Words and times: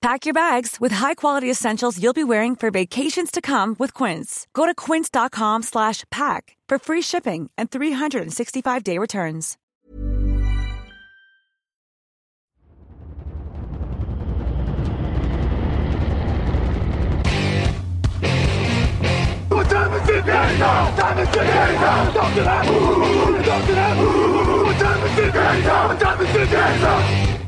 Pack 0.00 0.26
your 0.26 0.34
bags 0.34 0.76
with 0.80 0.92
high-quality 0.92 1.50
essentials 1.50 2.00
you'll 2.00 2.12
be 2.12 2.22
wearing 2.22 2.54
for 2.54 2.70
vacations 2.70 3.32
to 3.32 3.40
come 3.40 3.74
with 3.80 3.92
Quince. 3.94 4.46
Go 4.54 4.64
to 4.64 4.72
quince.com 4.72 5.64
slash 5.64 6.04
pack 6.10 6.56
for 6.68 6.78
free 6.78 7.02
shipping 7.02 7.50
and 7.58 7.68
365-day 7.68 8.96
returns. 8.96 9.56
What 19.48 19.68
time 19.68 19.92
is 19.94 20.08
it 20.08 20.26
now? 20.26 20.96
Time 20.96 21.18
is 21.18 21.28
it. 21.28 21.34
What 21.34 21.44
time 24.78 25.02
is 25.02 25.18
it? 25.18 25.34
What 25.34 26.00
time 26.00 26.20
is 26.20 26.36
it? 26.36 27.47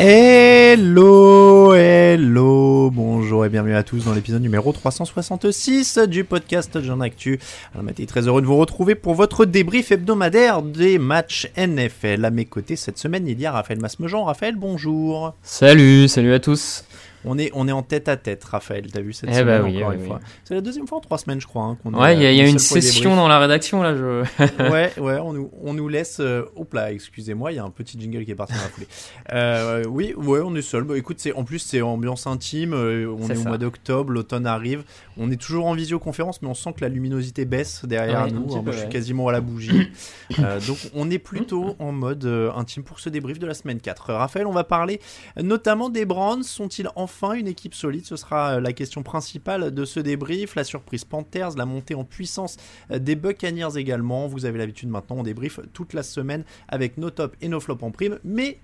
Hello, 0.00 1.74
hello, 1.74 2.88
bonjour 2.88 3.44
et 3.44 3.48
bienvenue 3.48 3.74
à 3.74 3.82
tous 3.82 4.04
dans 4.04 4.14
l'épisode 4.14 4.40
numéro 4.42 4.72
366 4.72 5.98
du 6.06 6.22
podcast 6.22 6.80
Jean 6.80 7.00
Actu. 7.00 7.40
Alors, 7.74 7.82
Mathieu, 7.82 8.06
très 8.06 8.28
heureux 8.28 8.40
de 8.40 8.46
vous 8.46 8.56
retrouver 8.56 8.94
pour 8.94 9.14
votre 9.14 9.44
débrief 9.44 9.90
hebdomadaire 9.90 10.62
des 10.62 11.00
matchs 11.00 11.50
NFL. 11.56 12.24
À 12.24 12.30
mes 12.30 12.44
côtés 12.44 12.76
cette 12.76 12.96
semaine, 12.96 13.26
il 13.26 13.40
y 13.40 13.46
a 13.46 13.50
Raphaël 13.50 13.80
Masmejean. 13.80 14.22
Raphaël, 14.22 14.54
bonjour. 14.54 15.34
Salut, 15.42 16.06
salut 16.06 16.32
à 16.32 16.38
tous. 16.38 16.84
On 17.24 17.36
est, 17.38 17.50
on 17.54 17.66
est 17.66 17.72
en 17.72 17.82
tête 17.82 18.08
à 18.08 18.16
tête, 18.16 18.44
Raphaël. 18.44 18.86
T'as 18.92 19.00
vu 19.00 19.12
cette 19.12 19.30
Eh 19.30 19.34
semaine 19.34 19.58
bah 19.60 19.64
oui, 19.64 19.76
encore 19.78 19.88
oui, 19.90 19.94
une 19.96 20.00
oui. 20.02 20.06
fois. 20.08 20.20
C'est 20.44 20.54
la 20.54 20.60
deuxième 20.60 20.86
fois 20.86 20.98
en 20.98 21.00
trois 21.00 21.18
semaines, 21.18 21.40
je 21.40 21.46
crois. 21.46 21.64
hein, 21.64 21.76
qu'on 21.82 21.92
Ouais, 21.94 22.14
il 22.16 22.22
y 22.22 22.26
a, 22.26 22.28
euh, 22.28 22.32
il 22.32 22.38
y 22.38 22.40
a 22.40 22.46
une 22.48 22.58
session 22.60 23.16
dans 23.16 23.26
la 23.28 23.38
rédaction 23.40 23.82
là. 23.82 23.94
Je... 23.96 24.22
ouais, 24.70 24.92
ouais, 25.00 25.18
on 25.18 25.32
nous, 25.32 25.50
on 25.62 25.74
nous 25.74 25.88
laisse. 25.88 26.20
Euh, 26.20 26.44
hop 26.56 26.72
là, 26.74 26.92
excusez-moi, 26.92 27.52
il 27.52 27.56
y 27.56 27.58
a 27.58 27.64
un 27.64 27.70
petit 27.70 27.98
jingle 28.00 28.24
qui 28.24 28.30
est 28.30 28.34
parti 28.36 28.54
dans 28.54 28.60
la 28.62 28.68
foulée. 28.68 28.86
Euh, 29.32 29.84
oui, 29.88 30.14
ouais, 30.16 30.40
on 30.44 30.54
est 30.54 30.62
seul. 30.62 30.84
Bah, 30.84 30.96
écoute, 30.96 31.16
c'est 31.18 31.32
en 31.32 31.44
plus 31.44 31.58
c'est 31.58 31.82
ambiance 31.82 32.26
intime. 32.26 32.72
euh, 32.72 33.12
on 33.18 33.26
C'est 33.26 33.34
est, 33.34 33.38
au 33.38 33.42
ça. 33.42 33.48
mois 33.48 33.58
d'octobre, 33.58 34.12
l'automne 34.12 34.46
arrive. 34.46 34.84
On 35.18 35.30
est 35.30 35.36
toujours 35.36 35.66
en 35.66 35.74
visioconférence, 35.74 36.40
mais 36.42 36.48
on 36.48 36.54
sent 36.54 36.72
que 36.74 36.80
la 36.80 36.88
luminosité 36.88 37.44
baisse 37.44 37.84
derrière 37.84 38.24
Ouais, 38.24 38.30
un 38.30 38.34
nous. 38.34 38.62
Moi, 38.62 38.72
je 38.72 38.78
suis 38.78 38.88
quasiment 38.88 39.28
à 39.28 39.32
la 39.32 39.40
bougie. 39.40 39.88
Euh, 40.40 40.60
donc, 40.60 40.78
on 40.94 41.10
est 41.10 41.18
plutôt 41.18 41.74
en 41.78 41.90
mode 41.90 42.24
euh, 42.24 42.52
intime 42.52 42.84
pour 42.84 43.00
ce 43.00 43.08
débrief 43.08 43.38
de 43.38 43.46
la 43.46 43.54
semaine 43.54 43.80
4. 43.80 44.10
Euh, 44.10 44.18
Raphaël, 44.18 44.46
on 44.46 44.52
va 44.52 44.62
parler 44.62 45.00
notamment 45.36 45.88
des 45.88 46.04
Browns. 46.04 46.42
Sont-ils 46.42 46.88
enfin 46.94 47.32
une 47.32 47.48
équipe 47.48 47.74
solide? 47.74 48.04
Ce 48.04 48.14
sera 48.14 48.52
euh, 48.52 48.60
la 48.60 48.72
question 48.72 49.02
principale 49.02 49.72
de 49.72 49.84
ce 49.84 49.98
débrief. 50.00 50.54
La 50.54 50.64
surprise 50.64 51.04
Panthers, 51.04 51.56
la 51.56 51.66
montée 51.66 51.94
en 51.94 52.04
puissance 52.04 52.56
des 52.90 53.16
Buccaneers 53.16 53.76
également. 53.76 54.28
Vous 54.28 54.44
avez 54.44 54.58
l'habitude 54.58 54.90
maintenant, 54.90 55.16
on 55.18 55.22
débrief 55.24 55.60
toute 55.72 55.92
la 55.92 56.02
semaine 56.02 56.44
avec 56.68 56.98
nos 56.98 57.10
tops 57.10 57.36
et 57.40 57.48
nos 57.48 57.60
flops 57.60 57.82
en 57.82 57.90
prime. 57.90 58.18
Mais 58.22 58.58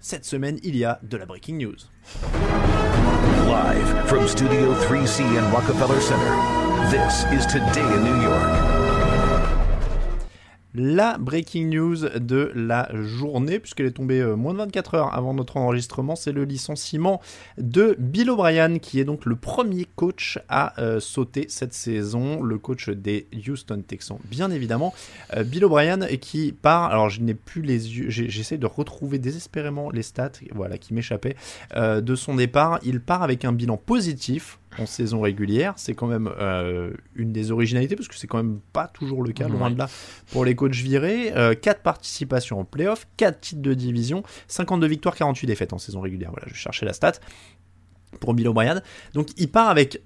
cette 0.00 0.24
semaine, 0.24 0.58
il 0.62 0.76
y 0.76 0.84
a 0.84 1.00
de 1.02 1.16
la 1.16 1.26
breaking 1.26 1.58
news. 1.58 1.76
Live 3.56 4.06
from 4.06 4.28
Studio 4.28 4.74
3C 4.82 5.20
in 5.38 5.50
Rockefeller 5.50 5.98
Center, 5.98 6.90
this 6.90 7.24
is 7.32 7.46
Today 7.46 7.90
in 7.94 8.04
New 8.04 8.20
York. 8.20 8.75
La 10.78 11.16
breaking 11.16 11.70
news 11.70 11.96
de 12.18 12.52
la 12.54 12.90
journée, 12.92 13.58
puisqu'elle 13.60 13.86
est 13.86 13.92
tombée 13.92 14.20
euh, 14.20 14.36
moins 14.36 14.52
de 14.52 14.58
24 14.58 14.94
heures 14.94 15.14
avant 15.14 15.32
notre 15.32 15.56
enregistrement, 15.56 16.16
c'est 16.16 16.32
le 16.32 16.44
licenciement 16.44 17.22
de 17.56 17.96
Bill 17.98 18.28
O'Brien, 18.28 18.78
qui 18.78 19.00
est 19.00 19.06
donc 19.06 19.24
le 19.24 19.36
premier 19.36 19.86
coach 19.96 20.38
à 20.50 20.78
euh, 20.78 21.00
sauter 21.00 21.46
cette 21.48 21.72
saison, 21.72 22.42
le 22.42 22.58
coach 22.58 22.90
des 22.90 23.26
Houston 23.48 23.82
Texans, 23.88 24.18
bien 24.26 24.50
évidemment. 24.50 24.92
Euh, 25.34 25.44
Bill 25.44 25.64
O'Brien 25.64 26.00
qui 26.20 26.52
part, 26.52 26.90
alors 26.90 27.08
je 27.08 27.22
n'ai 27.22 27.32
plus 27.32 27.62
les 27.62 27.96
yeux, 27.98 28.10
j'essaie 28.10 28.58
de 28.58 28.66
retrouver 28.66 29.18
désespérément 29.18 29.90
les 29.90 30.02
stats, 30.02 30.32
voilà, 30.54 30.76
qui 30.76 30.92
m'échappaient, 30.92 31.36
de 31.74 32.14
son 32.14 32.34
départ. 32.34 32.80
Il 32.84 33.00
part 33.00 33.22
avec 33.22 33.46
un 33.46 33.52
bilan 33.52 33.78
positif 33.78 34.58
en 34.78 34.86
saison 34.86 35.20
régulière, 35.20 35.74
c'est 35.76 35.94
quand 35.94 36.06
même 36.06 36.30
euh, 36.38 36.92
une 37.14 37.32
des 37.32 37.50
originalités, 37.50 37.96
parce 37.96 38.08
que 38.08 38.14
c'est 38.16 38.26
quand 38.26 38.36
même 38.38 38.60
pas 38.72 38.88
toujours 38.88 39.22
le 39.22 39.32
cas, 39.32 39.48
loin 39.48 39.68
Ouais. 39.68 39.74
de 39.74 39.78
là, 39.78 39.88
pour 40.32 40.44
les 40.44 40.54
coachs 40.54 40.74
virés. 40.74 41.32
4 41.60 41.82
participations 41.82 42.60
en 42.60 42.64
playoff, 42.64 43.06
4 43.16 43.40
titres 43.40 43.62
de 43.62 43.74
division, 43.74 44.22
52 44.48 44.86
victoires, 44.86 45.14
48 45.16 45.46
défaites 45.46 45.72
en 45.72 45.78
saison 45.78 46.00
régulière. 46.00 46.30
Voilà, 46.30 46.46
je 46.48 46.54
cherchais 46.54 46.84
la 46.86 46.92
stat 46.92 47.12
pour 48.20 48.34
Bill 48.34 48.48
O'Brien. 48.48 48.80
Donc 49.14 49.28
il 49.36 49.50
part 49.50 49.68
avec 49.68 50.02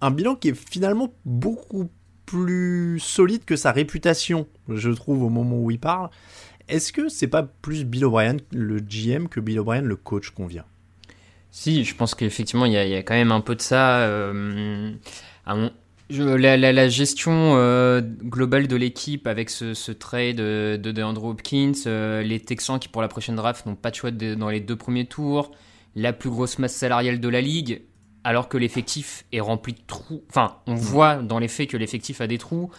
un 0.00 0.10
bilan 0.10 0.34
qui 0.34 0.48
est 0.48 0.54
finalement 0.54 1.12
beaucoup 1.24 1.90
plus 2.26 2.98
solide 3.00 3.44
que 3.44 3.56
sa 3.56 3.72
réputation, 3.72 4.46
je 4.68 4.90
trouve, 4.90 5.22
au 5.24 5.28
moment 5.30 5.58
où 5.58 5.70
il 5.70 5.80
parle. 5.80 6.10
Est-ce 6.68 6.92
que 6.92 7.08
c'est 7.08 7.26
pas 7.26 7.42
plus 7.42 7.84
Bill 7.84 8.04
O'Brien, 8.04 8.36
le 8.52 8.78
GM, 8.78 9.26
que 9.26 9.40
Bill 9.40 9.58
O'Brien, 9.58 9.82
le 9.82 9.96
coach 9.96 10.30
qu'on 10.30 10.46
vient? 10.46 10.64
Si, 11.50 11.84
je 11.84 11.94
pense 11.94 12.14
qu'effectivement, 12.14 12.64
il 12.66 12.72
y, 12.72 12.76
a- 12.76 12.84
il 12.84 12.90
y 12.92 12.94
a 12.96 13.02
quand 13.02 13.14
même 13.14 13.32
un 13.32 13.40
peu 13.40 13.54
de 13.56 13.60
ça. 13.60 13.98
euh, 14.00 14.92
à 15.46 15.54
mon- 15.56 15.70
je- 16.08 16.22
la, 16.22 16.56
la- 16.56 16.72
la 16.72 16.88
gestion 16.88 17.54
euh, 17.56 18.00
globale 18.00 18.66
de 18.68 18.76
l'équipe 18.76 19.26
avec 19.26 19.50
ce, 19.50 19.74
ce 19.74 19.92
trade 19.92 20.36
de, 20.36 20.78
de 20.80 20.92
DeAndre 20.92 21.24
Hopkins, 21.24 21.72
euh, 21.86 22.22
les 22.22 22.40
Texans 22.40 22.78
qui 22.78 22.88
pour 22.88 23.02
la 23.02 23.08
prochaine 23.08 23.36
draft 23.36 23.66
n'ont 23.66 23.74
pas 23.76 23.90
de 23.90 23.96
choix 23.96 24.10
de- 24.10 24.34
dans 24.34 24.48
les 24.48 24.60
deux 24.60 24.76
premiers 24.76 25.06
tours, 25.06 25.50
la 25.96 26.12
plus 26.12 26.30
grosse 26.30 26.58
masse 26.58 26.74
salariale 26.74 27.20
de 27.20 27.28
la 27.28 27.40
ligue, 27.40 27.82
alors 28.24 28.48
que 28.48 28.56
l'effectif 28.58 29.24
est 29.32 29.40
rempli 29.40 29.72
de 29.72 29.80
trous. 29.86 30.22
Enfin, 30.28 30.56
on 30.66 30.74
voit 30.74 31.16
dans 31.16 31.38
les 31.38 31.48
faits 31.48 31.70
que 31.70 31.76
l'effectif 31.76 32.20
a 32.20 32.26
des 32.26 32.38
trous. 32.38 32.70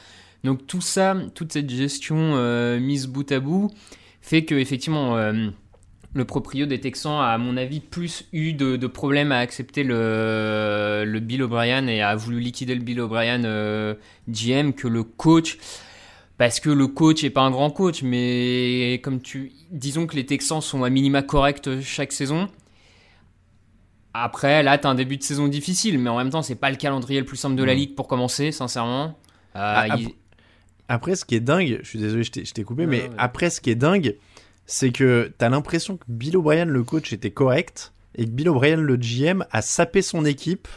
Donc 0.44 0.66
tout 0.66 0.82
ça, 0.82 1.16
toute 1.36 1.52
cette 1.54 1.70
gestion 1.70 2.34
euh, 2.36 2.80
mise 2.80 3.08
bout 3.08 3.30
à 3.32 3.40
bout, 3.40 3.70
fait 4.22 4.44
que 4.46 4.56
effectivement 4.56 5.18
euh, 5.18 5.50
le 6.14 6.26
proprio 6.26 6.66
des 6.66 6.80
Texans 6.80 7.14
a, 7.22 7.28
à 7.34 7.38
mon 7.38 7.56
avis, 7.58 7.80
plus 7.80 8.26
eu 8.34 8.54
de, 8.54 8.76
de 8.76 8.88
problèmes 8.88 9.32
à 9.32 9.38
accepter 9.40 9.84
le, 9.84 11.04
le 11.06 11.20
Bill 11.20 11.44
O'Brien 11.44 11.88
et 11.88 12.02
a 12.02 12.16
voulu 12.16 12.40
liquider 12.40 12.76
le 12.76 12.82
Bill 12.82 13.00
O'Brien 13.00 13.44
euh, 13.46 13.94
GM 14.28 14.72
que 14.74 14.88
le 14.88 15.04
coach. 15.04 15.58
Parce 16.38 16.60
que 16.60 16.70
le 16.72 16.88
coach 16.88 17.24
est 17.24 17.30
pas 17.30 17.42
un 17.42 17.52
grand 17.52 17.70
coach, 17.70 18.02
mais 18.02 19.00
comme 19.04 19.22
tu, 19.22 19.52
disons 19.70 20.08
que 20.08 20.16
les 20.16 20.26
Texans 20.26 20.60
sont 20.60 20.84
à 20.84 20.90
minima 20.90 21.22
corrects 21.22 21.70
chaque 21.82 22.12
saison. 22.12 22.50
Après, 24.14 24.62
là, 24.64 24.78
t'as 24.78 24.90
un 24.90 24.96
début 24.96 25.18
de 25.18 25.24
saison 25.24 25.48
difficile, 25.48 25.98
mais 25.98 26.10
en 26.10 26.18
même 26.18 26.30
temps, 26.32 26.42
c'est 26.42 26.56
pas 26.56 26.70
le 26.70 26.76
calendrier 26.76 27.20
le 27.20 27.26
plus 27.26 27.38
simple 27.38 27.56
de 27.56 27.64
la 27.64 27.74
ligue 27.74 27.96
pour 27.96 28.08
commencer, 28.08 28.52
sincèrement. 28.52 29.18
Euh, 29.56 29.60
Ah, 29.90 29.98
il- 29.98 30.10
Après, 30.90 31.16
ce 31.16 31.24
qui 31.24 31.36
est 31.36 31.40
dingue, 31.40 31.80
je 31.82 31.88
suis 31.88 32.00
désolé, 32.00 32.24
je 32.24 32.32
t'ai- 32.32 32.64
coupé, 32.64 32.84
Non, 32.84 32.90
mais 32.90 33.04
non, 33.04 33.10
mais- 33.12 33.16
après, 33.18 33.50
ce 33.50 33.62
qui 33.62 33.70
est 33.70 33.76
dingue, 33.76 34.18
c'est 34.72 34.94
que 34.94 35.34
t'as 35.38 35.50
l'impression 35.50 35.98
que 35.98 36.06
Bill 36.08 36.38
O'Brien, 36.38 36.64
le 36.64 36.84
coach, 36.84 37.12
était 37.12 37.30
correct, 37.30 37.92
et 38.16 38.24
que 38.24 38.30
Bill 38.30 38.48
O'Brien, 38.48 38.78
le 38.78 38.96
GM, 38.96 39.44
a 39.52 39.62
sapé 39.62 40.02
son 40.02 40.24
équipe. 40.24 40.68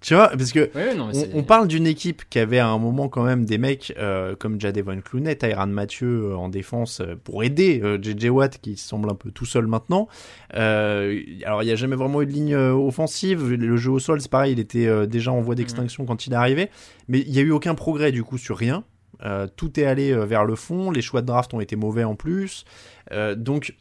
Tu 0.00 0.14
vois, 0.14 0.30
parce 0.30 0.50
que 0.50 0.68
Ouais, 0.74 0.96
non, 0.96 1.10
mais 1.12 1.30
on, 1.32 1.44
parle 1.44 1.68
d'une 1.68 1.86
équipe 1.86 2.22
qui 2.28 2.40
avait 2.40 2.58
à 2.58 2.66
un 2.66 2.78
moment 2.78 3.08
quand 3.08 3.22
même 3.22 3.44
des 3.44 3.56
mecs 3.56 3.92
euh, 3.98 4.34
comme 4.36 4.60
Jadevon 4.60 5.00
Clooney, 5.00 5.36
Tyran 5.36 5.68
Mathieu 5.68 6.30
euh, 6.32 6.36
en 6.36 6.48
défense 6.48 7.00
euh, 7.00 7.14
pour 7.22 7.44
aider 7.44 7.80
JJ 8.02 8.30
Watt 8.30 8.58
qui 8.60 8.76
semble 8.76 9.10
un 9.10 9.14
peu 9.14 9.30
tout 9.30 9.46
seul 9.46 9.68
maintenant. 9.68 10.08
Alors 10.50 11.62
il 11.62 11.66
n'y 11.66 11.70
a 11.70 11.76
jamais 11.76 11.94
vraiment 11.94 12.20
eu 12.20 12.26
de 12.26 12.32
ligne 12.32 12.56
offensive. 12.56 13.52
Le 13.52 13.76
jeu 13.76 13.92
au 13.92 14.00
sol, 14.00 14.20
c'est 14.20 14.30
pareil, 14.30 14.54
il 14.54 14.58
était 14.58 15.06
déjà 15.06 15.30
en 15.30 15.40
voie 15.40 15.54
d'extinction 15.54 16.04
quand 16.04 16.26
il 16.26 16.32
est 16.32 16.36
arrivé. 16.36 16.68
Mais 17.06 17.20
il 17.20 17.30
n'y 17.30 17.38
a 17.38 17.42
eu 17.42 17.52
aucun 17.52 17.76
progrès 17.76 18.10
du 18.10 18.24
coup 18.24 18.38
sur 18.38 18.56
rien. 18.56 18.82
Euh, 19.24 19.46
tout 19.56 19.78
est 19.78 19.84
allé 19.84 20.12
euh, 20.12 20.24
vers 20.24 20.44
le 20.44 20.56
fond. 20.56 20.90
Les 20.90 21.02
choix 21.02 21.20
de 21.22 21.26
draft 21.26 21.54
ont 21.54 21.60
été 21.60 21.76
mauvais 21.76 22.04
en 22.04 22.14
plus. 22.14 22.64
Euh, 23.12 23.34
donc 23.34 23.74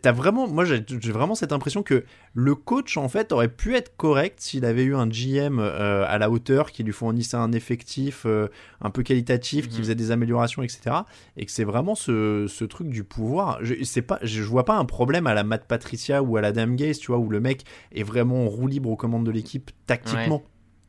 T'as 0.00 0.12
vraiment, 0.12 0.48
moi 0.48 0.64
j'ai 0.64 0.82
vraiment 1.12 1.34
cette 1.34 1.52
impression 1.52 1.82
que 1.82 2.04
le 2.32 2.54
coach 2.54 2.96
en 2.96 3.10
fait 3.10 3.30
aurait 3.30 3.48
pu 3.50 3.74
être 3.74 3.94
correct 3.98 4.40
s'il 4.40 4.64
avait 4.64 4.84
eu 4.84 4.94
un 4.96 5.06
GM 5.06 5.58
euh, 5.58 6.02
à 6.08 6.16
la 6.16 6.30
hauteur 6.30 6.70
qui 6.70 6.82
lui 6.82 6.94
fournissait 6.94 7.36
un 7.36 7.52
effectif 7.52 8.22
euh, 8.24 8.48
un 8.80 8.88
peu 8.88 9.02
qualitatif, 9.02 9.68
qui 9.68 9.74
Mhm. 9.76 9.82
faisait 9.82 9.94
des 9.94 10.12
améliorations, 10.12 10.62
etc. 10.62 10.96
Et 11.36 11.44
que 11.44 11.52
c'est 11.52 11.64
vraiment 11.64 11.94
ce, 11.94 12.46
ce 12.48 12.64
truc 12.64 12.88
du 12.88 13.04
pouvoir. 13.04 13.58
Je, 13.60 13.74
c'est 13.84 14.00
pas, 14.00 14.18
je 14.22 14.40
vois 14.42 14.64
pas 14.64 14.76
un 14.78 14.86
problème 14.86 15.26
à 15.26 15.34
la 15.34 15.44
Matt 15.44 15.66
Patricia 15.66 16.22
ou 16.22 16.38
à 16.38 16.40
la 16.40 16.52
Dame 16.52 16.74
Gaze, 16.76 16.98
tu 16.98 17.08
vois, 17.08 17.18
où 17.18 17.28
le 17.28 17.40
mec 17.40 17.64
est 17.92 18.04
vraiment 18.04 18.44
en 18.44 18.48
roue 18.48 18.68
libre 18.68 18.88
aux 18.88 18.96
commandes 18.96 19.26
de 19.26 19.30
l'équipe 19.32 19.72
tactiquement. 19.86 20.42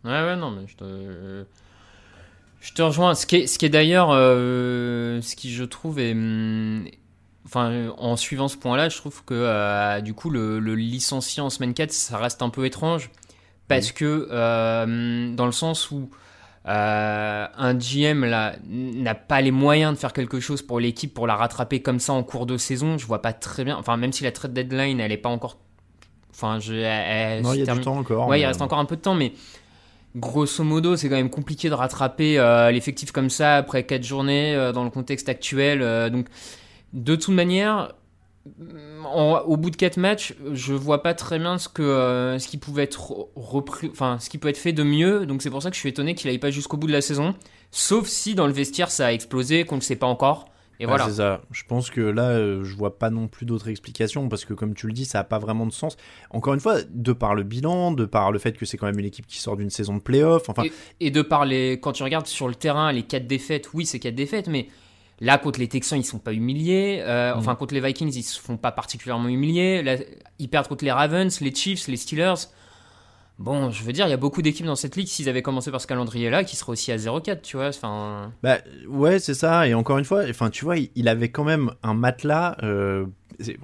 Ouais, 0.06 0.12
ouais, 0.12 0.38
non, 0.38 0.52
mais 0.52 0.66
je 0.66 0.78
te, 0.78 1.46
je 2.62 2.74
te 2.74 2.82
rejoins. 2.82 3.16
Ce 3.16 3.26
qui 3.26 3.38
est, 3.38 3.48
ce 3.48 3.58
qui 3.60 3.66
est 3.66 3.70
d'ailleurs, 3.70 4.10
euh, 4.12 5.22
ce 5.22 5.36
qui 5.36 5.52
je 5.54 5.64
trouve 5.64 6.00
est, 6.00 6.12
hum, 6.14 6.86
enfin, 7.46 7.90
en 7.98 8.16
suivant 8.16 8.48
ce 8.48 8.58
point-là, 8.58 8.90
je 8.90 8.98
trouve 8.98 9.24
que 9.24 9.34
euh, 9.34 10.02
du 10.02 10.14
coup, 10.14 10.30
le, 10.30 10.60
le 10.60 10.76
licencié 10.76 11.42
en 11.42 11.50
semaine 11.50 11.74
4, 11.74 11.92
ça 11.92 12.18
reste 12.18 12.42
un 12.42 12.50
peu 12.50 12.66
étrange 12.66 13.10
parce 13.68 13.92
que 13.92 14.28
euh, 14.32 15.34
dans 15.36 15.46
le 15.46 15.52
sens 15.52 15.92
où 15.92 16.10
un 16.70 17.74
GM 17.76 18.26
là 18.26 18.56
n'a 18.70 19.16
pas 19.16 19.40
les 19.40 19.52
moyens 19.52 19.94
de 19.94 19.98
faire 19.98 20.12
quelque 20.12 20.40
chose 20.42 20.62
pour 20.62 20.82
l'équipe 20.82 21.14
pour 21.14 21.26
la 21.28 21.36
rattraper 21.38 21.82
comme 21.82 22.00
ça 22.00 22.12
en 22.14 22.24
cours 22.24 22.46
de 22.46 22.58
saison. 22.58 22.98
Je 22.98 23.06
vois 23.06 23.22
pas 23.22 23.32
très 23.34 23.64
bien. 23.64 23.78
Enfin, 23.78 23.96
même 23.96 24.12
si 24.12 24.24
la 24.26 24.32
trade 24.34 24.54
deadline, 24.54 25.00
elle 25.00 25.14
est 25.14 25.18
pas 25.18 25.30
encore. 25.30 25.58
Enfin, 26.32 26.60
je. 26.60 26.74
elle- 26.74 26.84
elle 27.38 27.42
Non, 27.44 27.54
il 27.54 27.60
y 27.60 27.62
a 27.62 27.66
termine- 27.66 27.82
du 27.82 27.86
temps 27.86 27.98
encore. 27.98 28.28
Ouais, 28.28 28.42
il 28.42 28.46
reste 28.46 28.62
encore 28.62 28.80
un 28.80 28.86
peu 28.86 28.96
de 28.98 29.02
temps, 29.02 29.16
mais 29.16 29.32
grosso 30.16 30.64
modo, 30.64 30.96
c'est 30.96 31.10
quand 31.10 31.16
même 31.16 31.30
compliqué 31.30 31.70
de 31.70 31.74
rattraper 31.74 32.40
euh, 32.40 32.72
l'effectif 32.72 33.12
comme 33.12 33.30
ça 33.30 33.58
après 33.58 33.86
4 33.86 34.04
journées 34.04 34.56
euh, 34.56 34.72
dans 34.72 34.84
le 34.84 34.90
contexte 34.90 35.30
actuel. 35.30 35.82
euh, 35.82 36.10
donc, 36.10 36.28
de 36.94 37.16
toute 37.16 37.34
manière, 37.36 37.94
en- 39.06 39.42
au 39.46 39.58
bout 39.58 39.70
de 39.70 39.76
4 39.76 39.98
matchs, 39.98 40.34
je 40.54 40.74
vois 40.74 41.04
pas 41.04 41.14
très 41.14 41.40
bien 41.40 41.58
ce, 41.58 41.68
que, 41.70 42.38
ce 42.40 42.48
qui 42.48 42.58
pouvait 42.58 42.84
être 42.84 43.28
repris, 43.36 43.90
enfin, 43.92 44.18
ce 44.20 44.30
qui 44.30 44.38
peut 44.38 44.48
être 44.48 44.58
fait 44.58 44.74
de 44.74 44.84
mieux. 44.84 45.26
Donc, 45.26 45.42
c'est 45.42 45.50
pour 45.50 45.62
ça 45.62 45.70
que 45.70 45.76
je 45.76 45.80
suis 45.82 45.90
étonné 45.90 46.16
qu'il 46.16 46.30
aille 46.30 46.38
pas 46.40 46.52
jusqu'au 46.52 46.78
bout 46.78 46.88
de 46.88 46.92
la 46.94 47.02
saison. 47.02 47.36
Sauf 47.72 48.08
si 48.08 48.34
dans 48.36 48.48
le 48.48 48.54
vestiaire 48.54 48.90
ça 48.92 49.08
a 49.08 49.12
explosé, 49.14 49.66
qu'on 49.66 49.76
ne 49.76 49.82
sait 49.82 49.96
pas 49.98 50.08
encore. 50.08 50.46
Et 50.80 50.86
Ouais, 50.86 50.90
voilà. 50.90 51.06
C'est 51.06 51.16
ça. 51.18 51.42
Je 51.52 51.64
pense 51.68 51.90
que 51.90 52.02
là, 52.02 52.30
euh, 52.30 52.64
je 52.64 52.76
vois 52.76 53.00
pas 53.00 53.10
non 53.10 53.28
plus 53.28 53.46
d'autres 53.46 53.70
explications 53.70 54.30
parce 54.30 54.46
que, 54.46 54.54
comme 54.54 54.74
tu 54.76 54.88
le 54.88 54.94
dis, 54.94 55.06
ça 55.06 55.20
a 55.20 55.24
pas 55.24 55.40
vraiment 55.40 55.66
de 55.66 55.72
sens. 55.72 55.98
Encore 56.30 56.54
une 56.54 56.60
fois, 56.60 56.78
de 56.90 57.14
par 57.14 57.34
le 57.36 57.44
bilan, 57.44 57.92
de 57.92 58.06
par 58.06 58.32
le 58.32 58.40
fait 58.40 58.54
que 58.58 58.66
c'est 58.66 58.78
quand 58.78 58.86
même 58.86 59.00
une 59.00 59.06
équipe 59.06 59.26
qui 59.28 59.40
sort 59.40 59.58
d'une 59.58 59.70
saison 59.70 59.96
de 59.96 60.02
playoff. 60.02 60.50
Enfin, 60.50 60.64
Et, 60.64 61.08
et 61.08 61.12
de 61.12 61.22
par 61.22 61.46
les. 61.46 61.80
Quand 61.80 61.94
tu 61.94 62.04
regardes 62.04 62.28
sur 62.28 62.48
le 62.48 62.56
terrain, 62.56 62.92
les 62.92 63.04
4 63.04 63.26
défaites, 63.28 63.74
oui, 63.74 63.86
c'est 63.86 64.00
4 64.00 64.14
défaites, 64.14 64.48
mais 64.48 64.68
là, 65.20 65.38
contre 65.38 65.60
les 65.60 65.68
Texans, 65.68 66.00
ils 66.00 66.06
sont 66.06 66.20
pas 66.20 66.34
humiliés. 66.34 67.02
Euh, 67.02 67.34
Mm. 67.34 67.40
Enfin, 67.40 67.56
contre 67.56 67.74
les 67.74 67.82
Vikings, 67.82 68.14
ils 68.16 68.24
se 68.24 68.40
font 68.40 68.58
pas 68.58 68.72
particulièrement 68.72 69.28
humiliés. 69.30 69.82
Là, 69.82 69.96
ils 70.40 70.50
perdent 70.50 70.68
contre 70.68 70.86
les 70.86 70.92
Ravens, 70.92 71.42
les 71.42 71.54
Chiefs, 71.54 71.88
les 71.88 71.98
Steelers. 71.98 72.36
Bon, 73.40 73.70
je 73.70 73.84
veux 73.84 73.94
dire, 73.94 74.08
il 74.08 74.10
y 74.10 74.14
a 74.14 74.18
beaucoup 74.18 74.42
d'équipes 74.42 74.66
dans 74.66 74.76
cette 74.76 74.96
ligue, 74.96 75.08
s'ils 75.08 75.30
avaient 75.30 75.44
commencé 75.44 75.70
par 75.70 75.80
ce 75.80 75.86
calendrier-là, 75.86 76.44
qui 76.44 76.56
seraient 76.56 76.72
aussi 76.72 76.92
à 76.92 76.98
0-4, 76.98 77.42
tu 77.44 77.58
vois. 77.58 77.68
Enfin. 77.68 78.32
Bah 78.42 78.58
ouais, 78.88 79.20
c'est 79.20 79.36
ça. 79.36 79.68
Et 79.68 79.76
encore 79.76 80.00
une 80.00 80.06
fois, 80.06 80.24
enfin, 80.30 80.50
tu 80.50 80.66
vois, 80.66 80.78
il, 80.78 80.90
il 80.96 81.08
avait 81.08 81.30
quand 81.30 81.44
même 81.44 81.72
un 81.84 81.94
matelas. 81.94 82.58
euh, 82.64 83.06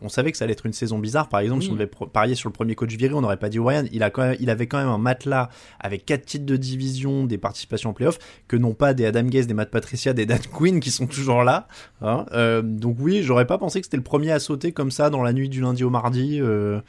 on 0.03 0.09
savait 0.09 0.31
que 0.31 0.37
ça 0.37 0.43
allait 0.45 0.51
être 0.53 0.67
une 0.67 0.73
saison 0.73 0.99
bizarre. 0.99 1.27
Par 1.29 1.39
exemple, 1.39 1.61
Oui. 1.61 1.65
si 1.65 1.71
on 1.71 1.73
devait 1.73 1.89
parier 2.13 2.35
sur 2.35 2.47
le 2.47 2.53
premier 2.53 2.75
coach 2.75 2.93
viré, 2.95 3.15
on 3.15 3.21
n'aurait 3.21 3.37
pas 3.37 3.49
dit 3.49 3.57
Ryan. 3.57 3.85
Il 3.91 4.03
a 4.03 4.11
quand 4.11 4.21
même, 4.21 4.37
il 4.39 4.51
avait 4.51 4.67
quand 4.67 4.77
même 4.77 4.89
un 4.89 4.99
matelas 4.99 5.49
avec 5.79 6.05
quatre 6.05 6.25
titres 6.25 6.45
de 6.45 6.55
division, 6.55 7.23
des 7.25 7.39
participations 7.39 7.89
en 7.89 7.93
playoff, 7.93 8.19
que 8.47 8.55
non 8.55 8.75
pas 8.75 8.93
des 8.93 9.07
Adam 9.07 9.23
Gaze, 9.23 9.47
des 9.47 9.55
Matt 9.55 9.71
Patricia, 9.71 10.13
des 10.13 10.27
Dan 10.27 10.37
Quinn 10.53 10.79
qui 10.79 10.91
sont 10.91 11.07
toujours 11.07 11.43
là. 11.43 11.67
hein. 12.03 12.27
Euh, 12.33 12.61
donc 12.61 12.97
oui, 12.99 13.23
j'aurais 13.23 13.47
pas 13.47 13.57
pensé 13.57 13.79
que 13.81 13.87
c'était 13.87 13.97
le 13.97 14.03
premier 14.03 14.31
à 14.31 14.37
sauter 14.39 14.71
comme 14.73 14.91
ça 14.91 15.09
dans 15.09 15.23
la 15.23 15.33
nuit 15.33 15.49
du 15.49 15.61
lundi 15.61 15.83
au 15.83 15.89
mardi. 15.89 16.39
euh, 16.39 16.79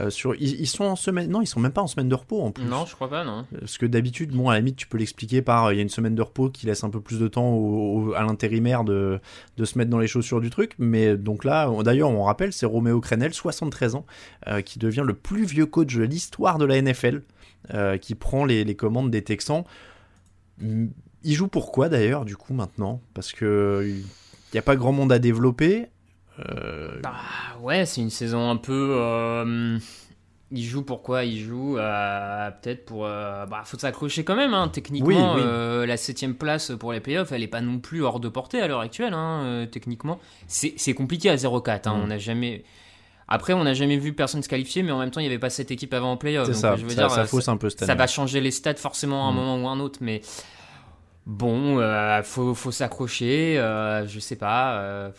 euh, 0.00 0.10
sur, 0.10 0.34
ils, 0.36 0.60
ils 0.60 0.66
sont 0.66 0.84
en 0.84 0.96
semaine, 0.96 1.28
non, 1.30 1.40
ils 1.42 1.46
sont 1.46 1.60
même 1.60 1.72
pas 1.72 1.82
en 1.82 1.86
semaine 1.86 2.08
de 2.08 2.14
repos 2.14 2.40
en 2.42 2.52
plus. 2.52 2.64
Non, 2.64 2.86
je 2.86 2.94
crois 2.94 3.08
pas, 3.10 3.24
non. 3.24 3.46
Parce 3.58 3.78
que 3.78 3.86
d'habitude, 3.86 4.30
bon, 4.32 4.48
à 4.48 4.52
la 4.54 4.58
limite, 4.60 4.76
tu 4.76 4.86
peux 4.86 4.98
l'expliquer 4.98 5.42
par 5.42 5.66
euh, 5.66 5.74
il 5.74 5.76
y 5.76 5.80
a 5.80 5.82
une 5.82 5.88
semaine 5.88 6.14
de 6.14 6.22
repos 6.22 6.50
qui 6.50 6.66
laisse 6.66 6.84
un 6.84 6.90
peu 6.90 7.00
plus 7.00 7.18
de 7.18 7.26
temps 7.28 7.48
au- 7.50 8.10
au- 8.10 8.14
à 8.14 8.22
l'intérimaire 8.22 8.84
de, 8.84 9.18
de 9.56 9.64
se 9.64 9.76
mettre 9.78 9.90
dans 9.90 9.98
les 9.98 10.06
chaussures 10.06 10.40
du 10.40 10.50
truc. 10.50 10.72
Mais 10.78 11.16
donc 11.16 11.44
là, 11.44 11.70
d'ailleurs, 11.82 12.10
on 12.10 12.22
rappelle, 12.22 12.52
c'est 12.52 12.66
Roméo 12.66 13.00
Crenel, 13.00 13.34
73 13.34 13.94
ans, 13.96 14.06
euh, 14.46 14.60
qui 14.60 14.78
devient 14.78 15.04
le 15.04 15.14
plus 15.14 15.44
vieux 15.44 15.66
coach 15.66 15.94
de 15.96 16.04
l'histoire 16.04 16.58
de 16.58 16.64
la 16.64 16.80
NFL, 16.80 17.22
euh, 17.74 17.96
qui 17.98 18.14
prend 18.14 18.44
les, 18.44 18.64
les 18.64 18.74
commandes 18.76 19.10
des 19.10 19.22
Texans. 19.22 19.64
Il 20.60 21.34
joue 21.34 21.48
pourquoi 21.48 21.88
d'ailleurs, 21.88 22.24
du 22.24 22.36
coup, 22.36 22.54
maintenant? 22.54 23.00
Parce 23.14 23.32
que 23.32 23.84
il 23.86 24.04
n'y 24.54 24.58
a 24.58 24.62
pas 24.62 24.76
grand 24.76 24.92
monde 24.92 25.12
à 25.12 25.18
développer. 25.18 25.86
Euh, 26.38 27.00
Bah 27.02 27.14
ouais, 27.60 27.86
c'est 27.86 28.00
une 28.00 28.10
saison 28.10 28.50
un 28.50 28.56
peu. 28.56 28.94
euh, 28.96 29.78
il 30.50 30.64
joue 30.64 30.82
pourquoi 30.82 31.24
Il 31.24 31.38
joue 31.40 31.76
euh, 31.78 32.50
peut-être 32.62 32.86
pour. 32.86 33.04
euh, 33.06 33.44
bah, 33.46 33.62
faut 33.64 33.78
s'accrocher 33.78 34.24
quand 34.24 34.36
même. 34.36 34.54
Hein. 34.54 34.68
Techniquement, 34.68 35.08
Oui, 35.08 35.14
oui. 35.16 35.42
euh, 35.44 35.84
la 35.86 35.96
septième 35.96 36.34
place 36.34 36.72
pour 36.78 36.92
les 36.92 37.00
playoffs, 37.00 37.32
elle 37.32 37.42
est 37.42 37.46
pas 37.48 37.60
non 37.60 37.78
plus 37.80 38.02
hors 38.02 38.18
de 38.20 38.28
portée 38.28 38.60
à 38.62 38.66
l'heure 38.68 38.80
actuelle. 38.80 39.12
Hein, 39.14 39.66
techniquement, 39.70 40.18
c'est 40.46 40.94
compliqué 40.94 41.28
à 41.30 41.36
0-4. 41.36 41.88
Hein. 41.88 41.96
Mm. 41.96 42.00
On 42.02 42.06
n'a 42.06 42.18
jamais. 42.18 42.64
Après, 43.30 43.52
on 43.52 43.62
n'a 43.64 43.74
jamais 43.74 43.98
vu 43.98 44.14
personne 44.14 44.42
se 44.42 44.48
qualifier, 44.48 44.82
mais 44.82 44.90
en 44.90 44.98
même 45.00 45.10
temps, 45.10 45.20
il 45.20 45.24
n'y 45.24 45.28
avait 45.28 45.38
pas 45.38 45.50
cette 45.50 45.70
équipe 45.70 45.92
avant 45.92 46.12
en 46.12 46.16
playoff. 46.16 46.46
c'est 46.46 46.54
ça, 46.54 46.76
je 46.76 46.84
veux 46.84 46.88
ça, 46.88 47.02
dire, 47.02 47.10
ça 47.10 47.26
fausse 47.26 47.48
un 47.48 47.58
peu 47.58 47.68
cette 47.68 47.80
ça 47.80 47.84
année. 47.92 47.98
va 47.98 48.06
changer 48.06 48.40
les 48.40 48.50
stats 48.50 48.76
forcément 48.76 49.26
à 49.26 49.28
un 49.28 49.32
Mm. 49.32 49.36
moment 49.36 49.62
ou 49.62 49.68
un 49.68 49.80
autre, 49.80 49.98
mais 50.00 50.22
bon, 51.28 51.78
euh, 51.78 52.20
faut, 52.24 52.54
faut 52.54 52.72
s'accrocher. 52.72 53.58
euh, 53.58 54.06
je 54.08 54.18
sais 54.18 54.34
pas. 54.36 54.80
euh, 54.80 55.10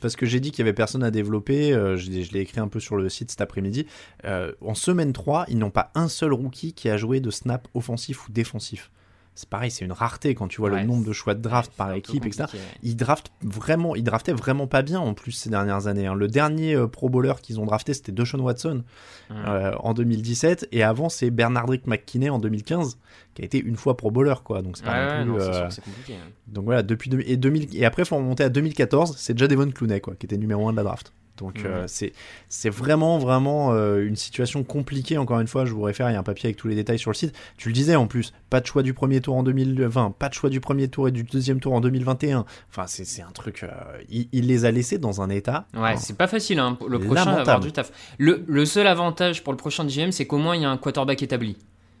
parce 0.00 0.14
que 0.14 0.26
j'ai 0.26 0.38
dit 0.38 0.50
qu'il 0.52 0.60
y 0.60 0.62
avait 0.62 0.72
personne 0.72 1.02
à 1.02 1.10
développer, 1.10 1.72
je, 1.72 2.10
l'ai- 2.10 2.40
écrit 2.40 2.60
un 2.60 2.68
peu 2.68 2.78
sur 2.78 2.96
le 2.96 3.08
site 3.08 3.30
cet 3.30 3.40
après-midi. 3.40 3.86
En 4.24 4.74
semaine 4.74 5.12
3, 5.12 5.46
ils 5.48 5.58
n'ont 5.58 5.70
pas 5.70 5.90
un 5.94 6.08
seul 6.08 6.32
rookie 6.32 6.72
qui 6.74 6.88
a 6.88 6.96
joué 6.96 7.18
de 7.20 7.30
snap 7.30 7.66
offensif 7.74 8.28
ou 8.28 8.32
défensif. 8.32 8.90
C'est 9.34 9.48
pareil, 9.48 9.70
c'est 9.70 9.84
une 9.86 9.92
rareté 9.92 10.34
quand 10.34 10.46
tu 10.46 10.60
vois 10.60 10.68
Ouais, 10.70 10.82
le 10.82 10.86
nombre 10.86 11.06
de 11.06 11.12
choix 11.14 11.32
de 11.34 11.40
draft 11.40 11.72
par 11.74 11.92
équipe, 11.92 12.26
etc. 12.26 12.44
Ils 12.82 12.96
draftent 12.96 13.32
vraiment, 13.40 13.94
ils 13.96 14.04
draftaient 14.04 14.34
vraiment 14.34 14.66
pas 14.66 14.82
bien 14.82 15.00
en 15.00 15.14
plus 15.14 15.32
ces 15.32 15.48
dernières 15.48 15.86
années. 15.86 16.06
hein. 16.06 16.14
Le 16.14 16.28
dernier 16.28 16.74
euh, 16.74 16.86
Pro 16.86 17.08
Bowler 17.08 17.32
qu'ils 17.42 17.58
ont 17.58 17.64
drafté, 17.64 17.94
c'était 17.94 18.12
Deshaun 18.12 18.40
Watson 18.40 18.82
Mm. 19.30 19.34
euh, 19.46 19.72
en 19.78 19.94
2017, 19.94 20.68
et 20.72 20.82
avant 20.82 21.08
c'est 21.08 21.30
Bernardrick 21.30 21.86
McKinney 21.86 22.28
en 22.28 22.38
2015, 22.38 22.98
qui 23.34 23.40
a 23.40 23.44
été 23.46 23.58
une 23.58 23.76
fois 23.76 23.96
Pro 23.96 24.10
Bowler, 24.10 24.34
quoi. 24.44 24.60
Donc 24.60 24.76
c'est 24.76 24.84
pas 24.84 24.92
ouais, 25.06 25.24
non 25.24 25.34
plus. 25.34 25.42
euh, 25.42 25.68
compliqué. 25.82 26.14
hein. 26.16 26.28
donc 26.48 26.64
voilà, 26.66 26.82
depuis 26.82 27.08
2000 27.08 27.30
et, 27.30 27.36
2000 27.38 27.74
et 27.76 27.84
après, 27.86 28.04
faut 28.04 28.16
remonter 28.16 28.44
à 28.44 28.50
2014, 28.50 29.14
c'est 29.16 29.32
déjà 29.32 29.48
Devon 29.48 29.70
Clooney, 29.70 30.00
quoi, 30.00 30.14
qui 30.16 30.26
était 30.26 30.36
numéro 30.36 30.68
1 30.68 30.72
de 30.72 30.76
la 30.76 30.82
draft. 30.82 31.14
Donc 31.38 31.60
Mhm. 31.60 31.66
euh, 31.66 31.84
c'est 31.86 32.12
c'est 32.48 32.68
vraiment, 32.68 33.18
vraiment 33.18 33.72
euh, 33.72 34.06
une 34.06 34.16
situation 34.16 34.62
compliquée. 34.64 35.16
Encore 35.18 35.40
une 35.40 35.46
fois, 35.46 35.64
je 35.64 35.72
vous 35.72 35.80
réfère, 35.82 36.10
il 36.10 36.12
y 36.12 36.16
a 36.16 36.18
un 36.18 36.22
papier 36.22 36.48
avec 36.48 36.56
tous 36.56 36.68
les 36.68 36.74
détails 36.74 36.98
sur 36.98 37.10
le 37.10 37.14
site. 37.14 37.34
Tu 37.56 37.68
le 37.68 37.74
disais 37.74 37.96
en 37.96 38.06
plus, 38.06 38.32
pas 38.50 38.60
de 38.60 38.66
choix 38.66 38.82
du 38.82 38.92
premier 38.94 39.20
tour 39.20 39.36
en 39.36 39.42
2020, 39.42 40.14
pas 40.18 40.28
de 40.28 40.34
choix 40.34 40.50
du 40.50 40.60
premier 40.60 40.88
tour 40.88 41.08
et 41.08 41.10
du 41.10 41.22
deuxième 41.24 41.58
tour 41.60 41.72
en 41.72 41.80
2021. 41.80 42.44
Enfin, 42.70 42.84
c'est 42.86 43.22
un 43.22 43.30
truc. 43.32 43.62
euh, 43.62 43.68
il, 44.10 44.28
il 44.32 44.46
les 44.46 44.64
a 44.66 44.70
laissés 44.70 44.98
dans 44.98 45.22
un 45.22 45.30
état. 45.30 45.66
Ouais, 45.74 45.96
c'est 45.96 46.16
pas 46.16 46.26
facile, 46.28 46.58
hein, 46.58 46.76
le 46.86 46.98
prochain 46.98 47.24
va 47.32 47.40
avoir 47.40 47.60
du 47.60 47.72
taf. 47.72 47.90
Le, 48.18 48.44
le 48.46 48.64
seul 48.66 48.86
avantage 48.86 49.42
pour 49.42 49.52
le 49.52 49.56
prochain 49.56 49.86
GM, 49.86 50.12
c'est 50.12 50.26
qu'au 50.26 50.38
moins 50.38 50.54
il 50.54 50.62
y 50.62 50.64
a 50.66 50.70
un 50.70 50.76
quarterback 50.76 51.22
établi. 51.22 51.56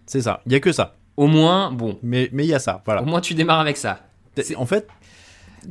c'est 0.06 0.20
ça, 0.20 0.42
il 0.46 0.52
y 0.52 0.54
a 0.54 0.60
que 0.60 0.72
ça. 0.72 0.96
Au 1.16 1.26
moins, 1.26 1.70
bon, 1.72 1.98
Mais 2.02 2.28
mais 2.32 2.44
il 2.44 2.48
y 2.48 2.54
a 2.54 2.58
ça, 2.58 2.82
voilà. 2.84 3.02
au 3.02 3.04
moins 3.06 3.20
tu 3.20 3.34
démarres 3.34 3.60
avec 3.60 3.76
ça. 3.76 4.00
En 4.56 4.64
fait, 4.64 4.88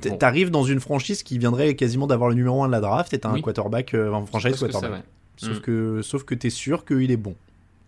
Bon. 0.10 0.17
t'arrives 0.17 0.51
dans 0.51 0.63
une 0.63 0.79
franchise 0.79 1.24
qui 1.24 1.38
viendrait 1.38 1.75
quasiment 1.75 2.07
d'avoir 2.07 2.29
le 2.29 2.36
numéro 2.36 2.63
1 2.63 2.67
de 2.67 2.71
la 2.71 2.81
draft 2.81 3.13
et 3.13 3.19
t'as 3.19 3.29
un 3.29 3.41
quarterback, 3.41 3.93
euh, 3.93 4.12
franchise 4.25 4.53
que 4.53 4.60
quarterback. 4.71 4.91
ouais. 4.91 5.05
Sauf 5.38 5.57
Mm. 5.57 5.62
que, 5.62 6.01
sauf 6.03 6.24
que 6.24 6.36
t'es 6.36 6.50
sûr 6.51 6.86
qu'il 6.86 7.10
est 7.12 7.17
bon. 7.17 7.36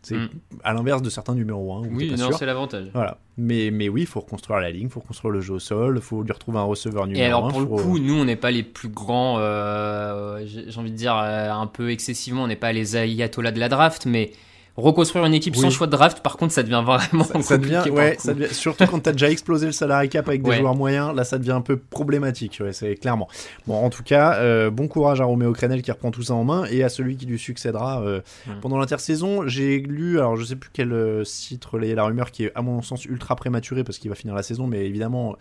C'est 0.02 0.18
Mm. 0.18 0.30
à 0.66 0.74
l'inverse 0.74 1.02
de 1.02 1.10
certains 1.10 1.34
numéros 1.34 1.76
1 1.76 1.80
où 1.88 1.88
Oui, 1.96 2.14
non, 2.18 2.32
c'est 2.34 2.46
l'avantage. 2.46 2.88
Voilà. 2.94 3.18
Mais, 3.38 3.70
mais 3.72 3.88
oui, 3.88 4.02
il 4.02 4.08
faut 4.08 4.20
reconstruire 4.20 4.60
la 4.60 4.70
ligne, 4.70 4.88
il 4.88 4.90
faut 4.90 5.00
reconstruire 5.00 5.32
le 5.32 5.40
jeu 5.40 5.54
au 5.54 5.60
sol, 5.60 5.96
il 5.96 6.02
faut 6.02 6.24
lui 6.24 6.32
retrouver 6.34 6.58
un 6.60 6.64
receveur 6.64 7.08
numéro 7.08 7.24
Et 7.24 7.26
alors 7.26 7.46
1. 7.46 7.50
pour 7.52 7.60
le 7.62 7.66
coup, 7.68 8.00
nous 8.00 8.16
on 8.16 8.26
n'est 8.26 8.36
pas 8.36 8.52
les 8.52 8.64
plus 8.64 8.90
grands, 8.90 9.38
euh, 9.40 10.42
j'ai 10.46 10.70
j'ai 10.70 10.80
envie 10.80 10.92
de 10.92 10.98
dire 10.98 11.16
euh, 11.18 11.52
un 11.52 11.68
peu 11.68 11.90
excessivement, 11.92 12.44
on 12.44 12.48
n'est 12.48 12.56
pas 12.58 12.74
les 12.74 12.98
ayatollahs 12.98 13.52
de 13.54 13.60
la 13.62 13.70
draft, 13.70 14.06
mais 14.06 14.32
reconstruire 14.76 15.24
une 15.26 15.34
équipe 15.36 15.56
sans 15.56 15.70
choix 15.70 15.86
de 15.88 15.92
draft, 15.92 16.22
par 16.22 16.36
contre, 16.38 16.52
ça 16.54 16.64
devient 16.64 16.82
vraiment 16.86 17.24
Ça, 17.24 17.42
ça 17.42 17.58
devient, 17.58 17.84
ouais, 17.92 18.16
ça 18.18 18.34
surtout 18.52 18.86
quand 18.88 19.00
t'as 19.00 19.12
déjà 19.12 19.30
explosé 19.30 19.66
le 19.68 19.72
salary 19.72 20.10
cap 20.10 20.28
avec 20.28 20.42
des 20.42 20.50
Ouais. 20.50 20.58
joueurs 20.58 20.76
moyens, 20.76 21.14
là 21.16 21.24
ça 21.24 21.38
devient 21.38 21.52
un 21.52 21.62
peu 21.62 21.78
problématique, 21.78 22.60
ouais, 22.62 22.74
c'est 22.74 22.96
clairement. 22.96 23.28
Bon, 23.68 23.76
en 23.76 23.90
tout 23.90 24.04
cas, 24.04 24.36
euh, 24.38 24.70
bon 24.72 24.88
courage 24.88 25.22
à 25.22 25.26
Roméo 25.26 25.54
Crenel 25.54 25.82
qui 25.84 25.92
reprend 25.92 26.10
tout 26.12 26.24
ça 26.24 26.34
en 26.34 26.44
main 26.44 26.66
et 26.72 26.84
à 26.84 26.90
celui 26.90 27.16
qui 27.18 27.26
lui 27.28 27.38
succédera 27.38 28.02
euh, 28.02 28.22
pendant 28.62 28.78
l'intersaison. 28.78 29.48
J'ai 29.48 29.80
lu, 29.80 30.18
alors 30.18 30.38
je 30.38 30.44
sais 30.46 30.56
plus 30.56 30.70
quel 30.74 30.92
euh, 30.92 31.24
site 31.24 31.64
relayait 31.66 31.96
la 31.96 32.06
rumeur 32.06 32.32
qui 32.32 32.46
est 32.46 32.52
à 32.56 32.62
mon 32.62 32.82
sens 32.82 33.06
ultra 33.06 33.36
prématuré 33.36 33.84
parce 33.84 34.00
qu'il 34.00 34.10
va 34.10 34.16
finir 34.16 34.34
la 34.36 34.44
saison, 34.44 34.66
mais 34.68 34.86
évidemment, 34.86 35.36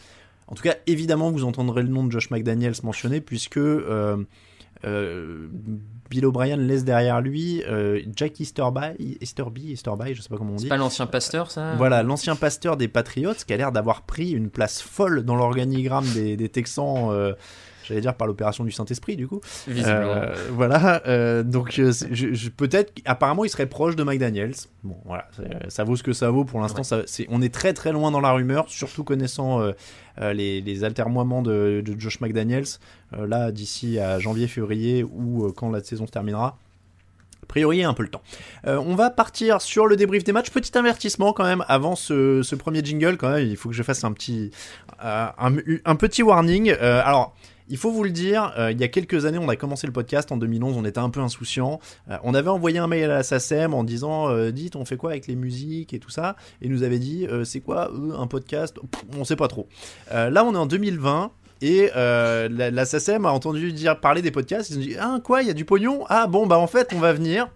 en 0.49 0.55
tout 0.55 0.63
cas, 0.63 0.75
évidemment, 0.87 1.31
vous 1.31 1.45
entendrez 1.45 1.83
le 1.83 1.89
nom 1.89 2.05
de 2.05 2.13
Josh 2.13 2.31
McDaniels 2.31 2.75
mentionné 2.83 3.21
puisque 3.23 3.57
euh, 3.57 4.17
euh, 4.85 5.49
Bill 6.11 6.27
O'Brien 6.27 6.57
laisse 6.57 6.85
derrière 6.85 7.23
lui 7.23 7.63
euh, 7.65 8.03
Jack 8.15 8.39
Easterby, 8.39 9.17
Easterby, 9.23 9.73
Easterby, 9.73 10.15
je 10.15 10.21
sais 10.21 10.29
pas 10.29 10.37
comment 10.37 10.53
on 10.53 10.57
dit. 10.57 10.65
C'est 10.65 10.69
pas 10.69 10.77
l'ancien 10.77 11.07
pasteur, 11.07 11.51
ça? 11.51 11.75
Voilà, 11.77 12.03
l'ancien 12.03 12.37
pasteur 12.37 12.77
des 12.77 12.89
Patriots 12.89 13.33
qui 13.47 13.53
a 13.53 13.57
l'air 13.57 13.73
d'avoir 13.73 14.03
pris 14.03 14.33
une 14.33 14.51
place 14.51 14.83
folle 14.83 15.23
dans 15.23 15.37
l'organigramme 15.37 16.05
des, 16.13 16.37
des 16.37 16.49
Texans, 16.51 17.09
euh, 17.11 17.33
j'allais 17.87 18.01
dire 18.01 18.15
par 18.15 18.27
l'opération 18.27 18.65
du 18.65 18.71
Saint-Esprit 18.71 19.17
du 19.17 19.27
coup. 19.29 19.41
Visiblement. 19.67 20.13
Euh, 20.13 20.35
voilà, 20.51 21.03
euh, 21.07 21.43
donc 21.43 21.79
euh, 21.79 21.93
c'est- 21.93 22.15
je- 22.15 22.33
je- 22.35 22.49
peut-être, 22.51 22.93
apparemment 23.05 23.45
il 23.45 23.49
serait 23.49 23.67
proche 23.67 23.97
de 23.97 24.03
McDaniels. 24.05 24.55
Bon, 24.83 24.97
voilà, 25.05 25.29
c'est- 25.37 25.71
ça 25.71 25.85
vaut 25.85 25.97
ce 25.97 26.03
que 26.03 26.13
ça 26.13 26.31
vaut 26.31 26.45
pour 26.45 26.61
l'instant. 26.61 26.79
Ouais. 26.79 26.85
ça- 26.85 27.03
c'est- 27.07 27.27
On 27.31 27.41
est 27.43 27.53
très 27.53 27.73
très 27.73 27.93
loin 27.93 28.11
dans 28.11 28.21
la 28.21 28.33
rumeur, 28.33 28.67
surtout 28.69 29.05
connaissant 29.05 29.61
euh, 29.61 29.73
euh, 30.21 30.33
les, 30.33 30.61
les 30.61 30.85
altermoiements 30.85 31.43
de, 31.43 31.83
de 31.85 31.99
Josh 31.99 32.21
McDaniels. 32.21 32.65
Euh, 33.15 33.27
là, 33.27 33.53
d'ici 33.53 33.99
à 33.99 34.19
janvier-février 34.19 35.05
ou 35.05 35.47
euh, 35.47 35.53
quand 35.55 35.71
la 35.71 35.83
saison 35.83 36.07
se 36.07 36.13
terminera. 36.13 36.59
A 37.43 37.47
priori, 37.47 37.79
il 37.79 37.81
y 37.81 37.85
a 37.85 37.89
un 37.89 37.93
peu 37.95 38.03
le 38.05 38.09
temps. 38.09 38.23
Euh, 38.67 38.79
on 38.87 38.95
va 38.95 39.11
partir 39.11 39.61
sur 39.61 39.87
le 39.87 39.97
débrief 39.97 40.25
des 40.25 40.33
matchs. 40.33 40.51
Petit 40.51 40.79
avertissement 40.79 41.33
quand 41.33 41.45
même 41.45 41.65
avant 41.69 41.97
ce, 41.97 42.43
ce 42.43 42.55
premier 42.55 42.83
jingle. 42.85 43.17
Quand 43.19 43.31
même, 43.31 43.47
il 43.47 43.57
faut 43.57 43.69
que 43.69 43.75
je 43.75 43.83
fasse 43.83 44.05
un 44.05 44.13
petit, 44.13 44.53
euh, 45.05 45.27
un, 45.39 45.57
un 45.85 45.97
petit 45.97 46.23
warning. 46.23 46.71
Euh, 46.71 47.03
alors. 47.05 47.35
Il 47.69 47.77
faut 47.77 47.91
vous 47.91 48.05
le 48.05 48.11
dire, 48.11 48.53
euh, 48.59 48.73
il 48.73 48.81
y 48.81 48.85
a 48.85 48.89
quelques 48.89 49.25
années, 49.25 49.39
on 49.39 49.49
a 49.49 49.57
commencé 49.57 49.87
le 49.87 49.93
podcast 49.93 50.33
en 50.33 50.37
2011, 50.37 50.77
on 50.77 50.85
était 50.85 50.99
un 50.99 51.11
peu 51.11 51.21
insouciant. 51.21 51.81
Euh, 52.11 52.17
on 52.23 52.35
avait 52.35 52.51
envoyé 52.51 52.79
un 52.79 52.87
mail 52.87 53.05
à 53.05 53.09
la 53.09 53.23
SACEM 53.23 53.75
en 53.75 53.85
disant 53.85 54.29
euh, 54.29 54.51
Dites, 54.51 54.77
on 54.77 54.85
fait 54.85 54.97
quoi 54.97 55.11
avec 55.11 55.27
les 55.27 55.37
musiques 55.37 55.95
et 55.95 55.99
tout 55.99 56.11
ça? 56.11 56.37
Et 56.61 56.69
nous 56.69 56.83
avait 56.83 56.99
dit 56.99 57.27
C'est 57.45 57.61
quoi 57.61 57.91
un 58.17 58.27
podcast? 58.27 58.77
Pff, 58.91 59.05
On 59.19 59.25
sait 59.25 59.37
pas 59.37 59.49
trop. 59.49 59.69
Là, 60.11 60.45
on 60.45 60.55
est 60.55 60.59
en 60.59 60.67
2020 60.67 61.31
et 61.63 61.91
la, 61.95 62.49
la 62.49 62.85
SACEM 62.85 63.25
a 63.27 63.31
entendu 63.31 63.73
dire 63.73 64.01
parler 64.01 64.23
des 64.23 64.31
podcasts. 64.31 64.71
Ils 64.71 64.77
ont 64.77 64.81
dit 64.81 64.97
Ah, 64.99 65.21
quoi 65.23 65.43
Il 65.43 65.49
y 65.49 65.51
a 65.51 65.55
du 65.55 65.65
pognon? 65.65 66.05
Ah, 66.09 66.27
bon, 66.27 66.47
bah 66.47 66.59
en 66.59 66.67
fait, 66.67 66.93
on 66.95 66.99
va 66.99 67.13
venir. 67.13 67.49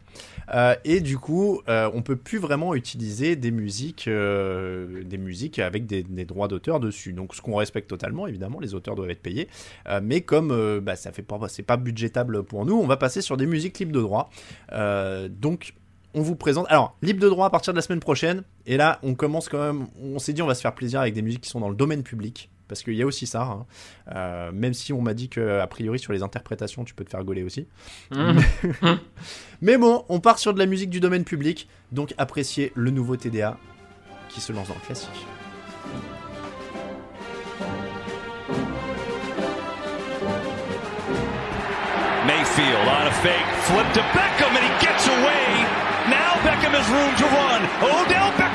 Euh, 0.55 0.75
et 0.85 1.01
du 1.01 1.19
coup, 1.19 1.61
euh, 1.69 1.91
on 1.95 2.03
peut 2.03 2.17
plus 2.17 2.39
vraiment 2.39 2.75
utiliser 2.75 3.37
des 3.37 3.51
musiques, 3.51 4.09
euh, 4.09 5.03
des 5.05 5.19
musiques 5.19 5.59
avec 5.59 5.87
des, 5.87 6.03
droits 6.25 6.49
d'auteur 6.49 6.81
dessus. 6.81 7.13
Donc, 7.13 7.35
ce 7.35 7.43
qu'on 7.43 7.57
respecte 7.57 7.89
totalement, 7.89 8.27
évidemment, 8.27 8.61
les 8.61 8.75
auteurs 8.75 8.95
doivent 8.95 9.11
être 9.11 9.23
payés. 9.23 9.49
Mais 10.03 10.21
comme 10.21 10.81
bah, 10.81 10.97
ça 10.97 11.13
fait 11.13 11.23
pas, 11.23 11.39
c'est 11.49 11.63
pas 11.63 11.77
budgétable 11.77 12.43
pour 12.43 12.65
nous, 12.65 12.75
on 12.75 12.87
va 12.87 12.97
passer 12.97 13.21
sur 13.21 13.37
des 13.37 13.47
musiques 13.47 13.79
libres 13.79 13.93
de 13.93 14.01
droit. 14.01 14.31
Donc, 15.29 15.75
on 16.15 16.23
vous 16.23 16.37
présente. 16.37 16.67
Alors, 16.71 16.97
libre 17.03 17.21
de 17.21 17.29
droit 17.29 17.47
à 17.47 17.51
partir 17.51 17.73
de 17.73 17.77
la 17.77 17.83
semaine 17.83 18.01
prochaine. 18.01 18.43
Et 18.65 18.77
là, 18.77 18.99
on 19.03 19.15
commence 19.15 19.49
quand 19.49 19.61
même. 19.61 19.87
On 20.03 20.19
s'est 20.19 20.33
dit, 20.33 20.43
on 20.43 20.47
va 20.47 20.55
se 20.55 20.63
faire 20.63 20.75
plaisir 20.75 21.01
avec 21.01 21.15
des 21.15 21.23
musiques 21.23 21.43
qui 21.43 21.51
sont 21.51 21.61
dans 21.61 21.69
le 21.69 21.77
domaine 21.77 22.03
public. 22.03 22.51
Parce 22.69 22.83
qu'il 22.83 22.95
y 22.95 23.03
a 23.03 23.07
aussi 23.07 23.27
ça. 23.27 23.43
hein. 23.43 23.67
Euh, 24.15 24.51
même 24.53 24.75
si 24.75 24.93
on 24.93 25.01
m'a 25.01 25.15
dit 25.15 25.29
que 25.29 25.61
a 25.61 25.67
priori 25.67 25.99
sur 25.99 26.13
les 26.13 26.23
interprétations, 26.23 26.85
tu 26.85 26.95
peux 26.95 27.05
te 27.05 27.11
faire 27.11 27.23
gauler 27.25 27.43
aussi. 27.43 27.67
Mmh. 28.11 28.39
Mais 29.61 29.77
bon, 29.79 30.05
on 30.09 30.21
part 30.21 30.39
sur 30.39 30.53
de 30.53 30.59
la 30.59 30.67
musique 30.67 30.91
du 30.91 31.01
domaine 31.01 31.25
public. 31.25 31.69
Donc, 31.93 32.13
appréciez 32.19 32.73
le 32.75 32.91
nouveau 32.91 33.17
TDA 33.17 33.57
qui 34.29 34.41
se 34.41 34.53
lance 34.53 34.69
dans 34.69 34.75
le 34.75 34.81
classique. 34.81 35.27
Mayfield 42.27 42.83
on 42.91 43.07
a 43.07 43.15
fake, 43.23 43.47
flip 43.71 43.87
to 43.95 44.03
Beckham, 44.11 44.51
and 44.51 44.65
he 44.67 44.73
gets 44.83 45.07
away. 45.07 45.47
Now 46.11 46.35
Beckham 46.43 46.75
has 46.75 46.87
room 46.91 47.13
to 47.23 47.27
run. 47.31 47.61
Odell 47.87 48.31
Beckham 48.35 48.46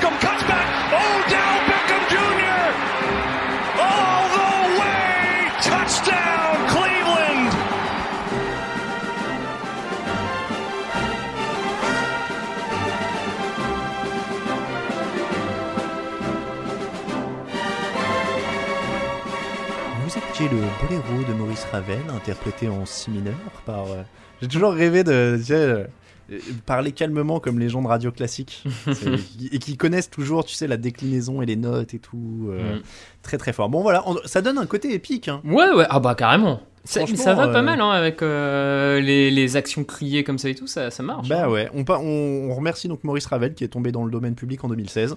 Le 20.41 20.48
boléro 20.88 21.24
de 21.27 21.33
Maurice 21.33 21.65
Ravel, 21.71 22.00
interprété 22.10 22.67
en 22.67 22.86
si 22.86 23.12
mineur 23.12 23.36
par. 23.65 23.86
euh, 23.91 24.01
J'ai 24.41 24.48
toujours 24.48 24.74
rêvé 24.74 25.03
de 25.03 25.36
tu 25.38 25.45
sais, 25.45 25.53
euh, 25.53 25.83
euh, 26.31 26.39
parler 26.65 26.91
calmement 26.93 27.39
comme 27.39 27.60
les 27.60 27.69
gens 27.69 27.81
de 27.81 27.88
radio 27.88 28.12
classique 28.12 28.63
et 29.51 29.60
qui 29.60 29.77
connaissent 29.77 30.10
toujours, 30.10 30.43
tu 30.43 30.55
sais, 30.55 30.67
la 30.67 30.77
déclinaison 30.77 31.41
et 31.41 31.45
les 31.45 31.55
notes 31.55 31.93
et 31.93 32.00
tout. 32.00 32.48
euh, 32.50 32.77
Mm. 32.77 32.81
Très 33.21 33.38
très 33.38 33.53
fort. 33.53 33.69
Bon 33.69 33.81
voilà, 33.83 34.03
on- 34.07 34.17
ça 34.25 34.41
donne 34.41 34.57
un 34.57 34.65
côté 34.65 34.93
épique. 34.93 35.27
Hein. 35.27 35.41
Ouais, 35.45 35.69
ouais, 35.74 35.86
ah 35.89 36.00
bah 36.00 36.15
carrément. 36.15 36.62
Ça, 36.84 37.06
va 37.36 37.48
euh, 37.48 37.54
pas 37.54 37.62
mal 37.62 37.80
hein, 37.80 37.92
avec 37.92 38.22
euh, 38.24 39.00
les, 39.00 39.30
les 39.30 39.56
actions 39.56 39.84
criées 39.84 40.24
comme 40.24 40.38
ça 40.40 40.50
et 40.50 40.56
tout, 40.56 40.66
ça, 40.68 40.90
ça 40.90 41.04
marche. 41.04 41.28
Bah 41.28 41.44
hein. 41.46 41.50
ouais, 41.50 41.70
on, 41.76 41.84
pa- 41.84 42.00
on, 42.00 42.50
on 42.50 42.56
remercie 42.56 42.88
donc 42.88 43.04
Maurice 43.04 43.28
Ravel 43.28 43.54
qui 43.54 43.64
est 43.64 43.68
tombé 43.68 43.92
dans 43.92 44.04
le 44.04 44.12
domaine 44.12 44.34
public 44.36 44.64
en 44.64 44.68
2016. 44.70 45.16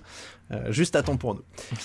Euh, 0.52 0.70
juste 0.72 0.94
à 0.94 1.02
temps 1.02 1.16
pour 1.16 1.34
nous. 1.36 1.42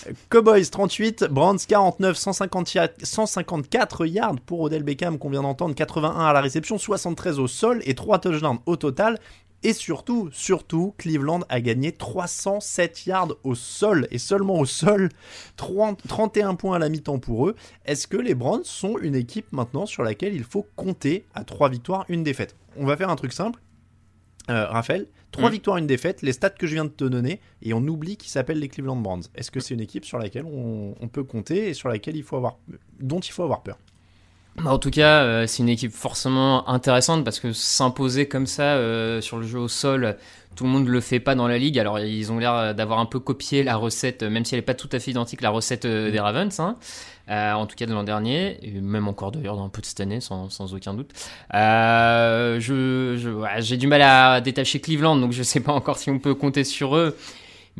Euh, 0.07 0.11
Cowboys 0.29 0.69
38, 0.69 1.25
Brands 1.31 1.55
49, 1.65 2.17
150 2.17 2.73
ya- 2.73 2.89
154 3.01 4.05
yards 4.05 4.35
pour 4.45 4.59
Odell 4.61 4.83
Beckham 4.83 5.17
qu'on 5.17 5.29
vient 5.29 5.43
d'entendre, 5.43 5.73
81 5.75 6.19
à 6.25 6.33
la 6.33 6.41
réception, 6.41 6.77
73 6.77 7.39
au 7.39 7.47
sol 7.47 7.81
et 7.85 7.95
3 7.95 8.19
touchdowns 8.19 8.59
au 8.65 8.75
total. 8.75 9.17
Et 9.63 9.73
surtout, 9.73 10.29
surtout, 10.31 10.93
Cleveland 10.97 11.41
a 11.49 11.59
gagné 11.59 11.91
307 11.91 13.05
yards 13.07 13.35
au 13.43 13.55
sol 13.55 14.07
et 14.09 14.17
seulement 14.17 14.57
au 14.59 14.65
sol, 14.65 15.09
30 15.57 16.01
31 16.07 16.55
points 16.55 16.77
à 16.77 16.79
la 16.79 16.87
mi-temps 16.87 17.19
pour 17.19 17.47
eux. 17.49 17.55
Est-ce 17.85 18.07
que 18.07 18.15
les 18.17 18.35
Browns 18.35 18.63
sont 18.63 18.97
une 18.99 19.15
équipe 19.15 19.51
maintenant 19.51 19.85
sur 19.85 20.03
laquelle 20.03 20.33
il 20.33 20.43
faut 20.45 20.65
compter 20.77 21.25
à 21.33 21.43
3 21.43 21.69
victoires, 21.69 22.05
une 22.07 22.23
défaite? 22.23 22.55
On 22.77 22.85
va 22.85 22.95
faire 22.95 23.09
un 23.09 23.15
truc 23.17 23.33
simple. 23.33 23.59
Euh, 24.49 24.65
Raphaël, 24.67 25.07
3 25.31 25.49
Mm. 25.49 25.51
victoires, 25.51 25.77
une 25.77 25.87
défaite, 25.87 26.21
les 26.21 26.31
stats 26.33 26.49
que 26.51 26.65
je 26.65 26.73
viens 26.73 26.85
de 26.85 26.89
te 26.89 27.03
donner, 27.03 27.39
et 27.61 27.73
on 27.73 27.85
oublie 27.85 28.17
qu'ils 28.17 28.31
s'appellent 28.31 28.57
les 28.59 28.69
Cleveland 28.69 28.95
Browns. 28.95 29.23
Est-ce 29.35 29.51
que 29.51 29.59
c'est 29.59 29.73
une 29.75 29.81
équipe 29.81 30.05
sur 30.05 30.17
laquelle 30.17 30.45
on, 30.45 30.95
on 30.99 31.07
peut 31.07 31.23
compter 31.23 31.67
et 31.69 31.73
sur 31.75 31.89
laquelle 31.89 32.15
il 32.15 32.23
faut 32.23 32.37
avoir, 32.37 32.57
dont 32.99 33.19
il 33.19 33.31
faut 33.31 33.43
avoir 33.43 33.61
peur? 33.61 33.77
En 34.65 34.77
tout 34.77 34.89
cas, 34.91 35.23
euh, 35.23 35.47
c'est 35.47 35.63
une 35.63 35.69
équipe 35.69 35.93
forcément 35.93 36.67
intéressante 36.69 37.23
parce 37.23 37.39
que 37.39 37.51
s'imposer 37.53 38.27
comme 38.27 38.47
ça 38.47 38.63
euh, 38.75 39.21
sur 39.21 39.37
le 39.37 39.45
jeu 39.47 39.59
au 39.59 39.67
sol, 39.67 40.17
tout 40.55 40.63
le 40.65 40.69
monde 40.69 40.85
ne 40.85 40.89
le 40.91 41.01
fait 41.01 41.19
pas 41.19 41.35
dans 41.35 41.47
la 41.47 41.57
ligue. 41.57 41.79
Alors 41.79 41.99
ils 41.99 42.31
ont 42.31 42.37
l'air 42.39 42.75
d'avoir 42.75 42.99
un 42.99 43.05
peu 43.05 43.19
copié 43.19 43.63
la 43.63 43.75
recette, 43.75 44.23
même 44.23 44.45
si 44.45 44.55
elle 44.55 44.59
n'est 44.59 44.65
pas 44.65 44.73
tout 44.73 44.89
à 44.91 44.99
fait 44.99 45.11
identique, 45.11 45.41
la 45.41 45.49
recette 45.49 45.85
euh, 45.85 46.11
des 46.11 46.19
Ravens. 46.19 46.59
hein. 46.59 46.75
En 47.31 47.67
tout 47.67 47.75
cas 47.75 47.85
de 47.85 47.93
l'an 47.93 48.03
dernier, 48.03 48.57
et 48.63 48.71
même 48.81 49.07
encore 49.07 49.31
d'ailleurs 49.31 49.55
dans 49.55 49.63
un 49.65 49.69
peu 49.69 49.81
de 49.81 49.85
cette 49.85 49.99
année, 49.99 50.19
sans, 50.19 50.49
sans 50.49 50.73
aucun 50.73 50.95
doute. 50.95 51.11
Je, 51.53 53.15
je- 53.17 53.29
ouais, 53.29 53.49
j'ai 53.61 53.77
du 53.77 53.85
mal 53.87 54.01
à 54.01 54.41
détacher 54.41 54.79
Cleveland, 54.79 55.15
donc 55.15 55.31
je 55.31 55.43
sais 55.43 55.59
pas 55.59 55.71
encore 55.71 55.97
si 55.99 56.09
on 56.09 56.17
peut 56.19 56.33
compter 56.33 56.63
sur 56.63 56.95
eux. 56.97 57.15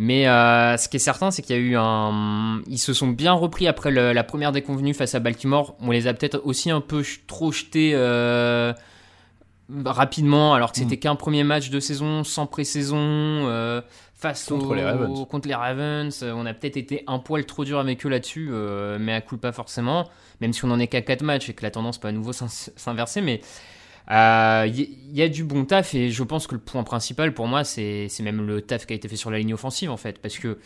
Mais 0.01 0.29
euh, 0.29 0.77
ce 0.77 0.88
qui 0.88 0.96
est 0.96 1.00
certain, 1.00 1.29
c'est 1.29 1.41
qu'il 1.41 1.56
y 1.58 1.60
a 1.60 1.62
eu 1.62 1.75
un. 1.77 2.62
Ils 2.68 2.77
se 2.77 2.94
sont 2.94 3.08
bien 3.10 3.34
repris 3.34 3.68
après 3.68 3.91
le- 3.91 4.13
la 4.13 4.24
première 4.24 4.53
déconvenue 4.53 4.94
face 4.94 5.13
à 5.13 5.20
Baltimore. 5.20 5.75
On 5.82 5.91
les 5.91 6.08
a 6.08 6.13
peut-être 6.13 6.41
aussi 6.46 6.72
un 6.72 6.79
peu 6.79 7.03
trop 7.27 7.51
jetés 7.51 7.91
euh, 7.94 8.72
rapidement, 9.86 10.53
alors 10.53 10.72
que 10.72 10.77
c'était 10.79 10.98
qu'un 10.98 11.15
premier 11.15 11.44
match 11.44 11.70
de 11.70 11.79
saison 11.79 12.24
sans 12.24 12.48
pré-saison 12.48 12.98
euh, 12.98 13.82
face 14.15 14.46
Contre 14.46 14.68
aux- 14.70 14.74
les 14.74 14.84
Ravens. 14.84 15.27
contre 15.29 15.48
les 15.48 15.56
Ravens. 15.56 16.24
On 16.24 16.46
a 16.46 16.53
peut-être 16.53 16.77
été 16.77 17.03
un 17.08 17.20
poil 17.20 17.46
trop 17.46 17.65
dur 17.65 17.77
avec 17.79 18.06
eux 18.06 18.10
là-dessus, 18.10 18.50
mais 19.00 19.13
à 19.13 19.22
coup 19.22 19.38
pas 19.38 19.51
forcément. 19.51 20.08
Même 20.41 20.53
si 20.53 20.63
on 20.65 20.72
en 20.72 20.79
est 20.79 20.88
qu'à 20.88 21.01
4 21.01 21.22
matchs 21.24 21.50
et 21.50 21.53
que 21.53 21.63
la 21.63 21.72
tendance 21.72 21.98
peut 21.98 22.08
à 22.08 22.12
nouveau 22.13 22.32
s'in- 22.34 22.48
s'inverser, 22.48 23.22
mais 23.22 23.41
il 24.09 24.79
y, 24.79 25.19
y 25.19 25.21
a 25.21 25.29
du 25.29 25.43
bon 25.43 25.65
taf 25.65 25.93
et 25.93 26.09
je 26.09 26.23
pense 26.23 26.47
que 26.47 26.55
le 26.55 26.61
point 26.61 26.83
principal 26.83 27.33
pour 27.33 27.47
moi 27.47 27.63
c'est 27.63 28.09
même 28.21 28.45
le 28.45 28.61
taf 28.61 28.85
qui 28.85 28.93
a 28.93 28.95
été 28.95 29.07
fait 29.07 29.15
sur 29.15 29.31
la 29.31 29.37
ligne 29.39 29.53
offensive 29.53 29.91
en 29.91 29.97
fait. 29.97 30.19
Parce 30.19 30.37
que 30.37 30.57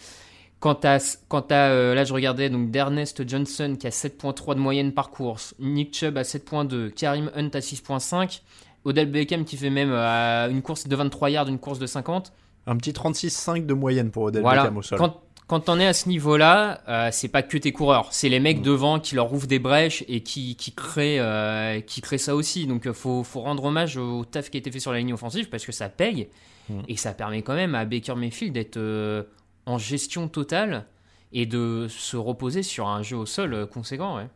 quand 0.63 0.75
t'as 0.75 1.17
quand 1.27 1.41
t'as, 1.41 1.71
euh, 1.71 1.93
là 1.93 2.05
je 2.05 2.13
regardais 2.13 2.49
donc 2.49 2.71
d'Ernest 2.71 3.27
Johnson 3.27 3.75
qui 3.77 3.85
a 3.85 3.89
7.3 3.89 4.55
de 4.55 4.61
moyenne 4.61 4.93
par 4.93 5.09
course 5.09 5.55
Nick 5.59 5.93
Chubb 5.93 6.17
à 6.17 6.21
7.2 6.21 6.91
Karim 6.91 7.29
Hunt 7.35 7.49
à 7.53 7.59
6.5 7.59 8.39
Odell 8.85 9.11
Beckham 9.11 9.43
qui 9.43 9.57
fait 9.57 9.69
même 9.69 9.91
euh, 9.91 10.49
une 10.49 10.61
course 10.61 10.87
de 10.87 10.95
23 10.95 11.31
yards 11.31 11.49
une 11.49 11.59
course 11.59 11.79
de 11.79 11.85
50 11.85 12.31
Un 12.67 12.77
petit 12.77 12.91
36-5 12.91 13.65
de 13.65 13.73
moyenne 13.73 14.09
pour 14.09 14.23
Odell 14.23 14.41
voilà. 14.41 14.61
Beckham 14.63 14.77
au 14.77 14.81
sol. 14.81 14.97
quand 14.97 15.19
quand 15.47 15.61
t'en 15.61 15.79
es 15.79 15.85
à 15.85 15.93
ce 15.93 16.09
niveau-là, 16.09 16.81
euh, 16.87 17.09
c'est 17.11 17.27
pas 17.27 17.43
que 17.43 17.57
tes 17.57 17.71
coureurs, 17.71 18.07
c'est 18.11 18.29
les 18.29 18.39
mecs 18.39 18.61
devant 18.61 18.99
qui 18.99 19.15
leur 19.15 19.33
ouvrent 19.33 19.47
des 19.47 19.59
brèches 19.59 20.03
et 20.07 20.21
qui, 20.21 20.55
qui 20.55 20.73
créent 20.73 21.19
euh, 21.19 21.81
qui 21.81 22.01
créent 22.01 22.17
ça 22.17 22.35
aussi. 22.35 22.65
Donc 22.65 22.87
euh, 22.87 22.93
faut 22.93 23.23
faut 23.23 23.41
rendre 23.41 23.65
hommage 23.65 23.97
au 23.97 24.25
taf 24.25 24.49
qui 24.49 24.57
a 24.57 24.59
été 24.59 24.71
fait 24.71 24.79
sur 24.79 24.91
la 24.91 24.99
ligne 24.99 25.13
offensive 25.13 25.49
parce 25.49 25.65
que 25.65 25.71
ça 25.71 25.89
paye 25.89 26.29
Mm. 26.69 26.81
et 26.87 26.95
ça 26.95 27.13
permet 27.13 27.41
quand 27.41 27.55
même 27.55 27.75
à 27.75 27.85
Baker 27.85 28.15
Mayfield 28.15 28.53
d'être 28.53 28.77
euh, 28.77 29.23
en 29.65 29.77
gestion 29.77 30.27
totale 30.27 30.85
et 31.31 31.45
de 31.45 31.87
se 31.89 32.15
reposer 32.15 32.63
sur 32.63 32.87
un 32.87 33.01
jeu 33.01 33.17
au 33.17 33.25
sol 33.25 33.67
conséquent. 33.67 34.17
Ouais. 34.17 34.27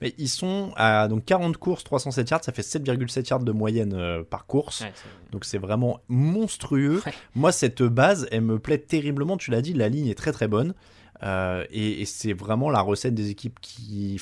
Mais 0.00 0.14
ils 0.18 0.28
sont 0.28 0.72
à 0.76 1.08
donc 1.08 1.24
40 1.24 1.56
courses, 1.56 1.84
307 1.84 2.30
yards, 2.30 2.44
ça 2.44 2.52
fait 2.52 2.62
7,7 2.62 3.28
yards 3.28 3.40
de 3.40 3.52
moyenne 3.52 3.94
euh, 3.94 4.22
par 4.22 4.46
course. 4.46 4.80
Ouais, 4.82 4.92
Donc 5.30 5.44
c'est 5.44 5.58
vraiment 5.58 6.00
monstrueux. 6.08 7.02
Ouais. 7.04 7.12
Moi, 7.34 7.52
cette 7.52 7.82
base, 7.82 8.28
elle 8.30 8.42
me 8.42 8.58
plaît 8.58 8.78
terriblement. 8.78 9.36
Tu 9.36 9.50
l'as 9.50 9.62
dit, 9.62 9.72
la 9.72 9.88
ligne 9.88 10.08
est 10.08 10.18
très 10.18 10.32
très 10.32 10.48
bonne. 10.48 10.74
Euh, 11.22 11.64
et, 11.70 12.02
et 12.02 12.04
c'est 12.04 12.32
vraiment 12.32 12.70
la 12.70 12.80
recette 12.80 13.14
des 13.14 13.30
équipes 13.30 13.60
qui 13.60 14.20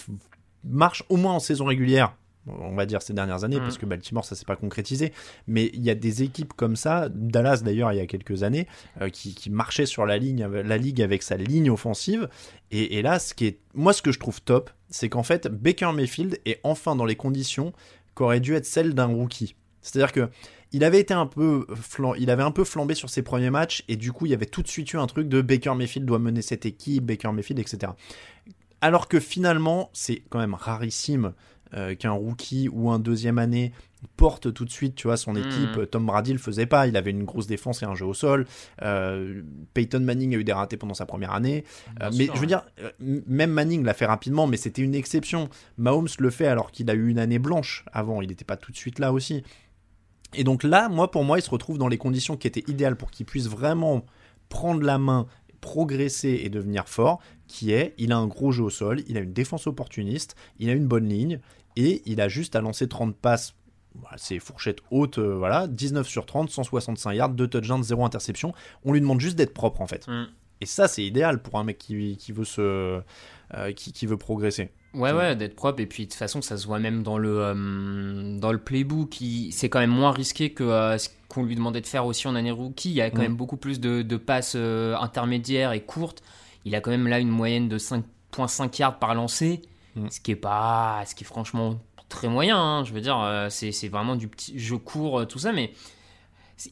marchent 0.64 1.04
au 1.08 1.16
moins 1.16 1.34
en 1.34 1.40
saison 1.40 1.64
régulière. 1.64 2.14
On 2.46 2.74
va 2.74 2.86
dire 2.86 3.02
ces 3.02 3.12
dernières 3.12 3.44
années, 3.44 3.56
Mhm. 3.56 3.62
parce 3.64 3.76
que 3.78 3.84
Baltimore, 3.86 4.24
ça 4.24 4.34
s'est 4.34 4.46
pas 4.46 4.56
concrétisé. 4.56 5.12
Mais 5.46 5.70
il 5.74 5.82
y 5.84 5.90
a 5.90 5.94
des 5.94 6.22
équipes 6.22 6.54
comme 6.54 6.74
ça, 6.74 7.08
Dallas 7.10 7.60
d'ailleurs, 7.62 7.92
il 7.92 7.96
y 7.96 8.00
a 8.00 8.06
quelques 8.06 8.42
années, 8.42 8.66
euh, 9.02 9.10
qui, 9.10 9.34
qui 9.34 9.50
marchaient 9.50 9.86
sur 9.86 10.06
la, 10.06 10.16
ligne, 10.16 10.46
la 10.46 10.78
ligue 10.78 11.02
avec 11.02 11.22
sa 11.22 11.36
ligne 11.36 11.70
offensive. 11.70 12.28
Et, 12.70 12.98
et 12.98 13.02
là, 13.02 13.18
ce 13.18 13.34
qui 13.34 13.46
est, 13.46 13.58
moi, 13.74 13.92
ce 13.92 14.00
que 14.02 14.10
je 14.10 14.18
trouve 14.18 14.40
top, 14.40 14.70
c'est 14.88 15.08
qu'en 15.10 15.22
fait, 15.22 15.48
Baker 15.48 15.92
Mayfield 15.94 16.40
est 16.46 16.60
enfin 16.64 16.96
dans 16.96 17.04
les 17.04 17.16
conditions 17.16 17.72
qu'aurait 18.14 18.40
dû 18.40 18.54
être 18.54 18.66
celles 18.66 18.94
d'un 18.94 19.06
rookie. 19.06 19.54
C'est-à-dire 19.82 20.12
que 20.12 20.28
il 20.72 20.84
avait 20.84 21.00
été 21.00 21.14
un 21.14 21.26
peu 21.26 21.66
flam- 21.74 22.14
il 22.18 22.30
avait 22.30 22.42
un 22.42 22.50
peu 22.52 22.64
flambé 22.64 22.94
sur 22.94 23.10
ses 23.10 23.22
premiers 23.22 23.50
matchs 23.50 23.82
et 23.88 23.96
du 23.96 24.12
coup 24.12 24.26
il 24.26 24.30
y 24.30 24.34
avait 24.34 24.46
tout 24.46 24.62
de 24.62 24.68
suite 24.68 24.92
eu 24.92 24.98
un 24.98 25.06
truc 25.06 25.28
de 25.28 25.40
Baker 25.42 25.74
Mayfield 25.74 26.06
doit 26.06 26.18
mener 26.20 26.42
cette 26.42 26.64
équipe, 26.66 27.04
Baker 27.06 27.32
Mayfield, 27.32 27.58
etc. 27.58 27.92
Alors 28.80 29.08
que 29.08 29.20
finalement 29.20 29.90
c'est 29.92 30.22
quand 30.30 30.38
même 30.38 30.54
rarissime 30.54 31.32
euh, 31.74 31.94
qu'un 31.94 32.12
rookie 32.12 32.68
ou 32.68 32.90
un 32.90 32.98
deuxième 32.98 33.38
année 33.38 33.72
porte 34.16 34.52
tout 34.52 34.64
de 34.64 34.70
suite 34.70 34.94
tu 34.94 35.06
vois 35.06 35.16
son 35.16 35.36
équipe. 35.36 35.90
Tom 35.90 36.06
Brady 36.06 36.32
le 36.32 36.38
faisait 36.38 36.66
pas, 36.66 36.86
il 36.86 36.96
avait 36.96 37.10
une 37.10 37.24
grosse 37.24 37.46
défense 37.46 37.82
et 37.82 37.86
un 37.86 37.94
jeu 37.94 38.06
au 38.06 38.14
sol. 38.14 38.46
Euh, 38.82 39.42
Peyton 39.74 40.00
Manning 40.00 40.34
a 40.34 40.38
eu 40.38 40.44
des 40.44 40.52
ratés 40.52 40.76
pendant 40.76 40.94
sa 40.94 41.06
première 41.06 41.32
année. 41.32 41.64
Euh, 42.02 42.10
mais 42.16 42.24
sûr, 42.24 42.34
je 42.36 42.40
veux 42.40 42.46
dire, 42.46 42.64
même 42.98 43.50
Manning 43.50 43.84
l'a 43.84 43.94
fait 43.94 44.06
rapidement, 44.06 44.46
mais 44.46 44.56
c'était 44.56 44.82
une 44.82 44.94
exception. 44.94 45.48
Mahomes 45.76 46.08
le 46.18 46.30
fait 46.30 46.46
alors 46.46 46.70
qu'il 46.70 46.90
a 46.90 46.94
eu 46.94 47.08
une 47.08 47.18
année 47.18 47.38
blanche 47.38 47.84
avant, 47.92 48.22
il 48.22 48.28
n'était 48.28 48.44
pas 48.44 48.56
tout 48.56 48.72
de 48.72 48.76
suite 48.76 48.98
là 48.98 49.12
aussi. 49.12 49.42
Et 50.34 50.44
donc 50.44 50.62
là, 50.62 50.88
moi, 50.88 51.10
pour 51.10 51.24
moi, 51.24 51.38
il 51.38 51.42
se 51.42 51.50
retrouve 51.50 51.78
dans 51.78 51.88
les 51.88 51.98
conditions 51.98 52.36
qui 52.36 52.46
étaient 52.46 52.64
idéales 52.70 52.96
pour 52.96 53.10
qu'il 53.10 53.26
puisse 53.26 53.48
vraiment 53.48 54.04
prendre 54.48 54.82
la 54.82 54.98
main, 54.98 55.26
progresser 55.60 56.40
et 56.42 56.48
devenir 56.48 56.88
fort, 56.88 57.20
qui 57.46 57.72
est, 57.72 57.94
il 57.98 58.12
a 58.12 58.16
un 58.16 58.26
gros 58.26 58.52
jeu 58.52 58.64
au 58.64 58.70
sol, 58.70 59.02
il 59.08 59.16
a 59.16 59.20
une 59.20 59.32
défense 59.32 59.66
opportuniste, 59.66 60.36
il 60.58 60.70
a 60.70 60.72
une 60.72 60.86
bonne 60.86 61.08
ligne, 61.08 61.40
et 61.80 62.02
il 62.06 62.20
a 62.20 62.28
juste 62.28 62.56
à 62.56 62.60
lancer 62.60 62.88
30 62.88 63.16
passes, 63.16 63.54
c'est 64.16 64.38
fourchette 64.38 64.78
haute, 64.90 65.18
euh, 65.18 65.34
voilà, 65.36 65.66
19 65.66 66.06
sur 66.06 66.26
30, 66.26 66.50
165 66.50 67.12
yards, 67.12 67.30
2 67.30 67.48
touchdowns, 67.48 67.82
0 67.82 68.04
interception. 68.04 68.52
On 68.84 68.92
lui 68.92 69.00
demande 69.00 69.20
juste 69.20 69.36
d'être 69.36 69.54
propre, 69.54 69.80
en 69.80 69.86
fait. 69.86 70.06
Mm. 70.08 70.24
Et 70.60 70.66
ça, 70.66 70.88
c'est 70.88 71.02
idéal 71.04 71.40
pour 71.42 71.58
un 71.58 71.64
mec 71.64 71.78
qui, 71.78 72.16
qui 72.18 72.32
veut 72.32 72.44
se... 72.44 72.60
euh, 73.54 73.72
qui, 73.74 73.92
qui 73.92 74.06
veut 74.06 74.18
progresser. 74.18 74.70
Ouais, 74.92 75.12
ouais, 75.12 75.34
d'être 75.36 75.56
propre. 75.56 75.80
Et 75.80 75.86
puis, 75.86 76.04
de 76.04 76.10
toute 76.10 76.18
façon, 76.18 76.42
ça 76.42 76.56
se 76.56 76.66
voit 76.66 76.78
même 76.80 77.02
dans 77.02 77.16
le, 77.16 77.38
euh, 77.40 78.38
dans 78.38 78.52
le 78.52 78.58
playbook. 78.58 79.16
C'est 79.52 79.68
quand 79.68 79.78
même 79.80 79.90
moins 79.90 80.10
risqué 80.12 80.50
que 80.52 80.64
ce 80.98 81.08
qu'on 81.28 81.44
lui 81.44 81.54
demandait 81.54 81.80
de 81.80 81.86
faire 81.86 82.04
aussi 82.06 82.28
en 82.28 82.34
année 82.34 82.50
rookie. 82.50 82.90
Il 82.90 82.96
y 82.96 83.00
a 83.00 83.10
quand 83.10 83.18
Mm. 83.18 83.22
même 83.22 83.36
beaucoup 83.36 83.56
plus 83.56 83.80
de, 83.80 84.02
de 84.02 84.16
passes 84.16 84.54
intermédiaires 84.56 85.72
et 85.72 85.80
courtes. 85.80 86.22
Il 86.64 86.74
a 86.74 86.80
quand 86.80 86.90
même 86.90 87.06
là 87.08 87.18
une 87.20 87.28
moyenne 87.30 87.68
de 87.68 87.78
5,5 87.78 88.78
yards 88.80 88.98
par 88.98 89.14
lancé. 89.14 89.62
Mm. 89.96 90.08
Ce 90.10 90.20
qui 90.20 90.30
est 90.32 90.36
pas. 90.36 91.02
Ce 91.06 91.14
qui 91.14 91.24
est 91.24 91.26
franchement 91.26 91.78
très 92.08 92.28
moyen. 92.28 92.58
hein. 92.58 92.84
Je 92.84 92.92
veux 92.92 93.00
dire, 93.00 93.18
euh, 93.20 93.48
c'est 93.50 93.88
vraiment 93.88 94.16
du 94.16 94.28
petit 94.28 94.58
jeu 94.58 94.76
court, 94.78 95.20
euh, 95.20 95.24
tout 95.26 95.38
ça. 95.38 95.52
Mais. 95.52 95.72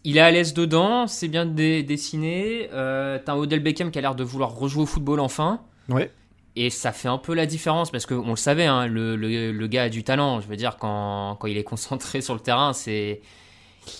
Il 0.04 0.18
est 0.18 0.20
à 0.20 0.30
l'aise 0.30 0.52
dedans, 0.52 1.06
c'est 1.06 1.28
bien 1.28 1.46
dé- 1.46 1.82
dessiné. 1.82 2.68
Euh, 2.74 3.18
T'as 3.24 3.32
un 3.32 3.36
Odell 3.36 3.60
Beckham 3.60 3.90
qui 3.90 3.98
a 3.98 4.02
l'air 4.02 4.14
de 4.14 4.22
vouloir 4.22 4.50
rejouer 4.54 4.82
au 4.82 4.86
football 4.86 5.18
enfin. 5.18 5.62
Ouais. 5.88 6.10
Et 6.56 6.68
ça 6.68 6.92
fait 6.92 7.08
un 7.08 7.16
peu 7.16 7.32
la 7.32 7.46
différence 7.46 7.90
parce 7.90 8.04
qu'on 8.04 8.28
le 8.28 8.36
savait, 8.36 8.66
hein, 8.66 8.86
le, 8.86 9.16
le, 9.16 9.50
le 9.50 9.66
gars 9.66 9.84
a 9.84 9.88
du 9.88 10.04
talent. 10.04 10.40
Je 10.42 10.46
veux 10.46 10.56
dire, 10.56 10.76
quand, 10.76 11.36
quand 11.40 11.46
il 11.46 11.56
est 11.56 11.64
concentré 11.64 12.20
sur 12.20 12.34
le 12.34 12.40
terrain, 12.40 12.74
c'est. 12.74 13.22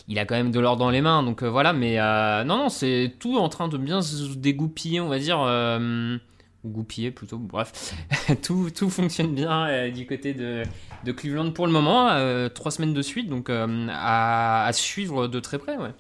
Il 0.08 0.18
a 0.18 0.26
quand 0.26 0.34
même 0.34 0.50
de 0.50 0.60
l'or 0.60 0.76
dans 0.76 0.90
les 0.90 1.00
mains. 1.00 1.22
Donc 1.22 1.42
euh, 1.42 1.48
voilà, 1.48 1.72
mais 1.72 1.98
euh, 1.98 2.44
non, 2.44 2.58
non, 2.58 2.68
c'est 2.68 3.14
tout 3.18 3.38
en 3.38 3.48
train 3.48 3.68
de 3.68 3.78
bien 3.78 4.02
se 4.02 4.34
dégoupiller, 4.34 5.00
on 5.00 5.08
va 5.08 5.18
dire. 5.18 5.40
euh, 5.40 6.18
ou 6.64 6.70
goupiller 6.70 7.10
plutôt, 7.10 7.38
bref. 7.38 7.94
tout, 8.42 8.70
tout 8.70 8.90
fonctionne 8.90 9.34
bien 9.34 9.66
euh, 9.68 9.90
du 9.90 10.06
côté 10.06 10.34
de, 10.34 10.62
de 11.04 11.12
Cleveland 11.12 11.52
pour 11.52 11.66
le 11.66 11.72
moment. 11.72 12.08
euh, 12.10 12.48
trois 12.48 12.70
semaines 12.70 12.94
de 12.94 13.02
suite, 13.02 13.28
donc 13.28 13.48
euh, 13.50 13.86
à, 13.90 14.64
à 14.66 14.72
suivre 14.72 15.28
de 15.28 15.40
très 15.40 15.58
près, 15.58 15.76
ouais. 15.76 15.92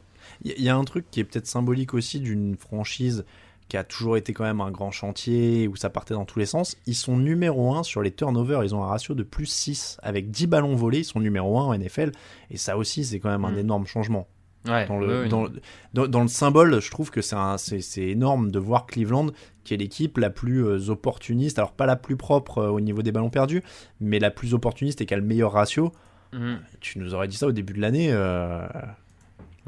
Il 0.44 0.50
y- 0.50 0.54
il 0.58 0.64
y 0.64 0.68
a 0.68 0.76
un 0.76 0.84
truc 0.84 1.06
qui 1.10 1.20
est 1.20 1.24
peut-être 1.24 1.46
symbolique 1.46 1.94
aussi 1.94 2.20
d'une 2.20 2.56
franchise 2.56 3.24
qui 3.68 3.76
a 3.76 3.84
toujours 3.84 4.16
été 4.16 4.32
quand 4.32 4.44
même 4.44 4.62
un 4.62 4.70
grand 4.70 4.90
chantier 4.90 5.68
où 5.68 5.76
ça 5.76 5.90
partait 5.90 6.14
dans 6.14 6.24
tous 6.24 6.38
les 6.38 6.46
sens. 6.46 6.74
Ils 6.86 6.94
sont 6.94 7.18
numéro 7.18 7.74
1 7.74 7.82
sur 7.82 8.00
les 8.02 8.10
turnovers, 8.10 8.64
ils 8.64 8.74
ont 8.74 8.82
un 8.82 8.86
ratio 8.86 9.14
de 9.14 9.22
plus 9.22 9.44
6 9.46 9.98
avec 10.02 10.30
10 10.30 10.46
ballons 10.46 10.74
volés, 10.74 11.00
ils 11.00 11.04
sont 11.04 11.20
numéro 11.20 11.58
1 11.58 11.64
en 11.64 11.74
NFL 11.78 12.12
et 12.50 12.56
ça 12.56 12.78
aussi 12.78 13.04
c'est 13.04 13.20
quand 13.20 13.28
même 13.30 13.44
un 13.44 13.52
Mm. 13.52 13.58
énorme 13.58 13.86
changement. 13.86 14.26
Ouais, 14.66 14.86
Dans 14.86 14.98
le, 14.98 15.06
ouais, 15.06 15.20
ouais, 15.22 15.28
dans, 15.28 15.42
non. 15.42 15.48
dans- 15.94 16.06
dans 16.08 16.22
le 16.22 16.28
symbole, 16.28 16.80
je 16.80 16.90
trouve 16.90 17.10
que 17.10 17.20
c'est 17.22 18.02
énorme 18.02 18.50
de 18.50 18.58
voir 18.58 18.86
Cleveland, 18.86 19.28
qui 19.64 19.72
est 19.74 19.76
l'équipe 19.76 20.18
la 20.18 20.30
plus 20.30 20.64
euh, 20.66 20.90
opportuniste, 20.90 21.58
alors 21.58 21.72
pas 21.72 21.86
la 21.86 21.96
plus 21.96 22.16
propre 22.16 22.58
euh, 22.58 22.68
au 22.68 22.80
niveau 22.80 23.02
des 23.02 23.12
ballons 23.12 23.30
perdus, 23.30 23.62
mais 24.00 24.18
la 24.18 24.30
plus 24.30 24.54
opportuniste 24.54 25.00
et 25.00 25.06
qui 25.06 25.14
a 25.14 25.16
le 25.16 25.22
meilleur 25.22 25.52
ratio. 25.52 25.92
Mhm. 26.32 26.58
Tu 26.80 26.98
nous 26.98 27.14
aurais 27.14 27.28
dit 27.28 27.36
ça 27.36 27.46
au 27.46 27.52
début 27.52 27.72
de 27.72 27.80
l'année. 27.80 28.08
euh, 28.10 28.66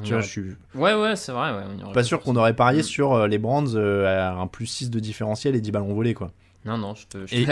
tu 0.02 0.12
vois, 0.12 0.20
je 0.22 0.28
suis 0.28 0.42
Ouais, 0.74 0.94
ouais, 0.94 1.14
c'est 1.16 1.32
vrai. 1.32 1.52
Ouais, 1.52 1.62
on 1.86 1.92
pas 1.92 2.02
sûr 2.02 2.20
qu'on 2.20 2.36
aurait 2.36 2.54
parié 2.56 2.80
Mm. 2.80 2.84
sur 2.84 3.12
euh, 3.14 3.26
les 3.28 3.38
Brands 3.38 3.74
euh, 3.74 4.06
à 4.06 4.32
un 4.40 4.46
plus 4.46 4.66
6 4.66 4.90
de 4.90 4.98
différentiel 4.98 5.54
et 5.54 5.60
10 5.60 5.70
ballons 5.72 5.92
volés, 5.94 6.14
quoi. 6.14 6.30
Non, 6.64 6.76
non, 6.78 6.94
je 6.94 7.06
te 7.06 7.26
je 7.26 7.34
Et- 7.36 7.46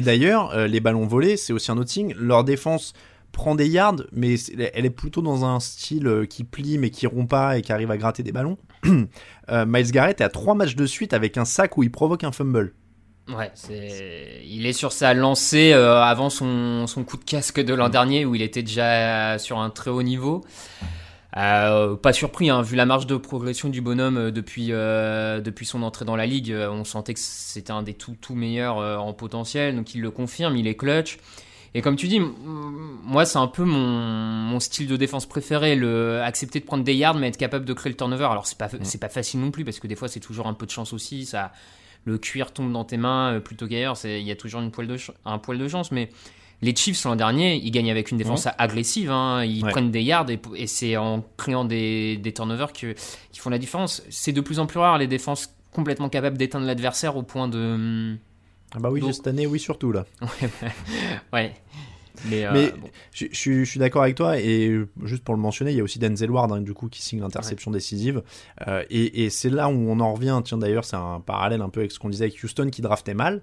d'ailleurs, 0.00 0.50
euh, 0.52 0.66
les 0.66 0.80
ballons 0.80 1.06
volés, 1.06 1.36
c'est 1.36 1.52
aussi 1.52 1.70
un 1.70 1.76
autre 1.78 1.90
signe. 1.90 2.14
Leur 2.18 2.44
défense 2.44 2.92
prend 3.32 3.54
des 3.54 3.68
yards, 3.68 4.02
mais 4.12 4.34
elle 4.74 4.84
est 4.84 4.90
plutôt 4.90 5.22
dans 5.22 5.44
un 5.44 5.60
style 5.60 6.06
euh, 6.06 6.26
qui 6.26 6.44
plie 6.44 6.78
mais 6.78 6.90
qui 6.90 7.06
rompt 7.06 7.28
pas 7.28 7.58
et 7.58 7.62
qui 7.62 7.72
arrive 7.72 7.90
à 7.90 7.96
gratter 7.96 8.22
des 8.22 8.32
ballons. 8.32 8.58
Euh, 9.48 9.66
Miles 9.66 9.90
Garrett 9.90 10.20
est 10.20 10.24
à 10.24 10.28
trois 10.28 10.54
matchs 10.54 10.76
de 10.76 10.86
suite 10.86 11.12
avec 11.12 11.36
un 11.36 11.44
sac 11.44 11.76
où 11.76 11.82
il 11.82 11.90
provoque 11.90 12.22
un 12.22 12.30
fumble. 12.30 12.72
Ouais, 13.28 13.50
il 14.44 14.64
est 14.64 14.72
sur 14.72 14.92
sa 14.92 15.12
lancée 15.12 15.72
euh, 15.72 16.00
avant 16.00 16.30
son, 16.30 16.86
son 16.86 17.02
coup 17.02 17.16
de 17.16 17.24
casque 17.24 17.60
de 17.60 17.74
l'an 17.74 17.88
dernier 17.88 18.24
où 18.24 18.36
il 18.36 18.42
était 18.42 18.62
déjà 18.62 19.40
sur 19.40 19.58
un 19.58 19.70
très 19.70 19.90
haut 19.90 20.04
niveau. 20.04 20.44
Pas 21.32 22.12
surpris, 22.12 22.48
hein, 22.48 22.62
vu 22.62 22.76
la 22.76 22.86
marge 22.86 23.08
de 23.08 23.16
progression 23.16 23.70
du 23.70 23.80
bonhomme 23.80 24.30
depuis, 24.30 24.68
depuis 24.68 25.66
son 25.66 25.82
entrée 25.82 26.04
dans 26.04 26.16
la 26.16 26.26
ligue, 26.26 26.54
on 26.70 26.84
sentait 26.84 27.14
que 27.14 27.20
c'était 27.20 27.72
un 27.72 27.82
des 27.82 27.94
tout, 27.94 28.14
tout 28.20 28.36
meilleurs 28.36 28.76
en 28.76 29.12
potentiel, 29.14 29.74
donc 29.74 29.96
il 29.96 30.00
le 30.00 30.12
confirme, 30.12 30.56
il 30.56 30.68
est 30.68 30.76
clutch. 30.76 31.18
Et 31.74 31.82
comme 31.82 31.94
tu 31.96 32.08
dis, 32.08 32.20
moi 32.20 33.24
c'est 33.24 33.38
un 33.38 33.46
peu 33.46 33.64
mon, 33.64 33.78
mon 33.78 34.58
style 34.60 34.88
de 34.88 34.96
défense 34.96 35.26
préféré, 35.26 35.76
le 35.76 36.20
accepter 36.22 36.58
de 36.60 36.64
prendre 36.64 36.82
des 36.82 36.94
yards 36.94 37.14
mais 37.14 37.28
être 37.28 37.36
capable 37.36 37.64
de 37.64 37.72
créer 37.72 37.90
le 37.92 37.96
turnover. 37.96 38.24
Alors 38.24 38.46
c'est 38.46 38.58
pas 38.58 38.68
c'est 38.82 38.98
pas 39.00 39.08
facile 39.08 39.40
non 39.40 39.50
plus 39.50 39.64
parce 39.64 39.78
que 39.78 39.86
des 39.86 39.94
fois 39.96 40.08
c'est 40.08 40.20
toujours 40.20 40.46
un 40.48 40.54
peu 40.54 40.66
de 40.66 40.70
chance 40.72 40.92
aussi, 40.92 41.26
ça 41.26 41.52
le 42.04 42.18
cuir 42.18 42.52
tombe 42.52 42.72
dans 42.72 42.84
tes 42.84 42.96
mains 42.96 43.34
euh, 43.34 43.40
plutôt 43.40 43.68
qu'ailleurs, 43.68 43.96
il 44.04 44.22
y 44.22 44.30
a 44.30 44.36
toujours 44.36 44.62
une 44.62 44.70
poil 44.70 44.86
de 44.88 44.96
un 45.24 45.38
poil 45.38 45.58
de 45.58 45.68
chance 45.68 45.92
mais 45.92 46.08
les 46.62 46.74
Chiefs 46.74 47.04
l'an 47.04 47.14
dernier, 47.16 47.54
ils 47.56 47.70
gagnent 47.70 47.90
avec 47.90 48.10
une 48.10 48.18
défense 48.18 48.46
agressive, 48.58 49.10
hein. 49.10 49.44
ils 49.44 49.64
Ouais. 49.64 49.70
prennent 49.70 49.90
des 49.90 50.02
yards 50.02 50.28
et, 50.28 50.38
et 50.56 50.66
c'est 50.66 50.96
en 50.98 51.24
créant 51.38 51.64
des, 51.64 52.16
des 52.18 52.34
turnovers 52.34 52.72
que, 52.74 52.94
qui 53.32 53.40
font 53.40 53.48
la 53.48 53.58
différence. 53.58 54.02
C'est 54.10 54.32
de 54.32 54.40
plus 54.42 54.58
en 54.58 54.66
plus 54.66 54.78
rare 54.78 54.98
les 54.98 55.06
défenses 55.06 55.54
complètement 55.72 56.08
capables 56.10 56.36
d'éteindre 56.36 56.66
l'adversaire 56.66 57.16
au 57.16 57.22
point 57.22 57.48
de... 57.48 58.16
Ah 58.74 58.78
bah 58.78 58.90
oui, 58.90 59.00
Donc- 59.00 59.14
cette 59.14 59.26
année, 59.26 59.46
oui, 59.46 59.58
surtout 59.58 59.92
là. 59.92 60.06
ouais. 61.32 61.52
Mais, 62.28 62.44
euh, 62.44 62.50
Mais 62.52 62.70
bon. 62.72 62.88
je, 63.14 63.26
je 63.32 63.64
suis 63.64 63.80
d'accord 63.80 64.02
avec 64.02 64.14
toi 64.14 64.38
et 64.38 64.68
euh, 64.68 64.88
juste 65.04 65.24
pour 65.24 65.34
le 65.34 65.40
mentionner, 65.40 65.70
il 65.70 65.76
y 65.78 65.80
a 65.80 65.82
aussi 65.82 65.98
Denzel 65.98 66.30
Ward 66.30 66.52
hein, 66.52 66.60
du 66.60 66.74
coup 66.74 66.88
qui 66.88 67.00
signe 67.00 67.20
l'interception 67.20 67.70
décisive 67.70 68.22
Euh, 68.68 68.84
et, 68.90 69.24
et 69.24 69.30
c'est 69.30 69.48
là 69.48 69.68
où 69.70 69.72
on 69.90 69.98
en 70.00 70.12
revient. 70.12 70.38
Tiens 70.44 70.58
d'ailleurs, 70.58 70.84
c'est 70.84 70.96
un 70.96 71.20
parallèle 71.20 71.62
un 71.62 71.70
peu 71.70 71.80
avec 71.80 71.92
ce 71.92 71.98
qu'on 71.98 72.10
disait 72.10 72.24
avec 72.26 72.42
Houston 72.44 72.68
qui 72.70 72.82
draftait 72.82 73.14
mal. 73.14 73.40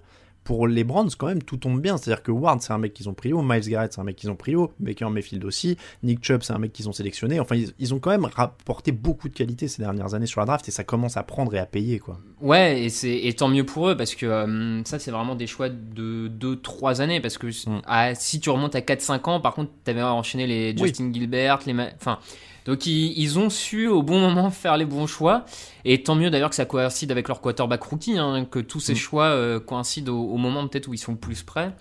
Pour 0.48 0.66
les 0.66 0.86
Browns, 0.86 1.10
quand 1.18 1.28
même, 1.28 1.44
tout 1.44 1.58
tombe 1.58 1.82
bien. 1.82 1.98
C'est-à-dire 1.98 2.24
que 2.24 2.32
Ward, 2.32 2.62
c'est 2.62 2.72
un 2.72 2.78
mec 2.78 2.94
qu'ils 2.94 3.10
ont 3.10 3.14
pris 3.14 3.34
haut. 3.34 3.42
Miles 3.42 3.68
Garrett, 3.70 3.92
c'est 3.92 4.00
un 4.00 4.06
mec 4.06 4.16
qu'ils 4.16 4.32
ont 4.32 4.38
pris 4.38 4.56
haut. 4.56 4.72
Baker 4.80 5.10
Mayfield 5.10 5.44
aussi. 5.44 5.76
Nick 6.04 6.24
Chubb, 6.24 6.42
c'est 6.42 6.54
un 6.54 6.58
mec 6.58 6.72
qu'ils 6.72 6.88
ont 6.88 6.94
sélectionné. 6.94 7.42
Enfin, 7.42 7.58
ils, 7.58 7.74
ils 7.80 7.94
ont 7.94 8.00
quand 8.00 8.12
même 8.12 8.24
rapporté 8.24 8.94
beaucoup 8.94 9.28
de 9.28 9.34
qualité 9.34 9.68
ces 9.68 9.82
dernières 9.82 10.14
années 10.14 10.26
sur 10.26 10.40
la 10.40 10.46
draft 10.46 10.66
et 10.70 10.72
ça 10.72 10.86
commence 10.86 11.18
à 11.18 11.24
prendre 11.24 11.54
et 11.54 11.60
à 11.60 11.66
payer, 11.66 12.00
quoi. 12.00 12.18
Ouais, 12.40 12.82
et, 12.84 12.90
c'est, 12.90 13.14
et 13.14 13.34
tant 13.34 13.50
mieux 13.50 13.66
pour 13.66 13.90
eux, 13.90 13.98
parce 13.98 14.16
que 14.16 14.26
euh, 14.26 14.82
ça, 14.86 15.00
c'est 15.00 15.12
vraiment 15.12 15.36
des 15.36 15.48
choix 15.48 15.68
de 15.68 16.30
2-3 16.30 17.02
années. 17.02 17.20
Parce 17.20 17.38
que 17.38 17.48
Mm. 17.48 17.82
ah, 17.86 18.16
si 18.16 18.40
tu 18.40 18.50
remontes 18.50 18.76
à 18.76 18.80
4-5 18.82 19.30
ans, 19.30 19.42
par 19.42 19.54
contre, 19.54 19.72
tu 19.84 19.92
avais 19.92 20.02
enchaîné 20.02 20.48
les 20.48 20.74
Oui. 20.80 20.88
Justin 20.88 21.12
Gilbert, 21.12 21.60
les. 21.66 21.74
ma- 21.74 21.90
Enfin, 22.00 22.20
Donc 22.68 22.86
ils, 22.86 23.18
ils, 23.18 23.40
ont 23.40 23.50
su 23.50 23.88
au 23.88 24.04
bon 24.04 24.20
moment 24.20 24.52
faire 24.52 24.78
les 24.78 24.86
bons 24.86 25.08
choix. 25.08 25.46
Et 25.86 26.04
tant 26.04 26.16
mieux 26.16 26.30
d'ailleurs 26.30 26.50
que 26.50 26.56
ça 26.56 26.66
coïncide 26.66 27.12
avec 27.12 27.30
leur 27.30 27.40
quarterback 27.40 27.82
rookie, 27.82 28.18
hein, 28.18 28.46
que 28.46 28.60
tous 28.60 28.82
ces 28.82 28.94
mm. 28.94 28.98
choix 28.98 29.26
euh, 29.26 29.60
coïncident 29.60 30.14
au, 30.14 30.34
au 30.34 30.38
moment 30.38 30.68
peut-être 30.68 30.88
où 30.90 30.94
ils 30.94 31.00
sont 31.00 31.14
le 31.14 31.18
plus 31.18 31.44
prêts. 31.44 31.72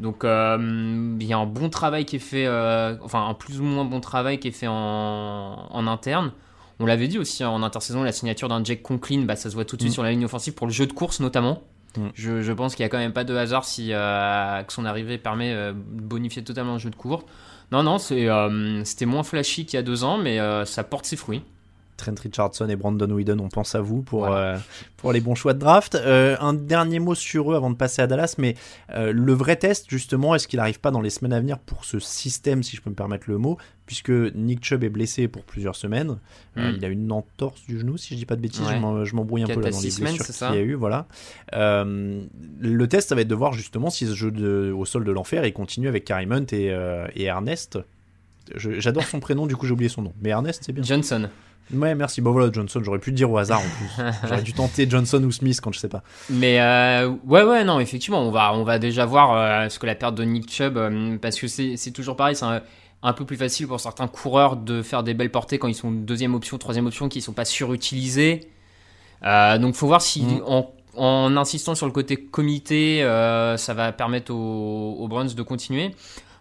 Donc 0.00 0.24
euh, 0.24 1.16
il 1.20 1.26
y 1.26 1.32
a 1.32 1.38
un 1.38 1.46
bon 1.46 1.70
travail 1.70 2.04
qui 2.04 2.16
est 2.16 2.18
fait, 2.18 2.44
euh, 2.46 2.96
enfin 3.02 3.26
un 3.26 3.34
plus 3.34 3.60
ou 3.60 3.62
moins 3.62 3.84
bon 3.84 4.00
travail 4.00 4.38
qui 4.38 4.48
est 4.48 4.52
fait 4.52 4.66
en, 4.66 4.74
en 4.74 5.86
interne. 5.86 6.32
On 6.80 6.84
l'avait 6.84 7.08
dit 7.08 7.18
aussi 7.18 7.42
hein, 7.44 7.48
en 7.48 7.62
intersaison, 7.62 8.02
la 8.02 8.12
signature 8.12 8.48
d'un 8.48 8.62
Jack 8.62 8.82
Conklin, 8.82 9.22
bah, 9.22 9.36
ça 9.36 9.48
se 9.48 9.54
voit 9.54 9.64
tout 9.64 9.76
de 9.76 9.82
suite 9.82 9.92
mm. 9.92 9.94
sur 9.94 10.02
la 10.02 10.10
ligne 10.10 10.24
offensive 10.24 10.54
pour 10.54 10.66
le 10.66 10.72
jeu 10.72 10.86
de 10.86 10.92
course 10.92 11.20
notamment. 11.20 11.62
Mm. 11.96 12.08
Je, 12.14 12.42
je, 12.42 12.52
pense 12.52 12.74
qu'il 12.74 12.82
n'y 12.82 12.86
a 12.86 12.90
quand 12.90 12.98
même 12.98 13.12
pas 13.12 13.24
de 13.24 13.34
hasard 13.34 13.64
si 13.64 13.90
que 13.90 14.72
son 14.72 14.84
arrivée 14.84 15.18
permet 15.18 15.54
de 15.54 15.72
bonifier 15.72 16.42
totalement 16.42 16.72
le 16.72 16.80
jeu 16.80 16.90
de 16.90 16.96
course. 16.96 17.24
Non, 17.72 17.82
non, 17.82 17.98
c'était 17.98 19.06
moins 19.06 19.22
flashy 19.22 19.66
qu'il 19.66 19.76
y 19.76 19.80
a 19.80 19.82
deux 19.82 20.04
ans, 20.04 20.18
mais 20.18 20.38
ça 20.64 20.84
porte 20.84 21.04
ses 21.06 21.16
fruits. 21.16 21.42
Trent 21.96 22.14
Richardson 22.22 22.68
et 22.68 22.76
Brandon 22.76 23.10
Whedon, 23.10 23.38
on 23.38 23.48
pense 23.48 23.74
à 23.74 23.80
vous 23.80 24.02
pour, 24.02 24.26
euh, 24.26 24.56
pour 24.96 25.12
les 25.12 25.20
bons 25.20 25.34
choix 25.34 25.54
de 25.54 25.58
draft. 25.58 25.94
Euh, 25.94 26.36
un 26.40 26.54
dernier 26.54 26.98
mot 26.98 27.14
sur 27.14 27.52
eux 27.52 27.56
avant 27.56 27.70
de 27.70 27.76
passer 27.76 28.02
à 28.02 28.06
Dallas, 28.06 28.34
mais 28.38 28.54
euh, 28.94 29.12
le 29.12 29.32
vrai 29.32 29.56
test, 29.56 29.86
justement, 29.88 30.34
est-ce 30.34 30.46
qu'il 30.46 30.58
n'arrive 30.58 30.80
pas 30.80 30.90
dans 30.90 31.00
les 31.00 31.10
semaines 31.10 31.32
à 31.32 31.40
venir 31.40 31.58
pour 31.58 31.84
ce 31.84 31.98
système, 31.98 32.62
si 32.62 32.76
je 32.76 32.82
peux 32.82 32.90
me 32.90 32.94
permettre 32.94 33.24
le 33.28 33.38
mot, 33.38 33.56
puisque 33.86 34.10
Nick 34.10 34.64
Chubb 34.64 34.84
est 34.84 34.88
blessé 34.88 35.28
pour 35.28 35.44
plusieurs 35.44 35.76
semaines. 35.76 36.18
Hmm. 36.56 36.72
il 36.76 36.84
a 36.84 36.88
une 36.88 37.12
entorse 37.12 37.62
du 37.66 37.78
genou, 37.78 37.96
si 37.96 38.14
je 38.14 38.18
dis 38.18 38.26
pas 38.26 38.36
de 38.36 38.40
bêtises, 38.40 38.66
je 38.68 39.14
m'embrouille 39.14 39.42
un 39.42 39.46
peu 39.46 39.60
là 39.60 39.70
dans 39.70 39.80
les 39.80 39.90
blessures 39.90 40.24
qu'il 40.24 40.56
y 40.56 40.58
a 40.58 40.62
eu. 40.62 40.74
Voilà. 40.74 41.06
le 41.52 42.84
test, 42.86 43.08
ça 43.08 43.14
va 43.14 43.22
être 43.22 43.28
de 43.28 43.34
voir 43.34 43.52
justement 43.52 43.90
si 43.90 44.06
ce 44.06 44.14
jeu 44.14 44.30
de, 44.30 44.72
au 44.76 44.84
sol 44.84 45.04
de 45.04 45.12
l'enfer, 45.12 45.44
il 45.46 45.52
continue 45.52 45.88
avec 45.88 46.04
Carrie 46.04 46.26
Hunt 46.30 46.46
et, 46.52 46.74
et 47.14 47.24
Ernest. 47.24 47.78
J'adore 48.54 49.04
son 49.04 49.20
prénom, 49.20 49.46
du 49.46 49.56
coup 49.56 49.66
j'ai 49.66 49.72
oublié 49.72 49.88
son 49.88 50.02
nom. 50.02 50.12
Mais 50.20 50.30
Ernest, 50.30 50.62
c'est 50.64 50.72
bien. 50.72 50.82
Johnson. 50.82 51.28
Ouais, 51.72 51.94
merci. 51.94 52.20
Bon 52.20 52.32
voilà, 52.32 52.52
Johnson, 52.52 52.80
j'aurais 52.82 52.98
pu 52.98 53.10
le 53.10 53.16
dire 53.16 53.30
au 53.30 53.38
hasard 53.38 53.60
en 53.60 53.62
plus. 53.62 54.04
j'aurais 54.28 54.42
dû 54.42 54.52
tenter 54.52 54.88
Johnson 54.88 55.22
ou 55.24 55.32
Smith 55.32 55.60
quand 55.60 55.72
je 55.72 55.80
sais 55.80 55.88
pas. 55.88 56.02
Mais 56.30 56.60
euh, 56.60 57.08
ouais, 57.26 57.42
ouais, 57.42 57.64
non, 57.64 57.80
effectivement, 57.80 58.22
on 58.22 58.30
va, 58.30 58.54
on 58.54 58.62
va 58.62 58.78
déjà 58.78 59.04
voir 59.04 59.34
euh, 59.34 59.68
ce 59.68 59.78
que 59.78 59.86
la 59.86 59.94
perte 59.94 60.14
de 60.14 60.24
Nick 60.24 60.50
Chubb, 60.50 60.76
euh, 60.76 61.18
parce 61.18 61.38
que 61.38 61.48
c'est 61.48 61.90
toujours 61.92 62.16
pareil, 62.16 62.36
c'est 62.36 62.46
un, 63.02 63.12
peu 63.12 63.24
plus 63.24 63.36
facile 63.36 63.66
pour 63.66 63.80
certains 63.80 64.06
coureurs 64.06 64.56
de 64.56 64.82
faire 64.82 65.02
des 65.02 65.14
belles 65.14 65.30
portées 65.30 65.58
quand 65.58 65.68
ils 65.68 65.74
sont 65.74 65.90
deuxième 65.90 66.34
option, 66.34 66.56
troisième 66.58 66.86
option, 66.86 67.08
qui 67.08 67.20
sont 67.20 67.32
pas 67.32 67.44
surutilisés. 67.44 68.48
donc 69.22 69.74
faut 69.74 69.86
voir 69.86 70.02
si 70.02 70.24
en, 70.46 70.70
en, 70.96 71.36
insistant 71.36 71.74
sur 71.74 71.86
le 71.86 71.92
côté 71.92 72.16
comité, 72.16 73.00
ça 73.56 73.74
va 73.74 73.92
permettre 73.92 74.32
aux, 74.32 74.96
aux 74.98 75.08
Browns 75.08 75.34
de 75.34 75.42
continuer. 75.42 75.92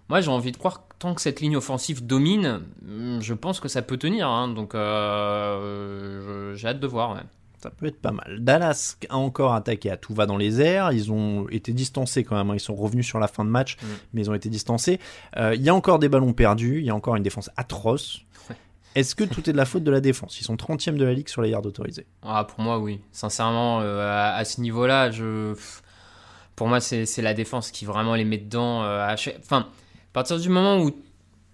Moi, 0.10 0.22
j'ai 0.22 0.30
envie 0.30 0.52
de 0.52 0.58
croire 0.58 0.88
que 0.88 0.96
tant 1.00 1.16
que 1.16 1.22
cette 1.22 1.42
ligne 1.42 1.58
offensive 1.58 2.06
domine, 2.06 2.62
hmm, 2.84 3.20
je 3.22 3.34
pense 3.34 3.60
que 3.60 3.68
ça 3.68 3.82
peut 3.82 3.98
tenir. 3.98 4.28
Hein. 4.28 4.48
donc, 4.50 4.76
euh, 4.76 6.54
j'ai 6.56 6.68
hâte 6.68 6.80
de 6.80 6.88
voir. 6.88 7.18
Ça 7.58 7.72
peut 7.72 7.88
être 7.88 8.00
pas 8.00 8.12
mal. 8.12 8.38
Dallas 8.42 8.98
a 9.10 9.18
encore 9.18 9.54
attaqué 9.54 9.90
à 9.90 9.98
tout 9.98 10.14
va 10.14 10.28
dans 10.28 10.38
les 10.38 10.62
airs. 10.62 10.92
Ils 10.92 11.12
ont 11.12 11.50
été 11.50 11.74
distancés 11.74 12.24
quand 12.24 12.36
même. 12.36 12.52
Hein. 12.52 12.56
Ils 12.56 12.60
sont 12.60 12.76
revenus 12.76 13.08
sur 13.08 13.20
la 13.20 13.28
fin 13.28 13.44
de 13.44 13.50
match, 13.50 13.78
mm. 13.78 13.86
mais 14.14 14.22
ils 14.22 14.30
ont 14.30 14.36
été 14.36 14.50
distancés. 14.50 15.00
Euh, 15.38 15.56
il 15.56 15.64
y 15.64 15.70
a 15.70 15.76
encore 15.76 15.98
des 15.98 16.10
ballons 16.10 16.34
perdus. 16.34 16.80
Il 16.80 16.86
y 16.86 16.92
a 16.92 16.96
encore 16.96 17.16
une 17.16 17.24
défense 17.24 17.50
atroce. 17.58 18.22
Est-ce 18.94 19.16
que 19.16 19.24
tout 19.24 19.50
est 19.50 19.54
de 19.54 19.58
la 19.58 19.66
faute 19.66 19.84
de 19.84 19.92
la 19.92 20.00
défense? 20.00 20.40
Ils 20.40 20.44
sont 20.44 20.56
30e 20.56 20.96
de 20.96 21.04
la 21.04 21.14
ligue 21.14 21.28
sur 21.28 21.42
les 21.42 21.50
yards 21.50 21.66
autorisés. 21.66 22.06
Ah, 22.22 22.46
pour 22.46 22.62
moi, 22.62 22.78
oui. 22.78 23.02
Sincèrement, 23.12 23.82
euh, 23.82 24.34
à, 24.34 24.46
ce 24.46 24.62
niveau-là, 24.62 25.12
je... 25.12 25.54
pour 26.56 26.68
moi, 26.68 26.80
c'est 26.80 27.22
la 27.22 27.34
défense 27.34 27.72
qui 27.72 27.84
vraiment 27.84 28.14
les 28.14 28.24
met 28.24 28.38
dedans. 28.38 28.82
Enfin 29.40 29.68
à 29.68 29.85
partir 30.16 30.40
du 30.40 30.48
moment 30.48 30.82
où 30.82 30.92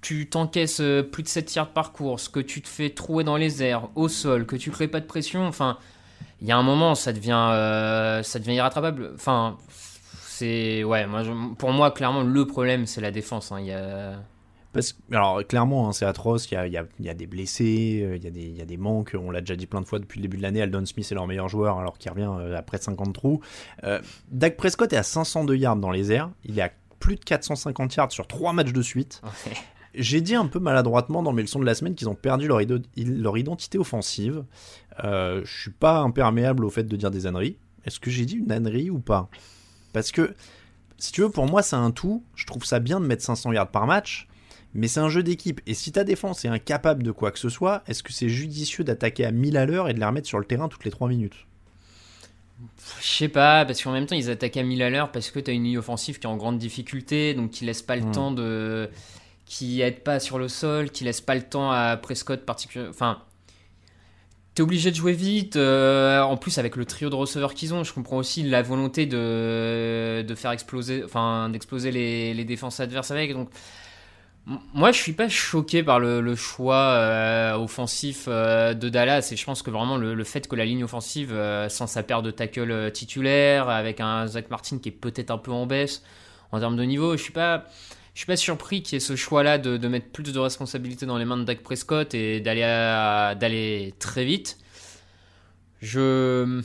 tu 0.02 0.30
t'encaisses 0.30 0.82
euh, 0.82 1.02
plus 1.02 1.24
de 1.24 1.28
7 1.28 1.56
yards 1.56 1.74
par 1.74 1.91
course, 1.91 2.30
que 2.30 2.39
tu 2.39 2.62
te 2.62 2.67
fais 2.67 2.91
trouer 2.91 3.24
dans 3.24 3.36
les 3.36 3.63
airs, 3.63 3.89
au 3.95 4.08
sol, 4.08 4.45
que 4.45 4.56
tu 4.56 4.69
crées 4.69 4.88
pas 4.88 5.00
de 5.00 5.06
pression, 5.06 5.47
enfin, 5.47 5.78
il 6.41 6.47
y 6.47 6.52
a 6.52 6.58
un 6.58 6.63
moment, 6.63 6.93
ça 6.93 7.12
devient, 7.12 7.50
euh, 7.54 8.21
ça 8.21 8.38
devient 8.38 8.54
irrattrapable. 8.54 9.12
Enfin, 9.15 9.58
c'est. 10.28 10.84
Ouais, 10.84 11.08
moi, 11.08 11.24
pour 11.58 11.71
moi, 11.71 11.89
clairement, 11.89 12.21
le 12.21 12.45
problème, 12.45 12.86
c'est 12.86 13.02
la 13.02 13.10
défense. 13.10 13.52
Hein. 13.52 13.62
Y 13.62 13.71
a. 13.71 14.19
Parce, 14.74 14.95
alors 15.12 15.45
clairement, 15.45 15.89
hein, 15.89 15.91
c'est 15.91 16.06
atroce, 16.06 16.50
il 16.50 16.54
y 16.54 16.58
a, 16.58 16.65
y, 16.67 16.80
y 17.02 17.10
a, 17.10 17.13
des 17.13 17.28
blessés, 17.28 18.02
euh, 18.04 18.15
il 18.15 18.38
y, 18.38 18.58
y 18.58 18.62
a 18.62 18.65
des 18.65 18.78
manques, 18.78 19.17
on 19.19 19.30
l'a 19.30 19.41
déjà 19.41 19.58
dit 19.58 19.65
plein 19.65 19.82
de 19.82 19.86
fois 19.86 20.00
depuis 20.00 20.19
le 20.19 20.21
début 20.21 20.38
de 20.38 20.43
l'année, 20.43 20.62
Aldon 20.62 20.86
Smith 20.86 21.12
est 21.12 21.15
leur 21.15 21.28
meilleur 21.28 21.50
joueur 21.50 21.78
alors 21.78 21.97
qu'il 21.97 22.10
revient 22.10 22.56
après 22.56 22.78
50 22.78 23.13
trous. 23.13 23.41
Euh, 23.84 24.00
Dak 24.30 24.56
Prescott 24.56 24.93
est 24.93 24.97
à 24.97 25.04
502 25.04 25.58
yards 25.58 25.76
dans 25.76 25.91
les 25.91 26.13
airs, 26.13 26.30
il 26.45 26.58
est 26.58 26.62
à 26.62 26.71
plus 27.01 27.17
de 27.17 27.25
450 27.25 27.95
yards 27.95 28.11
sur 28.13 28.27
3 28.27 28.53
matchs 28.53 28.71
de 28.71 28.81
suite. 28.81 29.21
J'ai 29.93 30.21
dit 30.21 30.35
un 30.35 30.45
peu 30.45 30.59
maladroitement 30.59 31.21
dans 31.21 31.33
mes 31.33 31.41
leçons 31.41 31.59
de 31.59 31.65
la 31.65 31.75
semaine 31.75 31.95
qu'ils 31.95 32.07
ont 32.07 32.15
perdu 32.15 32.47
leur, 32.47 32.61
leur 32.95 33.37
identité 33.37 33.77
offensive. 33.77 34.45
Euh, 35.03 35.41
je 35.43 35.61
suis 35.63 35.71
pas 35.71 35.99
imperméable 35.99 36.63
au 36.63 36.69
fait 36.69 36.83
de 36.83 36.95
dire 36.95 37.11
des 37.11 37.27
âneries. 37.27 37.57
Est-ce 37.83 37.99
que 37.99 38.09
j'ai 38.09 38.25
dit 38.25 38.35
une 38.35 38.53
ânerie 38.53 38.89
ou 38.89 38.99
pas? 38.99 39.29
Parce 39.91 40.13
que, 40.13 40.33
si 40.97 41.11
tu 41.11 41.21
veux, 41.21 41.29
pour 41.29 41.45
moi, 41.45 41.61
c'est 41.61 41.75
un 41.75 41.91
tout. 41.91 42.23
Je 42.35 42.45
trouve 42.45 42.63
ça 42.63 42.79
bien 42.79 43.01
de 43.01 43.05
mettre 43.05 43.23
500 43.23 43.51
yards 43.51 43.71
par 43.71 43.85
match, 43.85 44.29
mais 44.73 44.87
c'est 44.87 45.01
un 45.01 45.09
jeu 45.09 45.23
d'équipe. 45.23 45.59
Et 45.67 45.73
si 45.73 45.91
ta 45.91 46.05
défense 46.05 46.45
est 46.45 46.49
incapable 46.49 47.03
de 47.03 47.11
quoi 47.11 47.31
que 47.31 47.39
ce 47.39 47.49
soit, 47.49 47.83
est-ce 47.87 48.01
que 48.01 48.13
c'est 48.13 48.29
judicieux 48.29 48.85
d'attaquer 48.85 49.25
à 49.25 49.31
1000 49.31 49.57
à 49.57 49.65
l'heure 49.65 49.89
et 49.89 49.93
de 49.93 49.99
les 49.99 50.05
remettre 50.05 50.27
sur 50.27 50.39
le 50.39 50.45
terrain 50.45 50.69
toutes 50.69 50.85
les 50.85 50.91
3 50.91 51.09
minutes? 51.09 51.47
Je 53.02 53.08
sais 53.08 53.28
pas, 53.28 53.65
parce 53.65 53.82
qu'en 53.82 53.91
même 53.91 54.06
temps, 54.06 54.15
ils 54.15 54.30
attaquent 54.30 54.58
à 54.58 54.63
1000 54.63 54.82
à 54.84 54.89
l'heure 54.89 55.12
parce 55.12 55.32
que 55.32 55.39
tu 55.39 55.52
as 55.52 55.54
une 55.54 55.63
ligne 55.63 55.78
offensive 55.78 56.19
qui 56.19 56.28
est 56.28 56.30
en 56.30 56.38
grande 56.38 56.58
difficulté, 56.58 57.34
donc 57.34 57.52
qui 57.52 57.65
laisse 57.65 57.82
pas 57.82 57.95
le 57.95 58.04
hmm. 58.04 58.12
temps 58.12 58.32
de. 58.32 58.89
qui 59.45 59.82
aide 59.82 60.02
pas 60.02 60.19
sur 60.19 60.38
le 60.39 60.47
sol, 60.47 60.89
qui 60.91 61.04
laisse 61.04 61.21
pas 61.21 61.36
le 61.36 61.43
temps 61.43 61.71
à 61.71 61.97
Prescott 61.97 62.45
particulièrement. 62.45 62.93
Enfin. 62.93 63.21
T'es 64.54 64.63
obligé 64.63 64.91
de 64.91 64.95
jouer 64.97 65.13
vite. 65.13 65.56
Euh, 65.56 66.19
en 66.21 66.36
plus, 66.36 66.58
avec 66.58 66.76
le 66.76 66.84
trio 66.84 67.10
de 67.10 67.15
receveurs 67.15 67.54
qu'ils 67.54 67.74
ont, 67.74 67.86
je 67.86 67.93
comprends 67.93 68.17
aussi 68.17 68.43
la 68.43 68.62
volonté 68.62 69.06
de, 69.06 70.26
de 70.28 70.36
faire 70.36 70.52
exploser, 70.52 71.06
enfin, 71.06 71.47
d'exploser 71.50 71.89
les, 71.89 72.34
les 72.34 72.43
défenses 72.43 72.82
adverses 72.82 73.12
avec. 73.12 73.32
Donc, 73.32 73.50
moi, 74.45 74.91
je 74.91 74.99
suis 74.99 75.13
pas 75.13 75.30
choqué 75.30 75.84
par 75.84 75.99
le, 75.99 76.36
choix 76.36 76.93
euh, 76.93 77.54
offensif 77.56 78.25
euh, 78.27 78.73
de 78.73 78.89
Dallas 78.89 79.30
et 79.32 79.36
je 79.36 79.45
pense 79.45 79.62
que 79.62 79.69
vraiment 79.69 79.97
le, 79.97 80.23
fait 80.23 80.47
que 80.47 80.56
la 80.56 80.65
ligne 80.65 80.84
offensive, 80.84 81.32
euh, 81.32 81.69
sans 81.69 81.86
sa 81.88 82.01
paire 82.01 82.23
de 82.23 82.32
tackle 82.32 82.91
titulaire, 82.91 83.69
avec 83.69 83.99
un 83.99 84.25
Zach 84.27 84.49
Martin 84.49 84.80
qui 84.80 84.89
est 84.89 84.93
peut-être 84.93 85.30
un 85.30 85.38
peu 85.38 85.51
en 85.51 85.67
baisse 85.67 86.04
en 86.51 86.60
termes 86.60 86.75
de 86.75 86.84
niveau, 86.84 87.15
je 87.15 87.21
suis 87.21 87.32
pas, 87.32 87.65
je 88.15 88.21
suis 88.21 88.25
pas 88.25 88.36
surpris 88.36 88.82
qu'il 88.82 88.95
y 88.95 88.97
ait 88.97 88.99
ce 88.99 89.15
choix-là 89.15 89.60
de, 89.60 89.88
mettre 89.88 90.08
plus 90.08 90.23
de 90.23 90.39
responsabilités 90.39 91.06
dans 91.06 91.17
les 91.17 91.25
mains 91.25 91.38
de 91.38 91.43
Dak 91.43 91.62
Prescott 91.62 92.13
et 92.15 92.39
d'aller 92.39 92.62
d'aller 93.39 93.93
très 93.99 94.25
vite. 94.25 94.58
Je 95.82 96.62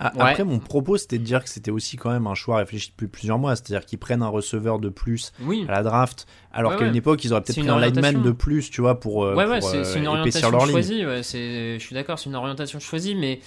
après, 0.00 0.44
mon 0.44 0.58
propos, 0.58 0.96
c'était 0.96 1.18
de 1.18 1.24
dire 1.24 1.44
que 1.44 1.50
c'était 1.50 1.70
aussi 1.70 1.96
quand 1.96 2.10
même 2.10 2.26
un 2.26 2.34
choix 2.34 2.56
réfléchi 2.58 2.90
depuis 2.90 3.08
plusieurs 3.08 3.38
mois. 3.38 3.56
C'est-à-dire 3.56 3.84
qu'ils 3.84 3.98
prennent 3.98 4.22
un 4.22 4.28
receveur 4.28 4.78
de 4.78 4.88
plus 4.88 5.32
à 5.68 5.72
la 5.72 5.82
draft, 5.82 6.26
alors 6.52 6.76
qu'à 6.76 6.86
une 6.86 6.96
époque, 6.96 7.22
ils 7.24 7.32
auraient 7.32 7.42
peut-être 7.42 7.60
pris 7.60 7.68
un 7.68 7.80
lineman 7.80 8.22
de 8.22 8.30
plus, 8.30 8.70
tu 8.70 8.80
vois, 8.80 8.98
pour, 8.98 9.24
euh, 9.24 9.34
ouais, 9.34 9.46
ouais, 9.46 9.60
c'est 9.60 9.78
euh, 9.78 9.96
une 9.96 10.06
orientation 10.06 10.50
choisie. 10.66 11.02
je 11.02 11.78
suis 11.78 11.94
d'accord, 11.94 12.18
c'est 12.18 12.30
une 12.30 12.36
orientation 12.36 12.80
choisie, 12.80 13.14
mais 13.14 13.40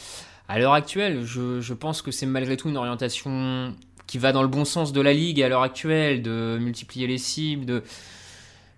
à 0.48 0.60
l'heure 0.60 0.74
actuelle, 0.74 1.24
je, 1.24 1.62
je 1.62 1.74
pense 1.74 2.02
que 2.02 2.12
c'est 2.12 2.26
malgré 2.26 2.58
tout 2.58 2.70
une 2.70 2.78
orientation 2.78 3.74
qui 4.08 4.18
va 4.18 4.32
dans 4.32 4.42
le 4.42 4.48
bon 4.48 4.66
sens 4.66 4.92
de 4.92 5.02
la 5.02 5.14
ligue 5.14 5.42
à 5.42 5.50
l'heure 5.50 5.64
actuelle, 5.64 6.22
de 6.22 6.58
multiplier 6.60 7.08
les 7.08 7.18
cibles, 7.18 7.66
de 7.66 7.84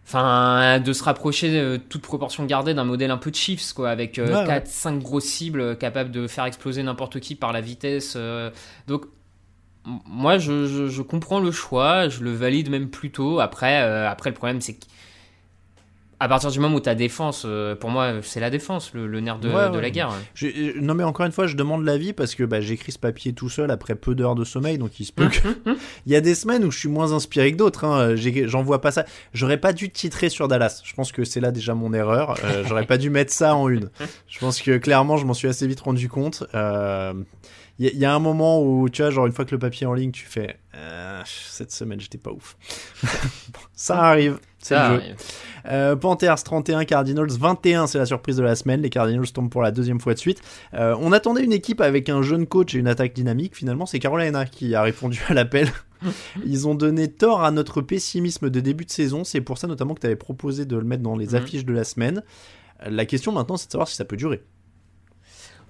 Enfin, 0.07 0.79
de 0.79 0.93
se 0.93 1.03
rapprocher, 1.03 1.49
euh, 1.59 1.79
toute 1.89 2.03
proportion 2.03 2.45
gardée, 2.45 2.75
d'un 2.75 2.83
modèle 2.83 3.09
un 3.09 3.17
peu 3.17 3.31
de 3.31 3.35
Chiefs, 3.35 3.73
quoi, 3.73 3.89
avec 3.89 4.19
4-5 4.19 4.19
euh, 4.19 4.97
grosses 4.99 5.25
cibles 5.25 5.61
euh, 5.61 5.75
capables 5.75 6.11
de 6.11 6.27
faire 6.27 6.45
exploser 6.45 6.83
n'importe 6.83 7.19
qui 7.19 7.33
par 7.33 7.51
la 7.51 7.59
vitesse. 7.59 8.15
donc, 8.87 9.05
moi, 9.83 10.37
je, 10.37 10.67
je, 10.89 11.01
comprends 11.01 11.39
le 11.39 11.51
choix, 11.51 12.07
je 12.09 12.23
le 12.23 12.33
valide 12.33 12.69
même 12.69 12.89
plutôt. 12.89 13.39
Après, 13.39 13.77
après 13.77 14.31
le 14.31 14.35
problème, 14.35 14.61
c'est 14.61 14.73
que 14.73 14.85
à 16.25 16.27
partir 16.27 16.49
du 16.49 16.59
moment 16.59 16.77
où 16.77 16.79
ta 16.79 16.95
défense, 16.95 17.43
euh, 17.45 17.75
pour 17.75 17.91
moi, 17.91 18.13
c'est 18.23 18.39
la 18.39 18.49
défense, 18.49 18.95
le, 18.95 19.21
nerf 19.21 19.37
de, 19.37 19.47
la 19.47 19.91
guerre. 19.91 20.11
Euh, 20.41 20.73
non, 20.81 20.95
mais 20.95 21.03
encore 21.03 21.27
une 21.27 21.31
fois, 21.31 21.45
je 21.45 21.55
demande 21.55 21.85
l'avis 21.85 22.13
parce 22.13 22.33
que 22.33 22.43
bah, 22.43 22.61
j'écris 22.61 22.93
ce 22.93 22.97
papier 22.97 23.33
tout 23.33 23.47
seul 23.47 23.69
après 23.69 23.93
peu 23.93 24.15
d'heures 24.15 24.33
de 24.33 24.43
sommeil, 24.43 24.79
donc 24.79 24.99
il 24.99 25.05
se 25.05 25.11
peut 25.11 25.27
que. 25.27 25.47
il 26.07 26.11
y 26.11 26.15
a 26.15 26.21
des 26.21 26.33
semaines 26.33 26.65
où 26.65 26.71
je 26.71 26.79
suis 26.79 26.89
moins 26.89 27.13
inspiré 27.13 27.51
que 27.51 27.57
d'autres. 27.57 27.83
Hein. 27.83 28.15
J'en 28.15 28.63
vois 28.63 28.81
pas 28.81 28.89
ça. 28.89 29.05
J'aurais 29.35 29.59
pas 29.59 29.71
dû 29.71 29.91
titrer 29.91 30.29
sur 30.29 30.47
Dallas. 30.47 30.81
Je 30.83 30.95
pense 30.95 31.11
que 31.11 31.25
c'est 31.25 31.41
là 31.41 31.51
déjà 31.51 31.75
mon 31.75 31.93
erreur. 31.93 32.37
Euh, 32.43 32.63
j'aurais 32.67 32.87
pas 32.87 32.97
dû 32.97 33.11
mettre 33.11 33.31
ça 33.31 33.55
en 33.55 33.69
une. 33.69 33.91
Je 34.27 34.39
pense 34.39 34.59
que 34.63 34.77
clairement, 34.77 35.17
je 35.17 35.27
m'en 35.27 35.35
suis 35.35 35.47
assez 35.47 35.67
vite 35.67 35.81
rendu 35.81 36.09
compte. 36.09 36.43
Il 37.77 37.87
y, 37.99 38.05
a 38.05 38.15
un 38.15 38.19
moment 38.19 38.63
où, 38.63 38.89
tu 38.89 39.03
vois, 39.03 39.11
genre 39.11 39.27
une 39.27 39.33
fois 39.33 39.45
que 39.45 39.51
le 39.51 39.59
papier 39.59 39.83
est 39.83 39.89
en 39.89 39.93
ligne, 39.93 40.11
tu 40.11 40.25
fais 40.25 40.57
cette 41.25 41.71
semaine, 41.71 41.99
j'étais 41.99 42.17
pas 42.17 42.31
ouf. 42.31 42.57
ça 43.73 44.01
arrive. 44.01 44.39
C'est 44.67 44.75
le 44.89 44.95
jeu. 44.95 45.01
Euh, 45.67 45.95
Panthers 45.95 46.43
31, 46.43 46.85
Cardinals 46.85 47.29
21, 47.29 47.87
c'est 47.87 47.97
la 47.97 48.05
surprise 48.05 48.35
de 48.37 48.43
la 48.43 48.55
semaine. 48.55 48.81
Les 48.81 48.89
Cardinals 48.89 49.31
tombent 49.31 49.49
pour 49.49 49.61
la 49.61 49.71
deuxième 49.71 49.99
fois 49.99 50.13
de 50.13 50.19
suite. 50.19 50.41
Euh, 50.73 50.95
on 50.99 51.11
attendait 51.11 51.43
une 51.43 51.53
équipe 51.53 51.81
avec 51.81 52.09
un 52.09 52.21
jeune 52.21 52.45
coach 52.47 52.73
et 52.75 52.79
une 52.79 52.87
attaque 52.87 53.13
dynamique. 53.13 53.55
Finalement, 53.55 53.85
c'est 53.85 53.99
Carolina 53.99 54.45
qui 54.45 54.73
a 54.75 54.81
répondu 54.81 55.21
à 55.29 55.33
l'appel. 55.33 55.69
Ils 56.45 56.67
ont 56.67 56.75
donné 56.75 57.07
tort 57.11 57.43
à 57.43 57.51
notre 57.51 57.81
pessimisme 57.81 58.49
de 58.49 58.59
début 58.59 58.85
de 58.85 58.91
saison. 58.91 59.23
C'est 59.23 59.41
pour 59.41 59.57
ça 59.57 59.67
notamment 59.67 59.93
que 59.93 60.01
tu 60.01 60.07
avais 60.07 60.15
proposé 60.15 60.65
de 60.65 60.75
le 60.75 60.83
mettre 60.83 61.03
dans 61.03 61.15
les 61.15 61.27
Mhm. 61.27 61.35
affiches 61.35 61.65
de 61.65 61.73
la 61.73 61.83
semaine. 61.83 62.23
La 62.85 63.05
question 63.05 63.31
maintenant, 63.31 63.57
c'est 63.57 63.67
de 63.67 63.71
savoir 63.71 63.87
si 63.87 63.95
ça 63.95 64.05
peut 64.05 64.17
durer. 64.17 64.41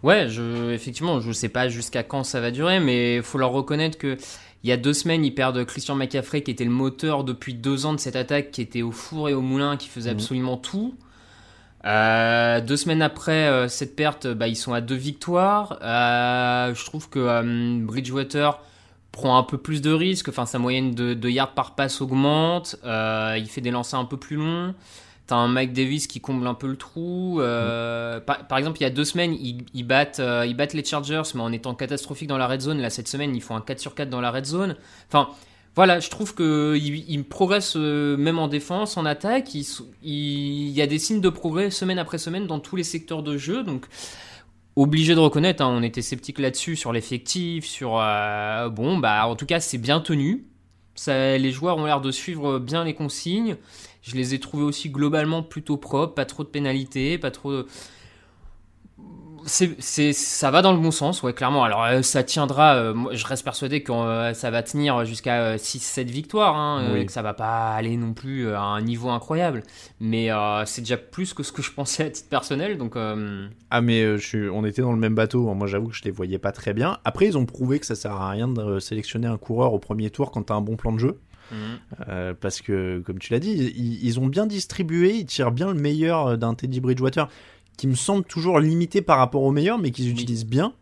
Ouais, 0.03 0.27
je, 0.29 0.71
effectivement, 0.71 1.19
je 1.19 1.31
sais 1.31 1.49
pas 1.49 1.67
jusqu'à 1.67 2.03
quand 2.03 2.23
ça 2.23 2.39
va 2.39 2.51
durer, 2.51 2.79
mais 2.79 3.15
il 3.17 3.23
faut 3.23 3.37
leur 3.39 3.51
reconnaître 3.51 3.97
que 3.97 4.17
il 4.65 4.69
y 4.69 4.71
a 4.71 4.77
deux 4.77 4.93
semaines, 4.93 5.23
ils 5.23 5.35
perdent 5.35 5.63
Christian 5.63 5.93
McCaffrey, 5.93 6.41
qui 6.41 6.49
était 6.49 6.63
le 6.65 6.71
moteur 6.71 7.23
depuis 7.23 7.53
deux 7.53 7.85
ans 7.85 7.93
de 7.93 7.99
cette 7.99 8.15
attaque, 8.15 8.49
qui 8.49 8.61
était 8.61 8.81
au 8.81 8.89
four 8.91 9.29
et 9.29 9.35
au 9.35 9.41
moulin, 9.41 9.77
qui 9.77 9.87
faisait 9.89 10.09
Mhm. 10.09 10.15
absolument 10.17 10.57
tout. 10.57 10.95
Euh, 11.85 12.61
deux 12.61 12.75
semaines 12.75 13.03
après 13.03 13.47
euh, 13.47 13.67
cette 13.67 13.95
perte, 13.95 14.25
bah, 14.25 14.47
ils 14.47 14.55
sont 14.55 14.73
à 14.73 14.81
deux 14.81 14.95
victoires. 14.95 15.77
Euh, 15.83 16.73
je 16.73 16.83
trouve 16.83 17.09
que 17.09 17.79
Bridgewater 17.85 18.59
prend 19.11 19.37
un 19.37 19.43
peu 19.43 19.59
plus 19.59 19.81
de 19.83 19.91
risques. 19.91 20.29
Enfin, 20.29 20.47
sa 20.47 20.57
moyenne 20.57 20.95
de, 20.95 21.13
de 21.13 21.29
yards 21.29 21.53
par 21.53 21.75
passe 21.75 22.01
augmente. 22.01 22.75
Il 22.83 23.45
fait 23.47 23.61
des 23.61 23.69
lancers 23.69 23.99
un 23.99 24.05
peu 24.05 24.17
plus 24.17 24.35
longs. 24.37 24.73
T'as 25.27 25.37
un 25.37 25.47
Mike 25.47 25.73
Davis 25.73 26.05
qui 26.05 26.21
comble 26.21 26.45
un 26.45 26.53
peu 26.53 26.67
le 26.67 26.77
trou. 26.77 27.41
Euh, 27.41 28.19
par, 28.19 28.45
par 28.47 28.59
exemple, 28.59 28.77
il 28.79 28.83
y 28.83 28.85
a 28.85 28.91
deux 28.91 29.05
semaines, 29.05 29.33
ils, 29.33 29.65
ils 29.73 29.83
battent, 29.83 30.19
euh, 30.19 30.45
ils 30.45 30.55
battent 30.55 30.73
les 30.73 30.85
Chargers, 30.85 31.23
mais 31.33 31.41
en 31.41 31.51
étant 31.51 31.73
catastrophique 31.73 32.27
dans 32.27 32.37
la 32.37 32.47
red 32.47 32.61
zone. 32.61 32.79
Là, 32.79 32.91
cette 32.91 33.07
semaine, 33.07 33.35
ils 33.35 33.41
font 33.41 33.55
un 33.55 33.61
4 33.61 33.79
sur 33.79 33.95
4 33.95 34.09
dans 34.09 34.21
la 34.21 34.29
red 34.29 34.45
zone. 34.45 34.75
Enfin, 35.07 35.29
voilà, 35.73 35.99
je 35.99 36.11
trouve 36.11 36.35
qu'ils 36.35 37.09
ils 37.09 37.23
progressent 37.23 37.75
euh, 37.75 38.15
même 38.17 38.37
en 38.37 38.47
défense, 38.47 38.97
en 38.97 39.05
attaque. 39.05 39.55
Il 39.55 40.69
y 40.69 40.81
a 40.81 40.85
des 40.85 40.99
signes 40.99 41.21
de 41.21 41.29
progrès 41.29 41.71
semaine 41.71 41.97
après 41.97 42.19
semaine 42.19 42.45
dans 42.45 42.59
tous 42.59 42.75
les 42.75 42.83
secteurs 42.83 43.23
de 43.23 43.35
jeu. 43.35 43.63
Donc, 43.63 43.87
obligé 44.75 45.15
de 45.15 45.19
reconnaître, 45.19 45.63
hein, 45.63 45.73
on 45.75 45.81
était 45.81 46.03
sceptique 46.03 46.37
là-dessus, 46.37 46.75
sur 46.75 46.93
l'effectif, 46.93 47.65
sur... 47.65 47.93
bon, 47.93 48.99
bah, 48.99 49.25
en 49.25 49.35
tout 49.35 49.47
cas, 49.47 49.59
c'est 49.59 49.79
bien 49.79 50.01
tenu. 50.01 50.45
Ça, 50.93 51.37
les 51.37 51.51
joueurs 51.51 51.77
ont 51.77 51.85
l'air 51.85 51.99
de 51.99 52.11
suivre 52.11 52.59
bien 52.59 52.83
les 52.83 52.93
consignes. 52.93 53.57
Je 54.07 54.15
les 54.15 54.35
ai 54.35 54.39
trouvés 54.39 54.63
aussi 54.63 54.89
globalement 54.89 55.41
plutôt 55.41 55.77
propres, 55.77 56.13
pas 56.13 56.25
trop 56.25 56.43
de 56.43 56.49
pénalités, 56.49 57.17
pas 57.17 57.31
trop 57.31 57.51
de... 57.51 57.67
C'est, 59.47 59.75
c'est, 59.79 60.11
ça 60.11 60.49
va 60.49 60.63
dans 60.63 60.71
le 60.73 60.79
bon 60.79 60.89
sens, 60.89 61.21
ouais, 61.21 61.31
clairement. 61.33 61.63
Alors, 61.63 61.83
euh, 61.83 62.01
ça 62.01 62.23
tiendra, 62.23 62.75
euh, 62.77 62.93
moi, 62.95 63.13
je 63.13 63.23
reste 63.27 63.43
persuadé 63.43 63.83
que 63.83 63.91
euh, 63.91 64.33
ça 64.33 64.49
va 64.49 64.63
tenir 64.63 65.05
jusqu'à 65.05 65.57
6-7 65.57 66.05
victoires, 66.05 66.55
hein, 66.55 66.89
Oui. 66.93 67.05
que 67.05 67.11
ça 67.11 67.21
va 67.21 67.35
pas 67.35 67.73
aller 67.75 67.95
non 67.95 68.13
plus 68.13 68.49
à 68.51 68.61
un 68.61 68.81
niveau 68.81 69.09
incroyable. 69.11 69.61
Mais 69.99 70.29
c'est 70.65 70.81
déjà 70.81 70.97
plus 70.97 71.35
que 71.35 71.43
ce 71.43 71.51
que 71.51 71.61
je 71.61 71.71
pensais 71.71 72.05
à 72.05 72.09
titre 72.09 72.27
personnel, 72.29 72.79
donc... 72.79 72.95
Ah 73.69 73.81
mais 73.81 74.17
je 74.17 74.25
suis- 74.25 74.49
on 74.49 74.65
était 74.65 74.81
dans 74.81 74.93
le 74.93 74.97
même 74.99 75.13
bateau, 75.15 75.53
moi 75.53 75.67
j'avoue 75.67 75.89
que 75.89 75.95
je 75.95 76.03
les 76.05 76.11
voyais 76.11 76.39
pas 76.39 76.51
très 76.51 76.73
bien. 76.73 76.97
Après 77.03 77.25
ils 77.27 77.37
ont 77.37 77.45
prouvé 77.45 77.79
que 77.79 77.85
ça 77.85 77.93
sert 77.95 78.13
à 78.13 78.29
rien 78.31 78.47
de 78.47 78.79
sélectionner 78.79 79.27
un 79.27 79.37
coureur 79.37 79.73
au 79.73 79.79
premier 79.79 80.09
tour 80.09 80.31
quand 80.31 80.43
t'as 80.43 80.55
un 80.55 80.61
bon 80.61 80.75
plan 80.75 80.91
de 80.93 80.99
jeu. 80.99 81.19
Euh, 82.07 82.33
parce 82.39 82.61
que 82.61 83.01
comme 83.05 83.19
tu 83.19 83.33
l'as 83.33 83.39
dit, 83.39 83.73
ils, 83.75 84.03
ils 84.03 84.19
ont 84.19 84.27
bien 84.27 84.45
distribué, 84.45 85.15
ils 85.15 85.25
tirent 85.25 85.51
bien 85.51 85.67
le 85.67 85.79
meilleur 85.79 86.27
euh, 86.27 86.37
d'un 86.37 86.53
Teddy 86.53 86.79
Bridgewater 86.79 87.27
qui 87.77 87.87
me 87.87 87.95
semble 87.95 88.23
toujours 88.23 88.59
limité 88.59 89.01
par 89.01 89.17
rapport 89.17 89.43
au 89.43 89.51
meilleur 89.51 89.77
mais 89.77 89.91
qu'ils 89.91 90.09
utilisent 90.09 90.45
bien. 90.45 90.73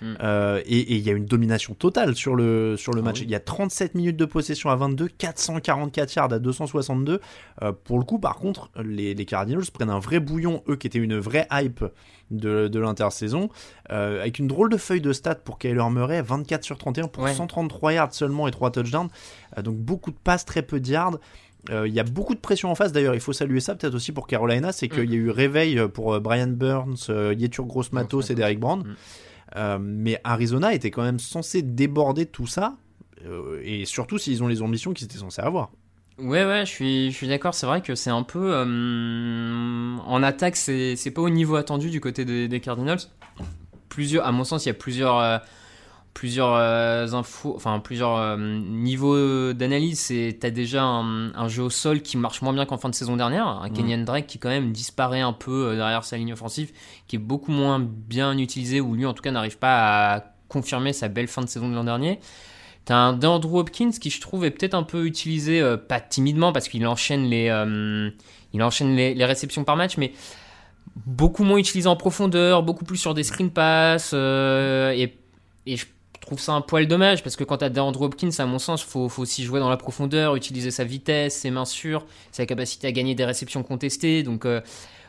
Mm. 0.00 0.14
Euh, 0.22 0.60
et 0.66 0.94
il 0.96 1.00
y 1.00 1.10
a 1.10 1.12
une 1.12 1.26
domination 1.26 1.74
totale 1.74 2.14
sur 2.14 2.34
le, 2.36 2.76
sur 2.76 2.92
le 2.92 3.00
Ah 3.00 3.04
match. 3.06 3.18
oui. 3.20 3.24
Il 3.26 3.30
y 3.30 3.34
a 3.34 3.40
37 3.40 3.94
minutes 3.94 4.16
de 4.16 4.24
possession 4.24 4.70
à 4.70 4.76
22, 4.76 5.08
444 5.08 6.14
yards 6.14 6.32
à 6.32 6.38
262. 6.38 7.20
Euh, 7.62 7.72
pour 7.84 7.98
le 7.98 8.04
coup, 8.04 8.18
par 8.18 8.36
contre, 8.36 8.70
les, 8.82 9.14
les 9.14 9.24
Cardinals 9.24 9.64
prennent 9.72 9.90
un 9.90 9.98
vrai 9.98 10.20
bouillon, 10.20 10.62
eux 10.68 10.76
qui 10.76 10.86
étaient 10.86 10.98
une 10.98 11.18
vraie 11.18 11.46
hype 11.52 11.84
de, 12.30 12.68
de 12.68 12.78
l'intersaison, 12.78 13.48
euh, 13.90 14.20
avec 14.20 14.38
une 14.38 14.46
drôle 14.48 14.68
de 14.70 14.76
feuille 14.76 15.00
de 15.00 15.12
stats 15.12 15.34
pour 15.36 15.58
Kyler 15.58 15.88
Murray, 15.90 16.20
24 16.22 16.62
sur 16.62 16.76
31 16.78 17.08
pour 17.08 17.24
Ouais. 17.24 17.34
133 17.34 17.92
yards 17.94 18.14
seulement 18.14 18.46
et 18.46 18.50
3 18.50 18.70
touchdowns. 18.70 19.08
Euh, 19.56 19.62
donc 19.62 19.76
beaucoup 19.76 20.10
de 20.10 20.16
passes, 20.22 20.44
très 20.44 20.62
peu 20.62 20.78
de 20.78 20.88
yards. 20.88 21.18
Euh, 21.70 21.88
Il 21.88 21.92
y 21.94 21.98
a 22.00 22.04
beaucoup 22.04 22.34
de 22.34 22.40
pression 22.40 22.70
en 22.70 22.74
face 22.74 22.92
d'ailleurs, 22.92 23.14
il 23.14 23.20
faut 23.20 23.32
saluer 23.32 23.60
ça 23.60 23.74
peut-être 23.74 23.94
aussi 23.94 24.12
pour 24.12 24.26
Carolina, 24.26 24.70
c'est 24.72 24.88
qu'il 24.88 25.10
y 25.10 25.14
a 25.14 25.16
eu 25.16 25.30
réveil 25.30 25.80
pour 25.92 26.20
Brian 26.20 26.46
Burns, 26.48 27.08
Yetur 27.36 27.64
Gross 27.66 27.92
Matos 27.92 28.30
et 28.30 28.34
Derek 28.34 28.60
Brown. 28.60 28.80
Mm. 28.80 28.94
Euh, 29.56 29.78
mais 29.80 30.20
Arizona 30.24 30.74
était 30.74 30.90
quand 30.90 31.02
même 31.02 31.18
censé 31.18 31.62
déborder 31.62 32.26
tout 32.26 32.46
ça, 32.46 32.76
euh, 33.26 33.60
et 33.64 33.84
surtout 33.84 34.18
s'ils 34.18 34.42
ont 34.42 34.48
les 34.48 34.62
ambitions 34.62 34.92
qu'ils 34.92 35.06
étaient 35.06 35.18
censés 35.18 35.42
avoir. 35.42 35.70
Ouais, 36.18 36.44
ouais, 36.44 36.66
je 36.66 37.10
suis, 37.10 37.28
d'accord. 37.28 37.54
C'est 37.54 37.66
vrai 37.66 37.80
que 37.80 37.94
c'est 37.94 38.10
un 38.10 38.24
peu. 38.24 38.52
euh, 38.52 39.96
en 40.04 40.22
attaque, 40.22 40.56
c'est 40.56 40.96
c'est 40.96 41.12
pas 41.12 41.22
au 41.22 41.30
niveau 41.30 41.56
attendu 41.56 41.90
du 41.90 42.00
côté 42.00 42.24
des, 42.24 42.48
des 42.48 42.60
Cardinals. 42.60 42.98
Plusieurs, 43.88 44.26
à 44.26 44.32
mon 44.32 44.44
sens, 44.44 44.64
il 44.64 44.68
y 44.68 44.70
a 44.70 44.74
plusieurs. 44.74 45.40
Plusieurs 46.18 46.56
euh, 46.56 47.06
infos, 47.12 47.54
enfin 47.54 47.78
plusieurs 47.78 48.16
euh, 48.16 48.36
niveaux 48.36 49.52
d'analyse. 49.52 50.00
C'est 50.00 50.36
t'as 50.40 50.50
déjà 50.50 50.82
un, 50.82 51.32
un 51.32 51.46
jeu 51.46 51.62
au 51.62 51.70
sol 51.70 52.02
qui 52.02 52.16
marche 52.16 52.42
moins 52.42 52.52
bien 52.52 52.66
qu'en 52.66 52.76
fin 52.76 52.88
de 52.88 52.94
saison 52.96 53.16
dernière, 53.16 53.46
un 53.46 53.70
Kenyan 53.70 54.02
Drake 54.02 54.26
qui 54.26 54.40
quand 54.40 54.48
même 54.48 54.72
disparaît 54.72 55.20
un 55.20 55.32
peu 55.32 55.68
euh, 55.68 55.76
derrière 55.76 56.02
sa 56.02 56.16
ligne 56.16 56.32
offensive, 56.32 56.72
qui 57.06 57.14
est 57.14 57.20
beaucoup 57.20 57.52
moins 57.52 57.78
bien 57.78 58.36
utilisé 58.36 58.80
ou 58.80 58.96
lui 58.96 59.06
en 59.06 59.14
tout 59.14 59.22
cas 59.22 59.30
n'arrive 59.30 59.58
pas 59.58 60.16
à 60.16 60.24
confirmer 60.48 60.92
sa 60.92 61.06
belle 61.06 61.28
fin 61.28 61.40
de 61.40 61.46
saison 61.46 61.68
de 61.68 61.76
l'an 61.76 61.84
dernier. 61.84 62.18
T'as 62.84 62.96
un 62.96 63.12
DeAndre 63.12 63.54
Hopkins 63.54 63.92
qui 63.92 64.10
je 64.10 64.20
trouve 64.20 64.44
est 64.44 64.50
peut-être 64.50 64.74
un 64.74 64.82
peu 64.82 65.06
utilisé, 65.06 65.60
euh, 65.60 65.76
pas 65.76 66.00
timidement 66.00 66.52
parce 66.52 66.68
qu'il 66.68 66.84
enchaîne 66.88 67.26
les, 67.26 67.46
il 68.52 68.62
enchaîne 68.64 68.96
les, 68.96 69.14
les 69.14 69.24
réceptions 69.24 69.62
par 69.62 69.76
match, 69.76 69.96
mais 69.96 70.12
beaucoup 70.96 71.44
moins 71.44 71.58
utilisé 71.58 71.88
en 71.88 71.94
profondeur, 71.94 72.64
beaucoup 72.64 72.84
plus 72.84 72.96
sur 72.96 73.14
des 73.14 73.22
screen 73.22 73.50
pass 73.50 74.12
et, 74.14 75.14
et 75.66 75.76
je 75.76 75.84
trouve 76.20 76.40
ça 76.40 76.52
un 76.52 76.60
poil 76.60 76.86
dommage 76.86 77.22
parce 77.22 77.36
que 77.36 77.44
quand 77.44 77.58
t'as 77.58 77.68
DeAndre 77.68 78.02
Hopkins, 78.02 78.30
à 78.38 78.46
mon 78.46 78.58
sens, 78.58 78.82
faut, 78.82 79.08
faut 79.08 79.22
aussi 79.22 79.44
jouer 79.44 79.60
dans 79.60 79.70
la 79.70 79.76
profondeur, 79.76 80.36
utiliser 80.36 80.70
sa 80.70 80.84
vitesse, 80.84 81.34
ses 81.36 81.50
mains 81.50 81.64
sûres, 81.64 82.04
sa 82.32 82.44
capacité 82.46 82.86
à 82.86 82.92
gagner 82.92 83.14
des 83.14 83.24
réceptions 83.24 83.62
contestées. 83.62 84.22
Donc 84.22 84.44
euh, 84.44 84.60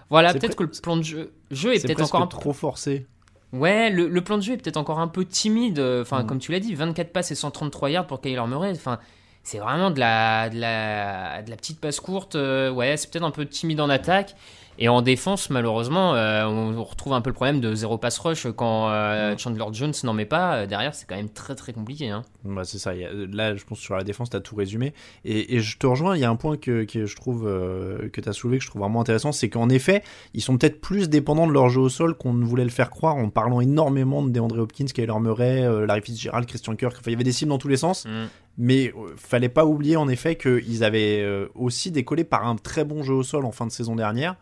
voilà, 0.09 0.33
peut-être 0.33 0.55
que 0.55 0.63
le 0.63 0.69
plan 0.69 0.97
de 0.97 1.03
jeu, 1.03 1.31
jeu 1.51 1.73
est 1.75 1.81
peut-être 1.85 2.01
encore 2.01 2.21
un 2.21 2.27
trop 2.27 2.53
forcé. 2.53 3.05
Ouais, 3.51 3.89
le, 3.89 4.07
le 4.07 4.21
plan 4.21 4.37
de 4.37 4.43
jeu 4.43 4.53
est 4.53 4.57
peut-être 4.57 4.77
encore 4.77 4.99
un 4.99 5.07
peu 5.07 5.25
timide. 5.25 5.79
Enfin, 5.79 6.23
Mm. 6.23 6.25
comme 6.27 6.39
tu 6.39 6.51
l'as 6.51 6.59
dit, 6.59 6.75
24 6.75 7.11
passes 7.11 7.31
et 7.31 7.35
133 7.35 7.89
yards 7.89 8.07
pour 8.07 8.21
Kyler 8.21 8.45
Murray. 8.47 8.71
Enfin, 8.71 8.99
c'est 9.43 9.57
vraiment 9.57 9.89
de 9.89 9.99
la, 9.99 10.49
de 10.49 10.59
la, 10.59 11.41
de 11.41 11.49
la 11.49 11.55
petite 11.55 11.79
passe 11.79 11.99
courte. 11.99 12.35
euh, 12.35 12.69
ouais, 12.69 12.95
c'est 12.97 13.09
peut-être 13.09 13.25
un 13.25 13.31
peu 13.31 13.45
timide 13.47 13.81
en 13.81 13.89
attaque. 13.89 14.35
Et 14.81 14.87
en 14.87 15.01
défense, 15.01 15.49
malheureusement, 15.49 16.15
euh, 16.15 16.45
on, 16.45 16.81
retrouve 16.85 17.11
un 17.11 17.19
peu 17.19 17.29
le 17.29 17.33
problème 17.33 17.59
de 17.59 17.75
zéro 17.75 17.97
pass 17.97 18.17
rush 18.17 18.47
quand 18.55 18.89
euh, 18.89 19.35
Chandler 19.37 19.65
Jones 19.73 19.91
n'en 20.03 20.13
met 20.13 20.25
pas. 20.25 20.55
Euh, 20.55 20.67
Derrière, 20.67 20.95
c'est 20.95 21.05
quand 21.05 21.17
même 21.17 21.29
très 21.29 21.53
très 21.53 21.73
compliqué. 21.73 22.07
Hein. 22.07 22.23
Bah, 22.45 22.63
c'est 22.63 22.77
ça. 22.77 22.93
là, 22.93 23.57
je 23.57 23.65
pense 23.65 23.79
que 23.79 23.83
sur 23.83 23.97
la 23.97 24.05
défense, 24.05 24.29
tu 24.29 24.37
as 24.37 24.39
tout 24.39 24.55
résumé. 24.55 24.93
Et, 25.25 25.55
et 25.55 25.59
je 25.59 25.77
te 25.77 25.85
rejoins, 25.85 26.15
il 26.15 26.21
y 26.21 26.23
a 26.23 26.29
un 26.29 26.37
point 26.37 26.55
que, 26.55 26.85
que 26.85 27.05
je 27.05 27.15
trouve 27.17 27.45
euh, 27.45 28.07
que 28.07 28.21
tu 28.21 28.29
as 28.29 28.31
soulevé, 28.31 28.59
que 28.59 28.63
je 28.63 28.69
trouve 28.69 28.81
vraiment 28.81 29.01
intéressant, 29.01 29.33
c'est 29.33 29.49
qu'en 29.49 29.67
effet, 29.67 30.01
ils 30.33 30.41
sont 30.41 30.57
peut-être 30.57 30.79
plus 30.79 31.09
dépendants 31.09 31.45
de 31.45 31.51
leur 31.51 31.67
jeu 31.67 31.81
au 31.81 31.89
sol 31.89 32.15
qu'on 32.15 32.31
ne 32.31 32.45
voulait 32.45 32.63
le 32.63 32.69
faire 32.69 32.89
croire 32.89 33.17
en 33.17 33.29
parlant 33.29 33.59
énormément 33.59 34.23
de 34.23 34.29
DeAndre 34.29 34.59
Hopkins, 34.59 34.85
Kyler 34.85 35.19
Murray, 35.19 35.85
Larry 35.87 36.01
Fitzgerald, 36.03 36.45
Christian 36.45 36.77
Kirk. 36.77 36.93
Enfin, 36.93 37.11
il 37.11 37.11
y 37.11 37.15
avait 37.15 37.25
des 37.25 37.33
cibles 37.33 37.49
dans 37.49 37.57
tous 37.57 37.67
les 37.67 37.77
sens. 37.77 38.05
Mm. 38.05 38.27
Mais 38.61 38.93
fallait 39.15 39.47
pas 39.47 39.65
oublier 39.65 39.95
en 39.95 40.09
effet 40.09 40.35
qu'ils 40.35 40.83
avaient 40.83 41.25
aussi 41.55 41.91
décollé 41.91 42.25
par 42.25 42.45
un 42.45 42.57
très 42.57 42.83
bon 42.83 43.03
jeu 43.03 43.13
au 43.13 43.23
sol 43.23 43.45
en 43.45 43.51
fin 43.51 43.65
de 43.65 43.71
saison 43.71 43.95
dernière. 43.95 44.35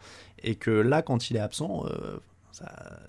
Et 0.43 0.55
que 0.55 0.71
là, 0.71 1.01
quand 1.01 1.29
il 1.29 1.37
est 1.37 1.41
absent, 1.41 1.85
euh, 1.87 2.17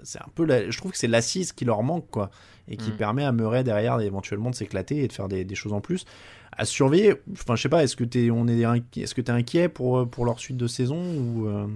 c'est 0.02 0.18
un 0.20 0.28
peu. 0.34 0.44
la- 0.44 0.70
je 0.70 0.76
trouve 0.78 0.92
que 0.92 0.98
c'est 0.98 1.06
l'assise 1.08 1.52
qui 1.52 1.64
leur 1.64 1.82
manque, 1.82 2.08
quoi. 2.10 2.30
Et 2.68 2.76
qui 2.76 2.90
Mm. 2.90 2.96
permet 2.96 3.24
à 3.24 3.32
Murray 3.32 3.64
derrière 3.64 3.98
éventuellement 4.00 4.50
de 4.50 4.54
s'éclater 4.54 5.02
et 5.04 5.08
de 5.08 5.12
faire 5.12 5.28
des, 5.28 5.44
des 5.44 5.54
choses 5.54 5.72
en 5.72 5.80
plus. 5.80 6.04
À 6.52 6.64
surveiller, 6.64 7.14
enfin, 7.32 7.56
je 7.56 7.62
sais 7.62 7.68
pas, 7.68 7.82
est-ce 7.84 7.96
que 7.96 8.04
tu 8.04 8.26
es, 8.26 8.30
on 8.30 8.46
est 8.48 8.60
est-ce 8.96 9.14
que 9.14 9.20
t'es 9.20 9.30
inquiet 9.32 9.68
pour, 9.68 9.98
euh, 10.00 10.06
pour 10.06 10.24
leur 10.24 10.38
suite 10.40 10.56
de 10.56 10.66
saison 10.66 11.00
ou. 11.00 11.46
euh, 11.46 11.66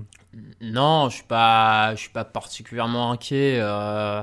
Non, 0.60 1.08
je 1.08 1.16
suis 1.16 1.24
pas, 1.24 1.94
je 1.94 2.00
suis 2.00 2.10
pas 2.10 2.24
particulièrement 2.24 3.12
inquiet. 3.12 3.58
euh, 3.60 4.22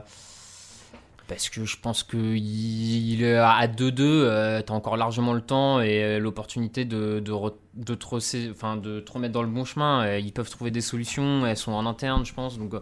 parce 1.30 1.48
que 1.48 1.64
je 1.64 1.78
pense 1.80 2.04
que 2.04 2.18
il 2.18 3.24
est 3.24 3.38
à 3.38 3.68
2-2, 3.68 4.02
euh, 4.02 4.62
t'as 4.64 4.74
encore 4.74 4.98
largement 4.98 5.34
le 5.34 5.42
temps 5.42 5.80
et 5.80 6.04
euh, 6.04 6.20
l'opportunité 6.20 6.86
de, 6.86 7.20
de, 7.20 7.32
de, 7.76 7.96
te 7.96 8.76
de 8.78 9.06
remettre 9.10 9.34
dans 9.34 9.44
le 9.44 9.48
bon 9.48 9.64
chemin. 9.64 10.18
Ils 10.18 10.34
peuvent 10.34 10.50
trouver 10.50 10.72
des 10.72 10.82
solutions, 10.82 11.46
elles 11.46 11.56
sont 11.56 11.72
en 11.72 11.86
interne, 11.86 12.26
je 12.26 12.34
pense. 12.34 12.58
Donc, 12.58 12.74
euh, 12.74 12.80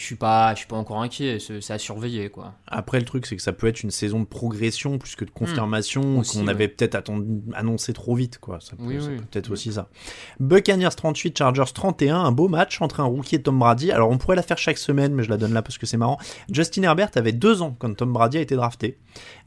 je 0.00 0.06
suis 0.06 0.14
pas, 0.14 0.54
je 0.54 0.60
suis 0.60 0.66
pas 0.66 0.76
encore 0.76 1.02
inquiet. 1.02 1.36
C'est 1.40 1.70
à 1.74 1.78
surveiller, 1.78 2.30
quoi. 2.30 2.54
Après, 2.66 2.98
le 2.98 3.04
truc, 3.04 3.26
c'est 3.26 3.36
que 3.36 3.42
ça 3.42 3.52
peut 3.52 3.66
être 3.66 3.82
une 3.82 3.90
saison 3.90 4.20
de 4.20 4.24
progression 4.24 4.96
plus 4.96 5.14
que 5.14 5.26
de 5.26 5.30
confirmation 5.30 6.00
Mmh. 6.02 6.18
Aussi, 6.18 6.38
qu'on 6.38 6.44
ouais. 6.46 6.50
avait 6.52 6.68
peut-être 6.68 6.94
attendu- 6.94 7.42
annoncé 7.52 7.92
trop 7.92 8.14
vite, 8.14 8.38
quoi. 8.38 8.60
Ça 8.60 8.76
peut, 8.76 8.82
Oui, 8.84 8.96
oui. 8.98 9.16
peut 9.16 9.24
peut-être 9.30 9.50
aussi 9.50 9.74
ça. 9.74 9.88
Buccaneers 10.38 10.88
38, 10.96 11.36
Chargers 11.36 11.64
31, 11.74 12.16
un 12.16 12.32
beau 12.32 12.48
match 12.48 12.80
entre 12.80 13.00
un 13.00 13.04
rookie 13.04 13.34
et 13.36 13.42
Tom 13.42 13.58
Brady. 13.58 13.92
Alors, 13.92 14.08
on 14.10 14.16
pourrait 14.16 14.36
la 14.36 14.42
faire 14.42 14.56
chaque 14.56 14.78
semaine, 14.78 15.12
mais 15.12 15.22
je 15.22 15.28
la 15.28 15.36
donne 15.36 15.52
là 15.52 15.60
parce 15.60 15.76
que 15.76 15.84
c'est 15.84 15.98
marrant. 15.98 16.18
Justin 16.50 16.82
Herbert 16.84 17.10
avait 17.16 17.32
deux 17.32 17.60
ans 17.60 17.76
quand 17.78 17.94
Tom 17.94 18.12
Brady 18.12 18.38
a 18.38 18.40
été 18.40 18.56
drafté. 18.56 18.98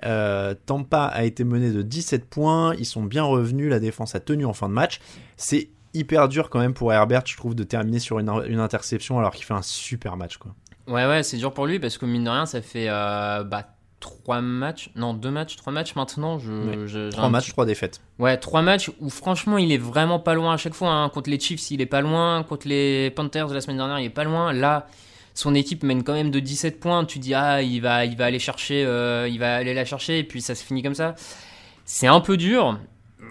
Euh, 0.06 0.54
Tampa 0.68 1.06
a 1.06 1.24
été 1.24 1.44
mené 1.44 1.72
de 1.72 1.82
17 1.82 2.26
points. 2.26 2.76
Ils 2.76 2.86
sont 2.86 3.02
bien 3.04 3.24
revenus. 3.24 3.70
La 3.72 3.80
défense 3.80 4.14
a 4.14 4.20
tenu 4.20 4.46
en 4.46 4.54
fin 4.54 4.70
de 4.70 4.74
match. 4.74 5.00
C'est 5.36 5.70
hyper 5.94 6.28
dur 6.30 6.50
quand 6.50 6.60
même 6.60 6.74
pour 6.74 6.92
Herbert, 6.94 7.24
je 7.26 7.38
trouve, 7.38 7.56
de 7.56 7.64
terminer 7.64 8.00
sur 8.00 8.20
une, 8.20 8.30
une 8.48 8.60
interception 8.60 9.20
alors 9.20 9.32
qu'il 9.34 9.46
fait 9.46 9.54
un 9.54 9.62
super 9.62 10.18
match, 10.18 10.38
quoi. 10.38 10.54
Ouais, 10.88 11.06
ouais, 11.08 11.24
c'est 11.24 11.38
dur 11.38 11.54
pour 11.54 11.66
lui 11.66 11.80
parce 11.80 11.98
que 11.98 12.06
mine 12.06 12.24
de 12.26 12.30
rien, 12.30 12.46
ça 12.46 12.62
fait 12.62 12.88
euh, 12.90 13.44
bah, 13.44 13.68
trois 14.02 14.42
matchs, 14.42 14.90
non 14.96 15.14
deux 15.14 15.32
matchs, 15.32 15.56
trois 15.56 15.72
matchs 15.72 15.96
maintenant. 15.96 16.38
Je, 16.40 16.52
Ouais. 16.52 16.78
je- 16.88 17.06
j'ai 17.06 17.10
Trois 17.10 17.26
un 17.26 17.30
matchs, 17.30 17.44
petit- 17.46 17.52
trois 17.52 17.66
défaites. 17.66 18.02
Ouais, 18.20 18.36
trois 18.38 18.62
matchs 18.62 18.92
où 19.00 19.10
franchement 19.10 19.58
il 19.58 19.72
est 19.72 19.78
vraiment 19.78 20.20
pas 20.20 20.34
loin 20.34 20.54
à 20.54 20.58
chaque 20.58 20.74
fois. 20.74 20.90
hein. 20.90 21.08
Contre 21.10 21.30
les 21.30 21.40
Chiefs, 21.40 21.72
il 21.72 21.80
est 21.80 21.86
pas 21.86 22.02
loin. 22.02 22.44
Contre 22.44 22.68
les 22.68 23.12
Panthers 23.12 23.48
de 23.48 23.54
la 23.54 23.62
semaine 23.62 23.78
dernière, 23.78 24.00
il 24.00 24.06
est 24.06 24.10
pas 24.10 24.26
loin. 24.26 24.52
Là, 24.52 24.88
son 25.34 25.56
équipe 25.56 25.84
mène 25.84 26.04
quand 26.04 26.14
même 26.14 26.32
de 26.32 26.40
17 26.42 26.82
points. 26.82 27.06
Tu 27.06 27.18
dis 27.20 27.34
ah 27.34 27.62
il 27.62 27.80
va, 27.80 28.04
il 28.04 28.18
va 28.18 28.26
aller 28.26 28.40
chercher, 28.40 28.84
euh, 28.86 29.28
il 29.30 29.40
va 29.40 29.56
aller 29.56 29.74
la 29.74 29.86
chercher 29.86 30.20
et 30.20 30.24
puis 30.26 30.42
ça 30.42 30.54
se 30.54 30.66
finit 30.66 30.84
comme 30.84 30.96
ça. 30.96 31.16
C'est 31.86 32.08
un 32.08 32.20
peu 32.20 32.36
dur. 32.36 32.78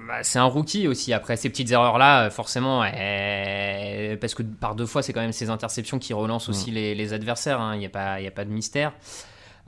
Bah, 0.09 0.23
c'est 0.23 0.39
un 0.39 0.45
rookie 0.45 0.89
aussi. 0.89 1.13
Après 1.13 1.37
ces 1.37 1.49
petites 1.49 1.71
erreurs 1.71 1.99
là, 1.99 2.29
forcément, 2.31 2.83
euh, 2.83 4.17
parce 4.17 4.35
que 4.35 4.43
par 4.43 4.75
deux 4.75 4.87
fois 4.87 5.03
c'est 5.03 5.13
quand 5.13 5.21
même 5.21 5.33
ces 5.33 5.51
interceptions 5.51 5.99
qui 5.99 6.13
relancent 6.13 6.49
aussi 6.49 6.71
les, 6.71 6.95
les 6.95 7.13
adversaires. 7.13 7.61
hein. 7.61 7.75
Il 7.75 7.79
n'y 7.79 7.87
a 7.87 7.91
pas, 7.91 8.21
il 8.21 8.27
a 8.27 8.31
pas 8.31 8.45
de 8.45 8.51
mystère. 8.51 8.93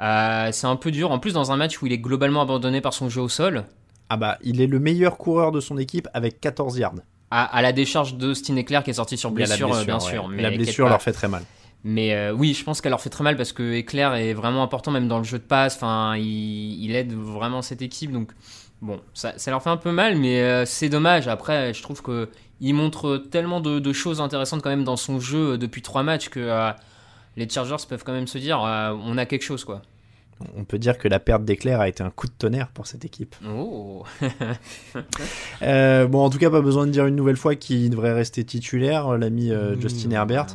Euh, 0.01 0.49
c'est 0.53 0.67
un 0.67 0.77
peu 0.77 0.91
dur. 0.91 1.13
En 1.13 1.19
plus 1.19 1.33
dans 1.35 1.53
un 1.53 1.57
match 1.57 1.81
où 1.81 1.87
il 1.87 1.93
est 1.93 1.99
globalement 1.99 2.43
abandonné 2.43 2.81
par 2.81 2.93
son 2.93 3.09
jeu 3.09 3.21
au 3.21 3.29
sol. 3.29 3.65
Ah 4.09 4.17
bah, 4.17 4.39
il 4.43 4.61
est 4.61 4.67
le 4.67 4.79
meilleur 4.81 5.17
coureur 5.17 5.53
de 5.53 5.61
son 5.61 5.79
équipe 5.79 6.09
avec 6.15 6.41
14 6.41 6.79
yards. 6.79 6.95
À, 7.31 7.45
à 7.57 7.63
la 7.63 7.73
décharge 7.73 8.15
de 8.17 8.33
Eclair 8.33 8.83
qui 8.85 8.91
est 8.91 8.95
sorti 8.95 9.17
sur 9.17 9.31
la 9.31 9.35
blessure, 9.35 9.75
euh, 9.75 9.85
bien 9.85 9.95
ouais. 9.95 10.01
sûr. 10.01 10.29
Mais 10.29 10.43
la 10.43 10.51
blessure 10.51 10.89
leur 10.89 11.03
fait 11.03 11.13
très 11.13 11.29
mal. 11.29 11.43
Mais 11.85 12.15
euh, 12.15 12.33
oui, 12.33 12.55
je 12.55 12.65
pense 12.65 12.81
qu'elle 12.81 12.91
leur 12.91 13.01
fait 13.01 13.11
très 13.11 13.25
mal 13.25 13.37
parce 13.37 13.53
que 13.53 13.81
Eclair 13.81 14.15
est 14.15 14.33
vraiment 14.35 14.63
important 14.63 14.91
même 14.91 15.07
dans 15.09 15.19
le 15.19 15.25
jeu 15.25 15.39
de 15.39 15.43
passe. 15.45 15.77
Enfin, 15.77 16.17
il, 16.17 16.83
il 16.85 16.95
aide 16.97 17.13
vraiment 17.13 17.61
cette 17.63 17.83
équipe. 17.83 18.11
Donc 18.13 18.33
bon, 18.85 19.01
ça, 19.15 19.33
ça 19.39 19.51
leur 19.51 19.63
fait 19.63 19.71
un 19.71 19.77
peu 19.77 19.91
mal, 19.93 20.17
mais 20.17 20.41
euh, 20.43 20.65
c'est 20.65 20.89
dommage. 20.89 21.27
Après, 21.29 21.75
je 21.75 21.83
trouve 21.83 22.03
que 22.03 22.29
il 22.61 22.75
montre 22.75 23.17
tellement 23.17 23.61
de, 23.61 23.81
de 23.81 23.93
choses 23.93 24.21
intéressantes 24.21 24.63
quand 24.63 24.71
même 24.71 24.85
dans 24.85 24.97
son 24.97 25.19
jeu 25.21 25.59
depuis 25.59 25.83
trois 25.83 26.03
matchs 26.05 26.29
que 26.29 26.39
euh, 26.41 26.71
les 27.37 27.49
Chargers 27.49 27.85
peuvent 27.89 28.05
quand 28.05 28.13
même 28.13 28.29
se 28.29 28.39
dire 28.39 28.63
euh, 28.65 28.93
on 29.05 29.19
a 29.19 29.27
quelque 29.27 29.43
chose 29.43 29.65
quoi. 29.65 29.83
On 30.57 30.65
peut 30.65 30.79
dire 30.79 30.99
que 30.99 31.07
la 31.07 31.21
perte 31.21 31.45
d'éclair 31.45 31.81
a 31.81 31.89
été 31.89 32.03
un 32.03 32.11
coup 32.11 32.27
de 32.27 32.33
tonnerre 32.33 32.69
pour 32.69 32.87
cette 32.89 33.05
équipe. 33.05 33.35
Oh. 33.49 34.05
Euh, 35.63 36.07
bon, 36.07 36.25
en 36.25 36.31
tout 36.31 36.39
cas, 36.39 36.51
pas 36.51 36.61
besoin 36.61 36.87
de 36.87 36.91
dire 36.93 37.07
une 37.07 37.17
nouvelle 37.17 37.37
fois 37.37 37.55
qu'il 37.55 37.89
devrait 37.91 38.13
rester 38.13 38.45
titulaire, 38.45 39.09
euh, 39.15 39.19
l'ami 39.19 39.51
euh, 39.51 39.79
Justin 39.81 40.11
Herbert. 40.11 40.47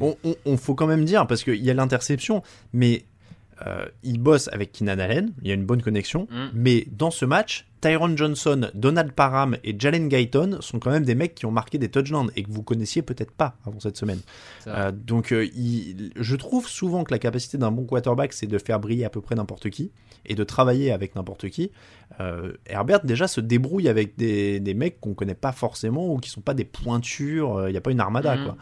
On, 0.00 0.16
on- 0.24 0.34
on 0.44 0.56
faut 0.56 0.74
quand 0.74 0.86
même 0.86 1.04
dire, 1.04 1.26
parce 1.26 1.44
qu'il 1.44 1.64
y 1.64 1.70
a 1.70 1.74
l'interception, 1.74 2.42
mais 2.72 3.04
euh, 3.66 3.86
il 4.02 4.18
bosse 4.18 4.48
avec 4.52 4.72
Keenan 4.72 4.98
Allen, 4.98 5.32
il 5.42 5.48
y 5.48 5.50
a 5.50 5.54
une 5.54 5.64
bonne 5.64 5.82
connexion, 5.82 6.26
Mm. 6.30 6.46
mais 6.54 6.86
dans 6.90 7.10
ce 7.10 7.24
match, 7.24 7.66
Tyron 7.80 8.16
Johnson, 8.16 8.70
Donald 8.74 9.12
Parham 9.12 9.56
et 9.64 9.74
Jalen 9.78 10.08
Guyton 10.08 10.58
sont 10.60 10.78
quand 10.78 10.90
même 10.90 11.04
des 11.04 11.14
mecs 11.14 11.34
qui 11.34 11.46
ont 11.46 11.50
marqué 11.50 11.78
des 11.78 11.88
touchdowns 11.88 12.30
et 12.36 12.42
que 12.42 12.50
vous 12.50 12.62
connaissiez 12.62 13.02
peut-être 13.02 13.30
pas 13.30 13.56
avant 13.66 13.78
cette 13.80 13.96
semaine. 13.96 14.20
Euh, 14.66 14.92
donc, 14.92 15.32
euh, 15.32 15.46
il- 15.54 16.10
je 16.16 16.36
trouve 16.36 16.68
souvent 16.68 17.04
que 17.04 17.12
la 17.12 17.18
capacité 17.18 17.56
d'un 17.58 17.70
bon 17.70 17.84
quarterback, 17.84 18.32
c'est 18.32 18.46
de 18.46 18.58
faire 18.58 18.80
briller 18.80 19.04
à 19.04 19.10
peu 19.10 19.20
près 19.20 19.34
n'importe 19.36 19.70
qui 19.70 19.92
et 20.26 20.34
de 20.34 20.44
travailler 20.44 20.90
avec 20.92 21.14
n'importe 21.14 21.48
qui. 21.50 21.70
Euh, 22.20 22.52
Herbert 22.66 23.04
déjà 23.04 23.28
se 23.28 23.40
débrouille 23.40 23.88
avec 23.88 24.16
des, 24.16 24.58
des 24.60 24.74
mecs 24.74 25.00
qu'on 25.00 25.14
connaît 25.14 25.34
pas 25.34 25.52
forcément 25.52 26.12
ou 26.12 26.18
qui 26.18 26.30
sont 26.30 26.40
pas 26.40 26.54
des 26.54 26.64
pointures. 26.64 27.68
Il 27.68 27.70
n'y 27.72 27.76
a 27.78 27.80
pas 27.80 27.90
une 27.92 28.00
armada 28.00 28.36
Mhm. 28.36 28.44
quoi. 28.44 28.56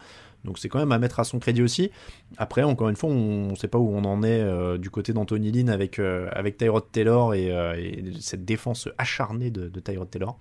Donc 0.47 0.57
c'est 0.57 0.69
quand 0.69 0.79
même 0.79 0.93
à 0.93 0.97
mettre 0.97 1.19
à 1.19 1.25
son 1.25 1.39
crédit 1.39 1.61
aussi. 1.61 1.91
Après, 2.37 2.63
encore 2.63 2.89
une 2.89 2.95
fois, 2.95 3.09
on 3.09 3.51
ne 3.51 3.55
sait 3.55 3.67
pas 3.67 3.77
où 3.77 3.93
on 3.93 4.03
en 4.05 4.23
est 4.23 4.41
euh, 4.41 4.77
du 4.77 4.89
côté 4.89 5.13
d'Anthony 5.13 5.51
Lynn 5.51 5.69
avec, 5.69 5.99
euh, 5.99 6.29
avec 6.31 6.57
Tyrod 6.57 6.85
Taylor 6.91 7.35
et, 7.35 7.51
euh, 7.51 7.75
et 7.75 8.03
cette 8.19 8.45
défense 8.45 8.87
acharnée 8.97 9.51
de, 9.51 9.67
Tyrod 9.79 10.09
Taylor. 10.09 10.39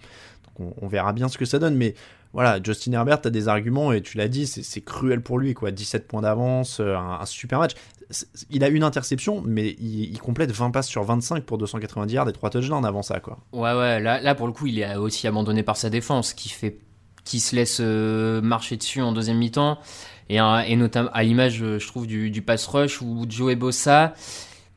Donc 0.58 0.72
on, 0.80 0.86
verra 0.86 1.12
bien 1.12 1.28
ce 1.28 1.36
que 1.36 1.44
ça 1.44 1.58
donne. 1.58 1.74
Mais 1.74 1.94
voilà, 2.32 2.60
Justin 2.62 2.92
Herbert 2.92 3.20
a 3.24 3.30
des 3.30 3.48
arguments 3.48 3.92
et 3.92 4.00
tu 4.00 4.16
l'as 4.16 4.28
dit, 4.28 4.46
c'est 4.46 4.80
cruel 4.80 5.20
pour 5.20 5.38
lui. 5.38 5.54
quoi 5.54 5.72
17 5.72 6.06
points 6.06 6.22
d'avance, 6.22 6.80
un, 6.80 7.26
super 7.26 7.58
match. 7.58 7.72
Il 8.50 8.62
a 8.62 8.68
une 8.68 8.84
interception, 8.84 9.42
mais 9.44 9.70
il, 9.80 10.16
complète 10.20 10.52
20 10.52 10.70
passes 10.70 10.86
sur 10.86 11.02
25 11.02 11.42
pour 11.42 11.58
290 11.58 12.14
yards 12.14 12.28
et 12.28 12.32
3 12.32 12.50
touchdowns 12.50 12.84
avant 12.84 13.02
ça. 13.02 13.18
quoi. 13.18 13.38
Ouais, 13.52 13.74
ouais, 13.74 14.00
là 14.00 14.34
pour 14.36 14.46
le 14.46 14.52
coup, 14.52 14.68
il 14.68 14.78
est 14.78 14.94
aussi 14.94 15.26
abandonné 15.26 15.64
par 15.64 15.76
sa 15.76 15.90
défense 15.90 16.32
qui, 16.32 16.48
fait, 16.48 16.78
qui 17.26 17.40
se 17.40 17.54
laisse 17.54 17.78
euh, 17.80 18.40
marcher 18.40 18.78
dessus 18.78 19.02
en 19.02 19.12
deuxième 19.12 19.36
mi-temps. 19.36 19.78
Et, 20.30 20.40
euh, 20.40 20.60
et 20.60 20.76
notamment 20.76 21.10
à 21.12 21.22
l'image, 21.22 21.62
euh, 21.62 21.78
je 21.78 21.86
trouve, 21.86 22.06
du, 22.06 22.30
du 22.30 22.40
pass 22.40 22.66
rush 22.66 23.02
où 23.02 23.26
Joe 23.28 23.54
Bossa, 23.56 24.14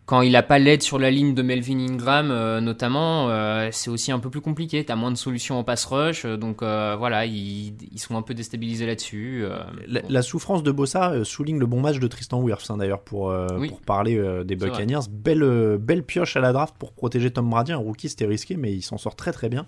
quand 0.09 0.23
il 0.23 0.35
a 0.35 0.41
pas 0.41 0.57
l'aide 0.57 0.81
sur 0.81 0.97
la 0.97 1.11
ligne 1.11 1.35
de 1.35 1.43
Melvin 1.43 1.77
Ingram, 1.77 2.31
euh, 2.31 2.61
notamment, 2.61 3.29
euh, 3.29 3.69
c'est 3.71 3.91
aussi 3.91 4.11
un 4.11 4.17
peu 4.17 4.31
plus 4.31 4.41
compliqué. 4.41 4.83
T'as 4.83 4.95
moins 4.95 5.11
de 5.11 5.17
solutions 5.17 5.59
en 5.59 5.63
pass 5.63 5.85
rush. 5.85 6.25
euh, 6.25 6.35
donc 6.35 6.63
euh, 6.63 6.95
voilà, 6.97 7.27
ils, 7.27 7.75
ils 7.91 7.99
sont 7.99 8.17
un 8.17 8.23
peu 8.23 8.33
déstabilisés 8.33 8.87
là-dessus. 8.87 9.45
La, 9.87 10.01
bon. 10.01 10.07
la 10.09 10.21
souffrance 10.23 10.63
de 10.63 10.71
Bossa 10.71 11.23
souligne 11.23 11.59
le 11.59 11.67
bon 11.67 11.79
match 11.79 11.99
de 11.99 12.07
Tristan 12.07 12.41
Wirfs, 12.41 12.71
hein, 12.71 12.77
d'ailleurs, 12.77 13.01
pour, 13.01 13.31
Oui. 13.59 13.69
pour 13.69 13.81
parler 13.81 14.19
des. 14.45 14.55
Buccaneers. 14.55 15.01
Belle, 15.11 15.77
belle 15.77 16.01
pioche 16.01 16.35
à 16.35 16.39
la 16.39 16.53
draft 16.53 16.73
pour 16.79 16.91
protéger 16.93 17.29
Tom 17.29 17.47
Brady. 17.47 17.71
Un 17.71 17.77
rookie, 17.77 18.09
c'était 18.09 18.25
risqué, 18.25 18.57
mais 18.57 18.73
il 18.73 18.81
s'en 18.81 18.97
sort 18.97 19.15
très 19.15 19.31
très 19.31 19.47
bien. 19.47 19.67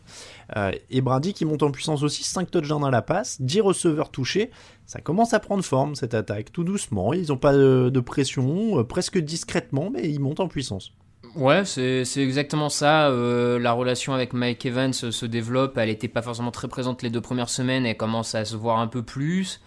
Et 0.89 1.01
Brady 1.01 1.33
qui 1.35 1.45
monte 1.45 1.61
en 1.61 1.69
puissance 1.69 2.01
aussi, 2.01 2.23
5 2.23 2.49
touchdowns 2.49 2.83
à 2.83 2.89
la 2.89 3.03
passe, 3.03 3.39
10 3.43 3.61
receveurs 3.61 4.09
touchés. 4.09 4.49
Ça 4.85 4.99
commence 4.99 5.33
à 5.33 5.39
prendre 5.39 5.63
forme 5.63 5.95
cette 5.95 6.13
attaque, 6.13 6.51
tout 6.51 6.63
doucement. 6.63 7.13
Ils 7.13 7.29
n'ont 7.29 7.37
pas 7.37 7.53
de, 7.53 7.99
pression, 7.99 8.79
euh, 8.79 8.83
presque 8.83 9.17
discrètement, 9.17 9.89
mais 9.89 10.09
ils 10.09 10.19
montent 10.19 10.41
en 10.41 10.47
puissance. 10.47 10.91
Ouais, 11.35 11.63
c'est 11.63 12.03
exactement 12.17 12.67
ça. 12.67 13.07
Euh, 13.07 13.57
la 13.57 13.71
relation 13.71 14.13
avec 14.13 14.33
Mike 14.33 14.65
Evans 14.65 14.91
se, 14.91 15.11
se 15.11 15.25
développe. 15.25 15.77
Elle 15.77 15.87
n'était 15.87 16.09
pas 16.09 16.21
forcément 16.21 16.51
très 16.51 16.67
présente 16.67 17.03
les 17.03 17.09
deux 17.09 17.21
premières 17.21 17.49
semaines. 17.49 17.85
Elle 17.85 17.95
commence 17.95 18.35
à 18.35 18.43
se 18.43 18.57
voir 18.57 18.79
un 18.79 18.87
peu 18.87 19.01
plus. 19.01 19.61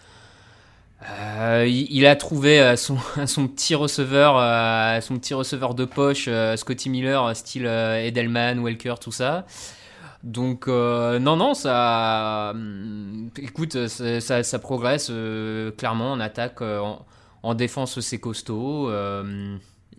Euh, 1.10 1.66
il, 1.68 2.06
a 2.06 2.16
trouvé 2.16 2.60
euh, 2.60 2.76
son, 2.76 2.96
petit 3.48 3.74
receveur, 3.74 4.36
euh, 4.38 5.00
son 5.00 5.18
petit 5.18 5.34
receveur 5.34 5.74
de 5.74 5.84
poche, 5.84 6.26
euh, 6.28 6.56
Scotty 6.56 6.88
Miller, 6.88 7.36
style 7.36 7.66
euh, 7.66 8.06
Edelman, 8.06 8.62
Welker, 8.62 8.94
tout 9.00 9.12
ça. 9.12 9.46
Donc 10.24 10.68
euh, 10.68 11.18
non, 11.18 11.36
non, 11.36 11.52
ça, 11.54 12.52
hum, 12.54 13.28
écoute, 13.36 13.86
ça, 13.88 14.20
ça, 14.20 14.42
ça 14.42 14.58
progresse 14.58 15.08
euh, 15.10 15.70
clairement 15.70 16.12
en 16.12 16.18
attaque, 16.20 16.62
euh, 16.62 16.80
en, 16.80 17.04
en 17.42 17.54
défense 17.54 18.00
c'est 18.00 18.18
costaud. 18.18 18.88
euh, 18.88 19.56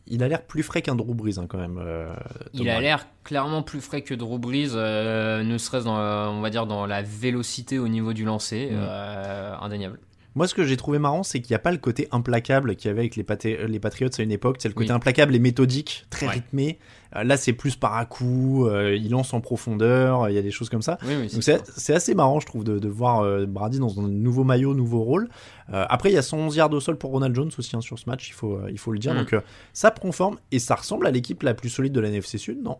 Il 0.07 0.23
a 0.23 0.27
l'air 0.27 0.41
plus 0.41 0.63
frais 0.63 0.81
qu'un 0.81 0.95
Drew 0.95 1.13
Brees, 1.13 1.38
hein, 1.38 1.45
quand 1.47 1.59
même. 1.59 1.77
euh, 1.79 2.11
il 2.53 2.67
a 2.69 2.81
l'air 2.81 3.05
clairement 3.23 3.61
plus 3.61 3.81
frais 3.81 4.01
que 4.01 4.15
Drew 4.15 4.39
Brees, 4.39 4.71
euh, 4.73 5.43
ne 5.43 5.57
serait-ce 5.59 5.85
dans, 5.85 5.99
euh, 5.99 6.27
on 6.27 6.41
va 6.41 6.49
dire, 6.49 6.65
dans 6.65 6.88
la 6.88 7.03
vélocité 7.03 7.77
au 7.77 7.88
niveau 7.88 8.13
du 8.13 8.25
lancer, 8.25 8.69
Mm. 8.71 8.75
euh, 8.79 9.55
indéniable. 9.61 9.99
Moi, 10.36 10.50
ce 10.50 10.54
que 10.54 10.65
j'ai 10.65 10.76
trouvé 10.76 11.00
marrant, 11.00 11.24
c'est 11.24 11.39
qu'il 11.39 11.54
n'y 11.54 11.56
a 11.56 11.60
pas 11.60 11.71
le 11.71 11.78
côté 11.78 12.10
implacable 12.12 12.76
qu'il 12.76 12.89
y 12.89 12.91
avait 12.91 13.00
avec 13.00 13.15
les, 13.15 13.24
Patriots 13.24 14.10
à 14.17 14.21
une 14.21 14.32
époque. 14.32 14.58
C'est 14.60 14.67
le 14.67 14.74
côté 14.74 14.89
Oui. 14.89 14.95
implacable 14.95 15.34
et 15.34 15.39
méthodique, 15.39 16.06
très 16.10 16.28
Ouais. 16.28 16.34
rythmé. 16.34 16.78
Euh, 17.15 17.24
là, 17.24 17.38
c'est 17.38 17.54
plus 17.54 17.78
par 17.78 17.95
à 17.95 18.06
coup, 18.06 18.67
euh, 18.67 18.98
il 18.98 19.12
lance 19.12 19.34
en 19.34 19.39
profondeur, 19.39 20.30
il 20.30 20.36
y 20.36 20.38
a 20.38 20.41
des 20.41 20.52
choses 20.52 20.67
comme 20.67 20.82
ça. 20.82 20.98
Oui, 21.06 21.30
c'est 21.32 21.93
assez 21.93 22.13
marrant, 22.15 22.41
je 22.41 22.48
trouve, 22.48 22.65
de, 22.65 22.80
de 22.80 22.88
voir 22.89 23.21
euh, 23.21 23.45
Brady 23.45 23.80
dans 23.80 23.98
un 23.98 24.10
nouveau 24.10 24.43
maillot, 24.43 24.74
nouveau 24.74 25.04
rôle. 25.04 25.30
Euh, 25.74 25.86
après, 25.88 26.12
il 26.12 26.15
y 26.15 26.17
a 26.17 26.21
111 26.21 26.54
yards 26.54 26.74
au 26.74 26.82
sol 26.82 26.98
pour 26.98 27.12
Ronald 27.12 27.34
Jones 27.34 27.52
aussi 27.58 27.74
hein, 27.78 27.82
sur 27.82 27.98
ce 27.98 28.10
match, 28.10 28.28
il 28.28 28.34
faut, 28.34 28.60
il 28.67 28.78
faut 28.78 28.91
le 28.91 29.00
dire. 29.00 29.13
Mm. 29.13 29.19
Donc 29.19 29.36
ça 29.71 29.89
prend 29.91 30.12
forme 30.12 30.38
et 30.52 30.60
ça 30.60 30.76
ressemble 30.76 31.08
à 31.08 31.12
l'équipe 31.12 31.43
la 31.43 31.54
plus 31.54 31.69
solide 31.69 31.93
de 31.93 32.02
la 32.02 32.10
NFC 32.10 32.38
Sud, 32.38 32.62
non? 32.62 32.78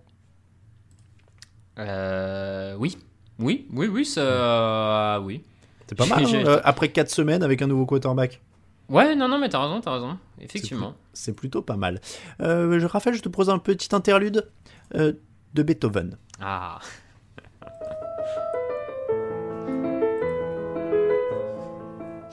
Oui, 1.78 2.98
oui, 3.40 3.68
oui, 3.74 3.88
oui, 3.88 4.06
ça, 4.06 5.22
oui. 5.24 5.42
C'est 5.88 5.96
pas 5.96 6.06
mal, 6.08 6.26
hein, 6.26 6.44
euh, 6.46 6.62
après 6.64 6.90
4 6.90 7.10
semaines 7.10 7.44
avec 7.44 7.62
un 7.62 7.68
nouveau 7.68 7.86
quarterback. 7.86 8.42
Ouais, 8.90 9.16
non, 9.16 9.28
non, 9.28 9.40
mais 9.40 9.50
t'as 9.50 9.62
raison, 9.62 9.82
t'as 9.82 9.94
raison, 9.94 10.18
effectivement. 10.40 10.94
C'est 11.14 11.34
plutôt 11.36 11.62
pas 11.62 11.76
mal. 11.76 12.02
Euh, 12.42 12.80
je- 12.80 12.86
Raphaël, 12.86 13.16
je 13.16 13.22
te 13.22 13.30
propose 13.30 13.50
un 13.50 13.58
petit 13.58 13.94
interlude 13.96 14.48
euh, 14.96 15.14
de 15.54 15.64
Beethoven. 15.64 16.18
Ah. 16.42 16.80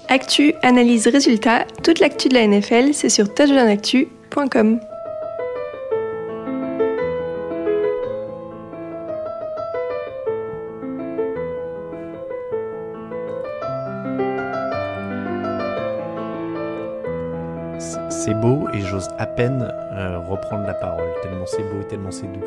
Actu, 0.09 0.53
analyse, 0.63 1.07
résultat, 1.09 1.65
toute 1.83 2.01
l'actu 2.01 2.29
de 2.29 2.35
la 2.35 2.47
NFL, 2.47 2.93
c'est 2.93 3.09
sur 3.09 3.33
touchdownactu.com. 3.33 4.81
j'ose 18.93 19.09
à 19.19 19.27
peine 19.27 19.63
euh, 19.93 20.19
reprendre 20.21 20.65
la 20.67 20.75
parole, 20.75 21.09
tellement 21.23 21.47
c'est 21.47 21.63
beau 21.63 21.81
et 21.83 21.89
tellement 21.89 22.11
c'est 22.13 22.31
doux. 22.33 22.45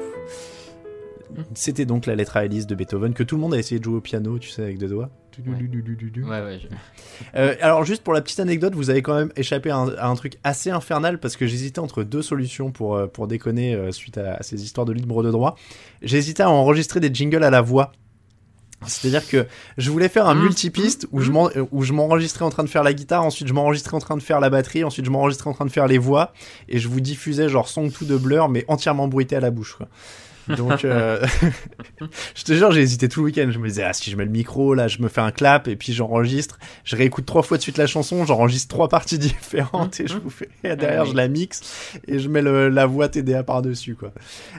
C'était 1.54 1.86
donc 1.86 2.06
la 2.06 2.16
lettre 2.16 2.38
à 2.38 2.42
Alice 2.42 2.66
de 2.66 2.76
Beethoven 2.76 3.14
que 3.14 3.24
tout 3.24 3.36
le 3.36 3.42
monde 3.42 3.54
a 3.54 3.58
essayé 3.58 3.80
de 3.80 3.84
jouer 3.84 3.96
au 3.98 4.02
piano, 4.02 4.40
tu 4.40 4.50
sais, 4.50 4.62
avec 4.62 4.78
deux 4.78 4.88
doigts. 4.88 5.10
Ouais, 6.24 6.42
ouais, 6.42 6.60
je- 6.62 6.68
Euh, 7.36 7.56
alors 7.62 7.84
juste 7.84 8.04
pour 8.04 8.14
la 8.14 8.22
petite 8.22 8.40
anecdote, 8.40 8.74
vous 8.76 8.90
avez 8.90 9.02
quand 9.02 9.16
même 9.16 9.32
échappé 9.36 9.70
à 9.70 9.78
un, 9.78 9.90
à 9.96 10.08
un 10.08 10.16
truc 10.16 10.38
assez 10.44 10.70
infernal 10.70 11.18
parce 11.20 11.36
que 11.36 11.46
j'hésitais 11.48 11.80
entre 11.80 12.04
deux 12.04 12.22
solutions 12.22 12.72
pour, 12.72 12.96
euh, 12.96 13.08
pour 13.08 13.28
déconner 13.28 13.74
euh, 13.76 13.92
suite 13.92 14.18
à, 14.18 14.36
à 14.36 14.44
ces 14.44 14.64
histoires 14.64 14.86
de 14.86 14.94
libre 14.94 15.24
de 15.24 15.32
droit. 15.32 15.56
J'hésitais 16.02 16.44
à 16.44 16.50
enregistrer 16.50 17.00
des 17.02 17.14
jingles 17.14 17.44
à 17.44 17.50
la 17.50 17.62
voix. 17.62 17.92
C'est-à-dire 18.86 19.28
que 19.28 19.48
je 19.78 19.90
voulais 19.90 20.10
faire 20.10 20.28
un 20.28 20.36
Mmh, 20.36 20.42
multipiste 20.44 21.08
où 21.12 21.20
je 21.22 21.32
m'en- 21.32 21.50
où 21.72 21.84
je 21.84 21.94
m'enregistrais 21.94 22.46
en 22.46 22.50
train 22.50 22.64
de 22.64 22.70
faire 22.70 22.84
la 22.84 22.94
guitare, 22.94 23.24
ensuite 23.24 23.48
je 23.48 23.54
m'enregistrais 23.54 23.96
en 23.96 24.00
train 24.00 24.16
de 24.18 24.22
faire 24.22 24.40
la 24.40 24.50
batterie, 24.50 24.84
ensuite 24.84 25.06
je 25.06 25.10
m'enregistrais 25.12 25.50
en 25.50 25.54
train 25.54 25.66
de 25.66 25.72
faire 25.72 25.88
les 25.88 25.98
voix, 25.98 26.34
et 26.70 26.78
je 26.78 26.88
vous 26.88 27.00
diffusais 27.00 27.50
genre 27.50 27.68
Song 27.68 27.92
tout 27.92 28.06
de 28.06 28.16
Blur, 28.18 28.48
mais 28.50 28.64
entièrement 28.68 29.08
bruité 29.08 29.36
à 29.36 29.40
la 29.40 29.50
bouche. 29.50 29.76
Quoi. 29.78 29.88
Donc, 30.58 30.86
euh, 30.86 31.26
je 32.36 32.44
te 32.44 32.54
jure, 32.54 32.72
j'ai 32.72 32.82
hésité 32.82 33.10
tout 33.10 33.22
le 33.22 33.26
week-end. 33.26 33.50
Je 33.52 33.58
me 33.60 33.68
disais, 33.68 33.84
ah, 33.84 33.94
si 33.94 34.12
je 34.12 34.16
mets 34.16 34.26
le 34.26 34.32
micro, 34.32 34.74
là, 34.74 34.88
je 34.88 35.02
me 35.02 35.08
fais 35.08 35.22
un 35.22 35.32
clap, 35.32 35.68
et 35.68 35.76
puis 35.76 35.94
j'enregistre. 35.94 36.60
Je 36.84 36.96
réécoute 36.96 37.26
trois 37.26 37.42
fois 37.44 37.58
de 37.58 37.62
suite 37.64 37.78
la 37.78 37.88
chanson, 37.88 38.26
j'enregistre 38.26 38.68
trois 38.74 38.90
parties 38.90 39.18
différentes, 39.20 40.00
et 40.00 40.08
je 40.08 40.18
vous 40.18 40.30
fais, 40.30 40.50
et 40.64 40.76
derrière, 40.76 41.06
je 41.06 41.16
la 41.16 41.28
mixe, 41.28 41.62
et 42.08 42.20
je 42.20 42.30
mets 42.30 42.42
le- 42.42 42.70
la 42.70 42.86
voix 42.86 43.10
TDA 43.10 43.44
par-dessus, 43.44 43.96
quoi. 43.96 44.12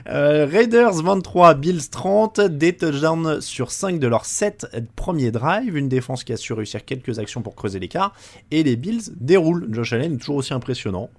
Euh, 0.09 0.45
Raiders 0.49 0.93
23, 1.01 1.53
Bills 1.55 1.89
30, 1.89 2.41
des 2.41 2.73
touchdowns 2.75 3.41
sur 3.41 3.71
5 3.71 3.99
de 3.99 4.07
leurs 4.07 4.25
7 4.25 4.67
premiers 4.95 5.31
drives, 5.31 5.77
une 5.77 5.89
défense 5.89 6.23
qui 6.23 6.33
a 6.33 6.37
su 6.37 6.53
réussir 6.53 6.83
quelques 6.85 7.19
actions 7.19 7.41
pour 7.41 7.55
creuser 7.55 7.79
l'écart, 7.79 8.13
et 8.51 8.63
les 8.63 8.75
Bills 8.75 9.03
déroulent. 9.19 9.67
Josh 9.71 9.93
Allen 9.93 10.17
toujours 10.17 10.35
aussi 10.37 10.53
impressionnant. 10.53 11.09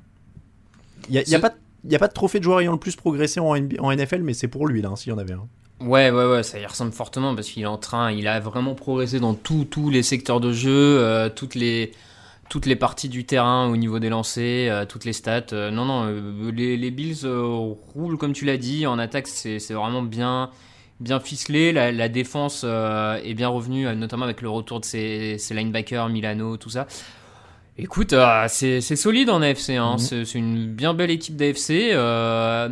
Il 1.08 1.12
n'y 1.12 1.18
a, 1.18 1.22
il 1.22 1.28
y 1.30 1.34
a 1.34 1.38
pas 1.40 1.48
de- 1.50 1.54
il 1.84 1.92
y 1.92 1.96
a 1.96 1.98
pas 1.98 2.08
de 2.08 2.12
trophée 2.12 2.38
de 2.38 2.44
joueur 2.44 2.60
ayant 2.60 2.72
le 2.72 2.78
plus 2.78 2.96
progressé 2.96 3.40
en, 3.40 3.54
NFL, 3.54 4.22
mais 4.22 4.34
c'est 4.34 4.48
pour 4.48 4.66
lui, 4.66 4.82
là, 4.82 4.90
hein, 4.90 4.96
s'il 4.96 5.12
y 5.12 5.14
en 5.14 5.18
avait 5.18 5.34
un. 5.34 5.46
Ouais, 5.80 6.10
ouais, 6.10 6.26
ouais, 6.26 6.42
ça 6.42 6.58
y 6.58 6.66
ressemble 6.66 6.92
fortement 6.92 7.36
parce 7.36 7.48
qu'il 7.48 7.62
est 7.62 7.66
en 7.66 7.78
train, 7.78 8.10
il 8.10 8.26
a 8.26 8.40
vraiment 8.40 8.74
progressé 8.74 9.20
dans 9.20 9.34
tous 9.34 9.90
les 9.90 10.02
secteurs 10.02 10.40
de 10.40 10.52
jeu, 10.52 10.70
euh, 10.72 11.28
toutes 11.28 11.54
les 11.54 11.92
toutes 12.48 12.64
les 12.64 12.76
parties 12.76 13.10
du 13.10 13.26
terrain 13.26 13.68
au 13.68 13.76
niveau 13.76 13.98
des 13.98 14.08
lancers, 14.08 14.72
euh, 14.72 14.84
toutes 14.86 15.04
les 15.04 15.12
stats. 15.12 15.52
Euh, 15.52 15.70
non, 15.70 15.84
non, 15.84 16.06
les, 16.50 16.90
Bills 16.90 17.26
roulent 17.94 18.16
comme 18.16 18.32
tu 18.32 18.46
l'as 18.46 18.56
dit. 18.56 18.86
En 18.86 18.98
attaque, 18.98 19.28
c'est 19.28 19.58
vraiment 19.72 20.02
bien 20.02 20.50
bien 20.98 21.20
ficelé. 21.20 21.72
La, 21.72 22.08
défense 22.08 22.64
est 22.64 23.34
bien 23.34 23.48
revenue, 23.48 23.94
notamment 23.94 24.24
avec 24.24 24.40
le 24.40 24.48
retour 24.48 24.80
de 24.80 24.84
ses 24.84 25.38
linebackers, 25.50 26.08
Milano, 26.08 26.56
tout 26.56 26.70
ça. 26.70 26.88
Écoute, 27.78 28.12
euh, 28.12 28.46
c'est 28.48 28.80
solide 28.80 29.30
en 29.30 29.40
AFC. 29.40 29.70
Hein. 29.70 29.96
Mhm. 29.98 30.24
C'est 30.24 30.38
une 30.38 30.66
bien 30.66 30.94
belle 30.94 31.10
équipe 31.10 31.36
d'AFC. 31.36 31.92
Euh, 31.92 32.68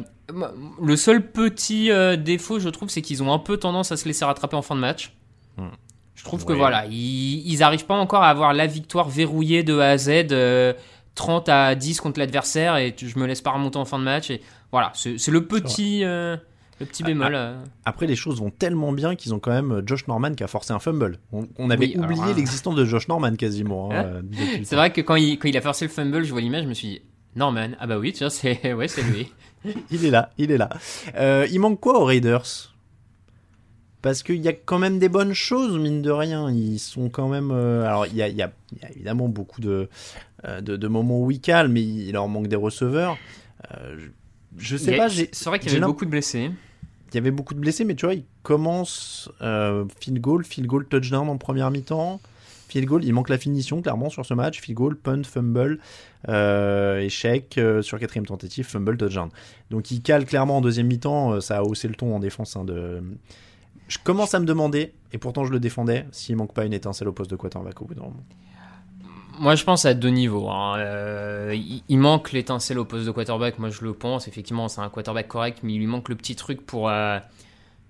le 0.83 0.97
seul 0.97 1.31
petit 1.31 1.91
euh, 1.91 2.17
défaut, 2.17 2.59
je 2.59 2.69
trouve, 2.69 2.89
c'est 2.89 3.03
qu'ils 3.03 3.23
ont 3.23 3.33
un 3.33 3.39
peu 3.39 3.57
tendance 3.57 3.93
à 3.93 3.97
se 3.97 4.07
laisser 4.07 4.25
rattraper 4.25 4.57
en 4.57 4.63
fin 4.63 4.75
de 4.75 4.81
match. 4.81 5.13
Hmm. 5.57 5.69
Je 6.17 6.25
trouve 6.25 6.45
que 6.45 6.53
voilà, 6.53 6.87
ils, 6.87 7.47
ils 7.47 7.63
arrivent 7.63 7.87
pas 7.87 7.95
encore 7.95 8.23
à 8.23 8.31
avoir 8.31 8.53
la 8.53 8.67
victoire 8.67 9.09
verrouillée 9.09 9.63
de 9.63 9.79
A 9.79 9.91
à 9.91 9.99
Z, 9.99 10.09
euh, 10.33 10.73
30 11.15 11.49
à 11.49 11.75
10 11.75 12.01
contre 12.01 12.19
l'adversaire, 12.19 12.77
et 12.77 12.95
je 12.97 13.19
me 13.19 13.27
laisse 13.27 13.43
pas 13.43 13.53
remonter 13.53 13.77
en 13.77 13.85
fin 13.85 13.99
de 13.99 14.05
match. 14.05 14.31
Et 14.31 14.41
voilà, 14.73 14.91
c'est 14.95 15.29
le 15.29 15.47
petit, 15.47 16.03
le 16.81 16.87
petit 16.87 17.03
bémol. 17.03 17.35
Euh. 17.35 17.57
Après, 17.85 18.07
les 18.07 18.17
choses 18.17 18.39
vont 18.41 18.51
tellement 18.51 18.93
bien 18.93 19.15
qu'ils 19.17 19.33
ont 19.35 19.39
quand 19.39 19.51
même 19.53 19.73
euh, 19.73 19.83
Josh 19.87 20.07
Norman 20.09 20.35
qui 20.35 20.45
a 20.45 20.47
forcé 20.47 20.73
un 20.73 20.79
fumble. 20.79 21.19
On, 21.33 21.47
on 21.59 21.71
avait 21.71 21.87
Oui, 21.87 21.97
oublié 21.99 22.23
hein. 22.23 22.35
l'existence 22.37 22.75
de 22.75 22.85
Josh 22.85 23.09
Norman 23.09 23.35
quasiment. 23.37 23.91
hein, 23.93 24.05
euh, 24.05 24.23
C'est 24.65 24.77
vrai 24.77 24.93
que 24.93 25.01
quand 25.01 25.17
il, 25.17 25.39
quand 25.39 25.49
il 25.49 25.57
a 25.57 25.61
forcé 25.63 25.87
le 25.87 25.91
fumble, 25.91 26.23
je 26.25 26.31
vois 26.33 26.41
l'image, 26.41 26.65
je 26.65 26.69
me 26.69 26.75
suis 26.75 26.89
dit, 26.89 27.03
Norman, 27.35 27.69
ah 27.81 27.87
bah 27.87 27.99
oui, 27.99 28.13
tiens, 28.13 28.31
c'est 28.31 28.73
ouais, 28.75 28.87
lui. 29.11 29.33
Il 29.91 30.05
est 30.05 30.11
là, 30.11 30.31
il 30.39 30.51
est 30.53 30.59
là. 30.59 30.69
Euh, 31.17 31.47
il 31.51 31.59
manque 31.59 31.81
quoi 31.81 31.99
aux 32.01 32.05
Raiders? 32.05 32.73
Parce 34.03 34.23
qu'il 34.23 34.37
y 34.37 34.47
a 34.49 34.53
quand 34.53 34.79
même 34.79 34.99
des 35.01 35.09
bonnes 35.09 35.33
choses, 35.33 35.77
mine 35.79 36.03
de 36.03 36.11
rien. 36.11 36.49
Ils 36.53 36.79
sont 36.79 37.09
quand 37.09 37.29
même. 37.29 37.51
euh, 37.51 37.85
alors, 37.85 38.07
il 38.07 38.15
y 38.15 38.23
a, 38.23 38.29
y 38.29 38.37
y 38.37 38.45
évidemment 38.95 39.27
beaucoup 39.29 39.61
de, 39.61 39.89
de, 40.45 40.77
de 40.77 40.89
moments 40.89 41.21
où 41.21 41.31
ils 41.33 41.41
calment, 41.41 41.73
mais 41.73 41.83
il 41.83 42.13
leur 42.13 42.29
manque 42.29 42.47
des 42.47 42.55
receveurs. 42.57 43.17
Euh, 43.73 43.97
je, 43.99 44.09
je 44.59 44.77
sais 44.77 44.95
a- 44.95 44.99
pas. 44.99 45.09
C'est 45.09 45.45
vrai 45.47 45.59
qu'il 45.59 45.73
y 45.73 45.77
avait 45.77 45.85
beaucoup 45.85 46.05
de 46.05 46.11
blessés. 46.11 46.53
Il 47.17 47.21
y 47.21 47.21
avait 47.21 47.31
beaucoup 47.31 47.55
de 47.55 47.61
blessés, 47.61 47.87
mais 47.87 47.95
tu 47.95 48.05
vois, 48.05 48.13
ils 48.13 48.27
commencent 48.43 49.31
euh, 49.41 49.87
field 50.01 50.21
goal, 50.21 50.45
field 50.45 50.67
goal, 50.67 50.85
touchdown 50.87 51.31
en 51.31 51.39
première 51.39 51.71
mi-temps. 51.71 52.21
Field 52.69 52.87
goal, 52.87 53.05
il 53.05 53.15
manque 53.15 53.31
la 53.31 53.39
finition 53.39 53.81
clairement 53.81 54.11
sur 54.11 54.27
ce 54.27 54.35
match. 54.35 54.61
Field 54.61 54.77
goal, 54.77 54.97
punt, 54.99 55.23
fumble, 55.25 55.79
euh, 56.29 56.99
échec 56.99 57.57
euh, 57.57 57.81
sur 57.81 57.99
quatrième 57.99 58.27
tentative, 58.27 58.67
fumble, 58.67 58.99
touchdown. 58.99 59.31
Donc 59.71 59.91
il 59.91 60.03
cale 60.03 60.27
clairement 60.27 60.59
en 60.59 60.61
deuxième 60.61 60.89
mi-temps. 60.89 61.41
ça 61.41 61.57
a 61.57 61.63
haussé 61.63 61.89
le 61.89 61.95
ton 61.95 62.15
en 62.15 62.19
défense. 62.19 62.55
hein, 62.55 62.65
de... 62.65 63.03
Je 63.89 63.97
commence 63.97 64.35
à 64.35 64.39
me 64.39 64.45
demander, 64.45 64.93
et 65.15 65.17
pourtant 65.17 65.47
je 65.47 65.53
le 65.53 65.59
défendais, 65.59 66.05
s'il 66.13 66.37
manque 66.37 66.53
pas 66.53 66.67
une 66.67 66.75
étincelle 66.75 67.09
au 67.09 67.13
poste 67.13 67.31
de 67.31 67.37
quarterback 67.37 67.81
au 67.81 67.87
bout 67.87 67.95
d'un 67.95 68.03
moment. 68.03 68.25
Moi, 69.39 69.55
je 69.55 69.65
pense 69.65 69.85
à 69.85 69.95
deux 69.95 70.09
niveaux. 70.09 70.49
hein. 70.49 70.79
Euh, 70.79 71.53
il, 71.55 71.83
il 71.89 71.99
manque 71.99 72.33
l'étincelle 72.33 72.79
au 72.79 72.85
poste 72.85 73.07
de 73.07 73.11
quarterback. 73.11 73.59
Moi, 73.59 73.71
je 73.71 73.83
le 73.85 73.93
pense. 73.93 74.29
Effectivement, 74.29 74.69
c'est 74.69 74.81
un 74.81 74.89
quarterback 74.89 75.29
correct, 75.29 75.59
mais 75.63 75.75
il 75.75 75.79
lui 75.79 75.87
manque 75.87 76.09
le 76.09 76.15
petit 76.17 76.37
truc 76.37 76.65
pour, 76.65 76.89
euh, 76.89 77.19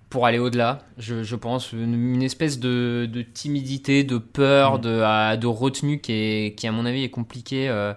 pour 0.09 0.25
aller 0.25 0.39
au-delà. 0.39 0.79
Je, 0.97 1.23
je 1.23 1.35
pense 1.35 1.71
une, 1.73 2.15
une 2.15 2.23
espèce 2.23 2.59
de, 2.59 3.07
de 3.11 3.21
timidité, 3.21 4.03
de 4.03 4.17
peur, 4.17 4.79
de, 4.79 5.01
à- 5.01 5.37
de 5.37 5.47
retenue 5.47 5.99
qui, 5.99 6.11
est, 6.13 6.55
qui, 6.55 6.67
à 6.67 6.71
mon 6.71 6.85
avis, 6.85 7.03
est 7.03 7.09
compliqué, 7.09 7.69
euh, 7.69 7.93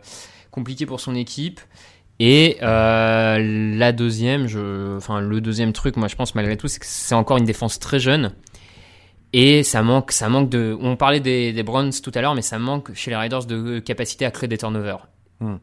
compliqué 0.51 0.87
pour 0.87 1.01
son 1.01 1.15
équipe. 1.15 1.61
Et 2.23 2.59
la 2.61 3.93
deuxième, 3.93 4.47
je, 4.47 4.97
enfin 4.99 5.21
le 5.23 5.41
deuxième 5.41 5.73
truc, 5.73 5.97
moi 5.97 6.07
je 6.07 6.17
pense 6.17 6.35
malgré 6.35 6.55
tout, 6.59 6.69
c'est 6.69 6.79
que 6.79 6.85
c'est 6.87 7.15
encore 7.15 7.39
une 7.39 7.47
défense 7.47 7.79
très 7.79 7.99
jeune. 7.99 8.33
Et 9.33 9.63
ça 9.63 9.83
manque, 9.83 10.11
ça 10.13 10.29
manque 10.29 10.51
de. 10.51 10.77
On 10.81 10.97
parlait 10.97 11.21
des, 11.21 11.53
des 11.53 11.63
Browns 11.63 11.93
tout 12.03 12.11
à 12.15 12.21
l'heure, 12.21 12.35
mais 12.35 12.43
ça 12.43 12.59
manque 12.59 12.93
chez 12.95 13.11
les 13.11 13.17
Raiders 13.17 13.45
de 13.47 13.79
capacité 13.79 14.25
à 14.25 14.31
créer 14.31 14.49
des 14.49 14.59
turnovers. 14.59 15.07
Hmm. 15.39 15.57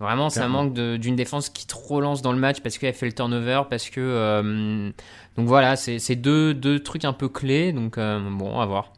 Vraiment, 0.00 0.30
ça 0.30 0.48
manque 0.48 0.74
d'une 0.74 1.14
défense 1.14 1.48
qui 1.48 1.66
te 1.66 1.74
relance 1.76 2.22
dans 2.22 2.32
le 2.32 2.38
match 2.38 2.60
parce 2.60 2.76
qu'elle 2.78 2.94
fait 2.94 3.06
le 3.06 3.12
turnover, 3.12 3.62
parce 3.70 3.88
que. 3.90 4.00
euh, 4.00 4.90
donc 5.36 5.46
voilà, 5.46 5.76
c'est 5.76 6.16
deux, 6.16 6.54
deux 6.54 6.80
trucs 6.80 7.04
un 7.04 7.12
peu 7.12 7.28
clés. 7.28 7.72
Donc 7.72 7.98
euh, 7.98 8.18
bon, 8.30 8.58
à 8.58 8.66
voir. 8.66 8.92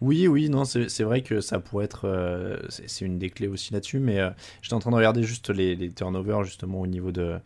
Oui, 0.00 0.26
oui, 0.28 0.50
non, 0.50 0.64
c'est 0.64 1.02
vrai 1.04 1.22
que 1.22 1.40
ça 1.40 1.60
pourrait 1.60 1.86
être. 1.86 2.06
euh, 2.06 2.58
c'est 2.68 3.06
une 3.06 3.18
des 3.18 3.30
clés 3.30 3.48
aussi 3.48 3.72
là-dessus, 3.72 4.00
mais 4.00 4.18
euh, 4.18 4.28
j'étais 4.60 4.74
en 4.74 4.80
train 4.80 4.90
de 4.90 4.96
regarder 4.96 5.22
juste 5.22 5.48
les, 5.48 5.74
les 5.76 5.90
turnovers 5.90 6.44
justement 6.44 6.80
au 6.80 6.86
niveau 6.86 7.12
de. 7.12 7.36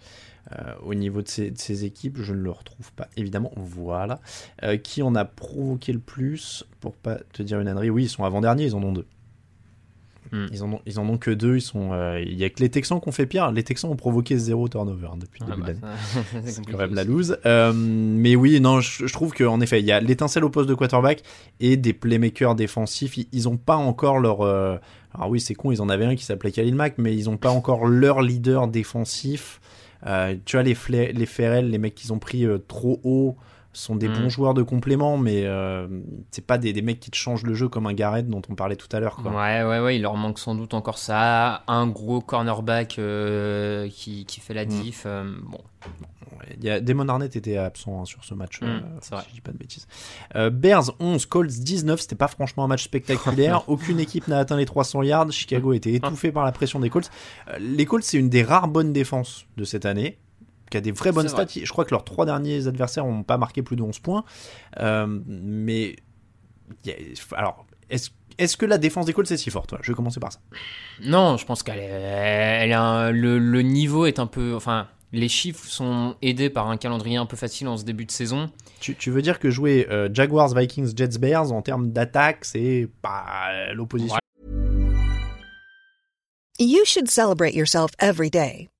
Euh, 0.52 0.72
au 0.84 0.94
niveau 0.94 1.20
de 1.22 1.28
ces, 1.28 1.50
de 1.50 1.58
ces 1.58 1.84
équipes, 1.84 2.18
je 2.22 2.32
ne 2.32 2.40
le 2.40 2.50
retrouve 2.50 2.92
pas, 2.94 3.08
évidemment. 3.16 3.52
Voilà. 3.56 4.20
Euh, 4.62 4.76
qui 4.76 5.02
en 5.02 5.14
a 5.14 5.24
provoqué 5.24 5.92
le 5.92 5.98
plus 5.98 6.64
Pour 6.80 6.94
pas 6.94 7.16
te 7.32 7.42
dire 7.42 7.60
une 7.60 7.68
ânerie, 7.68 7.90
oui, 7.90 8.04
ils 8.04 8.08
sont 8.08 8.24
avant-derniers, 8.24 8.64
ils 8.66 8.74
en 8.74 8.82
ont 8.82 8.92
deux. 8.92 9.06
Hmm. 10.30 10.46
Ils, 10.52 10.62
en 10.62 10.72
ont, 10.74 10.80
ils 10.84 10.98
en 11.00 11.08
ont 11.08 11.16
que 11.16 11.30
deux. 11.30 11.56
Ils 11.56 11.60
sont. 11.62 11.90
euh, 11.92 12.20
Il 12.20 12.34
y 12.34 12.44
a 12.44 12.50
que 12.50 12.60
les 12.60 12.68
Texans 12.68 13.00
qui 13.00 13.08
ont 13.08 13.12
fait 13.12 13.24
pire. 13.24 13.50
Les 13.50 13.62
Texans 13.62 13.90
ont 13.90 13.96
provoqué 13.96 14.36
zéro 14.36 14.68
turnover 14.68 15.06
hein, 15.12 15.16
depuis 15.18 15.40
le 15.42 15.46
Ah 15.50 15.56
début 15.56 15.66
bah, 15.66 15.72
de 15.72 15.80
l'année. 15.80 15.96
ça- 16.42 16.42
c'est 16.44 16.66
quand 16.70 16.76
même 16.76 16.94
la 16.94 17.04
loose. 17.04 17.38
Mais 17.74 18.36
oui, 18.36 18.60
non, 18.60 18.80
je, 18.80 19.06
je 19.06 19.12
trouve 19.12 19.32
qu'en 19.32 19.60
effet, 19.62 19.80
il 19.80 19.86
y 19.86 19.92
a 19.92 20.00
l'étincelle 20.00 20.44
au 20.44 20.50
poste 20.50 20.68
de 20.68 20.74
quarterback 20.74 21.22
et 21.60 21.78
des 21.78 21.94
playmakers 21.94 22.54
défensifs. 22.56 23.16
Ils, 23.16 23.26
ils 23.32 23.48
ont 23.48 23.56
pas 23.56 23.76
encore 23.76 24.18
leur. 24.18 24.42
alors 24.42 25.28
oui, 25.30 25.40
c'est 25.40 25.54
con, 25.54 25.72
ils 25.72 25.80
en 25.80 25.88
avaient 25.88 26.04
un 26.04 26.14
qui 26.14 26.24
s'appelait 26.24 26.52
Khalil 26.52 26.74
Mack, 26.74 26.96
mais 26.98 27.14
ils 27.16 27.30
ont 27.30 27.38
pas 27.38 27.50
encore 27.50 27.86
leur 27.86 28.20
leader 28.20 28.68
défensif. 28.68 29.60
Euh, 30.06 30.36
tu 30.44 30.56
vois, 30.56 30.62
les, 30.62 30.76
les 31.12 31.26
les 31.70 31.78
mecs 31.78 31.94
qu'ils 31.94 32.12
ont 32.12 32.18
pris 32.18 32.44
euh, 32.46 32.58
trop 32.58 33.00
haut, 33.04 33.36
sont 33.80 33.96
des 33.96 34.08
Mm. 34.08 34.12
bons 34.14 34.28
joueurs 34.28 34.54
de 34.54 34.62
complément, 34.62 35.16
mais 35.18 35.42
euh, 35.44 35.86
c'est 36.30 36.46
pas 36.46 36.58
des, 36.58 36.72
des 36.72 36.82
mecs 36.82 37.00
qui 37.00 37.10
te 37.10 37.16
changent 37.16 37.44
le 37.44 37.54
jeu 37.54 37.68
comme 37.68 37.86
un 37.86 37.92
Garrett 37.94 38.28
dont 38.28 38.42
on 38.48 38.54
parlait 38.54 38.76
tout 38.76 38.88
à 38.92 39.00
l'heure. 39.00 39.16
quoi. 39.16 39.30
Ouais, 39.32 39.62
ouais, 39.64 39.80
ouais, 39.80 39.96
il 39.96 40.02
leur 40.02 40.16
manque 40.16 40.38
sans 40.38 40.54
doute 40.54 40.74
encore 40.74 40.98
ça. 40.98 41.62
Un 41.68 41.86
gros 41.86 42.20
cornerback 42.20 42.98
euh, 42.98 43.88
qui, 43.90 44.24
qui 44.26 44.40
fait 44.40 44.54
la 44.54 44.64
Mm. 44.64 44.68
diff. 44.68 45.02
euh, 45.06 45.24
bon, 45.44 45.58
Il 46.58 46.64
y 46.64 46.70
a 46.70 46.80
Damon 46.80 47.08
Arnett 47.08 47.34
était 47.36 47.56
absent 47.56 48.00
hein, 48.00 48.04
sur 48.04 48.24
ce 48.24 48.32
match, 48.34 48.60
Mm, 48.62 48.80
c'est 49.00 49.14
vrai. 49.14 49.22
si 49.24 49.28
je 49.30 49.34
dis 49.34 49.40
pas 49.40 49.52
de 49.52 49.58
bêtises. 49.58 49.86
Bears 50.52 50.90
11, 51.00 51.26
Colts 51.26 51.50
19, 51.50 52.00
c'était 52.00 52.14
pas 52.16 52.28
franchement 52.28 52.64
un 52.64 52.68
match 52.68 52.84
spectaculaire. 52.84 53.64
Aucune 53.68 54.00
équipe 54.00 54.28
n'a 54.28 54.38
atteint 54.38 54.56
les 54.56 54.64
300 54.66 55.02
yards. 55.02 55.30
Chicago 55.30 55.72
a 55.72 55.76
été 55.76 55.94
étouffé 55.94 56.32
par 56.32 56.44
la 56.44 56.52
pression 56.52 56.80
des 56.80 56.90
Colts. 56.90 57.10
Les 57.60 57.84
Colts, 57.86 58.02
c'est 58.04 58.18
une 58.18 58.28
des 58.30 58.42
rares 58.42 58.68
bonnes 58.68 58.92
défenses 58.92 59.46
de 59.56 59.64
cette 59.64 59.84
année 59.86 60.18
qui 60.70 60.76
a 60.76 60.80
des 60.80 60.92
vraies 60.92 61.12
bonnes 61.12 61.26
vrai. 61.28 61.46
stats. 61.46 61.60
Je 61.64 61.70
crois 61.70 61.84
que 61.84 61.90
leurs 61.90 62.04
trois 62.04 62.26
derniers 62.26 62.66
adversaires 62.66 63.04
n'ont 63.04 63.22
pas 63.22 63.38
marqué 63.38 63.62
plus 63.62 63.76
de 63.76 63.82
11 63.82 63.98
points. 64.00 64.24
Euh, 64.80 65.06
mais 65.26 65.96
alors, 67.36 67.66
est-ce 67.90 68.10
est-ce 68.38 68.56
que 68.56 68.66
la 68.66 68.78
défense 68.78 69.04
des 69.06 69.12
Colts 69.12 69.30
est 69.32 69.36
si 69.36 69.50
forte? 69.50 69.70
Voilà, 69.70 69.82
Je 69.84 69.90
vais 69.90 69.96
commencer 69.96 70.20
par 70.20 70.32
ça. 70.32 70.38
Non, 71.02 71.36
je 71.36 71.44
pense 71.44 71.64
qu'elle 71.64 71.80
est, 71.80 71.82
elle 72.70 73.16
le, 73.16 73.38
le 73.38 73.62
niveau 73.62 74.06
est 74.06 74.20
un 74.20 74.26
peu, 74.28 74.54
enfin, 74.54 74.86
les 75.12 75.28
chiffres 75.28 75.66
sont 75.66 76.14
aidés 76.22 76.48
par 76.48 76.68
un 76.70 76.76
calendrier 76.76 77.16
un 77.16 77.26
peu 77.26 77.36
facile 77.36 77.66
en 77.66 77.76
ce 77.76 77.84
début 77.84 78.04
de 78.04 78.12
saison. 78.12 78.50
Tu, 78.78 78.94
tu 78.94 79.10
veux 79.10 79.22
dire 79.22 79.40
que 79.40 79.50
jouer 79.50 79.88
euh, 79.90 80.08
Jaguars, 80.12 80.54
Vikings, 80.54 80.96
Jets, 80.96 81.18
Bears 81.18 81.50
en 81.50 81.62
termes 81.62 81.90
d'attaque, 81.90 82.44
c'est 82.44 82.88
pas 83.02 83.72
l'opposition? 83.74 84.18
You 86.60 86.84
should 86.84 87.08
celebrate 87.08 87.54
yourself 87.54 87.90
every 87.98 88.30
day, 88.30 88.68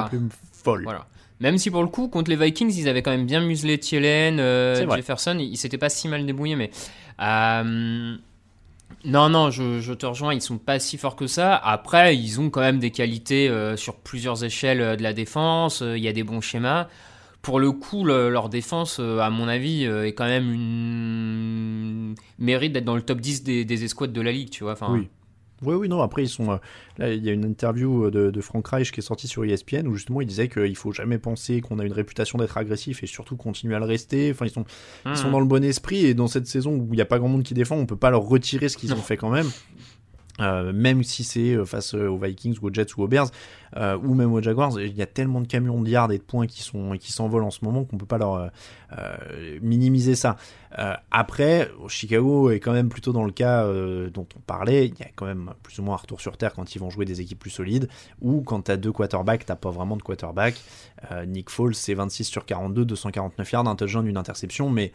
Un 0.00 0.08
peu 0.08 0.18
folle. 0.52 0.82
Voilà. 0.84 1.06
Même 1.40 1.58
si 1.58 1.70
pour 1.70 1.82
le 1.82 1.88
coup, 1.88 2.06
contre 2.08 2.30
les 2.30 2.36
Vikings, 2.36 2.72
ils 2.76 2.88
avaient 2.88 3.02
quand 3.02 3.10
même 3.10 3.26
bien 3.26 3.40
muselé 3.40 3.76
Thielen, 3.78 4.38
euh. 4.38 4.76
Jefferson, 4.96 5.36
ils 5.40 5.56
s'étaient 5.56 5.78
pas 5.78 5.88
si 5.88 6.06
mal 6.08 6.24
débrouillés, 6.24 6.54
mais. 6.56 6.70
euh, 7.20 8.16
non, 9.04 9.28
non, 9.28 9.50
je, 9.50 9.80
je 9.80 9.92
te 9.92 10.06
rejoins, 10.06 10.34
ils 10.34 10.40
sont 10.42 10.58
pas 10.58 10.78
si 10.78 10.98
forts 10.98 11.16
que 11.16 11.26
ça. 11.26 11.56
Après, 11.56 12.16
ils 12.16 12.40
ont 12.40 12.50
quand 12.50 12.60
même 12.60 12.78
des 12.78 12.90
qualités 12.92 13.48
euh, 13.48 13.76
sur 13.76 13.96
plusieurs 13.96 14.44
échelles 14.44 14.96
de 14.96 15.02
la 15.02 15.12
défense, 15.12 15.82
il 15.84 15.98
y 16.02 16.06
a 16.08 16.12
des 16.12 16.22
bons 16.22 16.40
schémas. 16.40 16.86
Pour 17.40 17.58
le 17.58 17.72
coup, 17.72 18.04
le- 18.04 18.30
leur 18.30 18.48
défense, 18.48 19.00
à 19.00 19.28
mon 19.30 19.48
avis, 19.48 19.82
est 19.84 20.12
quand 20.12 20.26
même 20.26 20.52
une. 20.52 22.14
mérite 22.38 22.72
d'être 22.72 22.84
dans 22.84 22.94
le 22.94 23.02
top 23.02 23.20
10 23.20 23.42
des, 23.42 23.64
des 23.64 23.84
escouades 23.84 24.12
de 24.12 24.20
la 24.20 24.30
ligue, 24.30 24.50
tu 24.50 24.62
vois. 24.62 24.74
Enfin, 24.74 24.88
Oui. 24.92 25.08
Oui, 25.62 25.74
oui, 25.74 25.88
non, 25.88 26.00
après, 26.02 26.22
ils 26.24 26.28
sont. 26.28 26.50
euh, 26.52 26.56
là, 26.98 27.12
il 27.12 27.24
y 27.24 27.28
a 27.28 27.32
une 27.32 27.44
interview 27.44 28.06
euh, 28.06 28.10
de, 28.10 28.30
de 28.30 28.40
Frank 28.40 28.66
Reich 28.68 28.90
qui 28.92 29.00
est 29.00 29.02
sortie 29.02 29.28
sur 29.28 29.44
ESPN 29.44 29.86
où 29.86 29.94
justement 29.94 30.20
il 30.20 30.26
disait 30.26 30.48
qu'il 30.48 30.76
faut 30.76 30.92
jamais 30.92 31.18
penser 31.18 31.60
qu'on 31.60 31.78
a 31.78 31.84
une 31.84 31.92
réputation 31.92 32.38
d'être 32.38 32.56
agressif 32.58 33.02
et 33.02 33.06
surtout 33.06 33.36
continuer 33.36 33.74
à 33.74 33.78
le 33.78 33.84
rester. 33.86 34.30
Enfin, 34.32 34.46
ils 34.46 34.50
sont, 34.50 34.64
ils 35.06 35.16
sont 35.16 35.26
Mhm. 35.26 35.32
dans 35.32 35.40
le 35.40 35.46
bon 35.46 35.64
esprit 35.64 36.04
et 36.06 36.14
dans 36.14 36.26
cette 36.28 36.46
saison 36.46 36.72
où 36.76 36.88
il 36.92 36.96
n'y 36.96 37.00
a 37.02 37.06
pas 37.06 37.18
grand 37.18 37.28
monde 37.28 37.42
qui 37.44 37.54
défend, 37.54 37.76
on 37.76 37.86
peut 37.86 37.96
pas 37.96 38.10
leur 38.10 38.22
retirer 38.22 38.68
ce 38.68 38.76
qu'ils 38.76 38.92
ont 38.92 38.96
fait 38.96 39.16
quand 39.16 39.30
même. 39.30 39.46
Euh, 40.40 40.72
même 40.72 41.02
si 41.02 41.24
c'est 41.24 41.52
euh, 41.52 41.66
face 41.66 41.94
euh, 41.94 42.08
aux 42.08 42.16
Vikings 42.16 42.56
ou 42.62 42.68
aux 42.68 42.72
Jets 42.72 42.94
ou 42.96 43.02
aux 43.02 43.08
Bears 43.08 43.28
ou 44.02 44.14
même 44.14 44.32
aux 44.34 44.42
Jaguars, 44.42 44.78
il 44.78 44.94
y 44.94 45.00
a 45.00 45.06
tellement 45.06 45.40
de 45.40 45.46
camions 45.46 45.80
de 45.80 45.88
yards 45.88 46.12
et 46.12 46.18
de 46.18 46.22
points 46.22 46.46
qui 46.46 46.62
sont 46.62 46.92
qui 46.98 47.10
s'envolent 47.10 47.42
en 47.42 47.50
ce 47.50 47.64
moment 47.64 47.84
qu'on 47.84 47.96
peut 47.96 48.04
pas 48.04 48.18
leur 48.18 48.50
minimiser 49.62 50.14
ça. 50.14 50.36
Après, 51.10 51.70
Chicago 51.88 52.50
est 52.50 52.60
quand 52.60 52.74
même 52.74 52.90
plutôt 52.90 53.14
dans 53.14 53.24
le 53.24 53.32
cas 53.32 53.66
dont 54.12 54.26
on 54.36 54.40
parlait. 54.40 54.88
Il 54.88 54.98
y 54.98 55.02
a 55.02 55.08
quand 55.16 55.24
même 55.24 55.52
plus 55.62 55.78
ou 55.78 55.84
moins 55.84 55.94
un 55.94 55.96
retour 55.96 56.20
sur 56.20 56.36
terre 56.36 56.52
quand 56.52 56.74
ils 56.74 56.80
vont 56.80 56.90
jouer 56.90 57.06
des 57.06 57.22
équipes 57.22 57.38
plus 57.38 57.48
solides 57.48 57.88
ou 58.20 58.42
quand 58.42 58.60
t'as 58.60 58.76
deux 58.76 58.92
quarterbacks, 58.92 59.46
t'as 59.46 59.56
pas 59.56 59.70
vraiment 59.70 59.96
de 59.96 60.02
quarterback. 60.02 60.54
Nick 61.26 61.48
Foles, 61.48 61.74
c'est 61.74 61.94
26 61.94 62.24
sur 62.24 62.44
42, 62.44 62.84
249 62.84 63.52
yards, 63.52 63.66
un 63.66 63.74
touchdown, 63.74 64.06
une 64.06 64.18
interception, 64.18 64.68
mais 64.68 64.92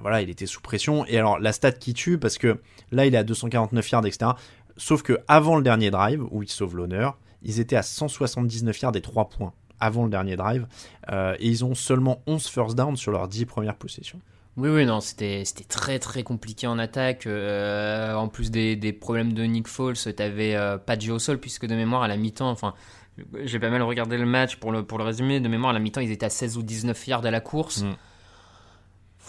voilà, 0.00 0.22
il 0.22 0.30
était 0.30 0.46
sous 0.46 0.60
pression. 0.60 1.04
Et 1.06 1.18
alors, 1.18 1.38
la 1.38 1.52
stat 1.52 1.72
qui 1.72 1.94
tue, 1.94 2.18
parce 2.18 2.38
que 2.38 2.58
là, 2.92 3.06
il 3.06 3.14
est 3.14 3.18
à 3.18 3.24
249 3.24 3.90
yards, 3.90 4.06
etc. 4.06 4.32
Sauf 4.80 5.02
que 5.02 5.18
avant 5.28 5.56
le 5.56 5.62
dernier 5.62 5.90
drive, 5.90 6.24
où 6.30 6.42
il 6.42 6.48
sauve 6.48 6.74
l'honneur, 6.74 7.18
ils 7.42 7.60
étaient 7.60 7.76
à 7.76 7.82
179 7.82 8.80
yards 8.80 8.96
et 8.96 9.02
3 9.02 9.28
points 9.28 9.52
avant 9.78 10.04
le 10.04 10.10
dernier 10.10 10.36
drive. 10.36 10.66
Euh, 11.12 11.36
et 11.38 11.48
ils 11.48 11.66
ont 11.66 11.74
seulement 11.74 12.22
11 12.26 12.46
first 12.48 12.76
down 12.76 12.96
sur 12.96 13.12
leurs 13.12 13.28
10 13.28 13.44
premières 13.44 13.76
possessions. 13.76 14.18
Oui, 14.56 14.70
oui, 14.70 14.86
non, 14.86 15.00
c'était 15.00 15.44
c'était 15.44 15.64
très 15.64 15.98
très 15.98 16.22
compliqué 16.22 16.66
en 16.66 16.78
attaque. 16.78 17.26
Euh, 17.26 18.14
en 18.14 18.28
plus 18.28 18.50
des, 18.50 18.74
des 18.74 18.94
problèmes 18.94 19.34
de 19.34 19.42
Nick 19.42 19.68
Foles, 19.68 19.98
t'avais 20.16 20.54
euh, 20.54 20.78
pas 20.78 20.96
de 20.96 21.02
jeu 21.02 21.12
au 21.12 21.18
sol, 21.18 21.38
puisque 21.38 21.66
de 21.66 21.74
mémoire 21.74 22.02
à 22.02 22.08
la 22.08 22.16
mi-temps, 22.16 22.50
enfin, 22.50 22.72
j'ai 23.44 23.58
pas 23.58 23.68
mal 23.68 23.82
regardé 23.82 24.16
le 24.16 24.26
match 24.26 24.56
pour 24.56 24.72
le, 24.72 24.82
pour 24.82 24.96
le 24.96 25.04
résumer. 25.04 25.40
De 25.40 25.48
mémoire 25.48 25.70
à 25.70 25.74
la 25.74 25.80
mi-temps, 25.80 26.00
ils 26.00 26.10
étaient 26.10 26.26
à 26.26 26.30
16 26.30 26.56
ou 26.56 26.62
19 26.62 27.06
yards 27.06 27.26
à 27.26 27.30
la 27.30 27.40
course. 27.40 27.82
Mm. 27.82 27.96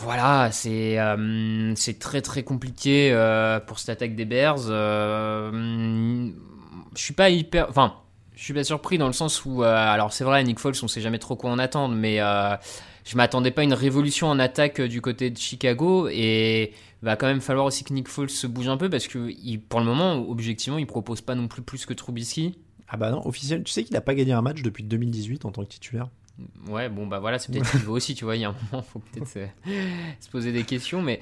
Voilà, 0.04 0.50
c'est 0.52 1.00
euh, 1.00 1.74
c'est 1.76 2.00
très 2.00 2.22
très 2.22 2.44
compliqué 2.44 3.12
euh, 3.12 3.60
pour 3.60 3.78
cette 3.78 3.90
attaque 3.90 4.16
des 4.16 4.26
Bears. 4.26 4.66
Euh, 4.68 6.32
je 6.96 7.02
suis 7.02 7.14
pas 7.14 7.30
hyper. 7.30 7.68
Enfin, 7.70 7.96
je 8.36 8.44
suis 8.44 8.54
pas 8.54 8.64
surpris 8.64 8.98
dans 8.98 9.06
le 9.08 9.14
sens 9.14 9.46
où. 9.46 9.62
alors, 9.64 10.12
c'est 10.12 10.24
vrai, 10.24 10.44
Nick 10.44 10.60
Foles, 10.60 10.74
on 10.82 10.88
sait 10.88 11.02
jamais 11.02 11.20
trop 11.20 11.36
quoi 11.36 11.52
en 11.52 11.60
attendre, 11.60 11.94
mais 11.94 12.18
je 12.18 13.16
m'attendais 13.16 13.52
pas 13.52 13.62
à 13.62 13.64
une 13.64 13.74
révolution 13.74 14.28
en 14.28 14.40
attaque 14.40 14.82
du 14.82 15.02
côté 15.02 15.30
de 15.30 15.38
Chicago 15.38 16.08
et 16.12 16.74
va 17.04 17.16
quand 17.16 17.28
même 17.28 17.42
falloir 17.42 17.66
aussi 17.66 17.84
que 17.84 17.94
Nick 17.94 18.08
Foles 18.08 18.30
se 18.30 18.48
bouge 18.48 18.70
un 18.70 18.78
peu 18.78 18.90
parce 18.90 19.08
que 19.08 19.58
pour 19.70 19.80
le 19.80 19.86
moment, 19.86 20.16
objectivement, 20.30 20.80
il 20.80 20.88
propose 20.88 21.22
pas 21.22 21.36
non 21.36 21.48
plus 21.48 21.62
plus 21.62 21.86
que 21.86 21.94
Trubisky. 21.94 22.58
Ah 22.88 22.98
bah 22.98 23.12
non, 23.12 23.26
officiel, 23.26 23.64
tu 23.64 23.72
sais 23.72 23.84
qu'il 23.84 23.94
n'a 23.94 24.02
pas 24.02 24.16
gagné 24.16 24.34
un 24.34 24.42
match 24.42 24.64
depuis 24.64 24.84
2018 24.84 25.46
en 25.46 25.52
tant 25.52 25.64
que 25.64 25.70
titulaire 25.70 26.10
Ouais, 26.68 26.90
bon, 26.90 27.08
bah 27.08 27.20
voilà, 27.20 27.38
c'est 27.40 27.52
peut-être 27.52 27.76
veut 27.86 27.90
aussi, 27.92 28.16
tu 28.16 28.26
vois. 28.26 28.36
Il 28.36 28.42
y 28.42 28.46
a 28.46 28.50
un 28.50 28.56
moment, 28.72 28.84
faut 28.84 29.00
peut-être 29.00 29.28
se, 29.28 29.40
se 30.20 30.30
poser 30.30 30.52
des 30.52 30.64
questions. 30.64 31.02
Mais 31.02 31.20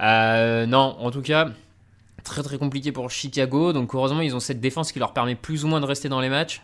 euh, 0.00 0.66
non, 0.66 0.96
en 0.98 1.10
tout 1.10 1.22
cas, 1.22 1.50
très 2.24 2.42
très 2.42 2.58
compliqué 2.58 2.90
pour 2.92 3.10
Chicago. 3.10 3.72
Donc, 3.72 3.94
heureusement, 3.94 4.20
ils 4.20 4.34
ont 4.34 4.40
cette 4.40 4.60
défense 4.60 4.92
qui 4.92 4.98
leur 4.98 5.12
permet 5.12 5.34
plus 5.36 5.64
ou 5.64 5.68
moins 5.68 5.80
de 5.80 5.86
rester 5.86 6.08
dans 6.08 6.20
les 6.20 6.28
matchs. 6.28 6.62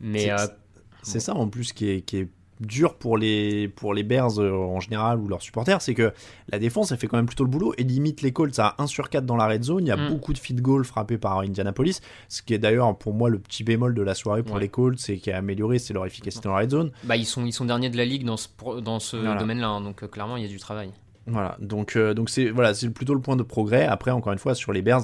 Mais 0.00 0.24
C'est- 0.24 0.30
euh, 0.32 1.20
ça 1.20 1.34
en 1.34 1.48
plus 1.48 1.72
qui 1.72 1.88
est, 1.88 2.00
qui 2.02 2.18
est 2.18 2.28
dur 2.66 2.94
pour 2.94 3.16
les, 3.18 3.68
pour 3.68 3.94
les 3.94 4.02
Bears 4.02 4.38
euh, 4.40 4.50
en 4.52 4.80
général 4.80 5.18
ou 5.18 5.28
leurs 5.28 5.42
supporters, 5.42 5.80
c'est 5.82 5.94
que 5.94 6.12
la 6.48 6.58
défense 6.58 6.92
elle 6.92 6.98
fait 6.98 7.06
quand 7.06 7.16
même 7.16 7.26
plutôt 7.26 7.44
le 7.44 7.50
boulot 7.50 7.74
et 7.78 7.82
limite 7.84 8.22
les 8.22 8.32
Colts 8.32 8.58
à 8.58 8.74
1 8.78 8.86
sur 8.86 9.08
4 9.10 9.24
dans 9.26 9.36
la 9.36 9.46
red 9.46 9.62
zone. 9.64 9.84
Il 9.84 9.88
y 9.88 9.92
a 9.92 9.96
Mm. 9.96 10.08
beaucoup 10.08 10.32
de 10.32 10.38
feed 10.38 10.60
goals 10.60 10.84
frappés 10.84 11.18
par 11.18 11.38
Indianapolis, 11.40 12.00
ce 12.28 12.42
qui 12.42 12.54
est 12.54 12.58
d'ailleurs 12.58 12.96
pour 12.96 13.14
moi 13.14 13.28
le 13.28 13.38
petit 13.38 13.64
bémol 13.64 13.94
de 13.94 14.02
la 14.02 14.14
soirée 14.14 14.42
pour 14.42 14.54
Ouais. 14.56 14.60
les 14.62 14.68
Colts, 14.68 14.98
c'est 14.98 15.16
qui 15.18 15.30
a 15.30 15.38
amélioré, 15.38 15.78
c'est 15.78 15.92
leur 15.94 16.06
efficacité 16.06 16.48
dans 16.48 16.54
la 16.54 16.60
red 16.62 16.70
zone. 16.70 16.90
bah, 17.04 17.16
ils, 17.16 17.26
sont, 17.26 17.44
ils 17.44 17.52
sont 17.52 17.64
derniers 17.64 17.90
de 17.90 17.96
la 17.96 18.04
ligue 18.04 18.24
dans 18.24 18.36
ce, 18.36 18.48
dans 18.80 18.98
ce 19.00 19.16
Voilà. 19.16 19.36
domaine-là. 19.40 19.68
hein. 19.68 19.80
donc, 19.80 20.02
euh, 20.02 20.06
clairement, 20.08 20.36
il 20.36 20.42
y 20.42 20.46
a 20.46 20.48
du 20.48 20.58
travail. 20.58 20.90
Voilà, 21.28 21.56
donc 21.60 21.94
euh, 21.94 22.14
donc 22.14 22.30
c'est 22.30 22.50
voilà, 22.50 22.74
c'est 22.74 22.90
plutôt 22.90 23.14
le 23.14 23.20
point 23.20 23.36
de 23.36 23.44
progrès. 23.44 23.86
Après, 23.86 24.10
encore 24.10 24.32
une 24.32 24.40
fois, 24.40 24.56
sur 24.56 24.72
les 24.72 24.82
Bears, 24.82 25.02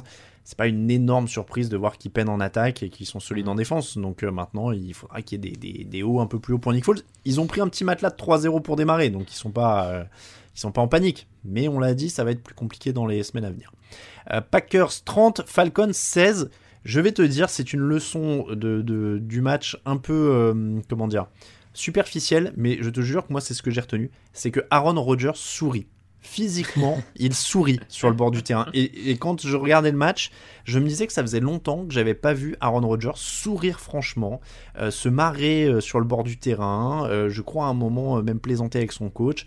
c'est 0.48 0.56
pas 0.56 0.66
une 0.66 0.90
énorme 0.90 1.28
surprise 1.28 1.68
de 1.68 1.76
voir 1.76 1.98
qu'ils 1.98 2.10
peinent 2.10 2.30
en 2.30 2.40
attaque 2.40 2.82
et 2.82 2.88
qu'ils 2.88 3.04
sont 3.04 3.20
solides 3.20 3.48
en 3.48 3.54
défense. 3.54 3.98
Donc 3.98 4.22
euh, 4.22 4.30
maintenant, 4.30 4.72
il 4.72 4.94
faudra 4.94 5.20
qu'il 5.20 5.44
y 5.44 5.46
ait 5.46 5.50
des, 5.50 5.72
des, 5.74 5.84
des 5.84 6.02
hauts 6.02 6.20
un 6.20 6.26
peu 6.26 6.38
plus 6.38 6.54
hauts 6.54 6.58
pour 6.58 6.72
Nick 6.72 6.86
Foles. 6.86 7.00
Ils 7.26 7.38
ont 7.38 7.46
pris 7.46 7.60
un 7.60 7.68
petit 7.68 7.84
matelas 7.84 8.08
de 8.08 8.16
3-0 8.16 8.62
pour 8.62 8.76
démarrer, 8.76 9.10
donc 9.10 9.30
ils 9.30 9.36
sont 9.36 9.50
pas 9.50 9.88
euh, 9.88 10.04
ils 10.56 10.58
sont 10.60 10.72
pas 10.72 10.80
en 10.80 10.88
panique. 10.88 11.28
Mais 11.44 11.68
on 11.68 11.78
l'a 11.78 11.92
dit, 11.92 12.08
ça 12.08 12.24
va 12.24 12.30
être 12.30 12.42
plus 12.42 12.54
compliqué 12.54 12.94
dans 12.94 13.04
les 13.04 13.22
semaines 13.24 13.44
à 13.44 13.50
venir. 13.50 13.70
Euh, 14.32 14.40
Packers 14.40 15.04
30, 15.04 15.42
Falcons 15.46 15.90
16. 15.92 16.48
Je 16.82 17.00
vais 17.00 17.12
te 17.12 17.20
dire, 17.20 17.50
c'est 17.50 17.74
une 17.74 17.80
leçon 17.80 18.46
de, 18.48 18.80
de- 18.80 19.18
du 19.20 19.42
match 19.42 19.76
un 19.84 19.98
peu 19.98 20.80
comment 20.88 21.08
dire 21.08 21.26
superficielle, 21.74 22.54
mais 22.56 22.78
je 22.80 22.88
te 22.88 23.02
jure 23.02 23.26
que 23.26 23.32
moi 23.32 23.42
c'est 23.42 23.52
ce 23.52 23.60
que 23.62 23.70
j'ai 23.70 23.82
retenu, 23.82 24.10
c'est 24.32 24.50
que 24.50 24.60
Aaron 24.70 24.98
Rodgers 25.02 25.32
sourit 25.34 25.86
physiquement, 26.20 26.98
il 27.16 27.34
sourit 27.34 27.80
sur 27.88 28.08
le 28.08 28.14
bord 28.14 28.30
du 28.30 28.42
terrain. 28.42 28.66
Et, 28.74 29.16
quand 29.18 29.46
je 29.46 29.56
regardais 29.56 29.90
le 29.90 29.96
match, 29.96 30.30
je 30.64 30.78
me 30.78 30.86
disais 30.86 31.06
que 31.06 31.12
ça 31.12 31.22
faisait 31.22 31.40
longtemps 31.40 31.86
que 31.86 31.92
j'avais 31.92 32.14
pas 32.14 32.32
vu 32.32 32.56
Aaron 32.60 32.86
Rodgers 32.86 33.12
sourire 33.14 33.80
franchement, 33.80 34.40
euh, 34.78 34.90
se 34.90 35.08
marrer 35.08 35.64
euh, 35.64 35.80
sur 35.80 35.98
le 35.98 36.04
bord 36.04 36.24
du 36.24 36.36
terrain. 36.36 37.08
euh, 37.08 37.28
je 37.28 37.42
crois 37.42 37.66
à 37.66 37.68
un 37.68 37.74
moment 37.74 38.22
même 38.22 38.40
plaisanter 38.40 38.78
avec 38.78 38.92
son 38.92 39.10
coach. 39.10 39.46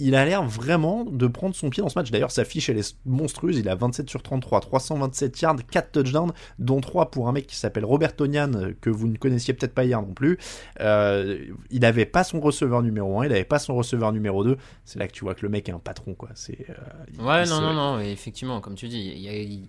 Il 0.00 0.14
a 0.14 0.24
l'air 0.24 0.42
vraiment 0.44 1.04
de 1.04 1.26
prendre 1.26 1.54
son 1.54 1.70
pied 1.70 1.82
dans 1.82 1.88
ce 1.88 1.98
match. 1.98 2.10
D'ailleurs, 2.10 2.30
sa 2.30 2.44
fiche, 2.44 2.68
elle 2.68 2.78
est 2.78 2.96
monstrueuse. 3.06 3.58
Il 3.58 3.68
a 3.68 3.74
27 3.74 4.08
sur 4.10 4.22
33, 4.22 4.60
327 4.60 5.40
yards, 5.42 5.56
4 5.70 5.92
touchdowns, 5.92 6.32
dont 6.58 6.80
3 6.80 7.10
pour 7.10 7.28
un 7.28 7.32
mec 7.32 7.46
qui 7.46 7.56
s'appelle 7.56 7.84
Robert 7.84 8.16
Tonian, 8.16 8.50
que 8.80 8.90
vous 8.90 9.06
ne 9.06 9.16
connaissiez 9.16 9.54
peut-être 9.54 9.74
pas 9.74 9.84
hier 9.84 10.00
non 10.00 10.12
plus. 10.14 10.38
Euh, 10.80 11.38
il 11.70 11.80
n'avait 11.80 12.06
pas 12.06 12.24
son 12.24 12.40
receveur 12.40 12.82
numéro 12.82 13.20
1, 13.20 13.26
il 13.26 13.28
n'avait 13.28 13.44
pas 13.44 13.58
son 13.58 13.74
receveur 13.74 14.12
numéro 14.12 14.42
2. 14.42 14.56
C'est 14.84 14.98
là 14.98 15.06
que 15.06 15.12
tu 15.12 15.24
vois 15.24 15.34
que 15.34 15.42
le 15.42 15.48
mec 15.50 15.68
est 15.68 15.72
un 15.72 15.78
patron, 15.78 16.14
quoi. 16.14 16.30
C'est, 16.34 16.66
euh, 16.70 17.22
Ouais, 17.22 17.40
non, 17.46 17.56
se- 17.56 17.60
non, 17.60 17.72
non, 17.74 18.00
effectivement, 18.00 18.60
comme 18.60 18.74
tu 18.74 18.88
dis, 18.88 19.12
il 19.14 19.20
y 19.20 19.28
a- 19.28 19.36
il- 19.36 19.62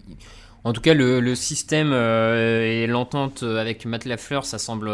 en 0.64 0.74
tout 0.74 0.82
cas, 0.82 0.94
le, 0.94 1.20
le 1.20 1.34
système 1.36 1.90
euh, 1.92 2.62
et 2.64 2.86
l'entente 2.88 3.42
avec 3.44 3.86
Matt 3.86 4.06
Lafleur, 4.06 4.46
ça 4.46 4.60
semble 4.60 4.92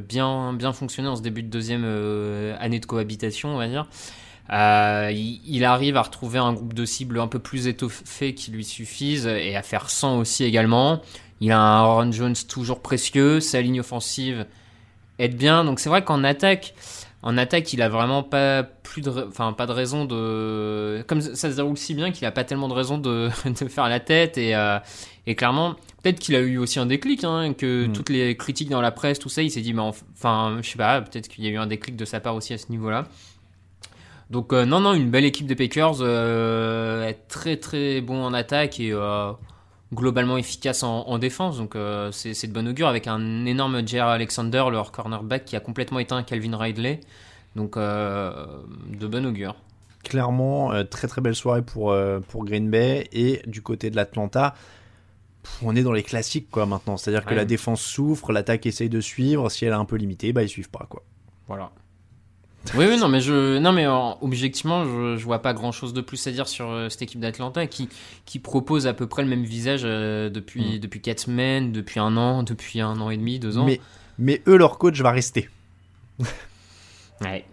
bien, 0.00 0.52
bien 0.52 0.72
fonctionner 0.72 1.08
en 1.08 1.16
ce 1.16 1.22
début 1.22 1.42
de 1.42 1.48
deuxième 1.48 1.84
année 2.60 2.78
de 2.78 2.86
cohabitation, 2.86 3.48
on 3.54 3.58
va 3.58 3.68
dire. 3.68 3.86
Euh, 4.52 5.10
il, 5.12 5.40
il 5.46 5.64
arrive 5.64 5.96
à 5.96 6.02
retrouver 6.02 6.38
un 6.38 6.52
groupe 6.52 6.72
de 6.72 6.84
cibles 6.84 7.20
un 7.20 7.26
peu 7.28 7.38
plus 7.38 7.66
étoffé 7.66 8.34
qui 8.34 8.50
lui 8.50 8.64
suffisent 8.64 9.26
et 9.26 9.56
à 9.56 9.62
faire 9.62 9.90
100 9.90 10.18
aussi 10.18 10.44
également. 10.44 11.02
Il 11.40 11.52
a 11.52 11.58
un 11.60 11.82
Aaron 11.82 12.10
Jones 12.12 12.34
toujours 12.48 12.80
précieux, 12.80 13.40
sa 13.40 13.60
ligne 13.60 13.80
offensive 13.80 14.46
aide 15.18 15.36
bien. 15.36 15.64
Donc 15.64 15.80
c'est 15.80 15.88
vrai 15.88 16.02
qu'en 16.02 16.24
attaque, 16.24 16.74
en 17.22 17.36
attaque, 17.36 17.72
il 17.72 17.82
a 17.82 17.88
vraiment 17.88 18.22
pas 18.22 18.62
plus 18.62 19.02
de, 19.02 19.10
enfin 19.28 19.52
pas 19.52 19.66
de 19.66 19.72
raison 19.72 20.04
de, 20.04 21.04
comme 21.06 21.20
ça 21.20 21.50
se 21.50 21.56
déroule 21.56 21.76
si 21.76 21.94
bien 21.94 22.10
qu'il 22.10 22.26
a 22.26 22.30
pas 22.32 22.44
tellement 22.44 22.68
de 22.68 22.74
raison 22.74 22.96
de, 22.96 23.28
de 23.44 23.68
faire 23.68 23.88
la 23.88 24.00
tête 24.00 24.38
et, 24.38 24.54
euh, 24.54 24.78
et 25.26 25.34
clairement, 25.34 25.74
peut-être 26.02 26.20
qu'il 26.20 26.34
a 26.36 26.40
eu 26.40 26.56
aussi 26.58 26.78
un 26.78 26.86
déclic, 26.86 27.22
hein, 27.24 27.52
que 27.52 27.86
Mm. 27.86 27.92
toutes 27.92 28.08
les 28.08 28.36
critiques 28.36 28.70
dans 28.70 28.80
la 28.80 28.92
presse, 28.92 29.18
tout 29.18 29.28
ça, 29.28 29.42
il 29.42 29.50
s'est 29.50 29.60
dit, 29.60 29.74
mais 29.74 29.82
enf- 29.82 30.02
enfin, 30.16 30.58
je 30.62 30.70
sais 30.70 30.78
pas, 30.78 31.02
peut-être 31.02 31.28
qu'il 31.28 31.44
y 31.44 31.48
a 31.48 31.50
eu 31.50 31.58
un 31.58 31.66
déclic 31.66 31.96
de 31.96 32.04
sa 32.06 32.18
part 32.20 32.34
aussi 32.34 32.54
à 32.54 32.58
ce 32.58 32.70
niveau-là. 32.70 33.06
Donc 34.30 34.52
euh, 34.52 34.64
non, 34.66 34.80
non, 34.80 34.92
une 34.92 35.10
belle 35.10 35.24
équipe 35.24 35.46
des 35.46 35.56
Packers, 35.56 36.00
euh, 36.00 37.06
est 37.06 37.28
très 37.28 37.56
très 37.56 38.00
bon 38.00 38.22
en 38.22 38.34
attaque 38.34 38.78
et 38.78 38.92
euh, 38.92 39.32
globalement 39.94 40.36
efficace 40.36 40.82
en, 40.82 41.06
en 41.06 41.18
défense. 41.18 41.56
Donc 41.56 41.76
euh, 41.76 42.12
c'est 42.12 42.46
de 42.46 42.52
bon 42.52 42.68
augure 42.68 42.88
avec 42.88 43.06
un 43.06 43.46
énorme 43.46 43.86
J.R. 43.86 44.06
Alexander, 44.06 44.64
leur 44.70 44.92
cornerback, 44.92 45.46
qui 45.46 45.56
a 45.56 45.60
complètement 45.60 45.98
éteint 45.98 46.22
Calvin 46.22 46.56
Ridley. 46.56 47.00
Donc 47.56 47.76
de 47.76 49.06
bon 49.06 49.26
augure. 49.26 49.56
Clairement, 50.04 50.70
très 50.84 51.08
très 51.08 51.20
belle 51.20 51.34
soirée 51.34 51.62
pour, 51.62 51.96
pour 52.28 52.44
Green 52.44 52.70
Bay. 52.70 53.08
Et 53.12 53.42
du 53.46 53.62
côté 53.62 53.90
de 53.90 53.96
l'Atlanta, 53.96 54.54
on 55.62 55.74
est 55.74 55.82
dans 55.82 55.92
les 55.92 56.04
classiques 56.04 56.50
quoi 56.50 56.66
maintenant. 56.66 56.96
C'est-à-dire 56.96 57.24
que 57.24 57.34
la 57.34 57.46
défense 57.46 57.80
souffre, 57.80 58.32
l'attaque 58.32 58.66
essaye 58.66 58.90
de 58.90 59.00
suivre. 59.00 59.50
Si 59.50 59.64
elle 59.64 59.72
est 59.72 59.76
un 59.76 59.86
peu 59.86 59.96
limitée, 59.96 60.32
bah 60.32 60.42
ils 60.42 60.48
suivent 60.48 60.70
pas 60.70 60.86
quoi. 60.88 61.02
Voilà. 61.48 61.72
Oui, 62.74 62.84
oui, 62.88 62.98
non, 62.98 63.08
mais 63.08 63.20
je, 63.20 63.58
non, 63.58 63.72
mais 63.72 63.86
objectivement, 63.86 64.84
je, 64.84 65.16
je 65.16 65.24
vois 65.24 65.40
pas 65.40 65.54
grand 65.54 65.72
chose 65.72 65.94
de 65.94 66.00
plus 66.00 66.26
à 66.26 66.32
dire 66.32 66.48
sur 66.48 66.68
euh, 66.70 66.88
cette 66.88 67.02
équipe 67.02 67.20
d'Atlanta 67.20 67.66
qui, 67.66 67.88
qui 68.26 68.38
propose 68.40 68.86
à 68.86 68.92
peu 68.92 69.06
près 69.06 69.22
le 69.22 69.28
même 69.28 69.44
visage 69.44 69.82
euh, 69.84 70.28
depuis, 70.28 70.76
Mm. 70.76 70.78
depuis 70.80 71.00
4 71.00 71.20
semaines, 71.20 71.72
depuis 71.72 71.98
un 72.00 72.16
an, 72.16 72.42
depuis 72.42 72.80
un 72.80 73.00
an 73.00 73.10
et 73.10 73.16
demi, 73.16 73.38
deux 73.38 73.56
ans. 73.58 73.64
Mais, 73.64 73.80
mais 74.18 74.42
eux, 74.48 74.56
leur 74.56 74.76
coach 74.78 75.00
va 75.00 75.12
rester. 75.12 75.48
Ouais. 77.22 77.44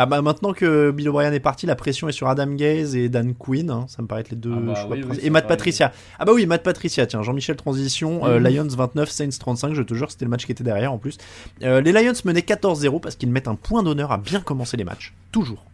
Ah 0.00 0.06
bah 0.06 0.22
maintenant 0.22 0.52
que 0.52 0.92
Bill 0.92 1.08
O'Brien 1.08 1.32
est 1.32 1.40
parti, 1.40 1.66
la 1.66 1.74
pression 1.74 2.08
est 2.08 2.12
sur 2.12 2.28
Adam 2.28 2.46
Gaze 2.54 2.94
et 2.94 3.08
Dan 3.08 3.34
Quinn. 3.34 3.68
hein, 3.70 3.84
ça 3.88 4.00
me 4.00 4.06
paraît 4.06 4.20
être 4.20 4.30
les 4.30 4.36
deux 4.36 4.52
Ah 4.56 4.60
bah 4.60 4.74
choix 4.76 4.94
oui, 4.94 5.02
oui, 5.10 5.18
et 5.20 5.28
Matt 5.28 5.48
Patricia. 5.48 5.92
Ah 6.20 6.24
bah 6.24 6.32
oui, 6.32 6.46
Matt 6.46 6.62
Patricia. 6.62 7.04
Tiens, 7.06 7.22
Jean-Michel 7.24 7.56
Transition. 7.56 8.24
euh, 8.24 8.38
Mhm. 8.38 8.46
Lions 8.48 8.68
29, 8.68 9.10
Saints 9.10 9.28
35. 9.40 9.74
Je 9.74 9.82
te 9.82 9.94
jure, 9.94 10.08
c'était 10.10 10.24
le 10.24 10.30
match 10.30 10.46
qui 10.46 10.52
était 10.52 10.62
derrière 10.62 10.92
en 10.92 10.98
plus. 10.98 11.18
Euh, 11.64 11.80
les 11.80 11.90
Lions 11.92 12.12
menaient 12.24 12.42
14-0 12.42 13.00
parce 13.00 13.16
qu'ils 13.16 13.28
mettent 13.28 13.48
un 13.48 13.56
point 13.56 13.82
d'honneur 13.82 14.12
à 14.12 14.18
bien 14.18 14.40
commencer 14.40 14.76
les 14.76 14.84
matchs. 14.84 15.12
Toujours. 15.32 15.64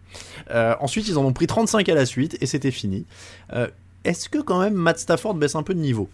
Euh, 0.51 0.75
ensuite, 0.81 1.07
ils 1.09 1.19
en 1.19 1.25
ont 1.25 1.33
pris 1.35 1.47
35 1.47 1.87
à 1.91 1.95
la 1.95 2.07
suite 2.07 2.39
et 2.41 2.47
c'était 2.47 2.71
fini. 2.71 3.05
Euh, 3.53 3.67
Est-ce 4.05 4.31
que 4.31 4.39
quand 4.39 4.59
même 4.61 4.73
Matt 4.75 4.99
Stafford 4.99 5.35
baisse 5.35 5.55
un 5.55 5.63
peu 5.63 5.75
de 5.75 5.81
niveau? 5.81 6.09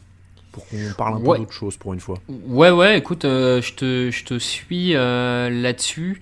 Pour 0.50 0.66
qu'on 0.66 0.76
parle 0.98 1.14
un 1.14 1.16
Ouais. 1.18 1.36
peu 1.38 1.44
d'autre 1.44 1.52
chose 1.52 1.76
pour 1.76 1.92
une 1.94 2.00
fois 2.00 2.18
Ouais, 2.48 2.70
ouais, 2.72 2.98
écoute, 2.98 3.22
je, 3.22 3.72
te, 3.74 4.11
je 4.11 4.24
te 4.24 4.36
suis 4.38 4.94
là-dessus. 4.94 6.20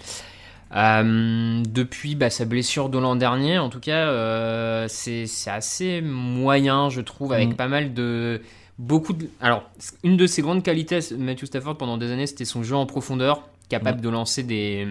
Euh, 0.74 1.62
depuis 1.66 2.14
bah, 2.14 2.30
sa 2.30 2.44
blessure 2.44 2.88
de 2.88 2.98
l'an 2.98 3.16
dernier, 3.16 3.58
en 3.58 3.68
tout 3.70 3.80
cas, 3.80 4.08
euh, 4.08 4.86
c'est 4.88 5.26
assez 5.46 6.00
moyen, 6.02 6.90
je 6.90 7.00
trouve, 7.00 7.32
avec 7.32 7.50
Mm. 7.50 7.54
pas 7.56 7.68
mal 7.68 7.94
de. 7.94 8.42
Beaucoup 8.78 9.12
de. 9.12 9.28
Alors, 9.40 9.64
une 10.04 10.16
de 10.16 10.26
ses 10.26 10.42
grandes 10.42 10.62
qualités, 10.62 11.00
Matthew 11.18 11.46
Stafford, 11.46 11.76
pendant 11.78 11.96
des 11.96 12.12
années, 12.12 12.26
c'était 12.26 12.44
son 12.44 12.62
jeu 12.62 12.76
en 12.76 12.86
profondeur, 12.86 13.48
capable 13.68 14.00
de 14.00 14.08
lancer 14.08 14.42
des. 14.42 14.86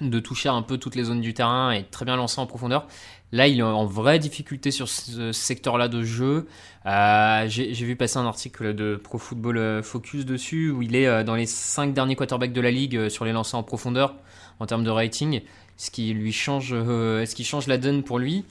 de 0.00 0.20
toucher 0.20 0.48
un 0.48 0.62
peu 0.62 0.78
toutes 0.78 0.94
les 0.94 1.04
zones 1.04 1.20
du 1.20 1.34
terrain 1.34 1.72
et 1.72 1.84
très 1.84 2.04
bien 2.04 2.16
lancer 2.16 2.40
en 2.40 2.46
profondeur. 2.46 2.86
Là, 3.32 3.46
il 3.48 3.58
est 3.58 3.62
en 3.62 3.84
vraie 3.84 4.18
difficulté 4.18 4.70
sur 4.70 4.88
ce 4.88 5.32
secteur-là 5.32 5.88
de 5.88 6.02
jeu. 6.02 6.46
Euh, 6.86 7.44
J'ai 7.48 7.72
vu 7.72 7.96
passer 7.96 8.18
un 8.18 8.24
article 8.26 8.74
de 8.74 8.96
Pro 8.96 9.18
Football 9.18 9.82
Focus 9.82 10.24
dessus 10.24 10.70
où 10.70 10.82
il 10.82 10.94
est 10.96 11.24
dans 11.24 11.34
les 11.34 11.46
5 11.46 11.92
derniers 11.92 12.14
quarterbacks 12.16 12.52
de 12.52 12.60
la 12.60 12.70
ligue 12.70 13.08
sur 13.08 13.24
les 13.24 13.32
lancers 13.32 13.58
en 13.58 13.62
profondeur 13.64 14.14
en 14.60 14.66
termes 14.66 14.84
de 14.84 14.90
rating, 14.90 15.42
ce 15.76 15.90
qui 15.90 16.12
lui 16.14 16.32
change, 16.32 16.70
euh, 16.72 17.24
ce 17.26 17.34
qui 17.34 17.44
change 17.44 17.66
la 17.66 17.78
donne 17.78 18.02
pour 18.02 18.18
lui. 18.18 18.44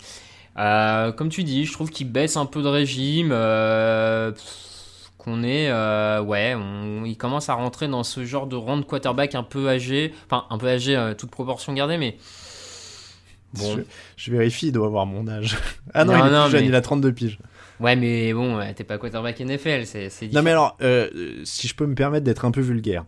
Euh, 0.58 1.12
comme 1.12 1.30
tu 1.30 1.44
dis, 1.44 1.66
je 1.66 1.74
trouve 1.74 1.90
qu'il 1.92 2.10
baisse 2.12 2.36
un 2.38 2.46
peu 2.46 2.62
de 2.62 2.68
régime. 2.68 3.30
euh, 3.32 4.32
qu'on 5.18 5.44
est, 5.44 5.70
euh, 5.70 6.22
ouais, 6.22 6.56
on- 6.56 7.04
il 7.04 7.18
commence 7.18 7.50
à 7.50 7.54
rentrer 7.56 7.88
dans 7.90 8.04
ce 8.04 8.24
genre 8.24 8.48
de 8.48 8.56
rang 8.56 8.78
de 8.78 8.84
quarterback 8.86 9.36
un 9.36 9.44
peu 9.44 9.68
âgé, 9.68 10.14
enfin 10.26 10.46
un 10.50 10.58
peu 10.58 10.68
âgé, 10.70 11.14
toute 11.18 11.30
proportion 11.32 11.74
gardée, 11.74 11.98
mais 11.98 12.18
bon. 13.54 13.76
je, 13.76 13.82
je 14.16 14.32
vérifie, 14.32 14.68
il 14.68 14.72
doit 14.72 14.88
avoir 14.88 15.06
mon 15.06 15.28
âge. 15.28 15.58
ah 15.94 16.06
non, 16.06 16.14
Non, 16.14 16.20
il 16.26 16.28
est 16.28 16.32
non, 16.32 16.44
plus 16.44 16.52
jeune, 16.52 16.62
mais- 16.62 16.68
il 16.68 16.76
a 16.76 16.82
32 16.82 17.12
piges. 17.12 17.40
Ouais, 17.82 17.96
mais 17.98 18.34
bon, 18.34 18.60
t'es 18.76 18.84
pas 18.86 18.98
quarterback 18.98 19.40
NFL, 19.42 19.86
c'est 19.86 20.10
Non 20.34 20.42
mais 20.42 20.52
alors, 20.52 20.78
euh, 20.82 21.10
si 21.44 21.68
je 21.68 21.76
peux 21.76 21.86
me 21.86 21.94
permettre 21.94 22.24
d'être 22.24 22.46
un 22.46 22.52
peu 22.52 22.62
vulgaire, 22.62 23.04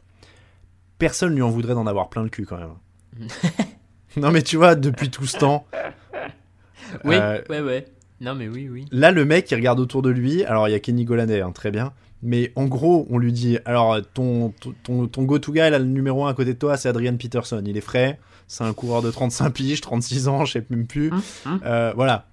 personne 0.98 1.34
lui 1.34 1.42
en 1.42 1.50
voudrait 1.50 1.74
d'en 1.74 1.88
avoir 1.88 2.10
plein 2.10 2.22
le 2.24 2.30
cul 2.30 2.46
quand 2.46 2.58
même. 2.58 2.74
non 4.18 4.32
mais 4.32 4.42
tu 4.42 4.58
vois, 4.58 4.76
depuis 4.76 5.10
tout 5.10 5.26
ce 5.26 5.38
temps, 5.38 5.66
Oui, 7.06 7.16
euh, 7.16 7.42
ouais, 7.50 7.62
ouais. 7.62 7.86
Non, 8.22 8.36
mais 8.36 8.48
oui, 8.48 8.68
oui. 8.70 8.86
là 8.92 9.12
le 9.12 9.24
mec 9.24 9.50
il 9.52 9.56
regarde 9.56 9.80
autour 9.80 10.02
de 10.02 10.10
lui, 10.10 10.44
alors 10.44 10.68
il 10.68 10.72
y 10.72 10.76
a 10.76 10.80
Kenny 10.80 11.06
Golladay, 11.06 11.42
hein, 11.42 11.52
très 11.52 11.72
bien, 11.72 11.94
mais 12.22 12.52
en 12.56 12.66
gros 12.66 13.08
on 13.10 13.18
lui 13.18 13.32
dit, 13.32 13.60
alors 13.66 13.98
ton, 14.14 14.54
ton, 14.84 15.08
ton, 15.08 15.24
go-to 15.24 15.54
guy, 15.54 15.60
là 15.60 15.80
le 15.80 15.86
numéro 15.86 16.26
1 16.26 16.32
à 16.32 16.34
côté 16.34 16.54
de 16.54 16.60
toi 16.60 16.76
c'est 16.76 16.90
Adrian 16.90 17.16
Peterson, 17.16 17.64
il 17.66 17.78
est 17.78 17.82
frais, 17.82 18.20
c'est 18.48 18.64
un 18.66 18.74
coureur 18.74 19.02
de 19.02 19.10
35 19.10 19.52
piges, 19.52 19.82
36 19.82 20.28
ans, 20.28 20.44
je 20.44 20.54
sais 20.54 20.66
même 20.70 20.86
plus, 20.86 21.12
Hum, 21.12 21.22
hum. 21.46 21.60
Euh, 21.66 21.94
voilà, 21.96 22.28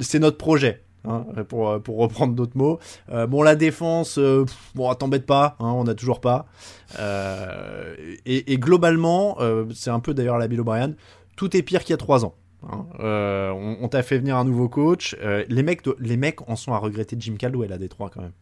c'est 0.00 0.20
notre 0.20 0.38
projet. 0.38 0.82
Hein, 1.08 1.24
pour, 1.48 1.80
pour 1.82 1.98
reprendre 1.98 2.34
d'autres 2.34 2.56
mots. 2.56 2.78
Euh, 3.10 3.26
bon, 3.26 3.42
la 3.42 3.54
défense, 3.56 4.18
euh, 4.18 4.44
bon, 4.74 4.92
t'embête 4.94 5.26
pas, 5.26 5.56
hein, 5.60 5.72
on 5.76 5.86
a 5.86 5.94
toujours 5.94 6.20
pas. 6.20 6.46
Euh, 6.98 7.94
et, 8.24 8.58
globalement, 8.58 9.36
euh, 9.40 9.64
c'est 9.74 9.90
un 9.90 10.00
peu 10.00 10.14
d'ailleurs 10.14 10.38
la 10.38 10.48
Bill 10.48 10.60
O'Brien, 10.60 10.94
tout 11.36 11.56
est 11.56 11.62
pire 11.62 11.80
qu'il 11.82 11.90
y 11.90 11.94
a 11.94 11.98
trois 11.98 12.24
ans. 12.24 12.34
hein. 12.70 12.86
Euh, 13.00 13.50
on 13.50 13.88
t'a 13.88 14.02
fait 14.02 14.18
venir 14.18 14.36
un 14.36 14.44
nouveau 14.44 14.68
coach. 14.68 15.16
euh, 15.22 15.44
les, 15.48 15.62
mecs, 15.62 15.82
les 15.98 16.16
mecs 16.16 16.48
en 16.48 16.56
sont 16.56 16.72
à 16.72 16.78
regretter 16.78 17.16
Jim 17.18 17.36
Caldwell 17.38 17.72
à 17.72 17.78
Détroit 17.78 18.10
quand 18.12 18.22
même. 18.22 18.32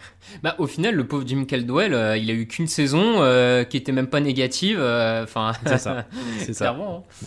Bah, 0.42 0.54
au 0.58 0.66
final, 0.66 0.94
le 0.94 1.06
pauvre 1.06 1.24
Jim 1.26 1.44
Caldwell, 1.44 1.92
euh, 1.92 2.16
il 2.16 2.30
a 2.30 2.34
eu 2.34 2.46
qu'une 2.46 2.68
saison 2.68 3.22
euh, 3.22 3.64
qui 3.64 3.76
était 3.76 3.90
même 3.92 4.06
pas 4.06 4.20
négative. 4.20 4.78
euh, 4.78 5.24
Enfin, 5.24 5.52
C'est 5.66 5.78
ça. 5.78 6.04
C'est 6.38 6.52
ça. 6.54 6.66
clairement. 6.66 7.04
hein. 7.24 7.26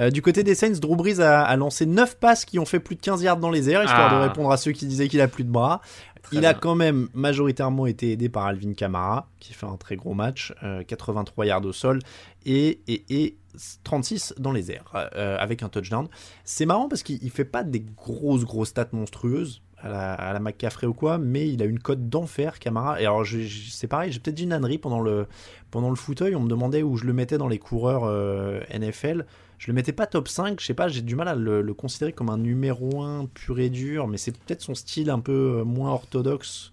Euh, 0.00 0.10
du 0.10 0.20
côté 0.22 0.42
des 0.42 0.54
Saints, 0.54 0.72
Drew 0.80 0.96
Brees 0.96 1.20
a, 1.20 1.42
a 1.42 1.56
lancé 1.56 1.86
9 1.86 2.18
passes 2.18 2.44
qui 2.44 2.58
ont 2.58 2.66
fait 2.66 2.80
plus 2.80 2.96
de 2.96 3.00
15 3.00 3.22
yards 3.22 3.38
dans 3.38 3.50
les 3.50 3.70
airs, 3.70 3.82
histoire 3.84 4.12
Ah. 4.12 4.16
de 4.22 4.28
répondre 4.28 4.50
à 4.50 4.56
ceux 4.58 4.72
qui 4.72 4.86
disaient 4.86 5.08
qu'il 5.08 5.20
a 5.20 5.28
plus 5.28 5.44
de 5.44 5.50
bras. 5.50 5.80
Très 6.22 6.36
il 6.36 6.46
a 6.46 6.54
quand 6.54 6.74
même 6.76 7.08
majoritairement 7.14 7.86
été 7.86 8.12
aidé 8.12 8.28
par 8.28 8.46
Alvin 8.46 8.74
Kamara, 8.74 9.28
qui 9.40 9.54
fait 9.54 9.66
un 9.66 9.76
très 9.76 9.96
gros 9.96 10.14
match, 10.14 10.52
euh, 10.62 10.82
83 10.84 11.46
yards 11.46 11.64
au 11.64 11.72
sol 11.72 11.98
et, 12.46 12.80
et, 12.86 13.04
et 13.10 13.36
36 13.84 14.34
dans 14.38 14.52
les 14.52 14.70
airs, 14.70 14.92
euh, 15.16 15.36
avec 15.38 15.62
un 15.62 15.68
touchdown. 15.68 16.06
C'est 16.44 16.66
marrant 16.66 16.88
parce 16.88 17.02
qu'il 17.02 17.18
il 17.22 17.30
fait 17.30 17.44
pas 17.44 17.64
des 17.64 17.80
grosses, 17.80 18.44
grosses 18.44 18.68
stats 18.70 18.88
monstrueuses 18.92 19.62
à 19.82 19.88
la, 19.88 20.12
à 20.14 20.32
la 20.32 20.40
McCaffrey 20.40 20.86
ou 20.86 20.94
quoi, 20.94 21.18
mais 21.18 21.48
il 21.48 21.60
a 21.62 21.64
une 21.66 21.78
cote 21.80 22.08
d'enfer, 22.08 22.58
Camara. 22.58 23.00
Et 23.00 23.04
alors, 23.06 23.24
c'est 23.70 23.86
pareil, 23.88 24.12
j'ai 24.12 24.20
peut-être 24.20 24.36
dit 24.36 24.44
une 24.44 24.52
ânerie 24.52 24.78
pendant 24.78 25.00
le, 25.00 25.26
pendant 25.70 25.90
le 25.90 25.96
fauteuil. 25.96 26.34
On 26.36 26.40
me 26.40 26.48
demandait 26.48 26.82
où 26.82 26.96
je 26.96 27.04
le 27.04 27.12
mettais 27.12 27.36
dans 27.38 27.48
les 27.48 27.58
coureurs 27.58 28.04
euh, 28.04 28.60
NFL. 28.72 29.26
Je 29.58 29.66
le 29.68 29.74
mettais 29.74 29.92
pas 29.92 30.06
top 30.06 30.26
5, 30.28 30.60
je 30.60 30.66
sais 30.66 30.74
pas, 30.74 30.88
j'ai 30.88 31.02
du 31.02 31.14
mal 31.14 31.28
à 31.28 31.34
le, 31.34 31.62
le 31.62 31.74
considérer 31.74 32.12
comme 32.12 32.30
un 32.30 32.38
numéro 32.38 33.02
1 33.02 33.26
pur 33.26 33.58
et 33.60 33.70
dur, 33.70 34.08
mais 34.08 34.16
c'est 34.16 34.32
peut-être 34.36 34.60
son 34.62 34.74
style 34.74 35.08
un 35.10 35.20
peu 35.20 35.58
euh, 35.60 35.64
moins 35.64 35.90
orthodoxe. 35.92 36.72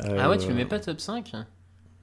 Ah 0.00 0.28
ouais, 0.28 0.38
tu 0.38 0.46
Euh, 0.46 0.48
le 0.50 0.54
mets 0.54 0.66
pas 0.66 0.78
top 0.78 1.00
5 1.00 1.32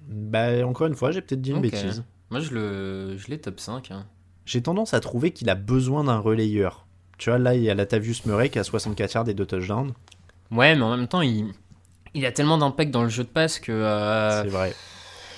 Bah, 0.08 0.66
encore 0.66 0.88
une 0.88 0.96
fois, 0.96 1.12
j'ai 1.12 1.22
peut-être 1.22 1.42
dit 1.42 1.52
une 1.52 1.62
bêtise. 1.62 2.04
Moi, 2.32 2.40
je 2.40 2.52
le, 2.54 3.18
je 3.18 3.28
l'ai 3.28 3.38
top 3.40 3.60
5. 3.60 3.92
hein. 3.92 4.06
J'ai 4.46 4.62
tendance 4.62 4.94
à 4.94 5.00
trouver 5.00 5.32
qu'il 5.32 5.50
a 5.50 5.56
besoin 5.56 6.04
d'un 6.04 6.18
relayeur. 6.20 6.86
Tu 7.18 7.30
vois, 7.30 7.40
là, 7.40 7.56
il 7.56 7.62
y 7.64 7.70
a 7.70 7.76
Latavius 7.76 8.26
Murray 8.26 8.50
qui 8.50 8.60
a 8.60 8.64
64 8.64 9.14
yards 9.14 9.30
et 9.30 9.34
2 9.34 9.46
touchdowns. 9.46 9.94
Ouais, 10.52 10.76
mais 10.76 10.82
en 10.84 10.96
même 10.96 11.08
temps, 11.08 11.22
il, 11.22 11.48
il 12.14 12.26
a 12.26 12.32
tellement 12.32 12.58
d'impact 12.58 12.92
dans 12.92 13.04
le 13.04 13.10
jeu 13.10 13.24
de 13.24 13.30
passe 13.30 13.60
que. 13.60 13.72
euh, 13.72 14.44
C'est 14.44 14.50
vrai. 14.50 14.74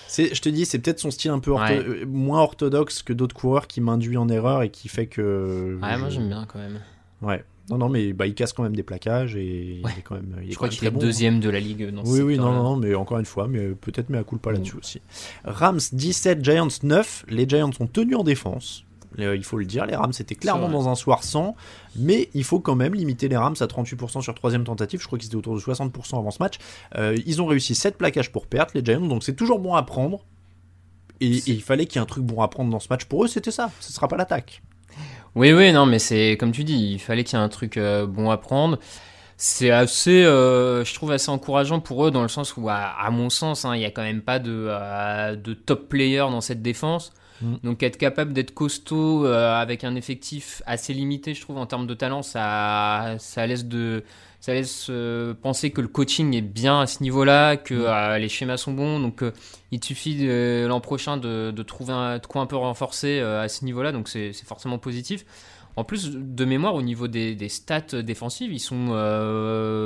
Je 0.09 0.39
te 0.41 0.49
dis, 0.49 0.65
c'est 0.65 0.79
peut-être 0.79 0.99
son 0.99 1.11
style 1.11 1.31
un 1.31 1.39
peu 1.39 1.51
ortho- 1.51 1.59
Ouais. 1.69 1.77
euh, 1.85 2.05
moins 2.07 2.39
orthodoxe 2.41 3.03
que 3.03 3.13
d'autres 3.13 3.35
coureurs 3.35 3.67
qui 3.67 3.81
m'induit 3.81 4.17
en 4.17 4.29
erreur 4.29 4.63
et 4.63 4.69
qui 4.69 4.87
fait 4.87 5.07
que. 5.07 5.77
Ouais, 5.81 5.97
moi 5.97 6.09
j'aime 6.09 6.27
bien 6.29 6.45
quand 6.51 6.59
même. 6.59 6.79
Ouais. 7.21 7.43
Non, 7.69 7.77
non, 7.77 7.89
mais 7.89 8.13
bah, 8.13 8.25
il 8.27 8.33
casse 8.33 8.53
quand 8.53 8.63
même 8.63 8.75
des 8.77 8.83
plaquages 8.83 9.35
et 9.35 9.81
il 9.83 9.85
est 9.99 10.01
quand 10.01 10.15
même. 10.15 10.37
il 10.41 10.47
est 10.47 10.51
Je 10.51 10.55
crois 10.55 10.69
qu'il 10.69 10.87
est 10.87 10.89
bon, 10.91 10.99
hein. 10.99 11.03
deuxième 11.03 11.41
de 11.41 11.49
la 11.49 11.59
ligue 11.59 11.89
dans 11.91 12.05
ce 12.05 12.09
Oui, 12.11 12.21
oui, 12.21 12.37
non, 12.37 12.53
non, 12.53 12.77
mais 12.77 12.95
encore 12.95 13.19
une 13.19 13.25
fois, 13.25 13.49
mais 13.49 13.59
euh, 13.59 13.75
peut-être 13.79 14.09
mais 14.09 14.17
à 14.17 14.23
coup 14.23 14.37
pas 14.37 14.53
là-dessus 14.53 14.77
aussi. 14.77 15.01
Rams 15.43 15.79
17, 15.91 16.45
Giants 16.45 16.69
9. 16.83 17.25
Les 17.27 17.47
Giants 17.47 17.71
ont 17.81 17.87
tenu 17.87 18.15
en 18.15 18.23
défense. 18.23 18.85
Euh, 19.19 19.35
il 19.35 19.43
faut 19.43 19.57
le 19.57 19.65
dire, 19.65 19.85
les 19.85 19.95
Rams 19.95 20.13
étaient 20.19 20.35
clairement 20.35 20.69
dans 20.69 20.89
un 20.89 20.95
soir 20.95 21.23
sans, 21.23 21.55
mais 21.95 22.29
il 22.33 22.43
faut 22.43 22.59
quand 22.59 22.75
même 22.75 22.93
limiter 22.93 23.27
les 23.27 23.37
Rams 23.37 23.55
à 23.59 23.65
38% 23.65 24.21
sur 24.21 24.35
troisième 24.35 24.63
tentative. 24.63 25.01
Je 25.01 25.07
crois 25.07 25.17
qu'ils 25.17 25.27
étaient 25.27 25.37
autour 25.37 25.55
de 25.55 25.61
60% 25.61 26.17
avant 26.17 26.31
ce 26.31 26.41
match. 26.41 26.55
Euh, 26.95 27.17
ils 27.25 27.41
ont 27.41 27.45
réussi 27.45 27.75
7 27.75 27.97
plaquages 27.97 28.31
pour 28.31 28.47
perdre, 28.47 28.71
les 28.75 28.83
Giants, 28.83 29.01
donc 29.01 29.23
c'est 29.23 29.35
toujours 29.35 29.59
bon 29.59 29.75
à 29.75 29.83
prendre. 29.83 30.19
Et, 31.19 31.37
et 31.37 31.51
il 31.51 31.63
fallait 31.63 31.85
qu'il 31.85 31.95
y 31.95 31.99
ait 31.99 32.03
un 32.03 32.07
truc 32.07 32.23
bon 32.23 32.41
à 32.41 32.47
prendre 32.47 32.69
dans 32.69 32.79
ce 32.79 32.87
match. 32.89 33.05
Pour 33.05 33.23
eux, 33.23 33.27
c'était 33.27 33.51
ça. 33.51 33.71
Ce 33.79 33.91
sera 33.91 34.07
pas 34.07 34.17
l'attaque. 34.17 34.61
Oui, 35.35 35.51
oui, 35.51 35.71
non, 35.71 35.85
mais 35.85 35.99
c'est 35.99 36.37
comme 36.39 36.51
tu 36.51 36.63
dis, 36.63 36.93
il 36.93 36.99
fallait 36.99 37.23
qu'il 37.23 37.37
y 37.37 37.41
ait 37.41 37.45
un 37.45 37.49
truc 37.49 37.77
euh, 37.77 38.05
bon 38.05 38.29
à 38.29 38.37
prendre. 38.37 38.79
C'est 39.39 39.69
assez, 39.69 40.23
euh, 40.23 40.83
je 40.83 40.93
trouve 40.95 41.11
assez 41.11 41.29
encourageant 41.29 41.79
pour 41.79 42.05
eux 42.05 42.11
dans 42.11 42.23
le 42.23 42.27
sens 42.27 42.57
où, 42.57 42.69
à, 42.69 42.75
à 42.75 43.11
mon 43.11 43.29
sens, 43.29 43.65
hein, 43.65 43.75
il 43.75 43.81
y 43.81 43.85
a 43.85 43.91
quand 43.91 44.01
même 44.01 44.21
pas 44.23 44.39
de, 44.39 45.35
de 45.35 45.53
top 45.53 45.89
player 45.89 46.17
dans 46.17 46.41
cette 46.41 46.63
défense. 46.63 47.13
Mm. 47.41 47.55
Donc 47.63 47.83
être 47.83 47.97
capable 47.97 48.33
d'être 48.33 48.53
costaud 48.53 49.25
euh, 49.25 49.53
avec 49.61 49.83
un 49.83 49.95
effectif 49.95 50.61
assez 50.65 50.93
limité, 50.93 51.33
je 51.33 51.41
trouve, 51.41 51.57
en 51.57 51.65
termes 51.65 51.87
de 51.87 51.93
talent, 51.93 52.21
ça, 52.23 53.15
ça 53.19 53.45
laisse 53.47 53.65
de 53.65 54.03
ça 54.39 54.53
laisse 54.53 54.87
euh, 54.91 55.33
penser 55.33 55.71
que 55.71 55.81
le 55.81 55.87
coaching 55.87 56.33
est 56.35 56.41
bien 56.41 56.81
à 56.81 56.85
ce 56.87 57.01
niveau-là, 57.03 57.57
que 57.57 57.73
Mm. 57.73 57.85
euh, 57.87 58.17
les 58.19 58.29
schémas 58.29 58.57
sont 58.57 58.71
bons. 58.73 58.99
Donc 58.99 59.23
euh, 59.23 59.31
il 59.71 59.83
suffit 59.83 60.15
l'an 60.67 60.79
prochain 60.79 61.17
de, 61.17 61.51
de 61.51 61.63
trouver 61.63 61.93
un, 61.93 62.17
de 62.19 62.25
quoi 62.25 62.41
un 62.41 62.45
peu 62.45 62.55
renforcer 62.55 63.19
euh, 63.19 63.41
à 63.41 63.47
ce 63.49 63.65
niveau-là. 63.65 63.91
Donc 63.91 64.07
c'est 64.09 64.31
forcément 64.45 64.77
positif. 64.77 65.25
En 65.75 65.83
plus, 65.83 66.09
de 66.11 66.45
mémoire, 66.45 66.73
au 66.73 66.81
niveau 66.81 67.07
des, 67.07 67.35
des 67.35 67.49
stats 67.49 68.01
défensives, 68.01 68.51
ils 68.51 68.59
sont 68.59 68.87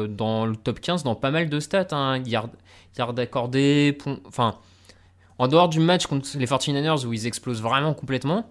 dans 0.10 0.46
le 0.46 0.56
top 0.56 0.80
15 0.80 1.04
dans 1.04 1.16
pas 1.16 1.32
mal 1.32 1.50
de 1.50 1.60
stats. 1.60 1.88
Hein. 1.92 2.20
Yard, 2.26 2.52
yard 2.98 3.20
accordé, 3.20 3.94
pon- 4.02 4.20
enfin, 4.28 4.56
en 5.42 5.48
dehors 5.48 5.70
du 5.70 5.80
match 5.80 6.06
contre 6.06 6.28
les 6.38 6.46
49ers 6.46 7.04
où 7.06 7.14
ils 7.14 7.26
explosent 7.26 7.64
vraiment 7.64 7.96
complètement, 7.96 8.48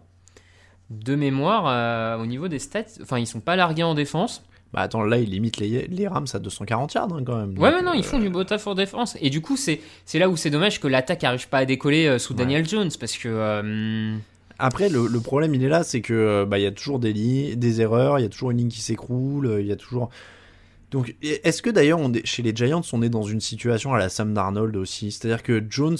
de 0.90 1.14
mémoire, 1.14 1.66
euh, 1.68 2.20
au 2.20 2.26
niveau 2.26 2.48
des 2.48 2.58
stats, 2.58 2.82
enfin, 3.00 3.20
ils 3.20 3.26
sont 3.28 3.38
pas 3.38 3.54
largués 3.54 3.84
en 3.84 3.94
défense. 3.94 4.42
Bah 4.72 4.80
attends, 4.80 5.02
là, 5.04 5.18
il 5.18 5.30
limite 5.30 5.58
les, 5.58 5.86
les 5.86 6.08
Rams 6.08 6.26
à 6.32 6.40
240 6.40 6.94
yards 6.94 7.12
hein, 7.12 7.22
quand 7.24 7.36
même. 7.36 7.56
Ouais, 7.58 7.70
mais 7.70 7.82
non, 7.82 7.92
ils 7.92 8.00
euh, 8.00 8.02
font 8.02 8.18
du 8.18 8.28
beau 8.28 8.42
taf 8.42 8.66
en 8.66 8.74
défense. 8.74 9.16
Et 9.20 9.30
du 9.30 9.40
coup, 9.40 9.56
c'est 9.56 9.80
là 10.14 10.28
où 10.28 10.36
c'est 10.36 10.50
dommage 10.50 10.80
que 10.80 10.88
l'attaque 10.88 11.22
arrive 11.22 11.48
pas 11.48 11.58
à 11.58 11.64
décoller 11.64 12.06
euh, 12.06 12.18
sous 12.18 12.34
Daniel 12.34 12.68
Jones 12.68 12.90
parce 12.98 13.16
que. 13.16 13.28
euh, 13.28 14.16
Après, 14.58 14.88
le, 14.88 15.06
le 15.06 15.20
problème, 15.20 15.54
il 15.54 15.62
est 15.62 15.68
là, 15.68 15.84
c'est 15.84 16.00
que 16.00 16.44
bah, 16.44 16.58
y 16.58 16.66
a 16.66 16.72
toujours 16.72 16.98
des, 16.98 17.54
des 17.54 17.80
erreurs, 17.80 18.18
il 18.18 18.22
y 18.22 18.26
a 18.26 18.28
toujours 18.28 18.50
une 18.50 18.58
ligne 18.58 18.68
qui 18.68 18.80
s'écroule, 18.80 19.58
il 19.60 19.66
y 19.66 19.72
a 19.72 19.76
toujours. 19.76 20.10
Donc, 20.90 21.14
est-ce 21.22 21.62
que 21.62 21.70
d'ailleurs, 21.70 22.00
chez 22.24 22.42
les 22.42 22.54
Giants, 22.54 22.82
on 22.92 23.00
est 23.02 23.08
dans 23.08 23.22
une 23.22 23.40
situation 23.40 23.94
à 23.94 23.98
la 24.00 24.08
Sam 24.08 24.34
Darnold 24.34 24.76
aussi? 24.76 25.12
C'est-à-dire 25.12 25.44
que 25.44 25.64
Jones 25.70 25.98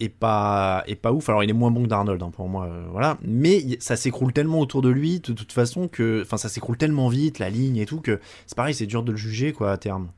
est 0.00 0.08
pas, 0.08 0.82
est 0.86 0.96
pas 0.96 1.12
ouf. 1.12 1.28
Alors, 1.28 1.44
il 1.44 1.50
est 1.50 1.54
moins 1.54 1.70
bon 1.70 1.84
que 1.84 1.88
Darnold, 1.88 2.22
hein, 2.22 2.30
pour 2.30 2.48
moi, 2.48 2.66
euh, 2.66 2.86
voilà. 2.90 3.18
Mais 3.22 3.78
ça 3.80 3.96
s'écroule 3.96 4.32
tellement 4.32 4.60
autour 4.60 4.82
de 4.82 4.88
lui, 4.88 5.20
de 5.20 5.32
toute 5.32 5.52
façon, 5.52 5.88
que. 5.88 6.22
Enfin, 6.22 6.36
ça 6.36 6.48
s'écroule 6.48 6.76
tellement 6.76 7.08
vite, 7.08 7.38
la 7.38 7.50
ligne 7.50 7.76
et 7.76 7.86
tout, 7.86 8.00
que 8.00 8.20
c'est 8.46 8.56
pareil, 8.56 8.74
c'est 8.74 8.86
dur 8.86 9.02
de 9.02 9.12
le 9.12 9.16
juger, 9.16 9.52
quoi, 9.52 9.72
à 9.72 9.76
terme. 9.76 10.10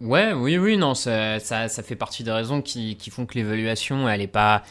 Ouais, 0.00 0.32
oui, 0.32 0.56
oui, 0.56 0.76
non, 0.76 0.94
ça, 0.94 1.38
ça, 1.38 1.68
ça 1.68 1.82
fait 1.82 1.96
partie 1.96 2.24
des 2.24 2.30
raisons 2.30 2.62
qui, 2.62 2.96
qui 2.96 3.10
font 3.10 3.26
que 3.26 3.34
l'évaluation, 3.34 4.08
elle 4.08 4.22
est 4.22 4.26
pas, 4.26 4.62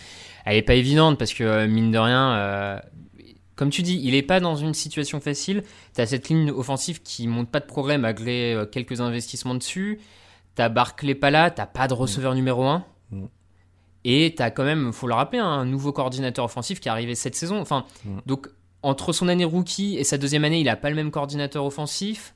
elle 0.46 0.58
est 0.58 0.64
pas 0.64 0.74
évidente 0.74 1.20
parce 1.20 1.34
que 1.34 1.44
euh, 1.44 1.68
mine 1.68 1.92
de 1.92 1.98
rien, 2.00 2.32
euh, 2.34 2.80
comme 3.56 3.70
tu 3.70 3.84
dis, 3.84 4.02
il 4.04 4.16
est 4.16 4.24
pas 4.24 4.40
dans 4.40 4.56
une 4.56 4.74
situation 4.74 5.20
facile. 5.20 5.64
T'as 5.94 6.08
cette 6.08 6.30
ligne 6.30 6.50
offensive 6.50 7.04
qui 7.04 7.28
monte 7.28 7.50
pas 7.50 7.60
de 7.60 7.66
progrès 7.66 7.98
malgré 7.98 8.58
quelques 8.72 9.00
investissements 9.00 9.56
dessus. 9.56 10.00
T'as 10.56 10.70
Barclay 10.70 11.16
pas 11.16 11.32
là, 11.32 11.52
t'as 11.52 11.66
pas 11.68 11.88
de 11.88 11.94
receveur 11.94 12.34
numéro 12.34 12.64
1. 12.64 12.84
Mm. 13.12 13.26
Et 14.08 14.34
t'as 14.38 14.52
quand 14.52 14.64
même, 14.64 14.94
faut 14.94 15.08
le 15.08 15.16
rappeler, 15.16 15.40
un 15.40 15.66
nouveau 15.66 15.92
coordinateur 15.92 16.46
offensif 16.46 16.80
qui 16.80 16.88
est 16.88 16.92
arrivé 16.92 17.16
cette 17.16 17.36
saison. 17.36 17.60
Enfin, 17.60 17.86
Mm. 18.06 18.10
donc 18.28 18.48
entre 18.84 19.12
son 19.14 19.28
année 19.28 19.46
rookie 19.46 19.98
et 19.98 20.04
sa 20.04 20.18
deuxième 20.20 20.46
année, 20.46 20.60
il 20.62 20.70
a 20.70 20.76
pas 20.76 20.90
le 20.92 20.96
même 20.96 21.10
coordinateur 21.12 21.66
offensif. 21.66 22.34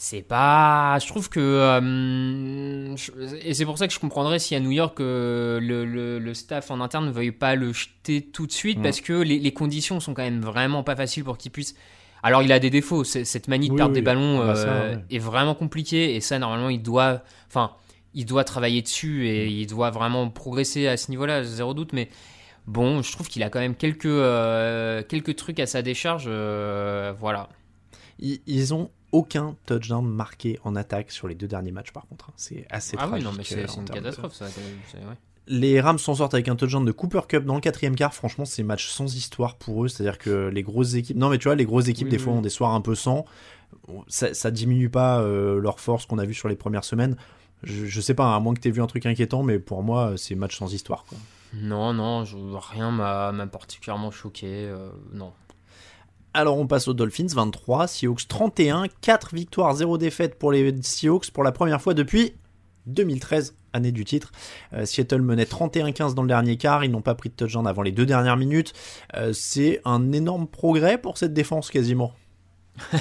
C'est 0.00 0.22
pas. 0.22 0.96
Je 1.00 1.08
trouve 1.08 1.28
que. 1.28 1.40
euh, 1.40 2.96
je- 2.96 3.10
et 3.44 3.52
c'est 3.54 3.64
pour 3.64 3.78
ça 3.78 3.88
que 3.88 3.92
je 3.94 3.98
comprendrais 3.98 4.38
si 4.38 4.54
à 4.54 4.60
New 4.60 4.70
York 4.70 5.00
euh, 5.00 5.58
le, 5.60 5.84
le- 5.84 6.20
le 6.20 6.34
staff 6.34 6.70
en 6.70 6.80
interne 6.80 7.06
ne 7.06 7.10
veuille 7.10 7.32
pas 7.32 7.56
le 7.56 7.72
jeter 7.72 8.22
tout 8.22 8.46
de 8.46 8.52
suite 8.52 8.78
Mm. 8.78 8.82
parce 8.82 9.00
que 9.00 9.12
les, 9.14 9.40
les 9.40 9.52
conditions 9.52 9.98
sont 9.98 10.14
quand 10.14 10.22
même 10.22 10.40
vraiment 10.40 10.84
pas 10.84 10.94
faciles 10.94 11.24
pour 11.24 11.36
qu'il 11.36 11.50
puisse. 11.50 11.74
Alors 12.22 12.42
il 12.42 12.52
a 12.52 12.60
des 12.60 12.70
défauts. 12.70 13.02
Cette 13.02 13.48
manie 13.48 13.68
de 13.68 13.72
Oui, 13.72 13.76
perdre 13.78 13.92
oui. 13.92 13.98
des 14.00 14.02
ballons 14.04 14.40
Ah 14.42 14.46
bah 14.48 14.54
ça, 14.54 14.68
euh, 14.68 14.94
ouais. 14.96 15.02
est 15.10 15.18
vraiment 15.18 15.54
compliquée 15.56 16.14
et 16.14 16.20
ça 16.20 16.38
normalement 16.38 16.68
il 16.68 16.82
doit. 16.82 17.22
Enfin, 17.48 17.72
il 18.14 18.24
doit 18.26 18.44
travailler 18.44 18.82
dessus 18.82 19.20
Mm. 19.22 19.26
et 19.26 19.46
il 19.46 19.66
doit 19.66 19.90
vraiment 19.90 20.28
progresser 20.30 20.86
à 20.86 20.96
ce 20.96 21.10
niveau-là, 21.10 21.44
zéro 21.44 21.74
doute. 21.74 21.92
Mais 21.92 22.08
bon, 22.66 23.02
je 23.02 23.12
trouve 23.12 23.28
qu'il 23.28 23.42
a 23.42 23.50
quand 23.50 23.60
même 23.60 23.74
quelques, 23.74 24.06
euh, 24.06 25.02
quelques 25.02 25.36
trucs 25.36 25.60
à 25.60 25.66
sa 25.66 25.82
décharge. 25.82 26.24
euh, 26.28 27.12
voilà. 27.18 27.48
Ils, 28.20 28.74
ont 28.74 28.90
aucun 29.12 29.54
touchdown 29.66 30.04
marqué 30.06 30.58
en 30.64 30.74
attaque 30.74 31.12
sur 31.12 31.28
les 31.28 31.34
deux 31.36 31.46
derniers 31.46 31.70
matchs, 31.70 31.92
par 31.92 32.06
contre. 32.08 32.30
hein. 32.30 32.32
C'est 32.36 32.66
assez 32.68 32.96
Ah 32.98 33.04
oui, 33.04 33.20
tragique. 33.20 33.26
non, 33.26 33.32
mais 33.32 33.40
euh, 33.42 33.44
c'est 33.44 33.66
c'est 33.68 33.76
une 33.78 33.84
de- 33.84 33.92
catastrophe 33.92 34.34
ça. 34.34 34.46
ouais. 34.46 35.14
Les 35.50 35.80
Rams 35.80 35.98
s'en 35.98 36.14
sortent 36.14 36.34
avec 36.34 36.48
un 36.48 36.56
touchdown 36.56 36.84
de 36.84 36.92
Cooper 36.92 37.20
Cup 37.26 37.44
dans 37.44 37.54
le 37.54 37.60
quatrième 37.62 37.94
quart. 37.96 38.12
Franchement, 38.12 38.44
c'est 38.44 38.62
match 38.62 38.88
sans 38.88 39.14
histoire 39.16 39.56
pour 39.56 39.84
eux. 39.84 39.88
C'est-à-dire 39.88 40.18
que 40.18 40.48
les 40.48 40.62
grosses 40.62 40.92
équipes. 40.94 41.16
Non, 41.16 41.30
mais 41.30 41.38
tu 41.38 41.44
vois, 41.44 41.54
les 41.54 41.64
grosses 41.64 41.88
équipes, 41.88 42.06
Oui, 42.06 42.10
des 42.10 42.16
oui, 42.18 42.22
fois, 42.22 42.32
oui. 42.34 42.38
ont 42.40 42.42
des 42.42 42.50
soirs 42.50 42.74
un 42.74 42.82
peu 42.82 42.94
sans. 42.94 43.24
Ça, 44.08 44.34
ça 44.34 44.50
diminue 44.50 44.90
pas 44.90 45.20
euh, 45.22 45.58
leur 45.58 45.80
force 45.80 46.04
qu'on 46.04 46.18
a 46.18 46.26
vu 46.26 46.34
sur 46.34 46.48
les 46.48 46.56
premières 46.56 46.84
semaines. 46.84 47.16
Je, 47.64 47.86
je 47.86 48.00
sais 48.00 48.14
pas, 48.14 48.34
à 48.34 48.40
moins 48.40 48.54
que 48.54 48.60
tu 48.60 48.68
aies 48.68 48.70
vu 48.72 48.80
un 48.82 48.86
truc 48.86 49.04
inquiétant, 49.06 49.42
mais 49.42 49.58
pour 49.58 49.82
moi, 49.82 50.12
c'est 50.16 50.34
match 50.34 50.56
sans 50.56 50.72
histoire. 50.72 51.04
Quoi. 51.08 51.18
Non, 51.54 51.92
non, 51.92 52.24
je- 52.24 52.36
rien 52.72 52.90
m'a 52.90 53.32
particulièrement 53.46 54.10
choqué. 54.10 54.46
euh, 54.46 54.90
non. 55.12 55.32
Alors, 56.34 56.58
on 56.58 56.66
passe 56.66 56.86
aux 56.88 56.94
Dolphins 56.94 57.26
23, 57.34 57.86
Seahawks 57.88 58.28
31, 58.28 58.84
4 59.00 59.34
victoires, 59.34 59.74
0 59.74 59.98
défaite 59.98 60.38
pour 60.38 60.52
les 60.52 60.74
Seahawks 60.82 61.30
pour 61.30 61.42
la 61.42 61.50
première 61.52 61.80
fois 61.80 61.94
depuis 61.94 62.34
2013, 62.86 63.54
année 63.72 63.92
du 63.92 64.04
titre. 64.04 64.30
Euh, 64.74 64.84
Seattle 64.84 65.22
menait 65.22 65.44
31-15 65.46 66.14
dans 66.14 66.22
le 66.22 66.28
dernier 66.28 66.56
quart, 66.58 66.84
ils 66.84 66.90
n'ont 66.90 67.00
pas 67.02 67.14
pris 67.14 67.28
de 67.30 67.34
touchdown 67.34 67.66
avant 67.66 67.82
les 67.82 67.92
deux 67.92 68.06
dernières 68.06 68.36
minutes. 68.36 68.72
Euh, 69.14 69.32
c'est 69.32 69.80
un 69.84 70.12
énorme 70.12 70.46
progrès 70.46 70.96
pour 70.98 71.18
cette 71.18 71.32
défense 71.34 71.70
quasiment. 71.70 72.12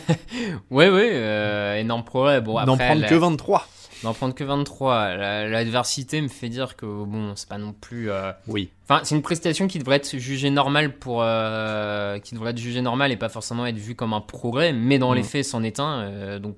Ouais, 0.71 0.89
euh, 0.91 1.75
énorme 1.75 2.03
progrès. 2.03 2.41
Bon, 2.41 2.53
N'en 2.65 2.77
prendre 2.77 3.01
la- 3.01 3.07
que 3.07 3.15
23. 3.15 3.67
N'en 4.03 4.13
prendre 4.13 4.35
que 4.35 4.43
23. 4.43 5.15
La- 5.15 5.47
L'adversité 5.47 6.21
me 6.21 6.27
fait 6.27 6.49
dire 6.49 6.75
que, 6.75 6.85
bon, 6.85 7.35
c'est 7.35 7.49
pas 7.49 7.57
non 7.57 7.73
plus. 7.73 8.11
euh, 8.11 8.31
Oui. 8.47 8.69
Enfin, 8.87 9.01
c'est 9.03 9.15
une 9.15 9.21
prestation 9.21 9.67
qui 9.67 9.79
devrait 9.79 9.95
être 9.97 10.17
jugée 10.17 10.49
normale 10.49 10.93
pour. 10.97 11.21
euh, 11.23 12.19
qui 12.19 12.35
devrait 12.35 12.51
être 12.51 12.57
jugée 12.59 12.81
normale 12.81 13.11
et 13.11 13.17
pas 13.17 13.29
forcément 13.29 13.65
être 13.65 13.77
vue 13.77 13.95
comme 13.95 14.13
un 14.13 14.21
progrès, 14.21 14.71
mais 14.73 14.99
dans 14.99 15.13
les 15.13 15.21
Mm. 15.21 15.25
faits, 15.25 15.45
c'en 15.45 15.63
est 15.63 15.79
un. 15.79 15.99
euh, 16.01 16.39
donc, 16.39 16.57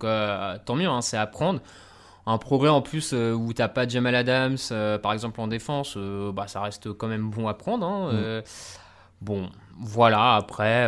tant 0.65 0.75
mieux, 0.75 0.87
hein, 0.89 1.01
c'est 1.01 1.17
à 1.17 1.27
prendre. 1.27 1.61
Un 2.25 2.37
progrès 2.37 2.69
en 2.69 2.81
plus 2.81 3.13
où 3.13 3.53
t'as 3.53 3.69
pas 3.69 3.87
Jamal 3.87 4.13
Adams, 4.13 4.57
par 5.01 5.13
exemple 5.13 5.39
en 5.41 5.47
défense, 5.47 5.97
bah, 5.97 6.45
ça 6.47 6.61
reste 6.61 6.91
quand 6.93 7.07
même 7.07 7.29
bon 7.29 7.47
à 7.47 7.53
prendre. 7.55 7.87
hein, 7.87 8.11
Mm. 8.13 8.41
bon, 9.21 9.49
voilà, 9.79 10.35
après. 10.35 10.87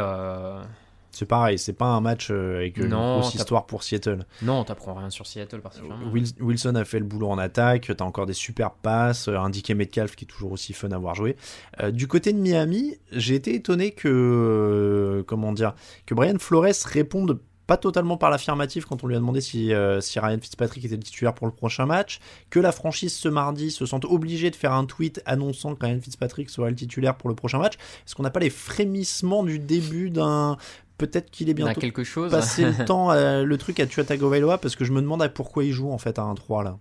C'est 1.12 1.26
pareil, 1.26 1.60
c'est 1.60 1.74
pas 1.74 1.88
un 1.88 2.02
match 2.02 2.30
euh, 2.32 2.58
avec 2.58 2.78
une 2.78 2.90
grosse 2.90 3.36
histoire 3.36 3.66
pour 3.66 3.84
Seattle. 3.84 4.26
Non, 4.42 4.64
t'apprends 4.64 4.94
rien 4.94 5.10
sur 5.10 5.28
Seattle 5.28 5.60
particulièrement. 5.60 6.12
Wilson 6.40 6.76
a 6.76 6.86
fait 6.86 7.00
le 7.00 7.06
boulot 7.06 7.30
en 7.30 7.38
attaque, 7.38 7.92
t'as 7.96 8.06
encore 8.06 8.26
des 8.26 8.34
super 8.34 8.72
passes, 8.72 9.28
euh, 9.28 9.38
DK 9.50 9.72
Metcalf 9.72 10.16
qui 10.16 10.26
est 10.26 10.28
toujours 10.28 10.54
aussi 10.54 10.74
fun 10.74 10.92
à 10.92 10.98
voir 10.98 11.16
jouer. 11.16 11.36
Euh, 11.82 11.92
du 11.92 12.08
côté 12.08 12.34
de 12.34 12.40
Miami, 12.40 12.96
j'ai 13.12 13.36
été 13.36 13.54
étonné 13.54 13.92
que, 13.92 14.08
euh, 14.08 15.24
comment 15.24 15.52
dire, 15.52 15.74
que 16.06 16.14
Brian 16.14 16.40
Flores 16.40 16.66
réponde 16.86 17.40
pas 17.72 17.78
totalement 17.78 18.18
par 18.18 18.30
l'affirmative 18.30 18.86
quand 18.86 19.02
on 19.06 19.08
lui 19.08 19.16
a 19.16 19.20
demandé 19.20 19.40
si, 19.40 19.74
euh, 19.74 20.02
si 20.02 20.20
Ryan 20.20 20.40
Fitzpatrick 20.42 20.84
était 20.84 20.98
le 20.98 21.04
titulaire 21.04 21.34
pour 21.34 21.48
le 21.48 21.54
prochain 21.54 21.86
match, 21.86 22.20
que 22.50 22.60
la 22.60 22.74
franchise 22.74 23.16
ce 23.16 23.30
mardi 23.30 23.72
se 23.72 23.86
sente 23.86 24.04
obligée 24.04 24.50
de 24.52 24.58
faire 24.58 24.74
un 24.74 24.84
tweet 24.84 25.22
annonçant 25.26 25.76
que 25.76 25.86
Ryan 25.86 26.02
Fitzpatrick 26.02 26.50
serait 26.50 26.70
le 26.70 26.76
titulaire 26.76 27.16
pour 27.16 27.30
le 27.30 27.36
prochain 27.36 27.60
match. 27.60 27.76
Est-ce 27.76 28.14
qu'on 28.14 28.24
n'a 28.24 28.30
pas 28.30 28.42
les 28.42 28.50
frémissements 28.50 29.44
du 29.44 29.58
début 29.58 30.10
d'un... 30.10 30.58
Peut-être 31.02 31.32
qu'il 31.32 31.50
est 31.50 31.54
On 31.54 31.64
a 31.64 31.66
bientôt 31.66 31.82
quelque 31.82 32.04
chose. 32.04 32.32
passer 32.32 32.66
le 32.66 32.86
temps, 32.86 33.12
euh, 33.12 33.44
le 33.44 33.58
truc 33.58 33.80
à 33.80 33.88
Tua 33.88 34.04
Tagovailoa 34.04 34.58
parce 34.60 34.76
que 34.76 34.86
je 34.86 34.92
me 34.94 35.02
demande 35.02 35.22
à 35.24 35.30
pourquoi 35.30 35.64
il 35.64 35.72
joue 35.72 35.92
en 35.92 35.98
fait 35.98 36.20
à 36.20 36.22
1-3 36.24 36.64
là. 36.64 36.78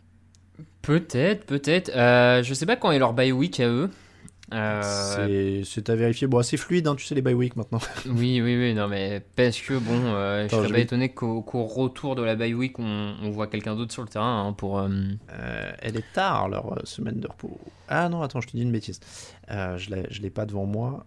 Peut-être, 0.83 1.45
peut-être. 1.47 1.91
Euh, 1.97 2.43
je 2.43 2.55
sais 2.55 2.67
pas 2.67 2.77
quand 2.77 2.91
est 2.91 2.99
leur 2.99 3.13
bye 3.15 3.33
week 3.33 3.61
à 3.61 3.69
eux. 3.69 3.91
Euh, 4.53 5.63
C'est- 5.65 5.89
à 5.89 5.95
vérifier. 5.95 6.27
Bon, 6.27 6.43
c'est 6.43 6.57
fluide, 6.57 6.89
hein, 6.89 6.97
tu 6.97 7.05
sais 7.07 7.15
les 7.15 7.23
bye 7.23 7.35
week 7.35 7.55
maintenant. 7.57 7.79
Oui, 8.07 8.41
oui, 8.43 8.57
oui, 8.59 8.75
non, 8.75 8.89
mais 8.89 9.23
parce 9.37 9.61
que 9.61 9.75
bon, 9.79 9.93
euh, 10.07 10.45
Attends, 10.45 10.49
je 10.49 10.57
serais 10.57 10.69
je 10.69 10.73
pas 10.73 10.77
vais- 10.79 10.83
étonné 10.83 11.09
qu'au 11.11 11.41
retour 11.65 12.17
de 12.17 12.23
la 12.23 12.35
bye 12.35 12.53
week, 12.55 12.79
on, 12.79 13.15
on 13.23 13.31
voit 13.31 13.47
quelqu'un 13.47 13.77
d'autre 13.77 13.93
sur 13.93 14.03
le 14.03 14.09
terrain 14.09 14.47
hein, 14.49 14.53
pour. 14.53 14.79
euh, 14.81 14.89
Euh, 15.33 15.71
elle 15.81 15.97
est 15.97 16.13
tard 16.13 16.49
leur 16.49 16.81
semaine 16.85 17.21
de 17.21 17.29
repos. 17.29 17.59
Ah 17.89 18.09
non, 18.09 18.23
attends, 18.23 18.41
je 18.41 18.49
te 18.49 18.57
dis 18.57 18.63
une 18.63 18.73
bêtise. 18.73 18.99
Je 19.49 20.21
l'ai 20.21 20.31
pas 20.31 20.47
devant 20.47 20.67
moi. 20.67 21.07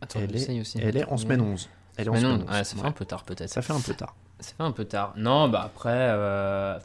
Attends, 0.00 0.20
elle, 0.22 0.30
j'essaye 0.30 0.58
est, 0.58 0.60
aussi. 0.60 0.78
elle 0.80 0.96
est 0.96 1.04
en 1.06 1.16
semaine 1.16 1.40
11. 1.40 1.68
Elle 1.98 2.06
est 2.06 2.08
en 2.08 2.12
Mais 2.14 2.20
non, 2.22 2.28
semaine 2.36 2.46
11. 2.48 2.56
ouais, 2.56 2.64
ça 2.64 2.76
fait 2.76 2.82
ouais. 2.82 2.88
un 2.88 2.92
peu 2.92 3.04
tard 3.04 3.24
peut-être. 3.24 3.50
Ça 3.50 3.60
fait 3.60 3.72
un 3.74 3.80
peu 3.80 3.92
tard. 3.92 4.14
Ça 4.40 4.52
fait 4.56 4.62
un 4.62 4.70
peu 4.72 4.84
tard. 4.84 5.12
Non, 5.16 5.48
bah 5.48 5.62
après. 5.66 5.90
euh, 5.92 6.78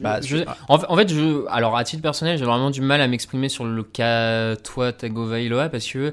Bah, 0.00 0.20
je- 0.20 0.44
en, 0.68 0.78
fait- 0.78 0.86
en 0.88 0.96
fait, 0.96 1.08
je, 1.08 1.46
alors 1.48 1.76
à 1.76 1.82
titre 1.82 2.02
personnel, 2.02 2.36
j'ai 2.38 2.44
vraiment 2.44 2.70
du 2.70 2.82
mal 2.82 3.00
à 3.00 3.08
m'exprimer 3.08 3.48
sur 3.48 3.64
le 3.64 3.82
cas 3.82 4.54
toi 4.56 4.92
Tagovailoa 4.92 5.68
parce 5.70 5.86
que 5.90 6.12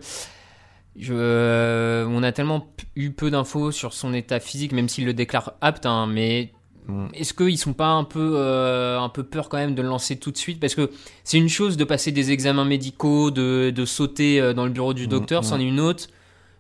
je, 0.96 2.06
on 2.06 2.24
a 2.24 2.32
tellement 2.32 2.68
eu 2.96 3.12
peu 3.12 3.30
d'infos 3.30 3.72
sur 3.72 3.94
son 3.94 4.14
état 4.14 4.40
physique, 4.40 4.72
même 4.72 4.90
s'il 4.90 5.06
le 5.06 5.14
déclare 5.14 5.54
apte, 5.62 5.86
hein, 5.86 6.08
mais 6.08 6.52
Mm. 6.88 7.08
est-ce 7.16 7.34
qu'ils 7.34 7.58
sont 7.58 7.74
pas 7.74 7.88
un 7.90 8.06
peu, 8.06 8.36
euh, 8.38 8.98
un 8.98 9.10
peu 9.10 9.24
peur 9.24 9.50
quand 9.50 9.58
même 9.58 9.76
de 9.76 9.82
le 9.82 9.90
lancer 9.90 10.16
tout 10.18 10.32
de 10.32 10.38
suite? 10.38 10.58
Parce 10.62 10.74
que 10.74 10.90
c'est 11.26 11.38
une 11.38 11.50
chose 11.50 11.76
de 11.76 11.84
passer 11.84 12.14
des 12.14 12.32
examens 12.32 12.64
médicaux, 12.64 13.30
de, 13.30 13.72
de 13.76 13.86
sauter 13.86 14.40
euh, 14.40 14.54
dans 14.54 14.64
le 14.64 14.72
bureau 14.72 14.94
du 14.94 15.06
Mm, 15.06 15.10
docteur, 15.10 15.42
mm. 15.42 15.44
c'en 15.44 15.60
est 15.60 15.66
une 15.66 15.82
autre 15.82 16.06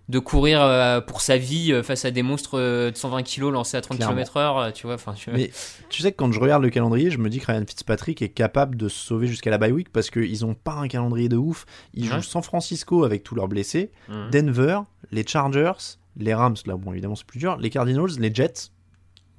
de 0.10 0.20
courir 0.20 0.62
euh, 0.62 1.02
pour 1.02 1.20
sa 1.20 1.38
vie 1.38 1.74
euh, 1.74 1.84
face 1.84 2.06
à 2.06 2.12
des 2.12 2.24
monstres 2.24 2.58
euh, 2.58 2.92
de 2.92 2.96
120 2.96 3.24
kg 3.24 3.50
lancés 3.52 3.76
à 3.76 3.82
30 3.82 3.98
Clairement. 3.98 4.16
km/h, 4.16 4.72
tu 4.74 4.88
vois. 4.88 4.96
Je- 5.18 5.32
Mais 5.32 5.52
tu 5.90 6.02
sais 6.02 6.12
que 6.12 6.18
quand 6.18 6.32
je 6.32 6.40
regarde 6.40 6.64
le 6.64 6.70
calendrier, 6.70 7.12
je 7.12 7.18
me 7.18 7.30
dis 7.30 7.40
que 7.40 7.48
Ryan 7.48 7.64
Fitzpatrick 7.68 8.22
est 8.22 8.30
capable 8.30 8.78
de 8.78 8.88
se 8.88 8.98
sauver 9.06 9.28
jusqu'à 9.28 9.50
la 9.50 9.58
bye 9.58 9.72
week 9.74 9.92
parce 9.92 10.10
qu'ils 10.10 10.46
ont 10.46 10.54
pas 10.54 10.74
un 10.76 10.88
calendrier 10.88 11.28
de 11.28 11.36
ouf. 11.38 11.66
Ils 11.94 12.06
Ouais. 12.10 12.16
jouent 12.16 12.22
San 12.24 12.42
Francisco 12.42 13.04
avec 13.04 13.24
tous 13.24 13.36
leurs 13.36 13.50
blessés, 13.50 13.92
Mhm. 14.08 14.30
Denver, 14.32 14.80
les 15.12 15.28
Chargers, 15.28 15.74
les 16.16 16.34
Rams, 16.34 16.56
là 16.66 16.78
bon 16.78 16.94
évidemment 16.94 17.16
c'est 17.16 17.26
plus 17.28 17.40
dur, 17.40 17.58
les 17.58 17.70
Cardinals, 17.70 18.12
les 18.18 18.34
Jets. 18.34 18.72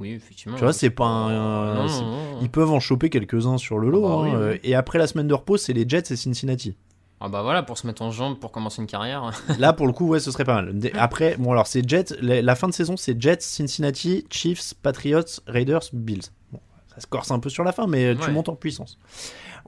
Oui, 0.01 0.13
effectivement. 0.13 0.57
Tu 0.57 0.63
vois, 0.63 0.73
c'est 0.73 0.91
pas 0.91 1.07
un. 1.07 1.75
Non, 1.75 1.89
c'est- 1.89 2.03
non, 2.03 2.11
non. 2.11 2.39
Ils 2.41 2.51
peuvent 2.51 2.71
en 2.71 2.79
choper 2.79 3.11
quelques-uns 3.11 3.59
sur 3.59 3.79
le 3.81 3.91
lot. 3.91 4.05
Ah 4.07 4.09
bah 4.09 4.15
hein, 4.31 4.39
oui, 4.43 4.49
oui. 4.53 4.61
Et 4.63 4.77
après 4.77 4.97
la 4.99 5.09
semaine 5.09 5.27
de 5.27 5.35
repos, 5.35 5.57
c'est 5.57 5.73
les 5.73 5.89
Jets 5.89 6.13
et 6.13 6.17
Cincinnati. 6.17 6.77
Ah 7.21 7.29
bah 7.29 7.43
voilà, 7.43 7.63
pour 7.65 7.77
se 7.77 7.87
mettre 7.87 8.03
en 8.03 8.11
jambe, 8.13 8.39
pour 8.39 8.53
commencer 8.53 8.81
une 8.81 8.87
carrière. 8.87 9.33
Là, 9.59 9.73
pour 9.73 9.87
le 9.89 9.93
coup, 9.93 10.07
ouais, 10.07 10.21
ce 10.21 10.31
serait 10.31 10.45
pas 10.45 10.63
mal. 10.63 10.75
Après, 10.95 11.37
bon, 11.37 11.51
alors, 11.51 11.67
c'est 11.67 11.87
Jets. 11.89 12.15
La, 12.21 12.55
fin 12.55 12.69
de 12.69 12.73
saison, 12.73 12.97
c'est 12.97 13.21
Jets, 13.21 13.41
Cincinnati, 13.41 14.25
Chiefs, 14.31 14.75
Patriots, 14.83 15.23
Raiders, 15.49 15.83
Bills. 15.93 16.23
Bon, 16.53 16.61
ça 16.95 17.01
se 17.01 17.07
corse 17.09 17.31
un 17.33 17.41
peu 17.41 17.51
sur 17.51 17.65
la 17.65 17.73
fin, 17.73 17.87
mais 17.89 18.05
euh, 18.07 18.15
tu 18.15 18.27
Ouais. 18.27 18.33
montes 18.33 18.49
en 18.49 18.55
puissance. 18.55 18.99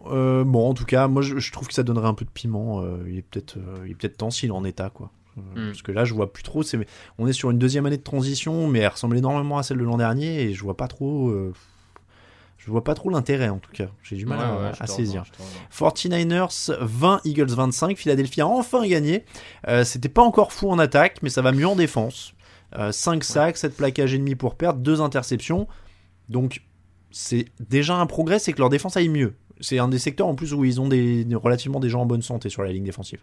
Euh, 0.07 0.45
bon, 0.45 0.69
en 0.71 0.75
tout 0.75 0.85
cas, 0.85 1.09
moi, 1.09 1.23
je, 1.23 1.39
je 1.39 1.53
trouve 1.53 1.67
que 1.67 1.75
ça 1.75 1.83
donnerait 1.83 2.07
un 2.09 2.15
peu 2.15 2.25
de 2.25 2.31
piment. 2.31 2.83
euh, 2.83 2.99
il 3.09 3.19
est 3.19 3.23
peut-être 3.23 3.57
euh, 3.59 3.85
est 3.87 3.95
peut-être 3.95 4.17
temps 4.17 4.31
s'il 4.31 4.51
est 4.51 4.53
en 4.53 4.65
état, 4.65 4.91
quoi. 4.91 5.11
Mm. 5.37 5.67
Parce 5.67 5.83
que 5.83 5.91
là, 5.93 6.05
je 6.05 6.15
vois 6.15 6.33
plus 6.33 6.43
trop. 6.45 6.63
c'est- 6.63 6.79
On 7.19 7.27
est 7.27 7.33
sur 7.33 7.51
une 7.51 7.59
deuxième 7.59 7.85
année 7.85 7.97
de 7.99 8.03
transition, 8.03 8.69
mais 8.69 8.79
elle 8.79 8.89
ressemble 8.89 9.17
énormément 9.19 9.59
à 9.59 9.63
celle 9.65 9.79
de 9.79 9.85
l'an 9.85 9.97
dernier, 9.97 10.43
et 10.43 10.55
je 10.55 10.63
vois 10.63 10.77
pas 10.77 10.87
trop. 10.89 11.31
Euh, 12.61 12.65
Je 12.67 12.71
vois 12.71 12.85
pas 12.85 12.95
trop 12.95 13.11
l'intérêt, 13.11 13.49
en 13.49 13.59
tout 13.59 13.71
cas. 13.73 13.89
J'ai 14.03 14.17
du 14.17 14.27
mal 14.27 14.39
Ouais, 14.39 14.45
à, 14.45 14.71
ouais, 14.83 14.87
saisir. 14.87 15.23
rejoins, 15.23 15.25
je 15.25 15.31
te 15.33 15.43
rejoins. 15.43 16.21
49ers 16.21 16.77
20, 16.81 17.21
Eagles 17.25 17.51
25. 17.55 17.97
Philadelphie 17.99 18.41
a 18.41 18.47
enfin 18.47 18.87
gagné. 18.87 19.25
Euh, 19.69 19.85
C'était 19.85 20.09
pas 20.09 20.23
encore 20.23 20.53
fou 20.53 20.71
en 20.71 20.79
attaque, 20.79 21.19
mais 21.23 21.31
ça 21.31 21.43
va 21.43 21.53
mieux 21.53 21.67
en 21.69 21.77
défense. 21.77 22.35
5 22.93 23.25
sacs, 23.25 23.57
7 23.57 23.77
plaquages 23.77 24.15
et 24.15 24.19
demi 24.19 24.37
pour 24.37 24.55
perdre, 24.55 24.79
2 24.81 25.01
interceptions. 25.01 25.67
Donc 26.29 26.63
c'est 27.11 27.47
déjà 27.59 27.97
un 27.97 28.07
progrès, 28.07 28.39
c'est 28.39 28.53
que 28.53 28.59
leur 28.61 28.69
défense 28.69 28.97
aille 28.97 29.09
mieux. 29.09 29.35
C'est 29.61 29.81
un 29.81 29.89
des 29.89 29.99
secteurs 29.99 30.29
en 30.29 30.37
plus 30.37 30.55
où 30.55 30.65
ils 30.65 30.81
ont 30.81 30.87
des- 30.87 31.27
relativement 31.35 31.81
des 31.81 31.89
gens 31.89 32.03
en 32.03 32.07
bonne 32.07 32.23
santé 32.23 32.49
sur 32.49 32.63
la 32.63 32.71
ligne 32.73 32.85
défensive. 32.85 33.21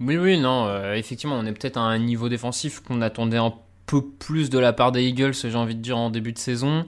Oui, 0.00 0.16
oui, 0.16 0.40
non, 0.40 0.66
euh, 0.66 0.94
effectivement, 0.94 1.36
on 1.36 1.44
est 1.44 1.52
peut-être 1.52 1.76
à 1.76 1.82
un 1.82 1.98
niveau 1.98 2.30
défensif 2.30 2.80
qu'on 2.80 3.02
attendait 3.02 3.36
un 3.36 3.52
peu 3.86 4.02
plus 4.02 4.48
de 4.48 4.58
la 4.58 4.72
part 4.72 4.90
des 4.92 5.02
Eagles, 5.04 5.34
j'ai 5.34 5.54
envie 5.54 5.76
de 5.76 5.82
dire, 5.82 5.98
en 5.98 6.08
début 6.08 6.32
de 6.32 6.38
saison. 6.38 6.86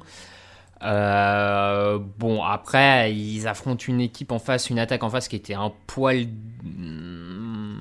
Euh, 0.82 1.98
bon, 2.18 2.42
après, 2.42 3.14
ils 3.14 3.48
affrontent 3.48 3.84
une 3.88 4.00
équipe 4.00 4.32
en 4.32 4.38
face, 4.38 4.70
une 4.70 4.78
attaque 4.78 5.02
en 5.02 5.10
face 5.10 5.28
qui 5.28 5.36
était 5.36 5.54
un 5.54 5.72
poil 5.86 6.26
mm, 6.64 7.76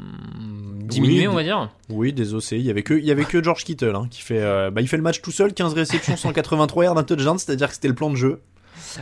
diminuée, 0.88 1.22
Oui, 1.22 1.28
on 1.28 1.34
va 1.34 1.44
dire. 1.44 1.70
Oui, 1.90 2.14
des 2.14 2.34
OC. 2.34 2.52
Il 2.54 2.62
y 2.62 2.70
avait 2.70 2.84
que, 2.84 2.94
il 2.94 3.06
y 3.06 3.12
avait 3.12 3.26
que 3.26 3.44
George 3.44 3.64
Kittle 3.64 3.96
hein, 3.96 4.08
qui 4.10 4.22
fait, 4.22 4.42
euh, 4.42 4.72
bah, 4.72 4.82
il 4.82 4.88
fait 4.88 4.98
le 4.98 5.04
match 5.04 5.22
tout 5.22 5.32
seul, 5.32 5.54
15 5.54 5.74
réceptions, 5.74 6.16
183 6.16 6.86
yards, 6.86 6.98
un 6.98 7.04
touchdown, 7.04 7.38
c'est-à-dire 7.38 7.68
que 7.68 7.74
c'était 7.74 7.90
le 7.90 7.96
plan 7.96 8.10
de 8.10 8.16
jeu. 8.16 8.42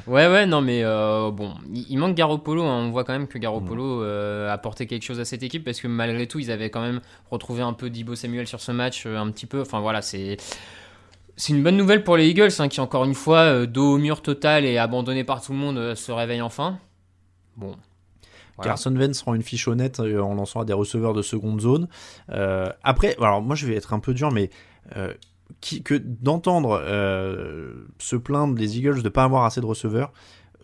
Ouais, 0.07 0.27
ouais, 0.27 0.47
non, 0.47 0.61
mais 0.61 0.83
euh, 0.83 1.29
bon, 1.29 1.53
il, 1.71 1.97
manque 1.97 2.15
Garoppolo. 2.15 2.63
hein. 2.63 2.85
On 2.87 2.89
voit 2.89 3.03
quand 3.03 3.13
même 3.13 3.27
que 3.27 3.37
Garoppolo 3.37 4.01
euh, 4.01 4.49
a 4.49 4.53
apporté 4.53 4.87
quelque 4.87 5.03
chose 5.03 5.19
à 5.19 5.25
cette 5.25 5.43
équipe 5.43 5.63
parce 5.63 5.79
que 5.79 5.87
malgré 5.87 6.25
tout, 6.25 6.39
ils 6.39 6.49
avaient 6.49 6.71
quand 6.71 6.81
même 6.81 6.99
retrouvé 7.29 7.61
un 7.61 7.73
peu 7.73 7.91
Dibo 7.91 8.15
Samuel 8.15 8.47
sur 8.47 8.59
ce 8.59 8.71
match, 8.71 9.05
un 9.05 9.29
petit 9.29 9.45
peu. 9.45 9.61
Enfin 9.61 9.81
voilà, 9.81 10.01
c'est. 10.01 10.37
C'est 11.35 11.53
une 11.53 11.63
bonne 11.63 11.77
nouvelle 11.77 12.03
pour 12.03 12.15
les 12.15 12.27
Eagles 12.27 12.51
hein, 12.59 12.67
qui, 12.67 12.79
encore 12.79 13.05
une 13.05 13.15
fois, 13.15 13.39
euh, 13.39 13.65
dos 13.65 13.93
au 13.93 13.97
mur 13.97 14.21
total 14.21 14.65
et 14.65 14.77
abandonné 14.77 15.23
par 15.23 15.41
tout 15.41 15.51
le 15.51 15.57
monde, 15.57 15.77
euh, 15.77 15.95
se 15.95 16.11
réveillent 16.11 16.41
enfin. 16.41 16.79
Bon. 17.57 17.75
Voilà. 18.55 18.71
Carson 18.71 18.95
Wentz 18.95 19.19
rend 19.23 19.33
une 19.33 19.41
fiche 19.41 19.67
honnête 19.67 19.99
euh, 19.99 20.19
en 20.19 20.35
lançant 20.35 20.61
à 20.61 20.65
des 20.65 20.73
receveurs 20.73 21.13
de 21.13 21.23
seconde 21.23 21.59
zone. 21.59 21.87
Après, 22.83 23.15
alors 23.19 23.41
moi 23.41 23.55
je 23.55 23.65
vais 23.65 23.75
être 23.75 23.93
un 23.93 23.99
peu 23.99 24.13
dur, 24.13 24.31
mais 24.31 24.51
qui, 25.59 25.81
que 25.81 25.95
d'entendre 25.95 26.79
se 27.97 28.15
plaindre 28.15 28.53
des 28.53 28.77
Eagles 28.77 29.01
de 29.01 29.09
pas 29.09 29.23
avoir 29.23 29.45
assez 29.45 29.59
de 29.59 29.65
receveurs, 29.65 30.13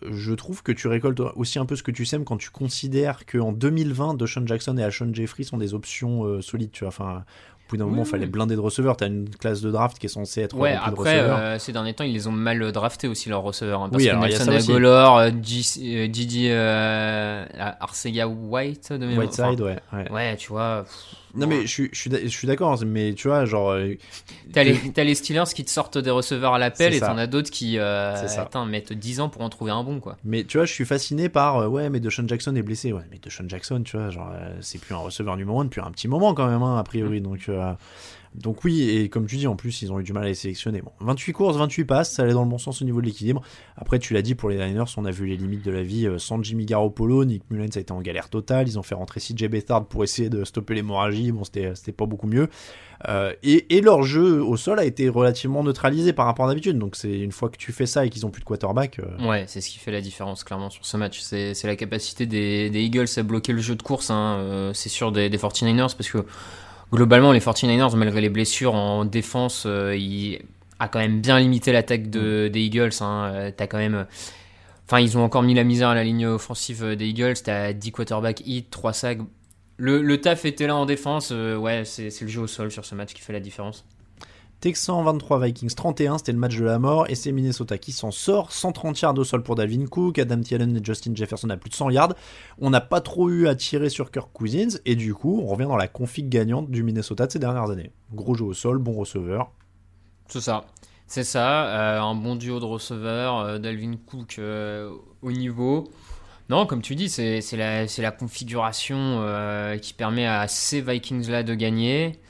je 0.08 0.32
trouve 0.32 0.62
que 0.62 0.70
tu 0.70 0.86
récoltes 0.86 1.20
aussi 1.34 1.58
un 1.58 1.66
peu 1.66 1.74
ce 1.74 1.82
que 1.82 1.90
tu 1.90 2.04
sèmes 2.06 2.24
quand 2.24 2.36
tu 2.36 2.50
considères 2.50 3.26
qu'en 3.26 3.52
2020, 3.52 4.14
Deshaun 4.14 4.46
Jackson 4.46 4.78
et 4.78 4.84
Alshon 4.84 5.10
Jeffrey 5.12 5.42
sont 5.42 5.58
des 5.58 5.74
options 5.74 6.40
solides. 6.40 6.70
Tu 6.70 6.84
vois, 6.84 6.88
enfin, 6.88 7.24
bout 7.70 7.76
d'un 7.78 7.84
moment, 7.84 8.02
il 8.02 8.04
Oui, 8.04 8.10
fallait 8.10 8.26
blinder 8.26 8.54
de 8.54 8.60
receveurs. 8.60 8.96
Tu 8.96 9.04
as 9.04 9.06
une 9.08 9.28
classe 9.28 9.60
de 9.60 9.70
draft 9.70 9.98
qui 9.98 10.06
est 10.06 10.08
censée 10.10 10.42
être 10.42 10.56
Ouais, 10.56 10.72
de 10.72 10.76
après, 10.78 11.20
receveurs. 11.20 11.38
euh, 11.40 11.58
ces 11.58 11.72
derniers 11.72 11.94
temps, 11.94 12.04
ils 12.04 12.12
les 12.12 12.26
ont 12.26 12.32
mal 12.32 12.72
draftés 12.72 13.08
aussi, 13.08 13.28
leurs 13.28 13.42
receveurs. 13.42 13.82
hein, 13.82 13.88
parce 13.90 14.02
Oui, 14.02 14.08
que 14.08 14.12
alors, 14.12 14.26
il 14.26 14.32
y 14.32 14.34
a 14.34 14.44
Nelson. 14.44 14.72
Aguilar, 14.72 15.16
euh, 15.16 15.26
euh, 15.28 16.06
Didi 16.08 16.46
euh, 16.50 17.44
Arcega 17.80 18.26
White, 18.28 18.92
de. 18.92 19.16
Whiteside, 19.16 19.60
ouais, 19.60 19.78
ouais. 19.92 20.10
Ouais, 20.10 20.36
tu 20.36 20.48
vois. 20.48 20.84
pff, 20.84 21.16
Non, 21.34 21.46
mais 21.46 21.62
je 21.62 21.66
suis, 21.66 21.88
je 21.92 21.98
suis, 21.98 22.10
d'a- 22.10 22.22
je 22.22 22.28
suis 22.28 22.46
d'accord, 22.46 22.78
mais 22.84 23.14
tu 23.14 23.28
vois, 23.28 23.44
genre. 23.44 23.70
euh, 23.70 23.94
T'as 24.52 24.64
que- 24.64 24.70
les, 24.70 24.92
t'as 24.92 25.04
les 25.04 25.14
Steelers 25.14 25.44
qui 25.54 25.64
te 25.64 25.70
sortent 25.70 25.98
des 25.98 26.10
receveurs 26.10 26.54
à 26.54 26.58
l'appel 26.58 26.92
et 26.94 27.00
t'en 27.00 27.18
as 27.18 27.26
d'autres 27.26 27.50
qui 27.50 27.76
euh, 27.78 28.14
mettent 28.66 28.92
10 28.92 29.20
ans 29.20 29.28
pour 29.28 29.42
en 29.42 29.48
trouver 29.48 29.70
un 29.70 29.84
bon 29.84 30.00
quoi. 30.00 30.16
Mais 30.24 30.44
tu 30.44 30.56
vois, 30.58 30.66
je 30.66 30.72
suis 30.72 30.84
fasciné 30.84 31.28
par 31.28 31.58
euh, 31.58 31.66
ouais, 31.68 31.88
mais 31.90 32.00
Deshaun 32.00 32.28
Jackson 32.28 32.54
est 32.56 32.62
blessé. 32.62 32.92
Ouais, 32.92 33.02
mais 33.10 33.18
Deshaun 33.22 33.48
Jackson, 33.48 33.82
tu 33.84 33.96
vois, 33.96 34.10
genre 34.10 34.30
euh, 34.34 34.56
c'est 34.60 34.80
plus 34.80 34.94
un 34.94 34.98
receveur 34.98 35.36
numéro 35.36 35.60
1 35.60 35.66
depuis 35.66 35.80
un 35.80 35.90
petit 35.90 36.08
moment 36.08 36.34
quand 36.34 36.48
même, 36.48 36.62
hein, 36.62 36.78
a 36.78 36.82
priori. 36.84 37.20
Donc, 37.20 37.40
euh, 37.48 37.72
donc 38.34 38.64
oui, 38.64 38.88
et 38.88 39.08
comme 39.08 39.26
tu 39.26 39.36
dis, 39.36 39.46
en 39.46 39.56
plus, 39.56 39.82
ils 39.82 39.92
ont 39.92 39.98
eu 39.98 40.04
du 40.04 40.12
mal 40.12 40.24
à 40.24 40.26
les 40.26 40.34
sélectionner. 40.34 40.82
Bon, 40.82 40.92
28 41.00 41.32
courses, 41.32 41.56
28 41.56 41.84
passes, 41.84 42.12
ça 42.12 42.22
allait 42.22 42.32
dans 42.32 42.44
le 42.44 42.48
bon 42.48 42.58
sens 42.58 42.80
au 42.80 42.84
niveau 42.84 43.00
de 43.00 43.06
l'équilibre. 43.06 43.42
Après, 43.76 43.98
tu 43.98 44.14
l'as 44.14 44.22
dit, 44.22 44.34
pour 44.34 44.48
les 44.48 44.56
Niners, 44.56 44.84
on 44.96 45.04
a 45.04 45.10
vu 45.10 45.26
les 45.26 45.36
limites 45.36 45.64
de 45.64 45.70
la 45.70 45.82
vie 45.82 46.06
euh, 46.06 46.18
sans 46.18 46.42
Jimmy 46.42 46.64
Garoppolo. 46.64 47.24
Nick 47.24 47.42
Mullens 47.50 47.76
a 47.76 47.80
été 47.80 47.92
en 47.92 48.00
galère 48.00 48.28
totale. 48.28 48.68
Ils 48.68 48.78
ont 48.78 48.82
fait 48.82 48.94
rentrer 48.94 49.20
CJ 49.20 49.48
Beathard 49.48 49.86
pour 49.86 50.04
essayer 50.04 50.30
de 50.30 50.44
stopper 50.44 50.74
l'hémorragie. 50.74 51.32
Bon, 51.32 51.42
c'était 51.44 51.74
c'était 51.74 51.92
pas 51.92 52.06
beaucoup 52.06 52.28
mieux. 52.28 52.48
Euh, 53.08 53.32
et, 53.42 53.80
leur 53.80 54.02
jeu 54.02 54.42
au 54.42 54.56
sol 54.56 54.78
a 54.78 54.84
été 54.84 55.08
relativement 55.08 55.64
neutralisé 55.64 56.12
par 56.12 56.26
rapport 56.26 56.44
à 56.44 56.48
d'habitude. 56.48 56.78
Donc, 56.78 56.96
c'est 56.96 57.18
une 57.18 57.32
fois 57.32 57.48
que 57.48 57.56
tu 57.56 57.72
fais 57.72 57.86
ça 57.86 58.04
et 58.04 58.10
qu'ils 58.10 58.26
ont 58.26 58.30
plus 58.30 58.40
de 58.40 58.44
quarterback. 58.44 58.98
euh, 58.98 59.26
Ouais, 59.26 59.44
c'est 59.48 59.60
ce 59.60 59.70
qui 59.70 59.78
fait 59.78 59.90
la 59.90 60.02
différence 60.02 60.44
clairement 60.44 60.70
sur 60.70 60.84
ce 60.84 60.96
match. 60.96 61.20
C'est 61.20 61.64
la 61.64 61.76
capacité 61.76 62.26
des, 62.26 62.70
Eagles 62.74 63.06
à 63.16 63.22
bloquer 63.22 63.52
le 63.52 63.60
jeu 63.60 63.74
de 63.74 63.82
course, 63.82 64.10
hein, 64.10 64.36
euh, 64.38 64.72
c'est 64.74 64.88
sûr 64.88 65.12
des, 65.12 65.28
des 65.30 65.38
49ers 65.38 65.96
parce 65.96 66.10
que 66.10 66.24
globalement 66.92 67.32
les 67.32 67.40
49ers 67.40 67.96
malgré 67.96 68.20
les 68.20 68.28
blessures 68.28 68.74
en 68.74 69.04
défense, 69.04 69.64
euh, 69.66 69.96
ils 69.96 70.40
a 70.78 70.88
quand 70.88 70.98
même 70.98 71.20
bien 71.20 71.38
limité 71.38 71.72
l'attaque 71.72 72.08
de, 72.10 72.48
des 72.48 72.60
Eagles. 72.60 72.90
Hein. 73.00 73.30
Euh, 73.34 73.50
T'as 73.54 73.66
quand 73.66 73.78
même 73.78 74.06
Enfin, 74.86 75.00
ils 75.00 75.16
ont 75.16 75.22
encore 75.22 75.42
mis 75.42 75.54
la 75.54 75.62
misère 75.62 75.88
à 75.90 75.94
la 75.94 76.02
ligne 76.02 76.26
offensive 76.26 76.82
euh, 76.82 76.96
des 76.96 77.06
Eagles. 77.06 77.34
T'as 77.44 77.72
10 77.72 77.92
quarterback 77.92 78.42
hit, 78.44 78.70
3 78.70 78.92
sacs. 78.92 79.18
Le, 79.76 80.02
le 80.02 80.20
taf 80.20 80.44
était 80.44 80.66
là 80.66 80.76
en 80.76 80.84
défense. 80.86 81.30
ouais, 81.30 81.84
c'est 81.84 82.20
le 82.20 82.28
jeu 82.28 82.42
au 82.42 82.46
sol 82.46 82.70
sur 82.70 82.84
ce 82.84 82.94
match 82.94 83.14
qui 83.14 83.22
fait 83.22 83.32
la 83.32 83.40
différence. 83.40 83.86
Texans 84.60 85.02
23, 85.02 85.46
Vikings 85.46 85.74
31, 85.74 86.18
c'était 86.18 86.32
le 86.32 86.38
match 86.38 86.56
de 86.56 86.64
la 86.64 86.78
mort, 86.78 87.08
et 87.08 87.14
c'est 87.14 87.32
Minnesota 87.32 87.78
qui 87.78 87.92
s'en 87.92 88.10
sort. 88.10 88.52
130 88.52 89.00
yards 89.00 89.18
au 89.18 89.24
sol 89.24 89.42
pour 89.42 89.54
Dalvin 89.54 89.86
Cook, 89.86 90.18
Adam 90.18 90.40
Thielen 90.40 90.76
et 90.76 90.84
Justin 90.84 91.12
Jefferson 91.14 91.48
à 91.48 91.56
plus 91.56 91.70
de 91.70 91.74
100 91.74 91.88
yards. 91.90 92.12
On 92.58 92.68
n'a 92.68 92.82
pas 92.82 93.00
trop 93.00 93.30
eu 93.30 93.48
à 93.48 93.54
tirer 93.54 93.88
sur 93.88 94.10
Kirk 94.10 94.30
Cousins, 94.34 94.78
et 94.84 94.96
du 94.96 95.14
coup, 95.14 95.40
on 95.42 95.46
revient 95.46 95.64
dans 95.64 95.78
la 95.78 95.88
config 95.88 96.28
gagnante 96.28 96.70
du 96.70 96.82
Minnesota 96.82 97.26
de 97.26 97.32
ces 97.32 97.38
dernières 97.38 97.70
années. 97.70 97.92
Gros 98.12 98.34
jeu 98.34 98.44
au 98.44 98.52
sol, 98.52 98.76
bon 98.76 98.92
receveur. 98.92 99.50
C'est 100.28 100.42
ça. 100.42 100.66
C'est 101.06 101.24
ça. 101.24 101.66
euh, 101.66 102.00
un 102.00 102.14
bon 102.14 102.36
duo 102.36 102.60
de 102.60 102.66
receveurs. 102.66 103.38
euh, 103.38 103.58
Dalvin 103.58 103.94
Cook 104.06 104.36
euh, 104.38 104.92
au 105.22 105.32
niveau. 105.32 105.90
Non, 106.50 106.66
comme 106.66 106.82
tu 106.82 106.94
dis, 106.94 107.08
c'est 107.08 107.40
la, 107.56 108.10
configuration 108.10 109.24
qui 109.80 109.94
permet 109.94 110.26
à 110.26 110.48
ces 110.48 110.80
Vikings-là 110.80 111.44
de 111.44 111.54
gagner. 111.54 112.20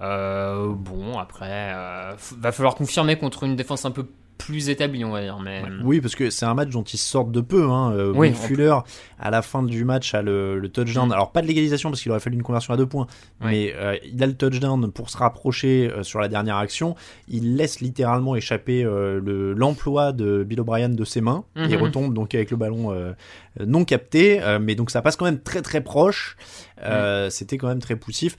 Euh, 0.00 0.68
bon, 0.74 1.18
après, 1.18 1.72
euh, 1.74 2.12
va 2.38 2.52
falloir 2.52 2.74
confirmer 2.74 3.16
contre 3.16 3.44
une 3.44 3.56
défense 3.56 3.84
un 3.84 3.90
peu 3.90 4.06
plus 4.38 4.68
établie, 4.68 5.02
on 5.02 5.12
va 5.12 5.22
dire. 5.22 5.38
Mais 5.42 5.62
Oui, 5.82 6.02
parce 6.02 6.14
que 6.14 6.28
c'est 6.28 6.44
un 6.44 6.52
match 6.52 6.68
dont 6.68 6.82
ils 6.82 6.98
sortent 6.98 7.32
de 7.32 7.40
peu. 7.40 7.70
Hein. 7.70 7.92
Euh, 7.92 8.12
Oui, 8.14 8.28
Will 8.28 8.34
Fuller, 8.36 8.76
à 9.18 9.30
la 9.30 9.40
fin 9.40 9.62
du 9.62 9.86
match, 9.86 10.12
a 10.14 10.20
le, 10.20 10.58
le 10.58 10.68
touchdown. 10.68 11.08
Mm. 11.08 11.12
Alors, 11.12 11.32
pas 11.32 11.40
de 11.40 11.46
l'égalisation 11.46 11.88
parce 11.88 12.02
qu'il 12.02 12.10
aurait 12.10 12.20
fallu 12.20 12.36
une 12.36 12.42
conversion 12.42 12.74
à 12.74 12.76
deux 12.76 12.84
points. 12.84 13.06
Mais 13.40 13.72
euh, 13.74 13.96
il 14.04 14.22
a 14.22 14.26
le 14.26 14.34
touchdown 14.34 14.92
pour 14.92 15.08
se 15.08 15.16
rapprocher 15.16 15.90
euh, 15.90 16.02
sur 16.02 16.20
la 16.20 16.28
dernière 16.28 16.56
action. 16.58 16.94
Il 17.28 17.56
laisse 17.56 17.80
littéralement 17.80 18.36
échapper 18.36 18.84
euh, 18.84 19.18
le- 19.24 19.54
l'emploi 19.54 20.12
de 20.12 20.44
Bill 20.44 20.60
O'Brien 20.60 20.90
de 20.90 21.04
ses 21.04 21.22
mains. 21.22 21.44
Il 21.56 21.74
retombe 21.78 22.12
donc 22.12 22.34
avec 22.34 22.50
le 22.50 22.58
ballon 22.58 22.92
euh, 22.92 23.12
euh, 23.60 23.64
non 23.66 23.86
capté. 23.86 24.42
Euh, 24.42 24.58
mais 24.60 24.74
donc, 24.74 24.90
ça 24.90 25.00
passe 25.00 25.16
quand 25.16 25.24
même 25.24 25.40
très 25.40 25.62
très 25.62 25.80
proche. 25.80 26.36
Euh, 26.82 27.30
C'était 27.30 27.56
quand 27.56 27.68
même 27.68 27.80
très 27.80 27.96
poussif. 27.96 28.36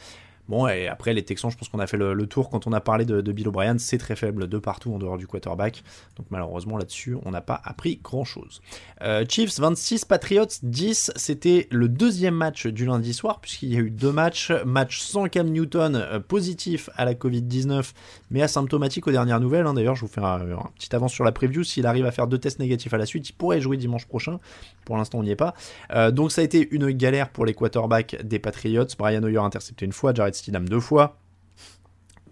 Bon, 0.50 0.68
et 0.68 0.88
après, 0.88 1.14
les 1.14 1.24
Texans, 1.24 1.52
je 1.52 1.58
pense 1.58 1.68
qu'on 1.68 1.80
a 1.80 1.88
fait 1.88 1.98
le, 1.98 2.28
tour 2.28 2.50
quand 2.50 2.68
on 2.68 2.74
a 2.74 2.80
parlé 2.80 3.06
de, 3.06 3.32
Bill 3.32 3.50
O'Brien. 3.50 3.78
C'est 3.78 3.98
très 3.98 4.16
faible 4.16 4.48
de 4.48 4.58
partout 4.58 4.94
en 4.94 4.98
dehors 4.98 5.18
du 5.18 5.28
quarterback. 5.28 5.84
Donc, 6.16 6.28
malheureusement, 6.30 6.78
là-dessus, 6.78 7.18
on 7.26 7.32
n'a 7.32 7.42
pas 7.42 7.60
appris 7.64 8.00
grand-chose. 8.02 8.62
Euh, 9.02 9.26
Chiefs 9.28 9.60
26, 9.60 10.06
Patriots 10.06 10.46
10. 10.64 11.12
C'était 11.16 11.68
le 11.72 11.90
deuxième 11.90 12.36
match 12.36 12.68
du 12.68 12.86
lundi 12.86 13.14
soir, 13.14 13.40
puisqu'il 13.42 13.74
y 13.74 13.76
a 13.76 13.80
eu 13.80 13.90
deux 13.90 14.12
matchs. 14.12 14.52
Match 14.66 15.00
sans 15.00 15.28
Cam 15.28 15.50
Newton, 15.50 15.96
euh, 15.96 16.20
positif 16.20 16.90
à 16.96 17.06
la 17.06 17.14
Covid-19, 17.14 17.94
mais 18.32 18.42
asymptomatique 18.42 19.08
aux 19.08 19.12
dernières 19.12 19.40
nouvelles. 19.40 19.68
hein. 19.68 19.74
D'ailleurs, 19.74 19.96
je 19.96 20.02
vous 20.02 20.08
fais 20.08 20.22
un, 20.22 20.52
un 20.52 20.72
petit 20.78 20.96
avance 20.96 21.14
sur 21.14 21.26
la 21.26 21.32
preview. 21.32 21.64
S'il 21.64 21.86
arrive 21.86 22.06
à 22.06 22.12
faire 22.12 22.28
deux 22.28 22.38
tests 22.38 22.60
négatifs 22.60 22.94
à 22.94 22.98
la 22.98 23.06
suite, 23.06 23.30
il 23.30 23.34
pourrait 23.34 23.60
jouer 23.60 23.76
dimanche 23.76 24.06
prochain. 24.06 24.38
Pour 24.86 24.96
l'instant, 24.96 25.20
on 25.20 25.24
n'y 25.24 25.32
est 25.32 25.36
pas. 25.36 25.54
Euh, 25.92 26.12
donc, 26.12 26.32
ça 26.32 26.40
a 26.40 26.44
été 26.46 26.70
une 26.72 26.92
galère 26.92 27.30
pour 27.30 27.46
les 27.46 27.54
quarterbacks 27.54 28.16
des 28.24 28.40
Patriots. 28.40 28.86
Brian 28.98 29.22
Hoyer 29.24 29.40
intercepté 29.40 29.86
une 29.86 29.92
fois, 29.92 30.14
Jared 30.14 30.37
Stidham 30.38 30.68
deux 30.70 30.80
fois. 30.80 31.18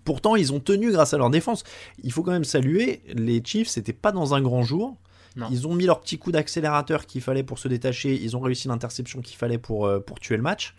Pourtant, 0.04 0.36
ils 0.36 0.54
ont 0.54 0.60
tenu 0.60 0.92
grâce 0.92 1.14
à 1.14 1.18
leur 1.18 1.30
défense. 1.32 1.64
Il 2.04 2.12
faut 2.12 2.22
quand 2.22 2.32
même 2.32 2.44
saluer, 2.44 3.02
les 3.14 3.42
Chiefs, 3.44 3.70
c'était 3.70 3.94
pas 3.94 4.12
dans 4.12 4.36
un 4.36 4.42
grand 4.42 4.62
jour. 4.62 4.98
Non. 5.36 5.48
Ils 5.52 5.68
ont 5.68 5.74
mis 5.74 5.86
leur 5.86 6.00
petit 6.00 6.18
coup 6.18 6.32
d'accélérateur 6.32 7.06
qu'il 7.08 7.22
fallait 7.22 7.44
pour 7.44 7.58
se 7.60 7.68
détacher. 7.68 8.14
Ils 8.14 8.38
ont 8.38 8.40
réussi 8.40 8.68
l'interception 8.68 9.22
qu'il 9.22 9.36
fallait 9.36 9.58
pour, 9.58 9.86
euh, 9.88 10.00
pour 10.00 10.20
tuer 10.20 10.38
le 10.38 10.44
match. 10.44 10.76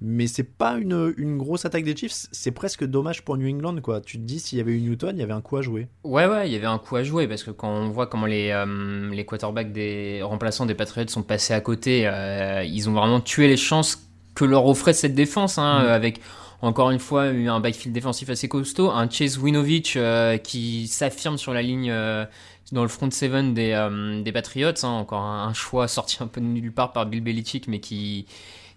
Mais 0.00 0.26
c'est 0.26 0.44
pas 0.44 0.78
une, 0.78 1.12
une 1.18 1.36
grosse 1.36 1.66
attaque 1.66 1.84
des 1.84 1.94
Chiefs. 1.94 2.26
C'est 2.32 2.52
presque 2.52 2.84
dommage 2.86 3.22
pour 3.22 3.36
New 3.36 3.54
England, 3.54 3.76
quoi. 3.82 4.00
Tu 4.00 4.16
te 4.16 4.22
dis, 4.22 4.40
s'il 4.40 4.56
y 4.56 4.60
avait 4.62 4.72
eu 4.72 4.80
Newton, 4.80 5.14
il 5.14 5.20
y 5.20 5.22
avait 5.22 5.34
un 5.34 5.42
coup 5.42 5.58
à 5.58 5.62
jouer. 5.62 5.88
Ouais, 6.04 6.26
ouais, 6.26 6.48
il 6.48 6.52
y 6.54 6.56
avait 6.56 6.66
un 6.66 6.78
coup 6.78 6.96
à 6.96 7.02
jouer 7.04 7.28
parce 7.28 7.42
que 7.44 7.50
quand 7.50 7.68
on 7.70 7.90
voit 7.90 8.06
comment 8.06 8.24
les, 8.24 8.48
euh, 8.50 9.10
les 9.10 9.26
quarterbacks 9.26 9.72
des 9.72 10.22
remplaçants 10.22 10.64
des 10.64 10.74
Patriots 10.74 11.06
sont 11.08 11.22
passés 11.22 11.52
à 11.52 11.60
côté, 11.60 12.06
euh, 12.06 12.64
ils 12.64 12.88
ont 12.88 12.94
vraiment 12.94 13.20
tué 13.20 13.46
les 13.46 13.58
chances 13.58 14.08
que 14.34 14.46
leur 14.46 14.64
offrait 14.64 14.94
cette 14.94 15.14
défense, 15.14 15.58
hein, 15.58 15.82
Mm. 15.84 15.88
avec 15.88 16.20
encore 16.62 16.90
une 16.90 16.98
fois 16.98 17.24
un 17.24 17.60
backfield 17.60 17.94
défensif 17.94 18.28
assez 18.30 18.48
costaud, 18.48 18.90
un 18.90 19.08
Chase 19.08 19.38
Winovich 19.38 19.94
euh, 19.96 20.36
qui 20.36 20.88
s'affirme 20.88 21.38
sur 21.38 21.54
la 21.54 21.62
ligne 21.62 21.90
euh, 21.90 22.24
dans 22.72 22.82
le 22.82 22.88
front 22.88 23.10
seven 23.10 23.54
des, 23.54 23.72
euh, 23.72 24.22
des 24.22 24.32
Patriots, 24.32 24.72
hein, 24.82 24.88
encore 24.88 25.22
un, 25.22 25.48
un 25.48 25.52
choix 25.54 25.88
sorti 25.88 26.18
un 26.20 26.26
peu 26.26 26.40
de 26.40 26.46
nulle 26.46 26.72
part 26.72 26.92
par 26.92 27.06
Bill 27.06 27.22
Belichick, 27.22 27.66
mais 27.66 27.80
qui, 27.80 28.26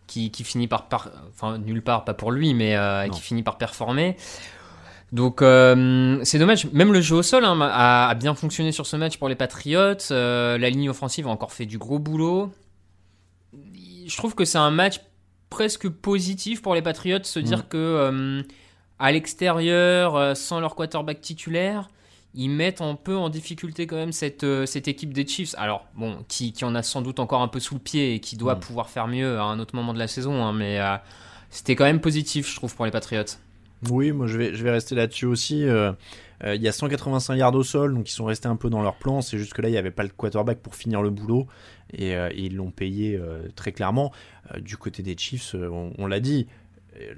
qui, 0.08 0.32
qui 0.32 0.44
finit 0.44 0.68
par, 0.68 0.88
par- 0.88 1.10
enfin 1.30 1.58
nulle 1.58 1.82
part, 1.82 2.06
pas 2.06 2.14
pour 2.14 2.32
lui, 2.32 2.54
mais 2.54 2.76
euh, 2.76 3.08
qui 3.10 3.22
finit 3.22 3.44
par 3.44 3.58
performer. 3.58 4.16
Donc 5.12 5.44
euh, 5.44 6.20
c'est 6.24 6.40
dommage. 6.40 6.66
Même 6.72 6.92
le 6.92 7.00
jeu 7.02 7.18
au 7.18 7.22
sol 7.22 7.46
hein, 7.46 7.60
a, 7.62 8.10
a 8.10 8.16
bien 8.16 8.34
fonctionné 8.34 8.72
sur 8.72 8.88
ce 8.88 8.96
match 8.96 9.18
pour 9.18 9.30
les 9.30 9.36
Patriots. 9.36 10.10
Euh, 10.10 10.58
la 10.58 10.70
ligne 10.72 10.90
offensive 10.90 11.28
a 11.28 11.30
encore 11.30 11.52
fait 11.54 11.68
du 11.68 11.78
gros 11.78 12.00
boulot. 12.00 12.52
Je 14.08 14.18
trouve 14.18 14.34
que 14.34 14.44
c'est 14.44 14.58
un 14.58 14.72
match 14.72 15.00
presque 15.54 15.88
positif 15.88 16.62
pour 16.64 16.74
les 16.74 16.82
Patriots 16.82 17.24
se 17.24 17.40
dire 17.40 17.60
Mm. 17.60 17.68
que 17.70 17.78
euh, 17.78 18.42
à 19.00 19.12
l'extérieur, 19.12 20.16
euh, 20.16 20.34
sans 20.34 20.60
leur 20.60 20.76
quarterback 20.76 21.22
titulaire, 21.22 21.90
ils 22.34 22.50
mettent 22.50 22.82
un 22.82 22.96
peu 22.96 23.16
en 23.16 23.30
difficulté 23.30 23.86
quand 23.86 23.96
même 23.96 24.12
cette, 24.12 24.44
euh, 24.44 24.66
cette 24.66 24.88
équipe 24.88 25.14
des 25.14 25.28
Chiefs. 25.28 25.54
Alors 25.58 25.86
bon, 25.96 26.18
qui, 26.28 26.52
qui 26.54 26.66
en 26.66 26.74
a 26.74 26.82
sans 26.82 27.02
doute 27.04 27.20
encore 27.20 27.42
un 27.44 27.48
peu 27.48 27.60
sous 27.60 27.76
le 27.76 27.80
pied 27.80 28.16
et 28.16 28.20
qui 28.20 28.36
doit 28.38 28.56
Mm. 28.56 28.60
pouvoir 28.62 28.90
faire 28.90 29.08
mieux 29.08 29.38
à 29.40 29.44
un 29.44 29.60
autre 29.60 29.76
moment 29.76 29.94
de 29.94 30.00
la 30.00 30.08
saison, 30.08 30.44
hein, 30.44 30.54
mais 30.54 30.80
euh, 30.80 30.96
c'était 31.52 31.76
quand 31.76 31.86
même 31.86 32.02
positif, 32.02 32.50
je 32.50 32.56
trouve, 32.56 32.76
pour 32.76 32.86
les 32.86 32.92
Patriots. 32.92 33.24
Oui, 33.92 34.12
moi 34.12 34.26
je 34.28 34.38
vais, 34.38 34.56
je 34.56 34.64
vais 34.64 34.72
rester 34.72 34.96
là-dessus 34.96 35.26
aussi. 35.26 35.64
Euh, 35.66 35.92
euh, 36.44 36.56
Il 36.56 36.62
y 36.62 36.68
a 36.68 36.72
185 36.72 37.36
yards 37.36 37.54
au 37.54 37.64
sol, 37.64 37.94
donc 37.94 38.10
ils 38.10 38.14
sont 38.14 38.26
restés 38.26 38.48
un 38.48 38.56
peu 38.56 38.70
dans 38.70 38.82
leur 38.82 38.96
plan. 38.96 39.22
C'est 39.22 39.38
juste 39.38 39.54
que 39.54 39.62
là, 39.62 39.68
il 39.70 39.74
n'y 39.74 39.78
avait 39.78 39.92
pas 39.92 40.04
le 40.04 40.10
quarterback 40.10 40.60
pour 40.60 40.74
finir 40.74 41.02
le 41.02 41.10
boulot. 41.12 41.46
Et, 41.94 42.16
euh, 42.16 42.30
et 42.34 42.46
ils 42.46 42.56
l'ont 42.56 42.72
payé 42.72 43.16
euh, 43.16 43.48
très 43.56 43.72
clairement. 43.72 44.12
Euh, 44.54 44.60
du 44.60 44.78
côté 44.78 45.04
des 45.04 45.16
Chiefs, 45.18 45.56
on, 45.56 45.94
on 45.98 46.08
l'a 46.08 46.20
dit, 46.20 46.48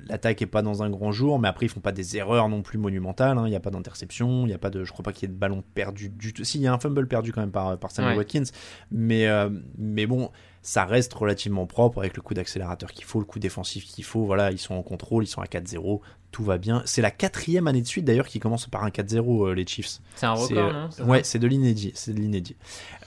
l'attaque 0.07 0.41
est 0.41 0.45
pas 0.45 0.61
dans 0.61 0.83
un 0.83 0.89
grand 0.89 1.11
jour, 1.11 1.37
mais 1.39 1.47
après 1.47 1.65
ils 1.65 1.69
font 1.69 1.81
pas 1.81 1.91
des 1.91 2.15
erreurs 2.17 2.47
non 2.49 2.61
plus 2.61 2.77
monumentales. 2.77 3.37
hein. 3.37 3.43
Il 3.45 3.49
n'y 3.49 3.55
a 3.55 3.59
pas 3.59 3.71
d'interception, 3.71 4.45
il 4.45 4.49
y 4.51 4.53
a 4.53 4.57
pas 4.57 4.69
de, 4.69 4.83
je 4.85 4.91
crois 4.91 5.03
pas 5.03 5.11
qu'il 5.11 5.27
y 5.27 5.31
ait 5.31 5.33
de 5.33 5.39
ballon 5.39 5.63
perdu 5.73 6.09
du 6.09 6.33
tout. 6.33 6.43
Si, 6.43 6.59
il 6.59 6.61
y 6.61 6.67
a 6.67 6.73
un 6.73 6.79
fumble 6.79 7.07
perdu 7.07 7.31
quand 7.33 7.41
même 7.41 7.51
par, 7.51 7.77
par 7.77 7.91
Samuel 7.91 8.13
Ouais. 8.13 8.17
Watkins, 8.19 8.43
mais, 8.91 9.27
euh, 9.27 9.49
mais 9.77 10.05
bon, 10.05 10.29
ça 10.65 10.83
reste 10.83 11.13
relativement 11.13 11.67
propre 11.67 11.99
avec 11.99 12.15
le 12.15 12.23
coup 12.23 12.33
d'accélérateur 12.33 12.91
qu'il 12.91 13.05
faut, 13.05 13.19
le 13.19 13.25
coup 13.25 13.37
défensif 13.37 13.85
qu'il 13.85 14.03
faut. 14.03 14.25
Voilà, 14.25 14.51
ils 14.51 14.57
sont 14.57 14.73
en 14.73 14.81
contrôle, 14.81 15.23
ils 15.23 15.27
sont 15.27 15.41
à 15.41 15.45
4-0, 15.45 15.99
tout 16.31 16.43
va 16.43 16.57
bien. 16.57 16.81
C'est 16.85 17.03
la 17.03 17.11
quatrième 17.11 17.67
année 17.67 17.83
de 17.83 17.87
suite 17.87 18.03
d'ailleurs 18.03 18.25
qui 18.25 18.39
commence 18.39 18.65
par 18.65 18.83
un 18.83 18.89
4-0 18.89 19.49
euh, 19.49 19.53
les 19.53 19.67
Chiefs. 19.67 19.99
C'est 20.15 20.25
un 20.25 20.33
record, 20.33 20.57
euh, 20.57 20.87
non 20.99 21.05
Ouais, 21.05 21.23
c'est 21.23 21.37
de 21.37 21.45
l'inédit, 21.45 21.91
c'est 21.93 22.13
de 22.15 22.19
l'inédit. 22.19 22.55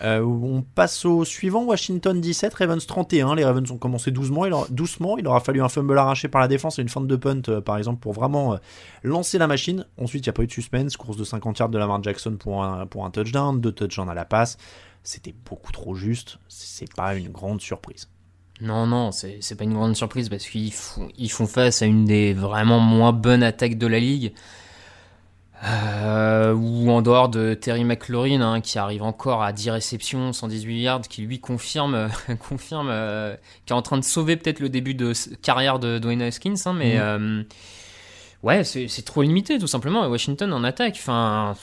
Euh, 0.02 0.22
on 0.22 0.62
passe 0.62 1.04
au 1.04 1.24
suivant, 1.24 1.64
Washington 1.64 2.20
17, 2.20 2.54
Ravens 2.54 2.86
31. 2.86 3.34
Les 3.34 3.44
Ravens 3.44 3.68
ont 3.72 3.76
commencé 3.76 4.12
doucement, 4.12 4.46
il 4.46 4.52
aura, 4.52 4.68
doucement. 4.70 5.18
Il 5.18 5.26
aura 5.26 5.40
fallu 5.40 5.60
un 5.60 5.68
fumble 5.68 5.98
arraché 5.98 6.28
par 6.28 6.40
la 6.40 6.46
défense 6.46 6.78
et 6.78 6.82
une 6.82 6.88
feinte 6.88 7.08
de 7.08 7.16
punt, 7.16 7.42
par 7.64 7.76
exemple, 7.76 7.98
pour 7.98 8.12
vraiment 8.12 8.56
lancer 9.02 9.36
la 9.36 9.48
machine. 9.48 9.84
Ensuite, 10.00 10.24
il 10.24 10.28
n'y 10.28 10.30
a 10.30 10.34
pas 10.34 10.44
eu 10.44 10.46
de 10.46 10.52
suspense. 10.52 10.96
Course 10.96 11.16
de 11.16 11.24
50 11.24 11.58
yards 11.58 11.70
de 11.70 11.78
Lamar 11.78 12.00
Jackson 12.04 12.36
pour 12.38 12.62
un, 12.62 12.86
pour 12.86 13.04
un 13.04 13.10
touchdown, 13.10 13.60
deux 13.60 13.72
touchdowns 13.72 14.10
à 14.10 14.14
la 14.14 14.24
passe. 14.24 14.58
C'était 15.02 15.34
beaucoup 15.48 15.72
trop 15.72 15.94
juste. 15.94 16.38
C'est 16.48 16.92
pas 16.94 17.14
une 17.14 17.30
grande 17.30 17.60
surprise. 17.60 18.08
Non, 18.60 18.86
non, 18.86 19.12
c'est 19.12 19.54
pas 19.56 19.64
une 19.64 19.74
grande 19.74 19.94
surprise 19.96 20.28
parce 20.28 20.44
qu'ils 20.48 20.72
font, 20.72 21.08
ils 21.16 21.30
font 21.30 21.46
face 21.46 21.80
à 21.82 21.86
une 21.86 22.04
des 22.04 22.34
vraiment 22.34 22.80
moins 22.80 23.12
bonnes 23.12 23.42
attaques 23.44 23.78
de 23.78 23.86
la 23.86 24.00
ligue. 24.00 24.32
Euh, 25.64 26.52
ou 26.54 26.88
en 26.90 27.02
dehors 27.02 27.28
de 27.28 27.54
Terry 27.54 27.82
McLaurin 27.82 28.40
hein, 28.42 28.60
qui 28.60 28.78
arrive 28.78 29.02
encore 29.02 29.42
à 29.42 29.52
10 29.52 29.70
réceptions, 29.70 30.32
118 30.32 30.80
yards, 30.80 31.00
qui 31.02 31.22
lui 31.22 31.40
confirme, 31.40 32.08
confirme 32.48 32.88
euh, 32.90 33.34
qui 33.66 33.72
est 33.72 33.76
en 33.76 33.82
train 33.82 33.98
de 33.98 34.04
sauver 34.04 34.36
peut-être 34.36 34.60
le 34.60 34.68
début 34.68 34.94
de 34.94 35.12
carrière 35.42 35.80
de 35.80 35.98
Dwayne 35.98 36.22
Haskins, 36.22 36.54
hein, 36.66 36.74
mais 36.74 36.94
Mhm. 36.94 37.00
euh, 37.00 37.42
ouais, 38.44 38.62
c'est 38.62 38.86
c'est 38.86 39.02
trop 39.02 39.22
limité 39.22 39.58
tout 39.58 39.66
simplement. 39.66 40.04
Et 40.04 40.08
Washington 40.08 40.52
en 40.52 40.62
attaque, 40.62 40.94
enfin, 40.96 41.56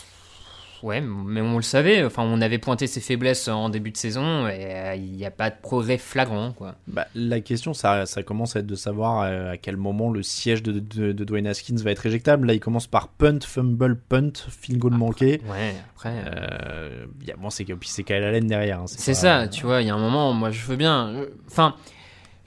ouais, 0.85 1.01
mais 1.01 1.41
on 1.41 1.57
le 1.57 1.61
savait. 1.61 2.03
Enfin, 2.05 2.23
on 2.23 2.39
avait 2.41 2.57
pointé 2.57 2.87
ses 2.87 3.01
faiblesses 3.01 3.47
en 3.47 3.69
début 3.69 3.91
de 3.91 3.97
saison 3.97 4.47
et 4.47 4.65
euh, 4.65 4.95
il 4.95 5.11
n'y 5.11 5.25
a 5.25 5.31
pas 5.31 5.49
de 5.49 5.55
progrès 5.61 5.97
flagrant, 5.97 6.51
quoi. 6.53 6.75
Bah, 6.87 7.07
la 7.15 7.41
question, 7.41 7.73
ça, 7.73 8.05
ça 8.05 8.23
commence 8.23 8.55
à 8.55 8.59
être 8.59 8.65
de 8.67 8.75
savoir 8.75 9.21
euh, 9.23 9.51
à 9.51 9.57
quel 9.57 9.77
moment 9.77 10.09
le 10.11 10.23
siège 10.23 10.63
de, 10.63 10.71
de, 10.79 11.11
de 11.11 11.23
Dwayne 11.23 11.47
Haskins 11.47 11.75
va 11.77 11.91
être 11.91 12.05
éjectable. 12.05 12.47
Là, 12.47 12.53
il 12.53 12.59
commence 12.59 12.87
par 12.87 13.09
punt, 13.09 13.39
fumble, 13.45 13.97
punt, 13.97 14.31
field 14.49 14.79
goal 14.79 14.93
manqué. 14.93 15.41
Ouais, 15.49 15.75
après. 15.95 16.13
Euh, 16.27 17.05
y 17.25 17.31
a- 17.31 17.35
bon, 17.35 17.49
c'est 17.49 17.65
puis 17.65 17.89
c'est 17.89 18.03
Kyle 18.03 18.15
Allen 18.23 18.47
derrière. 18.47 18.79
hein, 18.81 18.85
C'est 18.87 19.13
ça, 19.13 19.47
tu 19.47 19.65
vois, 19.65 19.81
il 19.81 19.87
y 19.87 19.89
a 19.89 19.95
un 19.95 19.99
moment, 19.99 20.31
moi 20.33 20.51
je 20.51 20.63
veux 20.65 20.75
bien. 20.75 21.09
euh, 21.09 21.25
Enfin, 21.47 21.75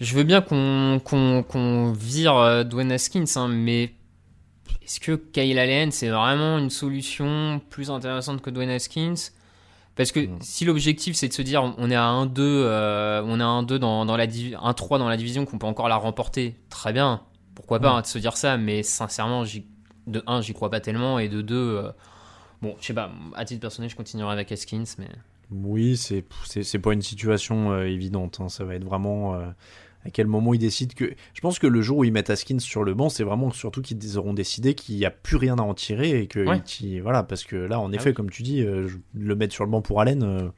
je 0.01 0.15
veux 0.15 0.23
bien 0.23 0.41
qu'on 0.41 1.01
qu'on 1.05 1.43
qu'on 1.43 1.93
vire 1.93 2.37
euh, 2.37 2.63
Dwayne 2.65 2.93
Haskins, 2.93 3.25
hein, 3.37 3.49
mais 3.49 3.91
est-ce 4.89 5.01
que 5.01 5.13
Kyle 5.13 5.59
Allen 5.59 5.93
c'est 5.93 6.09
vraiment 6.09 6.57
une 6.59 6.71
solution 6.71 7.61
plus 7.71 7.91
intéressante 7.91 8.41
que 8.41 8.49
Dwayne 8.51 8.71
Haskins? 8.71 9.15
Parce 9.97 10.13
que 10.13 10.21
si 10.41 10.65
l'objectif 10.65 11.15
c'est 11.17 11.29
de 11.29 11.33
se 11.35 11.43
dire 11.43 11.75
on 11.77 11.91
est 11.91 11.95
à 11.97 12.05
1-2, 12.09 12.41
euh, 12.41 13.23
on 13.27 13.39
est 13.39 13.43
à 13.43 13.47
1-2 13.47 13.79
dans, 13.79 14.07
dans 14.07 14.17
la 14.17 14.27
divi- 14.27 14.55
1-3 14.55 14.99
dans 14.99 15.09
la 15.09 15.17
division, 15.17 15.45
qu'on 15.45 15.59
peut 15.59 15.67
encore 15.67 15.89
la 15.89 15.97
remporter, 15.97 16.55
très 16.71 16.93
bien, 16.93 17.21
pourquoi 17.55 17.81
pas 17.81 17.93
Mm. 17.93 17.97
hein, 17.97 18.01
de 18.03 18.07
se 18.07 18.19
dire 18.19 18.37
ça, 18.37 18.57
mais 18.57 18.83
sincèrement, 18.83 19.45
de 20.07 20.23
1, 20.27 20.41
j'y 20.41 20.55
crois 20.55 20.71
pas 20.71 20.81
tellement, 20.81 21.19
et 21.19 21.29
de 21.29 21.43
2, 21.43 21.55
euh, 21.57 21.91
bon, 22.63 22.77
je 22.81 22.87
sais 22.87 22.95
pas, 22.95 23.11
à 23.35 23.45
titre 23.45 23.61
personnel, 23.61 23.91
je 23.91 23.97
continuerai 23.97 24.33
avec 24.33 24.51
Haskins, 24.53 24.85
mais. 24.99 25.09
Oui, 25.51 25.97
c'est 25.97 26.79
pas 26.79 26.93
une 26.93 27.03
situation 27.03 27.73
euh, 27.73 27.85
évidente. 27.89 28.39
hein. 28.41 28.49
Ça 28.49 28.65
va 28.65 28.75
être 28.77 28.85
vraiment 28.85 29.35
à 30.05 30.11
quel 30.11 30.27
moment 30.27 30.55
ils 30.55 30.59
décident 30.59 30.93
que. 30.97 31.13
Je 31.35 31.41
pense 31.41 31.59
que 31.59 31.67
le 31.67 31.83
jour 31.83 31.99
où 31.99 32.05
ils 32.05 32.13
mettent 32.13 32.31
Haskins 32.31 32.61
sur 32.61 32.85
le 32.85 32.95
banc, 32.95 33.09
c'est 33.09 33.25
vraiment 33.25 33.51
surtout 33.51 33.83
qu'ils 33.83 34.17
auront 34.19 34.33
décidé 34.35 34.75
qu'il 34.75 34.97
n'y 34.97 35.05
a 35.05 35.11
plus 35.11 35.37
rien 35.37 35.59
à 35.59 35.63
en 35.63 35.75
tirer 35.75 36.21
et 36.21 36.27
que 36.27 36.47
Ouais. 36.47 36.63
ils- 36.81 37.01
voilà, 37.01 37.23
parce 37.23 37.45
que 37.45 37.57
là, 37.57 37.81
en 37.81 37.93
effet, 37.93 38.11
oui. 38.11 38.15
comme 38.15 38.31
tu 38.31 38.43
dis, 38.43 38.63
euh, 38.63 38.89
le 39.15 39.35
mettre 39.37 39.53
sur 39.55 39.65
le 39.65 39.71
banc 39.71 39.83
pour 39.83 40.01
Allen. 40.01 40.23
euh, 40.23 40.49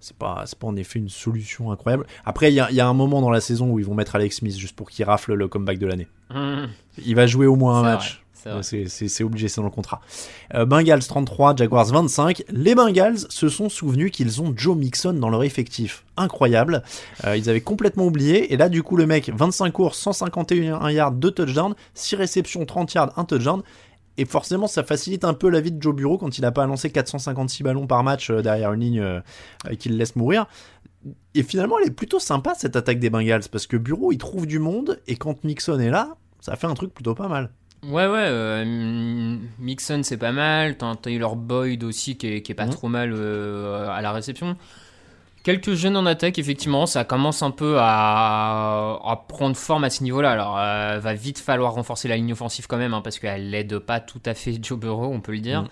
c'est 0.00 0.16
pas, 0.18 0.42
c'est 0.44 0.58
pas 0.58 0.66
en 0.66 0.76
effet 0.76 0.98
une 0.98 1.08
solution 1.08 1.72
incroyable. 1.72 2.04
Après, 2.26 2.52
il 2.52 2.54
y 2.54 2.60
a, 2.60 2.68
il 2.70 2.76
y 2.76 2.80
a 2.80 2.86
un 2.86 2.92
moment 2.92 3.22
dans 3.22 3.30
la 3.30 3.40
saison 3.40 3.70
où 3.70 3.78
ils 3.78 3.86
vont 3.86 3.94
mettre 3.94 4.16
Alex 4.16 4.36
Smith 4.36 4.54
juste 4.54 4.76
pour 4.76 4.90
qu'il 4.90 5.04
rafle 5.06 5.32
le 5.32 5.48
comeback 5.48 5.78
de 5.78 5.86
l'année. 5.86 6.08
Mmh. 6.30 6.64
Il 7.06 7.14
va 7.14 7.26
jouer 7.26 7.46
au 7.46 7.56
moins 7.56 7.78
un 7.78 7.82
match. 7.82 8.16
vrai, 8.16 8.23
c'est 8.62 9.24
obligé, 9.24 9.48
c'est 9.48 9.60
dans 9.60 9.66
le 9.66 9.70
contrat. 9.70 10.00
Euh, 10.54 10.64
Bengals 10.64 11.04
33, 11.06 11.56
Jaguars 11.56 11.86
25. 11.86 12.44
Les 12.50 12.74
Bengals 12.74 13.18
se 13.28 13.48
sont 13.48 13.68
souvenus 13.68 14.10
qu'ils 14.10 14.42
ont 14.42 14.52
Joe 14.56 14.76
Mixon 14.76 15.14
dans 15.14 15.30
leur 15.30 15.42
effectif. 15.44 16.04
Incroyable. 16.16 16.82
Euh, 17.24 17.36
ils 17.36 17.48
avaient 17.50 17.60
complètement 17.60 18.06
oublié. 18.06 18.52
Et 18.52 18.56
là, 18.56 18.68
du 18.68 18.82
coup, 18.82 18.96
le 18.96 19.06
mec, 19.06 19.30
25 19.34 19.70
courses, 19.72 19.98
151 19.98 20.90
yards, 20.90 21.12
2 21.12 21.30
touchdowns, 21.30 21.74
6 21.94 22.16
réceptions, 22.16 22.64
30 22.64 22.94
yards, 22.94 23.18
1 23.18 23.24
touchdown. 23.24 23.62
Et 24.16 24.26
forcément, 24.26 24.68
ça 24.68 24.84
facilite 24.84 25.24
un 25.24 25.34
peu 25.34 25.48
la 25.48 25.60
vie 25.60 25.72
de 25.72 25.82
Joe 25.82 25.94
Bureau 25.94 26.18
quand 26.18 26.38
il 26.38 26.42
n'a 26.42 26.52
pas 26.52 26.62
à 26.62 26.66
lancer 26.66 26.90
456 26.90 27.64
ballons 27.64 27.86
par 27.88 28.04
match 28.04 28.30
euh, 28.30 28.42
derrière 28.42 28.72
une 28.72 28.80
ligne 28.80 29.22
qui 29.78 29.88
le 29.88 29.96
laisse 29.96 30.14
mourir. 30.14 30.46
Et 31.34 31.42
finalement, 31.42 31.78
elle 31.80 31.88
est 31.88 31.90
plutôt 31.90 32.18
sympa 32.18 32.54
cette 32.56 32.76
attaque 32.76 32.98
des 32.98 33.10
Bengals 33.10 33.48
parce 33.50 33.66
que 33.66 33.76
Bureau 33.76 34.12
il 34.12 34.18
trouve 34.18 34.46
du 34.46 34.58
monde 34.58 35.00
et 35.06 35.16
quand 35.16 35.44
Mixon 35.44 35.78
est 35.78 35.90
là, 35.90 36.16
ça 36.40 36.56
fait 36.56 36.66
un 36.66 36.74
truc 36.74 36.94
plutôt 36.94 37.14
pas 37.14 37.28
mal. 37.28 37.50
Ouais, 37.88 38.06
ouais, 38.06 38.26
euh, 38.28 39.36
Mixon 39.58 40.00
c'est 40.04 40.16
pas 40.16 40.32
mal, 40.32 40.76
t'as 40.76 40.94
Taylor 40.96 41.36
Boyd 41.36 41.84
aussi 41.84 42.16
qui 42.16 42.28
est, 42.28 42.42
qui 42.42 42.52
est 42.52 42.54
pas 42.54 42.66
Mhm. 42.66 42.72
trop 42.72 42.88
mal 42.88 43.12
euh, 43.12 43.88
à 43.90 44.00
la 44.00 44.12
réception. 44.12 44.56
Quelques 45.42 45.74
jeunes 45.74 45.96
en 45.98 46.06
attaque, 46.06 46.38
effectivement, 46.38 46.86
ça 46.86 47.04
commence 47.04 47.42
un 47.42 47.50
peu 47.50 47.76
à, 47.78 48.98
à 49.04 49.24
prendre 49.28 49.56
forme 49.56 49.84
à 49.84 49.90
ce 49.90 50.02
niveau-là. 50.02 50.30
Alors, 50.30 50.56
euh, 50.58 50.98
va 51.00 51.12
vite 51.12 51.38
falloir 51.38 51.74
renforcer 51.74 52.08
la 52.08 52.16
ligne 52.16 52.32
offensive 52.32 52.66
quand 52.66 52.78
même, 52.78 52.94
hein, 52.94 53.02
parce 53.02 53.18
qu'elle 53.18 53.50
l'aide 53.50 53.78
pas 53.80 54.00
tout 54.00 54.22
à 54.24 54.32
fait 54.32 54.58
Joe 54.62 54.78
Burrow, 54.78 55.12
on 55.12 55.20
peut 55.20 55.32
le 55.32 55.40
dire. 55.40 55.62
Mhm. 55.62 55.68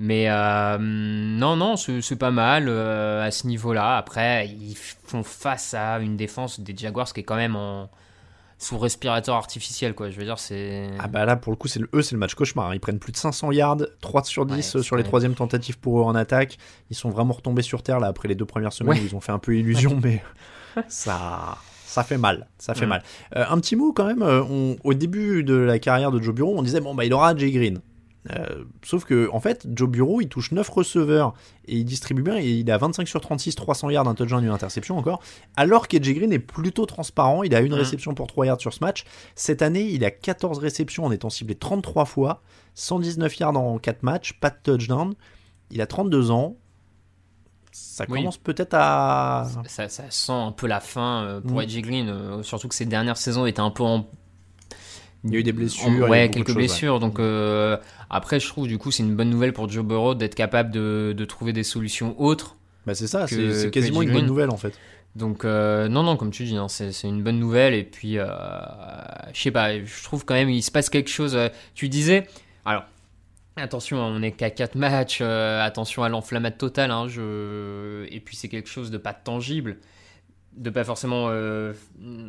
Mais 0.00 0.26
euh, 0.28 0.76
non, 0.78 1.56
non, 1.56 1.76
c'est 1.76 2.02
c'est 2.02 2.16
pas 2.18 2.32
mal 2.32 2.66
euh, 2.68 3.24
à 3.24 3.30
ce 3.30 3.46
niveau-là. 3.46 3.96
Après, 3.96 4.48
ils 4.48 4.74
font 4.76 5.22
face 5.22 5.72
à 5.72 6.00
une 6.00 6.16
défense 6.16 6.58
des 6.60 6.76
Jaguars 6.76 7.10
qui 7.12 7.20
est 7.20 7.24
quand 7.24 7.36
même 7.36 7.54
en 7.56 7.88
sous 8.58 8.78
respirateur 8.78 9.34
artificiel, 9.34 9.94
quoi. 9.94 10.10
Je 10.10 10.16
veux 10.18 10.24
dire, 10.24 10.38
c'est. 10.38 10.88
Ah 10.98 11.08
bah 11.08 11.24
là 11.24 11.36
pour 11.36 11.52
le 11.52 11.56
coup 11.56 11.68
c'est 11.68 11.80
le, 11.80 11.88
eux 11.94 12.02
c'est 12.02 12.14
le 12.14 12.18
match 12.18 12.34
cauchemar. 12.34 12.74
Ils 12.74 12.80
prennent 12.80 12.98
plus 12.98 13.12
de 13.12 13.16
500 13.16 13.50
yards, 13.52 13.78
3 14.00 14.24
sur 14.24 14.46
10 14.46 14.52
Ouais, 14.74 14.80
euh, 14.80 14.82
sur 14.82 14.96
les 14.96 15.02
troisièmes 15.04 15.34
tentatives 15.34 15.78
pour 15.78 16.00
eux 16.00 16.04
en 16.04 16.14
attaque. 16.14 16.56
Ils 16.90 16.96
sont 16.96 17.10
vraiment 17.10 17.34
retombés 17.34 17.62
sur 17.62 17.82
terre 17.82 18.00
là 18.00 18.06
après 18.08 18.28
les 18.28 18.34
deux 18.34 18.44
premières 18.46 18.72
semaines 18.72 18.94
Ouais. 18.94 19.00
où 19.02 19.06
ils 19.06 19.14
ont 19.16 19.20
fait 19.20 19.32
un 19.32 19.38
peu 19.38 19.56
illusion 19.56 19.98
mais 20.02 20.22
ça 20.88 21.58
ça 21.86 22.02
fait 22.02 22.18
mal. 22.18 22.48
Ça 22.58 22.74
fait 22.74 22.86
mal. 22.86 23.02
Euh, 23.36 23.44
un 23.48 23.58
petit 23.60 23.76
mot 23.76 23.92
quand 23.92 24.06
même. 24.06 24.22
euh, 24.22 24.42
on- 24.42 24.76
au 24.82 24.94
début 24.94 25.44
de 25.44 25.54
la 25.54 25.78
carrière 25.78 26.10
de 26.10 26.20
Joe 26.20 26.34
Bureau, 26.34 26.54
on 26.58 26.62
disait 26.62 26.80
bon 26.80 26.94
bah 26.94 27.04
il 27.04 27.12
aura 27.12 27.36
Jay 27.36 27.50
Green. 27.52 27.80
Euh, 28.30 28.64
sauf 28.82 29.04
que 29.04 29.28
en 29.32 29.40
fait, 29.40 29.66
Joe 29.74 29.88
Bureau, 29.88 30.20
il 30.22 30.28
touche 30.28 30.50
9 30.52 30.66
receveurs 30.70 31.34
et 31.66 31.76
il 31.76 31.84
distribue 31.84 32.22
bien. 32.22 32.36
Et 32.38 32.48
il 32.50 32.70
a 32.70 32.78
25 32.78 33.06
sur 33.06 33.20
36, 33.20 33.54
300 33.54 33.90
yards, 33.90 34.08
un 34.08 34.14
touchdown, 34.14 34.42
une 34.42 34.50
interception 34.50 34.96
encore. 34.96 35.20
Alors 35.56 35.88
qu'Edge 35.88 36.10
Green 36.14 36.32
est 36.32 36.38
plutôt 36.38 36.86
transparent. 36.86 37.42
Il 37.42 37.54
a 37.54 37.60
une 37.60 37.72
Mhm. 37.72 37.78
réception 37.78 38.14
pour 38.14 38.26
3 38.26 38.46
yards 38.46 38.60
sur 38.60 38.72
ce 38.72 38.78
match. 38.82 39.04
Cette 39.34 39.60
année, 39.60 39.84
il 39.90 40.04
a 40.06 40.10
14 40.10 40.58
réceptions 40.58 41.04
en 41.04 41.12
étant 41.12 41.28
ciblé 41.28 41.54
33 41.54 42.06
fois, 42.06 42.40
119 42.74 43.36
yards 43.38 43.56
en 43.56 43.78
4 43.78 44.02
matchs, 44.02 44.32
pas 44.40 44.48
de 44.50 44.56
touchdown. 44.62 45.14
Il 45.70 45.80
a 45.82 45.86
32 45.86 46.30
ans. 46.30 46.56
Ça 47.72 48.04
Oui. 48.08 48.20
commence 48.20 48.38
peut-être 48.38 48.74
à. 48.74 49.48
Ça, 49.66 49.88
ça 49.88 50.04
sent 50.08 50.32
un 50.32 50.52
peu 50.52 50.66
la 50.68 50.80
fin 50.80 51.24
euh, 51.24 51.40
pour 51.40 51.56
Mm. 51.58 51.62
Edgy 51.62 51.82
Green, 51.82 52.08
euh, 52.08 52.42
surtout 52.44 52.68
que 52.68 52.74
ces 52.74 52.84
dernières 52.86 53.16
saisons 53.16 53.46
étaient 53.46 53.60
un 53.60 53.70
peu 53.70 53.82
en. 53.82 54.06
Il 55.24 55.32
y 55.32 55.36
a 55.36 55.38
eu 55.40 55.42
des 55.42 55.52
blessures, 55.52 55.88
y 55.88 55.90
a 55.90 55.96
eu 55.96 56.02
ouais, 56.02 56.30
quelques 56.30 56.48
choses, 56.48 56.56
ouais. 56.56 56.62
blessures. 56.62 57.00
Donc 57.00 57.18
euh, 57.18 57.76
après, 58.10 58.40
je 58.40 58.46
trouve 58.46 58.68
du 58.68 58.78
coup 58.78 58.90
c'est 58.90 59.02
une 59.02 59.16
bonne 59.16 59.30
nouvelle 59.30 59.52
pour 59.52 59.68
Joe 59.70 59.84
Burrow 59.84 60.14
d'être 60.14 60.34
capable 60.34 60.70
de, 60.70 61.14
de 61.16 61.24
trouver 61.24 61.52
des 61.52 61.62
solutions 61.64 62.20
autres. 62.20 62.56
Bah 62.86 62.94
c'est 62.94 63.06
ça, 63.06 63.26
c'est 63.26 63.70
quasiment 63.70 64.02
une 64.02 64.12
bonne 64.12 64.26
nouvelle 64.26 64.50
en 64.50 64.56
fait. 64.58 64.78
Donc 65.16 65.44
euh, 65.44 65.88
non, 65.88 66.02
non, 66.02 66.16
comme 66.16 66.30
tu 66.32 66.44
dis, 66.44 66.56
hein, 66.56 66.68
c'est 66.68 66.90
une 67.04 67.22
bonne 67.22 67.38
nouvelle. 67.38 67.72
Et 67.72 67.84
puis, 67.84 68.18
euh, 68.18 68.26
je 69.32 69.40
sais 69.40 69.50
pas, 69.52 69.78
je 69.78 70.02
trouve 70.02 70.24
quand 70.24 70.34
même 70.34 70.50
il 70.50 70.62
se 70.62 70.70
passe 70.70 70.90
quelque 70.90 71.08
chose. 71.10 71.36
euh, 71.36 71.48
tu 71.74 71.88
disais, 71.88 72.26
alors 72.64 72.82
attention, 73.56 74.02
hein, 74.02 74.12
on 74.14 74.22
est 74.22 74.32
qu'à 74.32 74.50
4 74.50 74.74
matchs, 74.74 75.20
euh, 75.20 75.62
attention 75.64 76.02
à 76.02 76.08
l'enflammade 76.08 76.58
totale. 76.58 76.90
hein, 76.90 77.06
je... 77.08 78.04
Et 78.10 78.18
puis 78.20 78.34
c'est 78.36 78.48
quelque 78.48 78.68
chose 78.68 78.90
de 78.90 78.98
pas 78.98 79.12
tangible, 79.14 79.76
de 80.56 80.70
pas 80.70 80.84
forcément 80.84 81.26
euh, 81.30 81.72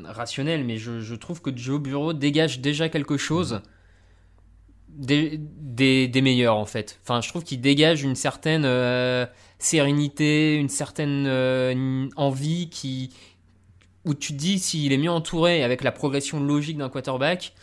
rationnel, 0.06 0.64
mais 0.64 0.78
je, 0.78 1.00
je 1.00 1.16
trouve 1.16 1.42
que 1.42 1.56
Joe 1.56 1.80
Bureau 1.82 2.14
dégage 2.14 2.60
déjà 2.60 2.90
quelque 2.90 3.18
chose. 3.18 3.62
Des, 4.90 5.38
des, 5.42 6.08
des 6.08 6.22
meilleurs 6.22 6.56
en 6.56 6.66
fait. 6.66 7.00
Enfin, 7.04 7.20
je 7.20 7.28
trouve 7.28 7.44
qu'il 7.44 7.60
dégage 7.60 8.04
une 8.04 8.16
certaine 8.16 8.64
euh, 8.64 9.26
sérénité, 9.60 10.56
une 10.56 10.70
certaine 10.70 11.26
euh, 11.28 12.08
envie 12.16 12.70
qui 12.70 13.12
où 14.06 14.14
tu 14.14 14.32
te 14.34 14.38
dis 14.38 14.58
s'il 14.58 14.94
est 14.94 14.98
mieux 14.98 15.10
entouré 15.12 15.64
avec 15.64 15.84
la 15.84 15.92
progression 15.92 16.40
logique 16.40 16.78
d'un 16.78 16.88
quarterback, 16.90 17.54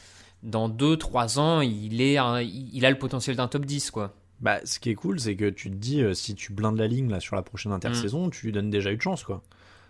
dans 0.43 0.69
2-3 0.69 1.39
ans, 1.39 1.61
il, 1.63 2.03
est 2.03 2.19
un- 2.19 2.43
il 2.43 2.85
a 2.85 2.91
le 2.91 2.99
potentiel 2.99 3.37
d'un 3.37 3.49
top 3.49 3.65
10 3.65 3.91
quoi. 3.93 4.15
Bah, 4.41 4.59
ce 4.65 4.79
qui 4.81 4.91
est 4.91 4.95
cool, 4.97 5.19
c'est 5.21 5.37
que 5.37 5.49
tu 5.49 5.71
te 5.71 5.77
dis, 5.77 6.03
si 6.15 6.35
tu 6.35 6.53
blindes 6.53 6.77
la 6.77 6.89
ligne 6.89 7.09
là 7.09 7.21
sur 7.21 7.37
la 7.37 7.43
prochaine 7.43 7.71
intersaison, 7.73 8.29
tu 8.29 8.47
lui 8.47 8.53
donnes 8.53 8.69
déjà 8.71 8.91
une 8.91 9.01
chance, 9.01 9.23
quoi. 9.23 9.43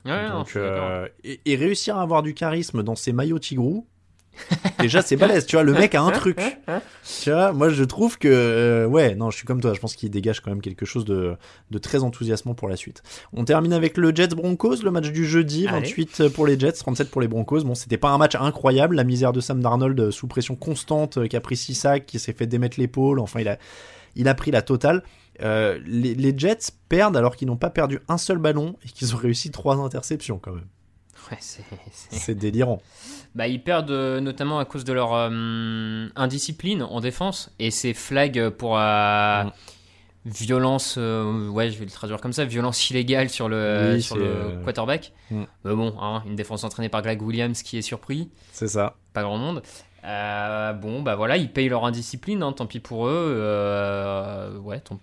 Ouais, 0.04 0.28
Donc, 0.30 0.56
euh, 0.56 1.08
et, 1.22 1.40
et 1.46 1.56
réussir 1.56 1.96
à 1.96 2.02
avoir 2.02 2.22
du 2.22 2.34
charisme 2.34 2.82
dans 2.82 2.96
ses 2.96 3.12
maillots 3.12 3.38
tigrou, 3.38 3.86
déjà 4.80 5.02
c'est 5.02 5.16
balèze, 5.16 5.46
tu 5.46 5.56
vois, 5.56 5.62
le 5.62 5.72
mec 5.74 5.94
a 5.94 6.02
un 6.02 6.10
truc. 6.10 6.40
Tu 7.22 7.30
vois, 7.30 7.52
moi 7.52 7.68
je 7.68 7.84
trouve 7.84 8.18
que, 8.18 8.28
euh, 8.28 8.86
ouais, 8.86 9.14
non, 9.14 9.30
je 9.30 9.36
suis 9.36 9.46
comme 9.46 9.60
toi, 9.60 9.74
je 9.74 9.80
pense 9.80 9.94
qu'il 9.94 10.10
dégage 10.10 10.40
quand 10.40 10.50
même 10.50 10.62
quelque 10.62 10.86
chose 10.86 11.04
de, 11.04 11.36
de 11.70 11.78
très 11.78 12.02
enthousiasmant 12.02 12.54
pour 12.54 12.68
la 12.68 12.76
suite. 12.76 13.02
On 13.34 13.44
termine 13.44 13.72
avec 13.72 13.96
le 13.96 14.14
Jets 14.14 14.28
Broncos, 14.28 14.82
le 14.82 14.90
match 14.90 15.10
du 15.10 15.26
jeudi, 15.26 15.66
Allez. 15.68 15.86
28 15.86 16.28
pour 16.30 16.46
les 16.46 16.58
Jets, 16.58 16.72
37 16.72 17.10
pour 17.10 17.20
les 17.20 17.28
Broncos. 17.28 17.62
Bon, 17.62 17.74
c'était 17.74 17.98
pas 17.98 18.08
un 18.10 18.18
match 18.18 18.34
incroyable, 18.34 18.96
la 18.96 19.04
misère 19.04 19.32
de 19.32 19.40
Sam 19.40 19.60
Darnold 19.60 20.00
euh, 20.00 20.10
sous 20.10 20.26
pression 20.26 20.56
constante, 20.56 21.18
euh, 21.18 21.26
qui 21.26 21.36
a 21.36 21.40
pris 21.40 21.56
6 21.56 21.74
sacs, 21.74 22.06
qui 22.06 22.18
s'est 22.18 22.32
fait 22.32 22.46
démettre 22.46 22.80
l'épaule, 22.80 23.20
enfin 23.20 23.40
il 23.40 23.48
a, 23.48 23.58
il 24.16 24.28
a 24.28 24.34
pris 24.34 24.50
la 24.50 24.62
totale. 24.62 25.02
Euh, 25.40 25.80
les, 25.86 26.14
les 26.14 26.36
Jets 26.38 26.70
perdent 26.88 27.16
alors 27.16 27.36
qu'ils 27.36 27.48
n'ont 27.48 27.56
pas 27.56 27.70
perdu 27.70 28.00
un 28.08 28.18
seul 28.18 28.38
ballon 28.38 28.76
et 28.84 28.88
qu'ils 28.88 29.14
ont 29.14 29.18
réussi 29.18 29.50
trois 29.50 29.76
interceptions 29.78 30.38
quand 30.38 30.52
même. 30.52 30.66
Ouais, 31.30 31.38
c'est- 31.40 32.34
délirant. 32.34 32.82
Bah, 33.34 33.46
ils 33.48 33.62
perdent 33.62 33.90
euh, 33.92 34.20
notamment 34.20 34.58
à 34.58 34.64
cause 34.66 34.84
de 34.84 34.92
leur 34.92 35.14
euh, 35.14 36.08
indiscipline 36.16 36.82
en 36.82 37.00
défense 37.00 37.50
et 37.58 37.70
ces 37.70 37.94
flags 37.94 38.50
pour 38.50 38.76
euh, 38.78 39.44
violence, 40.24 40.96
ouais, 40.96 41.70
je 41.70 41.78
vais 41.78 41.84
le 41.84 41.90
traduire 41.90 42.20
comme 42.20 42.32
ça, 42.32 42.44
violence 42.44 42.90
illégale 42.90 43.28
sur 43.28 43.48
le, 43.48 43.92
Oui, 43.94 44.02
sur 44.02 44.16
c'est, 44.16 44.22
le 44.22 44.62
quarterback. 44.64 45.12
Mm. 45.30 45.42
Mais 45.64 45.74
bon, 45.74 45.94
hein, 46.00 46.22
une 46.26 46.36
défense 46.36 46.64
entraînée 46.64 46.88
par 46.88 47.02
Greg 47.02 47.20
Williams 47.22 47.62
qui 47.62 47.78
est 47.78 47.82
surpris, 47.82 48.28
C'est 48.52 48.68
ça. 48.68 48.96
pas 49.12 49.22
grand 49.22 49.38
monde. 49.38 49.62
Euh, 50.04 50.72
bon, 50.72 51.02
bah 51.02 51.14
voilà, 51.16 51.36
ils 51.36 51.50
payent 51.50 51.68
leur 51.68 51.84
indiscipline, 51.84 52.42
hein, 52.42 52.52
tant 52.52 52.66
pis 52.66 52.80
pour 52.80 53.06
eux. 53.06 53.34
euh, 53.36 54.58
ouais, 54.58 54.80
tant- 54.80 54.98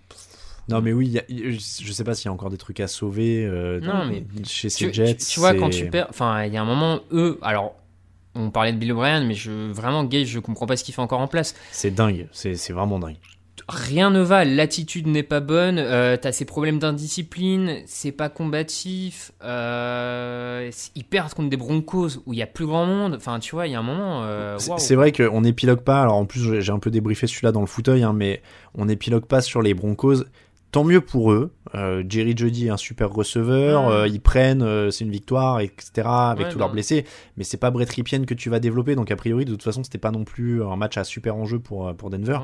Non 0.68 0.82
mais 0.82 0.93
oui, 0.93 1.08
y 1.08 1.20
a- 1.20 1.24
je 1.30 1.91
sais 1.91 2.04
pas 2.04 2.14
s'il 2.14 2.26
y 2.26 2.30
a 2.30 2.32
encore 2.34 2.50
des 2.50 2.58
trucs 2.58 2.80
à 2.80 2.88
sauver 2.88 3.45
euh, 3.45 3.80
Non, 3.80 4.06
mais 4.06 4.24
chez 4.45 4.70
ces 4.70 4.88
tu, 4.91 4.93
Jets. 4.93 5.16
tu- 5.16 5.26
tu 5.26 5.39
vois, 5.39 5.54
quand 5.56 5.70
tu 5.70 5.89
perds. 5.89 6.08
Enfin, 6.10 6.43
il 6.45 6.54
y 6.54 6.58
a 6.58 6.62
un 6.62 6.66
moment, 6.66 7.00
eux. 7.12 7.39
Alors, 7.41 7.76
on 8.36 8.52
parlait 8.52 8.72
de 8.74 8.78
Bill 8.78 8.91
O'Brien, 8.91 9.24
mais 9.24 9.34
je, 9.34 9.72
vraiment, 9.72 10.04
Gage, 10.04 10.28
je 10.28 10.39
comprends 10.39 10.68
pas 10.68 10.78
ce 10.78 10.84
qu'il 10.84 10.93
fait 10.93 11.02
encore 11.02 11.22
en 11.22 11.28
place. 11.28 11.56
C'est 11.72 11.91
dingue, 11.91 12.28
c'est 12.32 12.54
vraiment 12.72 13.00
dingue. 13.00 13.16
Rien 13.72 14.09
ne 14.09 14.22
va, 14.22 14.45
l'attitude 14.45 15.05
n'est 15.05 15.22
pas 15.22 15.41
bonne, 15.41 15.78
euh, 15.78 16.17
t'as 16.20 16.32
ces 16.32 16.43
problèmes 16.45 16.80
d'indiscipline, 16.80 17.82
c'est 17.86 18.11
pas 18.11 18.28
combatif, 18.28 19.32
euh, 19.43 20.72
ils 20.95 21.03
perdent 21.03 21.34
contre 21.36 21.49
des 21.49 21.57
Broncos 21.57 22.17
où 22.26 22.34
il 22.34 22.39
y 22.39 22.41
a 22.41 22.47
plus 22.47 22.65
grand 22.65 22.88
monde. 22.88 23.13
Enfin, 23.15 23.38
tu 23.39 23.51
vois, 23.55 23.67
il 23.67 23.74
y 23.74 23.76
a 23.76 23.80
un 23.80 23.84
moment. 23.84 24.24
euh, 24.24 24.57
C'est- 24.57 24.95
vrai 24.95 25.11
qu'on 25.11 25.43
épilogue 25.43 25.82
pas, 25.82 26.01
alors 26.01 26.15
en 26.15 26.26
plus 26.26 26.61
j'ai- 26.61 26.72
un 26.72 26.80
peu 26.80 26.89
débriefé 26.89 27.28
celui-là 27.28 27.51
dans 27.51 27.61
le 27.61 27.67
fauteuil, 27.67 28.01
hein, 28.03 28.11
mais 28.13 28.41
on 28.76 28.89
épilogue 28.89 29.26
pas 29.26 29.41
sur 29.41 29.61
les 29.61 29.74
Broncos. 29.76 30.24
Tant 30.72 30.84
mieux 30.84 31.01
pour 31.01 31.32
eux. 31.32 31.51
Euh, 31.76 32.03
Jerry 32.07 32.36
Jeudy 32.38 32.67
est 32.67 32.70
un 32.70 32.78
super 32.78 33.09
receveur, 33.11 33.88
Ouais. 33.88 34.09
ils 34.09 34.20
prennent, 34.22 34.91
c'est 34.91 35.03
une 35.03 35.11
victoire, 35.11 35.59
etc. 35.61 36.07
Avec 36.07 36.47
Ouais, 36.47 36.51
tous 36.53 36.59
leurs 36.59 36.72
blessés. 36.72 37.05
Mais 37.38 37.43
c'est 37.43 37.57
pas 37.57 37.72
Brett 37.72 37.89
Ripien 37.89 38.24
que 38.26 38.34
tu 38.36 38.49
vas 38.49 38.59
développer, 38.59 38.95
donc 38.95 39.09
a 39.11 39.15
priori 39.15 39.45
de 39.45 39.51
toute 39.51 39.63
façon 39.63 39.84
c'était 39.84 39.97
pas 39.97 40.11
non 40.11 40.24
plus 40.26 40.63
un 40.63 40.76
match 40.76 40.97
à 40.97 41.03
super 41.03 41.36
enjeu 41.36 41.59
pour, 41.59 41.93
pour 41.95 42.09
Denver. 42.11 42.34
Ouais. 42.34 42.39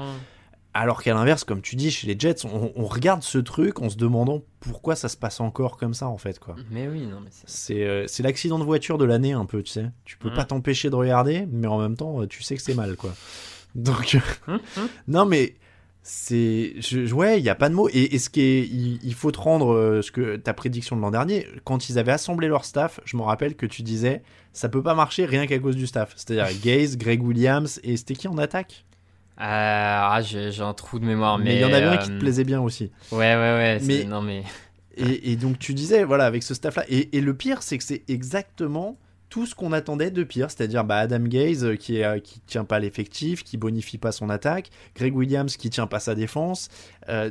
Alors 0.77 1.01
qu'à 1.01 1.13
l'inverse, 1.13 1.45
comme 1.45 1.61
tu 1.61 1.75
dis, 1.77 1.89
chez 1.89 2.05
les 2.05 2.19
Jets, 2.19 2.45
on, 2.45 2.71
on 2.75 2.85
regarde 2.85 3.23
ce 3.23 3.37
truc 3.37 3.81
en 3.81 3.89
se 3.89 3.95
demandant 3.95 4.43
pourquoi 4.59 4.95
ça 4.97 5.07
se 5.07 5.15
passe 5.15 5.39
encore 5.39 5.77
comme 5.77 5.93
ça 5.93 6.07
en 6.09 6.17
fait 6.17 6.37
quoi. 6.37 6.55
Mais 6.69 6.87
oui, 6.89 7.05
non, 7.05 7.21
mais 7.21 7.29
c'est. 7.31 7.49
C'est 7.49 7.83
euh, 7.87 8.05
l'accident 8.19 8.59
de 8.59 8.65
voiture 8.65 8.97
de 8.97 9.05
l'année 9.05 9.31
un 9.31 9.45
peu, 9.45 9.63
tu 9.63 9.71
sais. 9.71 9.85
Tu 10.03 10.17
peux 10.17 10.29
Mhm. 10.29 10.35
pas 10.35 10.43
t'empêcher 10.43 10.89
de 10.89 10.95
regarder, 10.95 11.47
mais 11.49 11.67
en 11.67 11.79
même 11.79 11.95
temps, 11.95 12.21
euh, 12.21 12.27
tu 12.27 12.43
sais 12.43 12.55
que 12.57 12.61
c'est 12.61 12.73
mal, 12.75 12.95
quoi. 12.97 13.13
Donc, 13.75 14.17
non, 15.07 15.25
mais 15.25 15.55
c'est, 16.03 16.75
ouais, 17.13 17.39
il 17.39 17.43
y 17.45 17.49
a 17.49 17.55
pas 17.55 17.69
de 17.69 17.73
mots. 17.73 17.89
Et, 17.93 18.13
et 18.13 18.19
ce 18.19 18.29
qui 18.29 18.41
est, 18.41 18.61
il, 18.67 18.99
il 19.01 19.13
faut 19.13 19.31
te 19.31 19.39
rendre 19.39 19.73
euh, 19.73 20.01
ce 20.01 20.11
que 20.11 20.35
ta 20.35 20.53
prédiction 20.53 20.95
de 20.95 21.01
l'an 21.01 21.11
dernier, 21.11 21.47
quand 21.63 21.89
ils 21.89 21.97
avaient 21.97 22.11
assemblé 22.11 22.47
leur 22.47 22.63
staff, 22.65 22.99
je 23.05 23.17
me 23.17 23.21
rappelle 23.23 23.55
que 23.55 23.65
tu 23.65 23.81
disais, 23.81 24.21
ça 24.53 24.69
peut 24.69 24.83
pas 24.83 24.93
marcher 24.93 25.25
rien 25.25 25.47
qu'à 25.47 25.57
cause 25.57 25.75
du 25.75 25.87
staff. 25.87 26.13
C'est-à-dire 26.15 26.47
Gaze, 26.63 26.97
Greg 26.97 27.23
Williams 27.23 27.79
et 27.83 27.97
c'était 27.97 28.15
qui 28.15 28.27
en 28.27 28.37
attaque? 28.37 28.85
Ah, 29.37 30.19
j'ai 30.23 30.61
un 30.61 30.73
trou 30.73 30.99
de 30.99 31.05
mémoire, 31.05 31.37
mais. 31.37 31.55
Il 31.55 31.61
y 31.61 31.65
en 31.65 31.73
avait 31.73 31.85
un 31.85 31.97
qui 31.97 32.07
te 32.09 32.13
euh, 32.13 32.19
plaisait 32.19 32.43
bien 32.43 32.61
aussi. 32.61 32.91
Ouais, 33.11 33.17
ouais, 33.19 33.35
ouais. 33.35 33.79
Mais- 33.83 34.03
Non, 34.05 34.21
mais. 34.21 34.43
Et, 34.97 35.33
et 35.33 35.35
donc 35.35 35.59
tu 35.59 35.73
disais, 35.73 36.05
voilà, 36.05 36.25
avec 36.25 36.41
ce 36.41 36.53
staff-là. 36.53 36.85
Et, 36.87 37.17
et 37.17 37.19
le 37.19 37.33
pire, 37.33 37.61
c'est 37.63 37.77
que 37.77 37.83
c'est 37.83 38.03
exactement 38.07 38.97
tout 39.27 39.45
ce 39.45 39.53
qu'on 39.53 39.73
attendait 39.73 40.09
de 40.09 40.23
pire, 40.23 40.49
c'est-à-dire 40.49 40.85
bah, 40.85 40.99
Adam 40.99 41.19
Gaze 41.19 41.65
euh, 41.65 41.75
qui, 41.75 41.97
est, 41.97 42.05
euh, 42.05 42.19
qui 42.19 42.39
tient 42.39 42.63
pas 42.63 42.79
l'effectif, 42.79 43.43
qui 43.43 43.57
bonifie 43.57 43.97
pas 43.97 44.13
son 44.13 44.29
attaque, 44.29 44.69
Greg 44.95 45.13
Williams 45.13 45.57
qui 45.57 45.69
tient 45.69 45.85
pas 45.87 45.99
sa 45.99 46.15
défense. 46.15 46.69
Euh, 47.09 47.29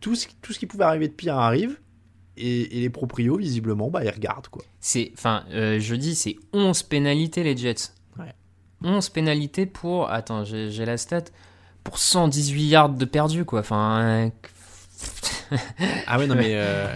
tout, 0.00 0.16
ce, 0.16 0.26
tout 0.42 0.52
ce 0.52 0.58
qui 0.58 0.66
pouvait 0.66 0.82
arriver 0.82 1.06
de 1.06 1.12
pire 1.12 1.36
arrive. 1.36 1.78
Et, 2.36 2.76
et 2.78 2.80
les 2.80 2.90
proprios, 2.90 3.36
visiblement, 3.36 3.88
bah, 3.88 4.02
ils 4.04 4.10
regardent 4.10 4.48
quoi. 4.48 4.64
C'est, 4.80 5.12
enfin, 5.14 5.44
euh, 5.52 5.78
je 5.78 5.94
dis, 5.94 6.16
c'est 6.16 6.34
11 6.52 6.82
pénalités 6.82 7.44
les 7.44 7.56
Jets. 7.56 7.92
Ouais. 8.82 8.90
11 8.90 9.08
pénalités 9.10 9.66
pour, 9.66 10.10
attends, 10.10 10.44
j'ai 10.44 10.84
la 10.84 10.96
stat, 10.96 11.24
pour 11.84 11.98
118 11.98 12.66
yards 12.68 12.88
de 12.90 13.04
perdu, 13.04 13.44
quoi. 13.44 13.60
Enfin, 13.60 14.30
Ah 16.06 16.18
ouais, 16.18 16.26
non 16.26 16.34
mais 16.34 16.52
euh, 16.54 16.86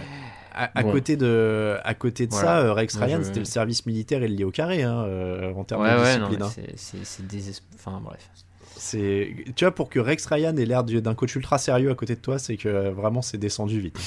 à, 0.53 0.77
à 0.79 0.83
Bon. 0.83 0.91
côté 0.91 1.15
de, 1.17 1.77
à 1.83 1.93
côté 1.93 2.27
de 2.27 2.31
Voilà. 2.31 2.47
ça, 2.47 2.59
euh, 2.59 2.73
Rex 2.73 2.95
Ryan, 2.97 3.19
je- 3.19 3.23
c'était 3.23 3.39
le 3.39 3.45
service 3.45 3.85
militaire 3.85 4.21
et 4.23 4.27
le 4.27 4.35
lié 4.35 4.43
au 4.43 4.51
carré 4.51 4.83
hein, 4.83 5.03
euh, 5.05 5.53
en 5.53 5.63
termes 5.63 5.81
ouais, 5.83 5.91
de 5.95 5.99
ouais, 6.01 6.15
discipline. 6.17 6.41
hein. 6.43 6.51
c'est- 6.53 6.73
c'est 6.77 7.05
c'est 7.05 7.25
désesp- 7.27 7.61
Enfin, 7.75 7.99
bref. 8.03 8.29
C'est, 8.75 9.35
tu 9.55 9.63
vois, 9.63 9.73
pour 9.75 9.89
que 9.89 9.99
Rex 9.99 10.25
Ryan 10.25 10.55
ait 10.57 10.65
l'air 10.65 10.83
du- 10.83 11.01
d'un 11.01 11.13
coach 11.13 11.35
ultra 11.35 11.57
sérieux 11.57 11.91
à 11.91 11.95
côté 11.95 12.15
de 12.15 12.19
toi, 12.21 12.39
c'est 12.39 12.57
que 12.57 12.89
vraiment 12.89 13.21
c'est 13.21 13.37
descendu 13.37 13.79
vite. 13.79 13.97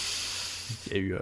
Il 0.86 0.92
y, 0.92 0.96
a 0.96 0.98
eu, 0.98 1.14
euh, 1.14 1.18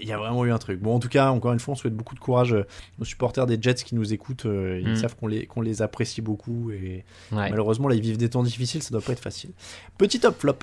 il 0.00 0.06
y 0.08 0.12
a- 0.12 0.18
vraiment 0.18 0.44
eu 0.44 0.52
un 0.52 0.58
truc. 0.58 0.80
Bon, 0.80 0.94
en 0.94 0.98
tout 0.98 1.08
cas, 1.08 1.30
encore 1.30 1.52
une 1.52 1.60
fois, 1.60 1.72
on 1.72 1.76
souhaite 1.76 1.94
beaucoup 1.94 2.14
de 2.14 2.20
courage 2.20 2.52
euh, 2.54 2.66
aux 3.00 3.04
supporters 3.04 3.46
des 3.46 3.58
Jets 3.60 3.74
qui 3.74 3.94
nous 3.94 4.12
écoutent. 4.12 4.46
euh, 4.46 4.80
Ils 4.82 4.90
Mm. 4.92 4.96
savent 4.96 5.16
qu'on 5.16 5.26
les, 5.26 5.46
qu'on 5.46 5.60
les 5.60 5.82
apprécie 5.82 6.22
beaucoup 6.22 6.70
et 6.70 7.04
Ouais. 7.32 7.50
malheureusement, 7.50 7.88
là, 7.88 7.94
ils 7.94 8.00
vivent 8.00 8.16
des 8.18 8.30
temps 8.30 8.42
difficiles, 8.42 8.82
ça 8.82 8.90
doit 8.90 9.00
pas 9.00 9.12
être 9.12 9.20
facile. 9.22 9.50
Petit 9.98 10.20
top 10.20 10.38
flop. 10.40 10.56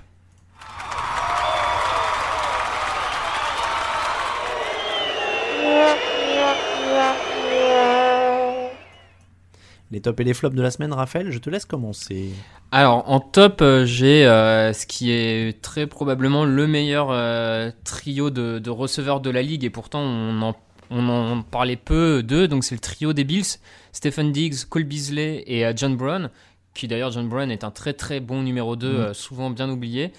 Les 9.91 10.01
tops 10.01 10.19
et 10.19 10.23
les 10.23 10.33
flops 10.33 10.55
de 10.55 10.61
la 10.61 10.71
semaine, 10.71 10.91
Raphaël, 10.93 11.31
je 11.31 11.37
te 11.37 11.49
laisse 11.49 11.65
commencer. 11.65 12.31
Alors, 12.71 13.09
en 13.09 13.19
top, 13.19 13.61
euh, 13.61 13.85
j'ai 13.85 14.25
euh, 14.25 14.73
ce 14.73 14.85
qui 14.87 15.11
est 15.11 15.61
très 15.61 15.85
probablement 15.87 16.43
le 16.43 16.65
meilleur 16.67 17.09
euh, 17.11 17.69
trio 17.83 18.29
de, 18.31 18.57
de 18.59 18.69
receveurs 18.71 19.21
de 19.21 19.29
la 19.29 19.41
ligue, 19.43 19.63
et 19.63 19.69
pourtant, 19.69 20.01
on 20.01 20.41
en- 20.41 20.55
on 20.91 21.07
en 21.09 21.41
parlait 21.41 21.75
peu 21.77 22.21
d'eux, 22.23 22.47
donc 22.47 22.63
c'est 22.63 22.75
le 22.75 22.81
trio 22.81 23.13
des 23.13 23.23
Bills, 23.23 23.45
Stephen 23.91 24.31
Diggs, 24.31 24.65
Cole 24.69 24.83
Beasley 24.83 25.43
et 25.47 25.65
euh, 25.65 25.73
John 25.75 25.95
Brown, 25.95 26.29
qui 26.73 26.87
d'ailleurs 26.87 27.11
John 27.11 27.27
Brown 27.29 27.49
est 27.51 27.63
un 27.63 27.71
très 27.71 27.93
très 27.93 28.19
bon 28.19 28.41
numéro 28.43 28.75
2, 28.75 29.09
Mm. 29.09 29.13
souvent 29.13 29.49
bien 29.49 29.69
oublié. 29.69 30.11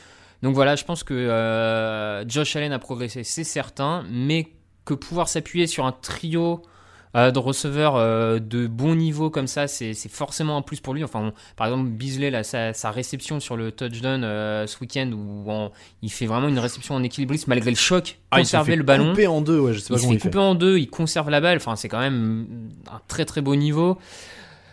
Donc 0.43 0.55
voilà, 0.55 0.75
je 0.77 0.85
pense 0.85 1.03
que 1.03 2.25
Josh 2.29 2.57
Allen 2.57 2.73
a 2.73 2.79
progressé, 2.79 3.25
c'est 3.25 3.45
certain, 3.45 4.05
mais 4.11 4.49
que 4.85 4.95
pouvoir 4.95 5.29
s'appuyer 5.29 5.67
sur 5.67 5.87
un 5.87 5.93
trio 5.93 6.63
euh, 7.15 7.31
de 7.31 7.39
receveurs 7.39 7.97
euh, 7.97 8.39
de 8.39 8.67
bon 8.67 8.95
niveau 8.95 9.31
comme 9.31 9.47
ça, 9.47 9.69
c'est 9.69 9.95
forcément 10.11 10.57
un 10.57 10.63
plus 10.63 10.81
pour 10.81 10.93
lui. 10.95 11.05
Enfin, 11.05 11.21
on- 11.27 11.33
par 11.57 11.69
exemple, 11.69 11.89
Beasley, 11.91 12.31
là, 12.31 12.43
sa, 12.43 12.73
sa 12.73 12.91
réception 12.91 13.41
sur 13.41 13.57
le 13.57 13.73
touchdown 13.73 14.23
euh, 14.25 14.67
ce 14.67 14.79
week-end, 14.81 15.11
où 15.13 15.71
il 16.03 16.11
fait 16.11 16.27
vraiment 16.27 16.49
une 16.49 16.59
réception 16.59 16.95
en 16.95 17.03
équilibriste 17.03 17.47
malgré 17.49 17.71
le 17.71 17.77
choc, 17.77 18.19
Ah, 18.31 18.41
il 18.41 18.45
se 18.47 18.51
conserver 18.53 18.73
fait 18.73 18.77
le 18.77 18.83
ballon. 18.83 19.11
couper 19.11 19.27
en 19.27 19.41
deux, 19.41 19.59
ouais, 19.61 19.73
je 19.73 19.79
sais 19.79 19.89
pas 19.89 19.95
il 19.95 19.99
se 20.01 20.07
fait 20.23 20.31
il 20.33 20.39
en 20.39 20.55
deux, 20.55 20.79
il 20.79 20.89
conserve 20.91 21.31
la 21.31 21.41
balle. 21.41 21.57
Enfin, 21.59 21.77
c'est 21.77 21.89
quand 21.89 22.01
même 22.01 22.47
un 22.93 23.01
très 23.09 23.25
très 23.25 23.41
beau 23.41 23.55
niveau. 23.57 23.97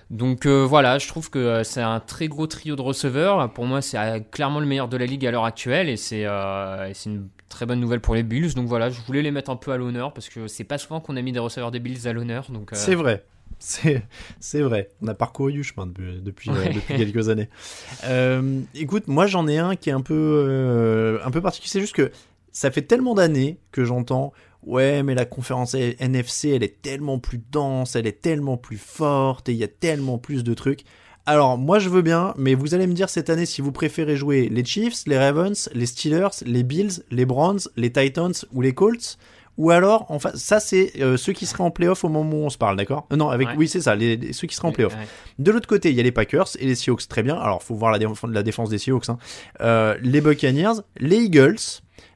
Donc 0.10 0.46
voilà, 0.46 1.00
je 1.00 1.08
trouve 1.08 1.30
que 1.32 1.64
c'est 1.64 1.82
un 1.82 2.00
très 2.00 2.28
gros 2.28 2.46
trio 2.46 2.76
de 2.76 2.82
receveurs. 2.82 3.52
Pour 3.54 3.66
moi, 3.66 3.82
c'est 3.82 3.98
clairement 4.32 4.60
le 4.60 4.66
meilleur 4.68 4.88
de 4.88 4.98
la 4.98 5.06
ligue 5.06 5.26
à 5.26 5.32
l'heure 5.32 5.46
actuelle 5.46 5.90
et 5.90 5.98
c'est 5.98 6.22
et 6.22 6.94
c'est 6.94 7.10
une 7.10 7.30
très 7.54 7.66
bonne 7.66 7.80
nouvelle 7.80 8.02
pour 8.02 8.16
les 8.16 8.24
Bills. 8.24 8.54
Donc 8.54 8.68
voilà, 8.68 8.90
je 8.90 9.00
voulais 9.02 9.22
les 9.22 9.32
mettre 9.32 9.50
un 9.50 9.56
peu 9.56 9.72
à 9.72 9.78
l'honneur 9.78 10.14
parce 10.14 10.30
que 10.30 10.48
c'est 10.48 10.64
pas 10.64 10.78
souvent 10.78 11.00
qu'on 11.00 11.16
a 11.16 11.22
mis 11.22 11.32
des 11.32 11.40
receveurs 11.40 11.72
des 11.72 11.80
Bills 11.80 12.08
à 12.08 12.14
l'honneur. 12.14 12.52
Donc 12.52 12.74
euh, 12.74 12.76
C'est 12.76 12.96
vrai. 12.96 13.24
C'est, 13.60 14.62
vrai. 14.62 14.90
On 15.02 15.08
a 15.08 15.14
parcouru 15.14 15.54
du 15.54 15.64
chemin 15.64 15.88
depuis, 15.88 16.20
depuis, 16.22 16.50
euh, 16.50 16.74
depuis 16.74 16.96
quelques 16.96 17.30
années. 17.30 17.50
Euh, 18.06 18.60
écoute, 18.76 19.08
moi 19.08 19.28
j'en 19.28 19.48
ai 19.48 19.58
un 19.58 19.76
qui 19.78 19.90
est 19.90 19.94
un 19.94 20.02
peu, 20.02 21.20
un 21.24 21.32
peu 21.32 21.42
particulier. 21.42 21.70
C'est 21.70 21.80
juste 21.80 21.96
que 21.96 22.12
ça 22.52 22.70
fait 22.70 22.82
tellement 22.82 23.16
d'années 23.16 23.60
que 23.72 23.86
j'entends 23.86 24.34
Ouais, 24.66 25.04
mais 25.04 25.14
la 25.14 25.26
conférence 25.26 25.74
NFC, 25.74 26.50
elle 26.50 26.64
est 26.64 26.82
tellement 26.82 27.20
plus 27.20 27.42
dense, 27.52 27.96
elle 27.96 28.08
est 28.08 28.22
tellement 28.22 28.56
plus 28.56 28.78
forte 28.78 29.50
et 29.50 29.52
il 29.52 29.58
y 29.58 29.64
a 29.64 29.68
tellement 29.68 30.18
plus 30.18 30.44
de 30.44 30.54
trucs. 30.54 30.86
Alors, 31.26 31.58
moi 31.58 31.80
je 31.80 31.88
veux 31.90 32.02
bien, 32.02 32.34
mais 32.38 32.54
vous 32.54 32.74
allez 32.74 32.86
me 32.88 32.94
dire 32.94 33.10
cette 33.10 33.30
année 33.30 33.46
si 33.46 33.62
vous 33.62 33.72
préférez 33.72 34.18
jouer 34.18 34.50
les 34.50 34.66
Chiefs, 34.66 35.04
les 35.08 35.18
Ravens, 35.18 35.70
les 35.74 35.86
Steelers, 35.86 36.30
les 36.46 36.64
Bills, 36.64 37.04
les 37.12 37.26
Browns, 37.26 37.60
les 37.78 37.92
Titans 37.92 38.34
ou 38.52 38.62
les 38.62 38.74
Colts. 38.74 39.18
Ou 39.58 39.70
alors, 39.70 40.08
enfin, 40.10 40.32
ça 40.34 40.60
c'est 40.60 40.92
euh, 41.00 41.16
ceux 41.16 41.32
qui 41.32 41.46
seraient 41.46 41.64
en 41.64 41.70
playoff 41.72 42.04
au 42.04 42.10
moment 42.10 42.32
où 42.38 42.44
on 42.46 42.50
se 42.50 42.58
parle, 42.58 42.76
d'accord? 42.76 43.08
Euh, 43.14 43.16
Non, 43.16 43.30
avec 43.30 43.50
Ouais. 43.50 43.54
oui 43.56 43.68
c'est 43.70 43.82
ça, 43.82 43.96
les, 43.96 44.18
les- 44.18 44.34
ceux 44.34 44.48
qui 44.48 44.56
seraient 44.56 44.66
en 44.68 44.72
Ouais, 44.72 44.76
playoff. 44.76 44.96
ouais. 44.96 45.08
De 45.40 45.52
l'autre 45.52 45.68
côté, 45.68 45.92
il 45.92 45.96
y 45.96 46.00
a 46.00 46.04
les 46.04 46.12
Packers 46.12 46.48
et 46.60 46.66
les 46.66 46.74
Seahawks, 46.76 47.08
très 47.08 47.22
bien. 47.24 47.36
Alors, 47.36 47.62
faut 47.64 47.76
voir 47.76 47.92
la, 47.92 48.00
déf- 48.00 48.30
la 48.30 48.42
défense 48.44 48.70
des 48.70 48.80
Seahawks. 48.80 49.10
hein. 49.10 49.18
Euh, 49.62 49.96
les 50.02 50.22
Buccaneers, 50.22 50.82
les 50.98 51.18
Eagles, 51.18 51.56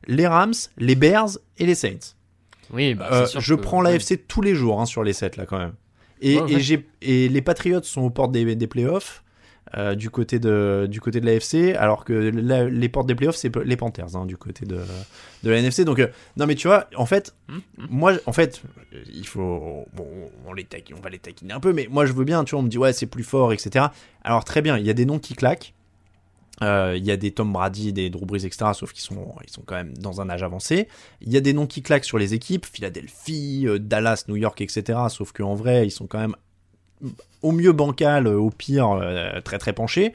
les 0.07 0.25
Rams, 0.27 0.53
les 0.79 0.95
Bears 0.95 1.38
et 1.59 1.65
les 1.67 1.75
Saints. 1.75 2.15
Oui, 2.73 2.95
bah, 2.95 3.27
sûr 3.27 3.39
je 3.39 3.53
que- 3.55 3.61
prends 3.61 3.81
l'AFC 3.81 4.17
tous 4.27 4.41
les 4.41 4.55
jours 4.55 4.81
hein, 4.81 4.85
sur 4.88 5.03
les 5.03 5.13
7 5.13 5.38
là 5.38 5.45
quand 5.45 5.59
même. 5.59 5.73
Et, 6.22 6.35
Ouais, 6.38 6.41
ouais. 6.44 6.53
et 6.53 6.60
j'ai- 6.60 6.88
et 7.02 7.30
les 7.30 7.41
Patriots 7.41 7.84
sont 7.84 8.02
aux 8.02 8.10
portes 8.10 8.31
des, 8.31 8.56
des 8.56 8.68
playoffs. 8.68 9.23
euh, 9.76 9.95
du 9.95 10.10
côté 10.10 10.39
de 10.39 10.88
du 10.89 11.02
côté 11.02 11.19
de 11.19 11.26
l'AFC 11.26 11.76
alors 11.77 12.06
que 12.06 12.14
la- 12.14 12.69
les 12.69 12.88
portes 12.88 13.06
des 13.06 13.15
playoffs 13.15 13.35
c'est 13.35 13.53
les 13.65 13.76
Panthers 13.76 14.15
hein, 14.15 14.26
du 14.26 14.38
côté 14.38 14.65
de 14.65 14.80
de 15.44 15.49
la 15.49 15.57
NFC 15.57 15.84
donc 15.84 15.99
euh, 15.99 16.07
non 16.38 16.45
mais 16.48 16.56
tu 16.56 16.69
vois 16.69 16.88
en 16.95 17.06
fait 17.06 17.35
Hum, 17.49 17.61
moi 17.89 18.14
en 18.27 18.31
fait 18.31 18.61
euh, 18.94 19.03
il 19.14 19.27
faut 19.27 19.85
bon 19.94 20.07
on 20.45 20.53
les 20.53 20.64
taquine, 20.64 20.95
on 20.98 21.02
va 21.02 21.10
les 21.10 21.19
taquiner 21.19 21.53
un 21.53 21.60
peu 21.60 21.73
mais 21.73 21.89
moi 21.91 22.06
je 22.06 22.14
veux 22.14 22.23
bien 22.23 22.45
tu 22.45 22.52
vois 22.52 22.61
on 22.61 22.64
me 22.64 22.69
dit 22.69 22.77
ouais 22.77 22.94
c'est 22.94 23.07
plus 23.07 23.26
fort 23.26 23.52
etc 23.52 23.88
alors 24.23 24.45
très 24.45 24.61
bien 24.61 24.77
il 24.77 24.85
y 24.85 24.89
a 24.89 24.94
des 24.94 25.06
noms 25.06 25.19
qui 25.19 25.34
claquent 25.35 25.73
euh, 26.63 26.95
il 26.97 27.05
y 27.05 27.11
a 27.11 27.17
des 27.17 27.31
Tom 27.31 27.53
Brady, 27.53 27.93
des 27.93 28.09
Drew 28.09 28.25
Brees, 28.25 28.45
etc. 28.45 28.71
Sauf 28.73 28.91
qu'ils 28.93 29.03
sont, 29.03 29.34
ils 29.45 29.51
sont 29.51 29.61
quand 29.65 29.75
même 29.75 29.93
dans 29.97 30.21
un 30.21 30.29
âge 30.29 30.43
avancé. 30.43 30.88
Il 31.21 31.31
y 31.31 31.38
a 31.38 31.41
des 31.41 31.53
noms 31.53 31.67
qui 31.67 31.81
claquent 31.84 32.05
sur 32.05 32.17
les 32.17 32.34
équipes, 32.34 32.65
Philadelphie, 32.65 33.65
euh, 33.67 33.79
Dallas, 33.79 34.25
New 34.27 34.35
York, 34.38 34.59
etc. 34.61 34.99
Sauf 35.09 35.31
qu'en 35.34 35.55
vrai, 35.55 35.85
ils 35.88 35.91
sont 35.91 36.07
quand 36.07 36.19
même 36.19 36.35
au 37.43 37.51
mieux 37.51 37.73
bancal, 37.73 38.27
euh, 38.27 38.39
au 38.39 38.49
pire 38.49 38.89
euh, 38.91 39.39
très 39.41 39.59
très 39.59 39.73
penchés. 39.73 40.13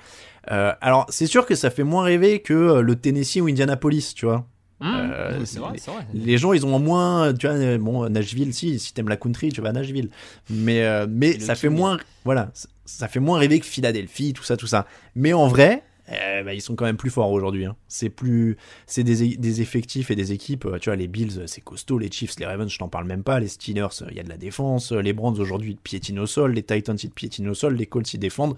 Euh, 0.51 0.73
alors 0.81 1.07
c'est 1.09 1.29
sûr 1.29 1.47
que 1.47 1.55
ça 1.55 1.71
fait 1.71 1.85
moins 1.85 2.03
rêver 2.03 2.41
que 2.41 2.81
le 2.81 2.97
Tennessee 2.97 3.37
ou 3.41 3.47
Indianapolis, 3.47 4.13
tu 4.15 4.27
vois. 4.27 4.45
Mmh, 4.81 4.87
Euh, 4.91 5.45
c'est 5.45 5.61
vrai, 5.61 5.75
c'est 5.79 5.93
vrai. 5.93 6.05
Les 6.13 6.39
gens, 6.39 6.53
ils 6.53 6.67
ont 6.67 6.77
moins, 6.81 7.33
tu 7.35 7.47
vois, 7.47 7.79
bon, 7.79 8.09
Nashville, 8.11 8.53
si, 8.53 8.81
si 8.81 8.93
t'aimes 8.93 9.09
la 9.09 9.17
country, 9.17 9.51
tu 9.53 9.61
vas 9.61 9.69
à 9.69 9.73
Nashville. 9.73 10.11
Mais, 10.51 10.83
euh, 10.83 11.07
mais 11.09 11.39
ça 11.39 11.55
fait 11.55 11.69
moins, 11.69 11.99
voilà, 12.25 12.51
ça 12.85 13.07
fait 13.07 13.21
moins 13.21 13.39
rêver 13.39 13.61
que 13.61 13.67
Philadelphie, 13.67 14.33
tout 14.33 14.43
ça, 14.43 14.57
tout 14.57 14.67
ça. 14.67 14.87
Mais 15.15 15.33
en 15.33 15.47
vrai, 15.47 15.85
euh, 16.13 16.43
bah, 16.45 16.55
ils 16.55 16.61
sont 16.61 16.75
quand 16.77 16.85
même 16.85 16.97
plus 16.97 17.11
forts 17.11 17.31
aujourd'hui. 17.31 17.65
hein. 17.65 17.77
C'est 17.89 18.11
plus, 18.11 18.57
c'est 18.87 19.05
des, 19.05 19.37
des 19.37 19.61
effectifs 19.63 20.11
et 20.11 20.17
des 20.17 20.33
équipes. 20.33 20.65
euh, 20.67 20.79
Tu 20.79 20.89
vois, 20.91 20.97
les 20.97 21.09
Bills, 21.09 21.39
euh, 21.41 21.47
c'est 21.47 21.61
costaud. 21.61 21.99
Les 21.99 22.11
Chiefs, 22.11 22.39
les 22.39 22.47
Ravens, 22.47 22.71
je 22.73 22.79
t'en 22.79 22.89
parle 22.89 23.07
même 23.07 23.23
pas. 23.23 23.41
Les 23.41 23.49
Steelers, 23.49 23.87
euh, 24.03 24.07
il 24.11 24.17
y 24.17 24.21
a 24.21 24.23
de 24.23 24.29
la 24.29 24.37
défense. 24.37 24.93
Les 24.93 25.13
Browns 25.13 25.39
aujourd'hui, 25.41 25.73
ils 25.73 25.77
piétinent 25.77 26.23
au 26.23 26.27
sol. 26.27 26.53
Les 26.53 26.63
Titans, 26.63 26.97
ils 27.03 27.09
te 27.11 27.15
piétinent 27.15 27.49
au 27.51 27.55
sol. 27.55 27.75
Les 27.77 27.87
Colts, 27.87 28.13
ils 28.15 28.19
défendent. 28.19 28.57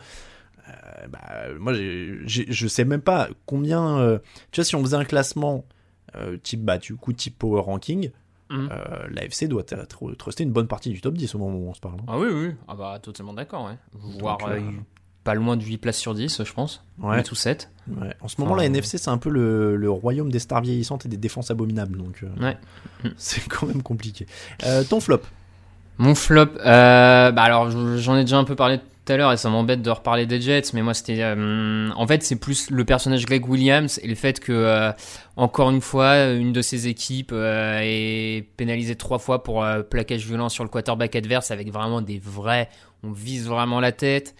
Euh, 0.68 1.06
bah, 1.09 1.48
moi, 1.59 1.74
j'ai- 1.74 2.18
j'ai- 2.26 2.47
je 2.48 2.66
sais 2.68 2.85
même 2.85 3.02
pas 3.02 3.28
combien. 3.47 3.98
euh, 3.98 4.18
tu 4.51 4.60
vois, 4.60 4.64
si 4.64 4.74
on 4.76 4.82
faisait 4.82 4.97
un 4.97 5.05
classement 5.05 5.64
type, 6.44 6.62
bah, 6.64 6.78
du 6.78 6.94
coup, 6.94 7.12
type 7.12 7.36
Power 7.39 7.60
Ranking, 7.62 8.10
Mhm. 8.51 8.68
euh, 8.70 9.09
l'AFC 9.10 9.48
doit 9.48 9.64
truster 9.64 10.44
une 10.44 10.52
bonne 10.52 10.68
partie 10.68 10.90
du 10.90 11.01
top 11.01 11.14
10 11.14 11.35
au 11.35 11.39
moment 11.39 11.56
où 11.59 11.68
on 11.68 11.74
se 11.74 11.81
parle. 11.81 11.97
hein. 12.01 12.05
Ah 12.06 12.18
oui, 12.18 12.28
oui. 12.32 12.51
Ah 12.68 12.74
bah, 12.76 12.98
totalement 13.02 13.32
d'accord, 13.35 13.66
ouais. 13.66 13.76
Voire 13.93 14.39
euh, 14.47 14.60
pas 15.25 15.35
loin 15.35 15.57
de 15.57 15.65
8 15.65 15.79
places 15.79 15.97
sur 15.99 16.15
10, 16.15 16.43
je 16.45 16.53
pense. 16.53 16.83
Ouais. 17.01 17.17
8 17.19 17.33
ou 17.33 17.35
7. 17.35 17.71
Ouais. 17.89 18.15
En 18.21 18.29
ce 18.29 18.37
moment, 18.41 18.53
Enfin, 18.53 18.61
la 18.63 18.67
NFC, 18.67 18.99
c'est 18.99 19.11
un 19.11 19.19
peu 19.19 19.31
le, 19.31 19.77
le 19.77 19.91
royaume 19.91 20.31
des 20.31 20.39
stars 20.39 20.61
vieillissantes 20.63 21.07
et 21.07 21.09
des 21.09 21.17
défenses 21.17 21.51
abominables. 21.51 21.99
Donc, 21.99 22.23
euh, 22.23 22.45
Ouais. 22.47 22.57
c'est 23.17 23.47
quand 23.49 23.67
même 23.67 23.83
compliqué. 23.83 24.27
Euh, 24.65 24.85
ton 24.85 25.01
flop 25.01 25.21
Mon 25.99 26.15
flop, 26.15 26.47
euh, 26.65 27.31
bah 27.33 27.43
alors 27.43 27.71
je- 27.71 27.97
j'en 27.99 28.17
ai 28.17 28.21
déjà 28.25 28.37
un 28.39 28.45
peu 28.45 28.55
parlé 28.57 28.79
tout 28.79 29.13
à 29.13 29.17
l'heure 29.19 29.33
et 29.33 29.37
ça 29.37 29.49
m'embête 29.51 29.83
de 29.83 29.91
reparler 29.91 30.25
des 30.27 30.41
Jets, 30.41 30.71
mais 30.73 30.81
moi 30.83 30.95
c'était, 30.95 31.23
en 31.25 32.07
fait 32.07 32.23
c'est 32.23 32.37
plus 32.37 32.71
le 32.71 32.85
personnage 32.87 33.27
Greg 33.27 33.47
Williams 33.49 34.01
et 34.03 34.09
le 34.09 34.15
fait 34.15 34.41
que 34.41 34.91
encore 35.37 35.71
une 35.71 35.83
fois 35.83 36.31
une 36.33 36.53
de 36.55 36.63
ses 36.63 36.89
équipes 36.89 37.33
est 37.35 38.47
pénalisée 38.57 38.97
trois 38.97 39.19
fois 39.19 39.43
pour 39.43 39.65
plaquage 39.91 40.25
violent 40.27 40.49
sur 40.49 40.65
le 40.65 40.71
quarterback 40.71 41.15
adverse 41.17 41.51
avec 41.51 41.71
vraiment 41.71 42.01
des 42.01 42.19
vrais, 42.19 42.71
on 43.03 43.13
vise 43.13 43.47
vraiment 43.47 43.79
la 43.79 43.93
tête. 43.93 44.35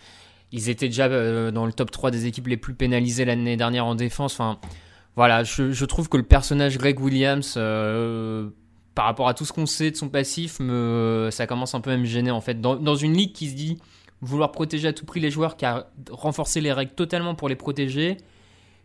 Ils 0.55 0.71
étaient 0.71 0.87
déjà 0.87 1.07
euh, 1.07 1.51
dans 1.51 1.67
le 1.67 1.73
top 1.73 1.91
3 1.91 2.13
des 2.13 2.27
équipes 2.27 2.47
les 2.47 2.57
plus 2.57 2.75
pénalisées 2.75 3.25
l'année 3.25 3.57
dernière 3.57 3.87
en 3.87 3.97
défense. 3.97 4.35
Enfin, 4.35 4.61
voilà, 5.17 5.43
je, 5.43 5.85
trouve 5.85 6.09
que 6.09 6.17
le 6.17 6.23
personnage 6.23 6.79
Greg 6.79 7.01
Williams, 7.01 7.55
euh, 7.57 8.51
par 8.95 9.07
rapport 9.07 9.27
à 9.27 9.35
tout 9.35 9.45
ce 9.45 9.53
qu'on 9.53 9.67
sait 9.67 9.91
de 9.91 9.97
son 9.97 10.09
passif, 10.09 10.61
me, 10.61 11.29
ça 11.33 11.49
commence 11.49 11.75
un 11.75 11.81
peu 11.81 11.91
à 11.91 11.97
me 11.97 12.05
gêner 12.05 12.31
en 12.31 12.41
fait. 12.41 12.61
Dans, 12.61 12.95
une 12.95 13.15
ligue 13.15 13.33
qui 13.33 13.51
se 13.51 13.57
dit 13.57 13.79
vouloir 14.21 14.53
protéger 14.53 14.87
à 14.87 14.93
tout 14.93 15.05
prix 15.05 15.19
les 15.19 15.33
joueurs, 15.33 15.57
qui 15.57 15.67
a 15.67 15.89
renforcé 16.09 16.61
les 16.61 16.73
règles 16.73 16.93
totalement 16.93 17.35
pour 17.35 17.49
les 17.49 17.57
protéger, 17.57 18.17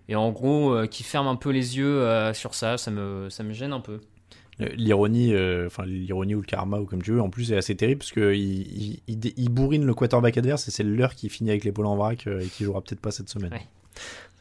et 0.08 0.16
en 0.16 0.32
gros 0.32 0.74
euh, 0.74 0.88
qui 0.88 1.04
ferme 1.04 1.28
un 1.28 1.36
peu 1.36 1.52
les 1.52 1.78
yeux 1.78 2.04
sur 2.34 2.56
ça, 2.56 2.80
ça 2.80 2.90
me, 2.90 3.30
ça 3.30 3.44
me 3.44 3.54
gêne 3.54 3.74
un 3.74 3.80
peu. 3.80 4.02
Euh, 4.62 4.68
L'ironie, 4.76 5.34
euh, 5.34 5.68
enfin 5.68 5.86
l'ironie 5.86 6.36
ou 6.36 6.42
le 6.42 6.46
karma 6.46 6.80
ou 6.80 6.86
comme 6.86 7.02
tu 7.02 7.12
veux, 7.12 7.22
en 7.22 7.30
plus 7.30 7.52
est 7.52 7.58
assez 7.58 7.76
terrible 7.76 8.00
parce 8.00 8.12
que 8.12 8.34
il, 8.34 9.00
il, 9.08 9.50
bourrine 9.50 9.86
le 9.86 9.94
quarterback 9.94 10.38
adverse 10.38 10.68
et 10.68 10.72
c'est 10.72 10.84
l'heure 10.84 11.16
qui 11.16 11.30
finit 11.30 11.50
avec 11.52 11.64
l'épaule 11.64 11.86
en 11.86 11.96
vrac 11.96 12.28
euh, 12.28 12.42
et 12.42 12.48
qui 12.48 12.66
jouera 12.66 12.82
peut-être 12.82 13.00
pas 13.00 13.12
cette 13.12 13.30
semaine. 13.30 13.54
Ouais. 13.54 13.66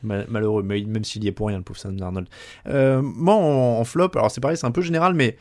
Mal- 0.03 0.27
malheureux, 0.29 0.63
mais 0.63 0.83
même 0.83 1.05
s'il 1.05 1.23
y 1.25 1.29
est 1.29 1.33
pour 1.33 1.49
rien, 1.49 1.59
le 1.59 1.63
pauvre 1.65 1.79
Sam 1.79 1.99
Darnold. 1.99 2.29
Euh, 2.67 3.01
moi, 3.03 3.35
en, 3.35 3.79
en 3.81 3.85
flop, 3.85 4.11
alors 4.15 4.31
c'est 4.31 4.41
pareil, 4.41 4.57
c'est 4.57 4.67
un 4.67 4.71
peu 4.73 4.83
général, 4.83 5.15
mais 5.15 5.37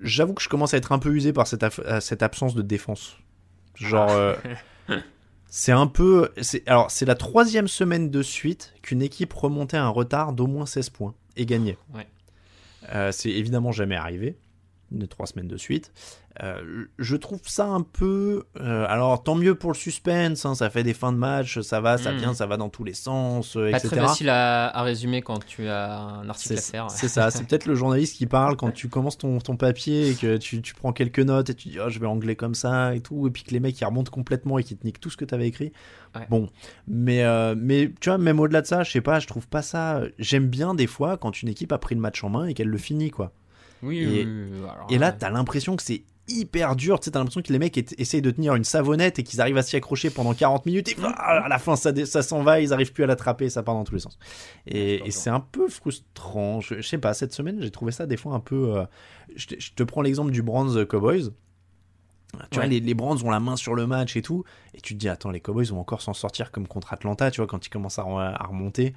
j'avoue 0.00 0.34
que 0.34 0.42
je 0.42 0.48
commence 0.48 0.74
à 0.74 0.76
être 0.78 0.92
un 0.92 0.98
peu 0.98 1.10
usé 1.14 1.32
par 1.32 1.46
cette, 1.46 1.64
cette 2.00 2.22
absence 2.22 2.54
de 2.56 2.62
défense. 2.62 3.16
Genre, 3.76 4.10
euh, 4.10 4.34
c'est 5.46 5.72
un 5.72 5.86
peu. 5.86 6.30
c'est- 6.40 6.66
Alors, 6.68 6.90
c'est 6.90 7.06
la 7.06 7.14
troisième 7.14 7.68
semaine 7.68 8.10
de 8.10 8.22
suite 8.22 8.74
qu'une 8.82 9.02
équipe 9.02 9.32
remontait 9.32 9.76
un 9.76 9.88
retard 9.88 10.32
d'au 10.32 10.46
moins 10.46 10.66
16 10.66 10.90
points 10.90 11.14
et 11.36 11.46
gagnait. 11.46 11.76
Ouais. 11.94 12.06
Euh, 12.94 13.12
c'est 13.12 13.30
évidemment 13.30 13.72
jamais 13.72 13.96
arrivé, 13.96 14.36
de 14.90 15.06
trois 15.06 15.26
semaines 15.26 15.48
de 15.48 15.56
suite. 15.56 15.92
Euh, 16.42 16.86
je 16.98 17.14
trouve 17.16 17.40
ça 17.44 17.66
un 17.66 17.82
peu. 17.82 18.44
euh, 18.58 18.86
alors, 18.88 19.22
tant 19.22 19.34
mieux 19.34 19.54
pour 19.54 19.70
le 19.72 19.76
suspense, 19.76 20.46
hein, 20.46 20.54
ça 20.54 20.70
fait 20.70 20.82
des 20.82 20.94
fins 20.94 21.12
de 21.12 21.18
match, 21.18 21.60
ça 21.60 21.80
va, 21.82 21.98
ça 21.98 22.12
Mm. 22.12 22.16
vient, 22.16 22.34
ça 22.34 22.46
va 22.46 22.56
dans 22.56 22.70
tous 22.70 22.84
les 22.84 22.94
sens, 22.94 23.54
euh, 23.56 23.70
Pas 23.70 23.76
etc. 23.76 23.96
très 23.96 24.00
facile 24.06 24.28
à, 24.30 24.68
à 24.74 24.82
résumer 24.82 25.20
quand 25.20 25.44
tu 25.44 25.68
as 25.68 25.98
un 26.00 26.28
article 26.30 26.54
C'est 26.56 26.76
à 26.78 26.80
faire. 26.86 26.90
c'est 26.90 27.08
ça, 27.08 27.30
c'est 27.30 27.44
peut-être 27.46 27.66
le 27.66 27.74
journaliste 27.74 28.16
qui 28.16 28.24
parle 28.26 28.56
quand 28.56 28.70
tu 28.70 28.88
commences 28.88 29.18
ton, 29.18 29.40
ton 29.40 29.56
papier 29.56 30.10
et 30.10 30.14
que 30.14 30.38
tu, 30.38 30.62
tu 30.62 30.74
prends 30.74 30.94
quelques 30.94 31.18
notes 31.20 31.50
et 31.50 31.54
tu 31.54 31.68
dis 31.68 31.78
oh, 31.84 31.90
je 31.90 31.98
vais 31.98 32.06
anglais 32.06 32.34
comme 32.34 32.54
ça 32.54 32.94
et 32.94 33.00
tout, 33.00 33.26
et 33.26 33.30
puis 33.30 33.42
que 33.42 33.50
les 33.50 33.60
mecs 33.60 33.78
ils 33.78 33.84
remontent 33.84 34.10
complètement 34.10 34.58
et 34.58 34.64
qui 34.64 34.74
te 34.74 34.86
niquent 34.86 35.00
tout 35.00 35.10
ce 35.10 35.18
que 35.18 35.26
tu 35.26 35.34
avais 35.34 35.48
écrit. 35.48 35.72
Ouais. 36.14 36.26
Bon, 36.30 36.48
mais, 36.88 37.24
euh, 37.24 37.54
mais 37.58 37.92
tu 38.00 38.08
vois, 38.08 38.16
même 38.18 38.40
au-delà 38.40 38.62
de 38.62 38.66
ça, 38.66 38.84
je 38.84 38.90
sais 38.90 39.00
pas, 39.02 39.18
je 39.20 39.26
trouve 39.26 39.48
pas 39.48 39.60
ça. 39.62 40.00
J'aime 40.18 40.46
bien 40.48 40.74
des 40.74 40.86
fois 40.86 41.18
quand 41.18 41.42
une 41.42 41.48
équipe 41.50 41.72
a 41.72 41.78
pris 41.78 41.94
le 41.94 42.00
match 42.00 42.24
en 42.24 42.30
main 42.30 42.46
et 42.46 42.54
qu'elle 42.54 42.68
le 42.68 42.78
finit 42.78 43.10
quoi. 43.10 43.32
Oui, 43.82 43.98
Et- 43.98 44.24
oui, 44.24 44.44
oui, 44.52 44.58
alors, 44.62 44.86
Et 44.90 44.96
là, 44.98 45.10
ouais. 45.10 45.16
t'as 45.18 45.28
l'impression 45.30 45.74
que 45.76 45.82
c'est 45.82 46.04
hyper 46.28 46.76
dur. 46.76 47.00
Tu 47.00 47.06
sais, 47.06 47.10
t'as 47.10 47.18
l'impression 47.18 47.42
que 47.42 47.52
les 47.52 47.58
mecs 47.58 47.76
essayent 47.98 48.22
de 48.22 48.30
tenir 48.30 48.54
une 48.54 48.64
savonnette 48.64 49.18
et 49.18 49.22
qu'ils 49.22 49.40
arrivent 49.40 49.56
à 49.58 49.62
s'y 49.62 49.76
accrocher 49.76 50.10
pendant 50.10 50.34
40 50.34 50.66
minutes 50.66 50.88
et 50.88 50.96
à 51.16 51.48
la 51.48 51.58
fin 51.58 51.74
ça, 51.76 51.92
s'en 52.22 52.42
va, 52.42 52.60
ils 52.60 52.72
arrivent 52.72 52.92
plus 52.92 53.04
à 53.04 53.06
l'attraper, 53.06 53.50
ça 53.50 53.62
part 53.62 53.74
dans 53.74 53.84
tous 53.84 53.94
les 53.94 54.00
sens. 54.00 54.18
Et, 54.66 55.06
et 55.06 55.10
c'est 55.10 55.30
un 55.30 55.40
peu 55.40 55.68
frustrant. 55.68 56.60
Je, 56.60 56.76
je 56.76 56.88
sais 56.88 56.98
pas, 56.98 57.12
cette 57.14 57.32
semaine 57.32 57.60
j'ai 57.60 57.70
trouvé 57.70 57.92
ça 57.92 58.06
des 58.06 58.16
fois 58.16 58.34
un 58.34 58.40
peu. 58.40 58.76
euh, 58.78 58.84
je, 59.36 59.46
te, 59.48 59.54
je 59.58 59.72
te 59.72 59.82
prends 59.82 60.02
l'exemple 60.02 60.30
du 60.30 60.42
Bronze 60.42 60.86
Cowboys. 60.88 61.30
Tu 62.50 62.56
vois, 62.56 62.66
les, 62.66 62.80
les 62.80 62.94
ont 62.98 63.30
la 63.30 63.40
main 63.40 63.56
sur 63.56 63.74
le 63.74 63.86
match 63.86 64.16
et 64.16 64.22
tout. 64.22 64.42
Et 64.72 64.80
tu 64.80 64.94
te 64.94 64.98
dis, 64.98 65.08
attends, 65.10 65.30
les 65.30 65.40
Cowboys 65.40 65.66
vont 65.66 65.80
encore 65.80 66.00
s'en 66.00 66.14
sortir 66.14 66.50
comme 66.50 66.66
contre 66.66 66.92
Atlanta, 66.94 67.30
tu 67.30 67.42
vois, 67.42 67.46
quand 67.46 67.66
ils 67.66 67.68
commencent 67.68 67.98
à, 67.98 68.04
re- 68.04 68.34
à 68.34 68.46
remonter. 68.46 68.94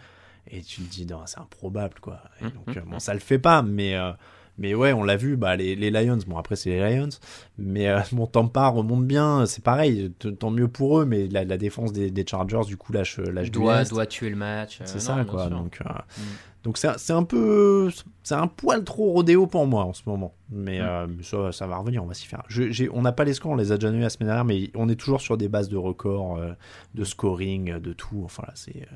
Et 0.50 0.62
tu 0.62 0.82
te 0.82 0.90
dis, 0.90 1.06
non, 1.06 1.20
c'est 1.26 1.40
improbable, 1.40 1.96
quoi. 2.00 2.22
Et 2.40 2.46
donc, 2.46 2.78
euh, 2.78 2.82
bon, 2.86 3.00
ça 3.00 3.14
le 3.14 3.20
fait 3.20 3.40
pas, 3.40 3.62
mais, 3.62 3.96
euh, 3.96 4.14
mais 4.58 4.74
ouais, 4.74 4.94
on 4.94 5.04
l'a 5.04 5.18
vu, 5.18 5.36
bah, 5.38 5.56
les, 5.56 5.76
les 5.76 5.92
Lions, 5.92 6.20
bon, 6.28 6.38
après, 6.38 6.56
c'est 6.56 6.70
les 6.70 6.96
Lions. 6.98 7.10
Mais 7.58 7.88
euh, 7.88 8.00
bon, 8.12 8.26
Tampa 8.28 8.68
remonte 8.70 9.06
bien, 9.06 9.46
c'est 9.46 9.64
pareil, 9.64 10.12
tant 10.40 10.52
mieux 10.52 10.68
pour 10.68 11.00
eux, 11.00 11.06
mais 11.06 11.28
la, 11.28 11.44
la 11.44 11.58
défense 11.58 11.92
des, 11.94 12.12
des 12.12 12.26
Chargers, 12.26 12.66
du 12.68 12.78
coup, 12.78 12.94
lâche, 12.94 13.18
lâche 13.20 13.46
du 13.52 13.60
doit, 13.60 13.80
lest. 13.80 13.92
doit 13.92 14.06
tuer 14.06 14.30
le 14.30 14.36
match. 14.36 14.80
euh, 14.82 14.86
C'est 14.88 15.00
ça, 15.00 15.26
quoi. 15.28 15.48
Donc, 15.50 15.80
euh, 15.86 15.90
Mm. 15.90 16.22
Donc 16.66 16.78
c'est 16.78 17.12
un 17.14 17.24
peu. 17.24 17.90
C'est 18.24 18.34
un 18.36 18.48
poil 18.48 18.84
trop 18.84 19.12
rodéo 19.12 19.46
pour 19.46 19.68
moi 19.68 19.84
en 19.84 19.94
ce 19.94 20.02
moment. 20.08 20.34
Mais 20.50 20.80
Mm. 20.80 20.84
euh, 20.84 21.08
ça, 21.22 21.52
ça 21.52 21.68
va 21.68 21.78
revenir, 21.78 22.04
on 22.04 22.08
va 22.08 22.14
s'y 22.16 22.26
faire. 22.26 22.42
Je- 22.48 22.90
on 22.92 23.02
n'a 23.04 23.12
pas 23.12 23.24
les 23.24 23.34
scores, 23.36 23.52
on 23.52 23.56
les 23.56 23.72
a 23.72 23.78
déjà 23.78 23.90
donnés 23.90 24.02
la 24.02 24.10
semaine 24.10 24.28
dernière, 24.28 24.46
mais 24.46 24.72
on 24.76 24.90
est 24.90 24.96
toujours 24.96 25.22
sur 25.22 25.38
des 25.38 25.48
bases 25.48 25.70
de 25.70 25.78
records, 25.78 26.38
euh, 26.38 26.54
de 26.96 27.04
scoring, 27.04 27.78
de 27.80 27.94
tout. 27.94 28.22
Enfin 28.26 28.44
là, 28.48 28.54
c'est. 28.56 28.76
euh, 28.78 28.96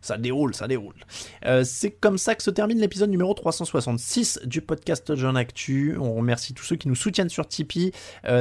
ça 0.00 0.16
déroule, 0.16 0.54
ça 0.54 0.66
déroule. 0.66 0.94
C'est 1.64 1.90
comme 1.90 2.16
ça 2.18 2.34
que 2.34 2.42
se 2.42 2.50
termine 2.50 2.78
l'épisode 2.78 3.10
numéro 3.10 3.34
366 3.34 4.40
du 4.46 4.62
podcast 4.62 5.14
John 5.14 5.36
Actu. 5.36 5.96
On 6.00 6.14
remercie 6.14 6.54
tous 6.54 6.64
ceux 6.64 6.76
qui 6.76 6.88
nous 6.88 6.94
soutiennent 6.94 7.28
sur 7.28 7.46
Tipeee. 7.46 7.92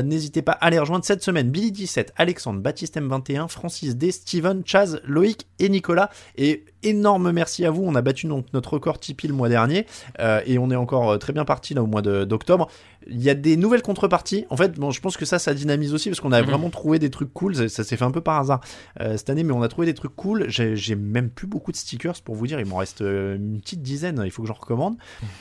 N'hésitez 0.04 0.42
pas 0.42 0.54
à 0.54 0.70
les 0.70 0.80
rejoindre 0.80 1.04
cette 1.04 1.24
semaine. 1.24 1.50
Billy 1.50 1.72
17, 1.74 2.14
Alexandre, 2.16 2.62
Baptiste 2.62 2.96
M21, 2.98 3.48
Francis 3.50 3.96
D, 3.98 4.12
Steven, 4.12 4.64
Chaz, 4.66 5.02
Loïc 5.06 5.48
et 5.60 5.68
Nicolas. 5.70 6.10
Et 6.38 6.64
énorme 6.84 7.32
merci 7.34 7.66
à 7.66 7.72
vous. 7.72 7.84
On 7.84 7.96
a 7.96 8.02
battu 8.02 8.28
donc 8.28 8.46
notre 8.54 8.69
record 8.70 9.00
Tipeee 9.00 9.28
le 9.28 9.34
mois 9.34 9.50
dernier 9.50 9.86
euh, 10.20 10.42
et 10.46 10.58
on 10.58 10.70
est 10.72 10.76
encore 10.76 11.12
euh, 11.12 11.18
très 11.18 11.34
bien 11.34 11.46
parti 11.46 11.74
là 11.74 11.84
au 11.84 11.88
mois 11.88 12.02
de- 12.02 12.24
d'octobre. 12.24 12.68
Il 13.08 13.22
y 13.22 13.30
a 13.30 13.34
des 13.34 13.56
nouvelles 13.58 13.82
contreparties. 13.82 14.46
En 14.50 14.58
fait, 14.58 14.78
bon, 14.80 14.92
je 14.92 15.00
pense 15.02 15.18
que 15.18 15.26
ça, 15.26 15.40
ça 15.40 15.54
dynamise 15.54 15.94
aussi 15.94 16.10
parce 16.10 16.20
qu'on 16.20 16.32
a 16.32 16.42
Mhm. 16.42 16.48
vraiment 16.50 16.70
trouvé 16.70 17.00
des 17.00 17.10
trucs 17.10 17.34
cool. 17.34 17.56
Ça, 17.56 17.70
ça 17.70 17.84
s'est 17.84 17.98
fait 17.98 18.04
un 18.06 18.12
peu 18.12 18.22
par 18.22 18.40
hasard 18.40 18.60
euh, 19.00 19.18
cette 19.18 19.30
année, 19.30 19.44
mais 19.44 19.54
on 19.54 19.62
a 19.62 19.68
trouvé 19.68 19.88
des 19.88 19.94
trucs 19.94 20.16
cool. 20.16 20.46
J'ai 20.50 20.96
même 20.96 21.30
plus 21.30 21.48
beaucoup 21.48 21.72
de 21.72 21.78
stickers 21.78 22.22
pour 22.24 22.36
vous 22.36 22.46
dire. 22.48 22.60
Il 22.60 22.66
m'en 22.66 22.78
reste 22.78 23.00
une 23.02 23.60
petite 23.62 23.82
dizaine. 23.82 24.22
Il 24.26 24.32
faut 24.32 24.42
que 24.44 24.48
j'en 24.48 24.54
recommande. 24.54 24.96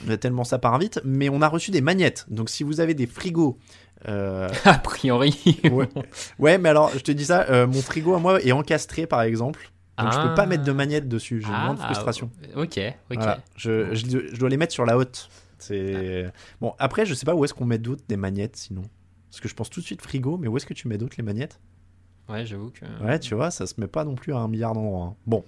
Euh, 0.08 0.16
Tellement 0.16 0.44
ça 0.44 0.58
part 0.58 0.78
vite. 0.78 1.00
Mais 1.04 1.28
on 1.28 1.42
a 1.42 1.48
reçu 1.48 1.70
des 1.70 1.80
magnettes. 1.80 2.26
Donc 2.28 2.48
si 2.48 2.62
vous 2.62 2.80
avez 2.80 2.94
des 2.94 3.06
frigos. 3.06 3.58
euh, 4.08 4.48
A 4.64 4.74
priori. 4.78 5.34
ouais. 5.72 5.88
ouais, 6.38 6.58
mais 6.58 6.68
alors 6.68 6.90
je 6.94 7.00
te 7.00 7.10
dis 7.12 7.24
ça, 7.24 7.46
euh, 7.50 7.66
mon 7.66 7.82
frigo 7.82 8.14
à 8.14 8.18
moi 8.20 8.40
est 8.40 8.52
encastré 8.52 9.06
par 9.06 9.22
exemple. 9.22 9.70
Donc 9.98 10.12
je 10.12 10.18
peux 10.28 10.34
pas 10.34 10.42
Ah. 10.42 10.46
mettre 10.46 10.64
de 10.64 10.72
magnettes 10.72 11.08
dessus. 11.08 11.40
J'ai 11.40 11.48
une 11.48 11.54
Ah, 11.54 11.64
grande 11.66 11.78
frustration. 11.78 12.30
Ok, 12.56 12.78
ok. 12.78 13.16
Voilà. 13.16 13.38
Je, 13.56 13.94
je- 13.94 14.28
je 14.32 14.36
dois 14.38 14.48
les 14.48 14.56
mettre 14.56 14.72
sur 14.72 14.84
la 14.86 14.96
haute. 14.96 15.28
C'est 15.58 16.30
bon. 16.60 16.74
Après, 16.78 17.04
je 17.04 17.14
sais 17.14 17.26
pas 17.26 17.34
où 17.34 17.44
est-ce 17.44 17.52
qu'on 17.54 17.64
met 17.64 17.78
d'autres 17.78 18.04
des 18.08 18.16
magnettes 18.16 18.56
sinon. 18.56 18.82
Parce 19.30 19.40
que 19.40 19.48
je 19.48 19.54
pense 19.54 19.68
tout 19.70 19.80
de 19.80 19.84
suite 19.84 20.00
frigo, 20.02 20.38
mais 20.38 20.46
où 20.48 20.56
est-ce 20.56 20.66
que 20.66 20.74
tu 20.74 20.86
mets 20.88 20.98
d'autres 20.98 21.16
les 21.18 21.24
magnettes 21.24 21.60
Ouais, 22.28 22.46
j'avoue 22.46 22.70
que. 22.70 22.84
Ouais, 23.04 23.18
tu 23.18 23.34
vois, 23.34 23.50
ça 23.50 23.66
se 23.66 23.74
met 23.80 23.86
pas 23.88 24.04
non 24.04 24.14
plus 24.14 24.32
à 24.34 24.38
un 24.38 24.48
milliard 24.48 24.72
d'endroits. 24.74 25.06
hein. 25.06 25.14
Bon. 25.26 25.44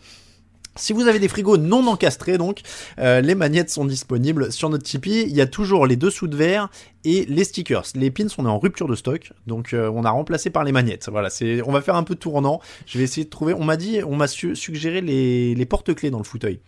Si 0.76 0.92
vous 0.92 1.08
avez 1.08 1.18
des 1.18 1.28
frigos 1.28 1.56
non 1.56 1.86
encastrés, 1.88 2.38
donc, 2.38 2.60
euh, 2.98 3.20
les 3.20 3.34
magnettes 3.34 3.70
sont 3.70 3.84
disponibles 3.84 4.52
sur 4.52 4.70
notre 4.70 4.84
Tipeee. 4.84 5.22
Il 5.28 5.34
y 5.34 5.40
a 5.40 5.46
toujours 5.46 5.86
les 5.86 5.96
dessous 5.96 6.28
de 6.28 6.36
verre 6.36 6.70
et 7.04 7.26
les 7.26 7.44
stickers. 7.44 7.84
Les 7.94 8.10
pins, 8.10 8.26
on 8.38 8.46
est 8.46 8.48
en 8.48 8.58
rupture 8.58 8.86
de 8.86 8.94
stock, 8.94 9.32
donc 9.46 9.72
euh, 9.74 9.90
on 9.92 10.04
a 10.04 10.10
remplacé 10.10 10.48
par 10.48 10.64
les 10.64 10.72
magnettes. 10.72 11.08
Voilà, 11.10 11.28
c'est, 11.28 11.60
on 11.62 11.72
va 11.72 11.82
faire 11.82 11.96
un 11.96 12.04
peu 12.04 12.14
tournant. 12.14 12.60
Je 12.86 12.98
vais 12.98 13.04
essayer 13.04 13.24
de 13.24 13.30
trouver. 13.30 13.52
On 13.52 13.64
m'a 13.64 13.76
dit, 13.76 14.00
on 14.06 14.16
m'a 14.16 14.28
su- 14.28 14.54
suggéré 14.56 15.00
les, 15.00 15.54
les 15.54 15.66
porte-clés 15.66 16.10
dans 16.10 16.18
le 16.18 16.24
fauteuil. 16.24 16.60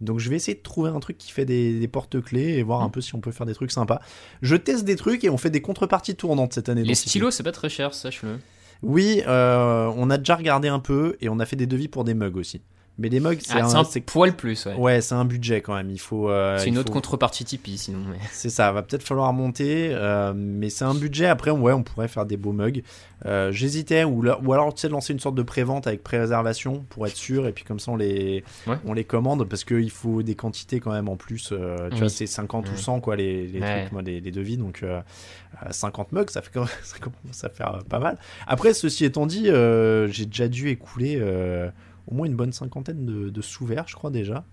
Donc 0.00 0.18
je 0.18 0.28
vais 0.30 0.36
essayer 0.36 0.56
de 0.56 0.62
trouver 0.62 0.90
un 0.90 0.98
truc 0.98 1.16
qui 1.18 1.30
fait 1.30 1.44
des, 1.44 1.78
des 1.78 1.88
porte-clés 1.88 2.54
et 2.58 2.62
voir 2.64 2.82
un 2.82 2.88
peu 2.88 3.00
si 3.00 3.14
on 3.14 3.20
peut 3.20 3.30
faire 3.30 3.46
des 3.46 3.54
trucs 3.54 3.70
sympas. 3.70 4.00
Je 4.40 4.56
teste 4.56 4.84
des 4.84 4.96
trucs 4.96 5.22
et 5.22 5.30
on 5.30 5.36
fait 5.36 5.50
des 5.50 5.60
contreparties 5.62 6.16
tournantes 6.16 6.54
cette 6.54 6.68
année. 6.68 6.82
Les 6.82 6.96
stylos, 6.96 7.30
c'est 7.30 7.44
pas 7.44 7.52
très 7.52 7.68
cher, 7.68 7.94
sache-le. 7.94 8.38
Oui, 8.82 9.22
euh, 9.28 9.92
on 9.96 10.10
a 10.10 10.18
déjà 10.18 10.34
regardé 10.34 10.66
un 10.66 10.80
peu 10.80 11.16
et 11.20 11.28
on 11.28 11.38
a 11.38 11.46
fait 11.46 11.54
des 11.54 11.66
devis 11.66 11.86
pour 11.86 12.02
des 12.02 12.14
mugs 12.14 12.36
aussi. 12.36 12.62
Mais 13.02 13.08
les 13.08 13.18
mugs, 13.18 13.40
c'est 13.42 13.54
Ah, 13.58 13.66
un, 13.66 13.80
un 13.80 14.00
poil 14.06 14.36
plus, 14.36 14.64
ouais. 14.66 14.74
ouais, 14.76 15.00
c'est 15.00 15.16
un 15.16 15.24
budget 15.24 15.60
quand 15.60 15.74
même. 15.74 15.90
Il 15.90 15.98
faut. 15.98 16.30
euh, 16.30 16.56
c'est 16.58 16.68
une 16.68 16.78
autre 16.78 16.86
faut- 16.88 16.94
contrepartie 16.94 17.44
Tipeee, 17.44 17.76
sinon. 17.76 17.98
Mais... 18.08 18.16
C'est 18.30 18.48
ça, 18.48 18.70
va 18.70 18.82
peut-être 18.82 19.02
falloir 19.02 19.32
monter, 19.32 19.88
euh, 19.92 20.32
mais 20.36 20.70
c'est 20.70 20.84
un 20.84 20.94
budget. 20.94 21.26
Après, 21.26 21.50
ouais, 21.50 21.72
on 21.72 21.82
pourrait 21.82 22.06
faire 22.06 22.26
des 22.26 22.36
beaux 22.36 22.52
mugs. 22.52 22.84
Euh, 23.26 23.50
J'hésitais, 23.52 24.04
ou, 24.04 24.24
ou 24.24 24.52
alors 24.52 24.72
tu 24.74 24.80
sais, 24.82 24.88
lancer 24.88 25.12
une 25.12 25.18
sorte 25.20 25.34
de 25.34 25.42
pré-vente 25.42 25.86
avec 25.88 26.02
pré-réservation 26.04 26.84
pour 26.90 27.06
être 27.06 27.16
sûr, 27.16 27.46
et 27.48 27.52
puis 27.52 27.64
comme 27.64 27.78
ça 27.80 27.90
on 27.92 27.96
les, 27.96 28.42
Ouais. 28.68 28.76
on 28.86 28.92
les 28.94 29.04
commande 29.04 29.48
parce 29.48 29.62
qu'il 29.64 29.90
faut 29.90 30.22
des 30.22 30.34
quantités 30.34 30.78
quand 30.80 30.92
même 30.92 31.08
en 31.08 31.16
plus. 31.16 31.48
tu 31.48 31.54
Oui. 31.54 31.98
vois, 31.98 32.08
c'est 32.08 32.26
50 32.26 32.68
ou 32.68 32.72
Ouais. 32.72 32.76
100 32.76 33.00
quoi 33.00 33.16
les, 33.16 33.48
trucs, 33.60 33.92
moi, 33.92 34.02
les, 34.02 34.20
les 34.20 34.30
devis, 34.30 34.56
donc 34.56 34.80
euh, 34.82 35.00
euh, 35.64 35.66
50 35.70 36.12
mugs, 36.12 36.30
ça 36.30 36.40
fait 36.42 36.50
quand 36.54 36.60
même, 36.60 36.68
ça 36.84 36.98
commence 36.98 37.42
à 37.44 37.48
faire 37.48 37.78
pas 37.88 37.98
mal. 38.00 38.18
Après, 38.46 38.74
ceci 38.74 39.04
étant 39.04 39.26
dit, 39.26 39.46
j'ai 39.46 40.26
déjà 40.26 40.48
dû 40.48 40.68
écouler 40.68 41.20
au 42.06 42.14
moins 42.14 42.26
une 42.26 42.36
bonne 42.36 42.52
cinquantaine 42.52 43.06
de, 43.06 43.30
de 43.30 43.42
sous-verts, 43.42 43.88
je 43.88 43.94
crois 43.94 44.10
déjà. 44.10 44.44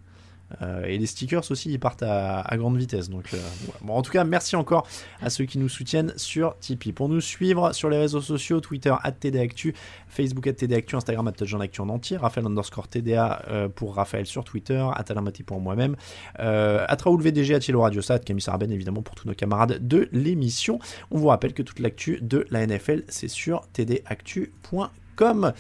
Euh, 0.62 0.84
et 0.86 0.98
les 0.98 1.06
stickers 1.06 1.50
aussi, 1.52 1.72
ils 1.72 1.80
partent 1.80 2.04
à, 2.04 2.44
grande 2.54 2.78
vitesse. 2.78 3.10
Donc, 3.10 3.34
euh, 3.34 3.38
bon, 3.82 3.94
en 3.94 4.02
tout 4.02 4.12
cas, 4.12 4.24
merci 4.24 4.56
encore 4.56 4.88
à 5.22 5.30
ceux 5.30 5.46
qui 5.46 5.58
nous 5.58 5.70
soutiennent 5.70 6.14
sur 6.18 6.58
Tipeee. 6.60 6.92
Pour 6.92 7.10
nous 7.10 7.22
suivre 7.22 7.74
sur 7.74 7.90
les 7.90 7.98
réseaux 7.98 8.22
sociaux, 8.22 8.60
Twitter 8.60 8.94
@tdactu, 9.20 9.76
Facebook 10.08 10.46
@tdactu, 10.48 10.96
Instagram 10.96 11.32
@jeanactu 11.42 11.82
en 11.82 11.90
entier, 11.90 12.18
Raphaël 12.18 12.48
underscore 12.48 12.88
TDA 12.88 13.44
euh, 13.50 13.70
pour 13.70 13.96
Raphaël 13.96 14.26
sur 14.26 14.44
Twitter, 14.44 14.84
@alamati 15.08 15.44
pour 15.44 15.60
moi-même, 15.60 15.96
euh, 16.40 16.86
Atraoul 16.88 17.22
VDG, 17.22 17.56
Athielo 17.56 17.82
Radiosat, 17.82 18.20
Camille 18.20 18.42
Sarben 18.42 18.72
évidemment 18.72 19.02
pour 19.02 19.16
tous 19.16 19.28
nos 19.28 19.36
camarades 19.36 19.88
de 19.88 20.10
l'émission. 20.12 20.80
On 21.12 21.18
vous 21.18 21.28
rappelle 21.28 21.54
que 21.54 21.64
toute 21.64 21.80
l'actu 21.80 22.20
de 22.22 22.46
la 22.50 22.66
NFL, 22.66 23.04
c'est 23.08 23.28
sur 23.28 23.68
tdactu.com. 23.74 25.54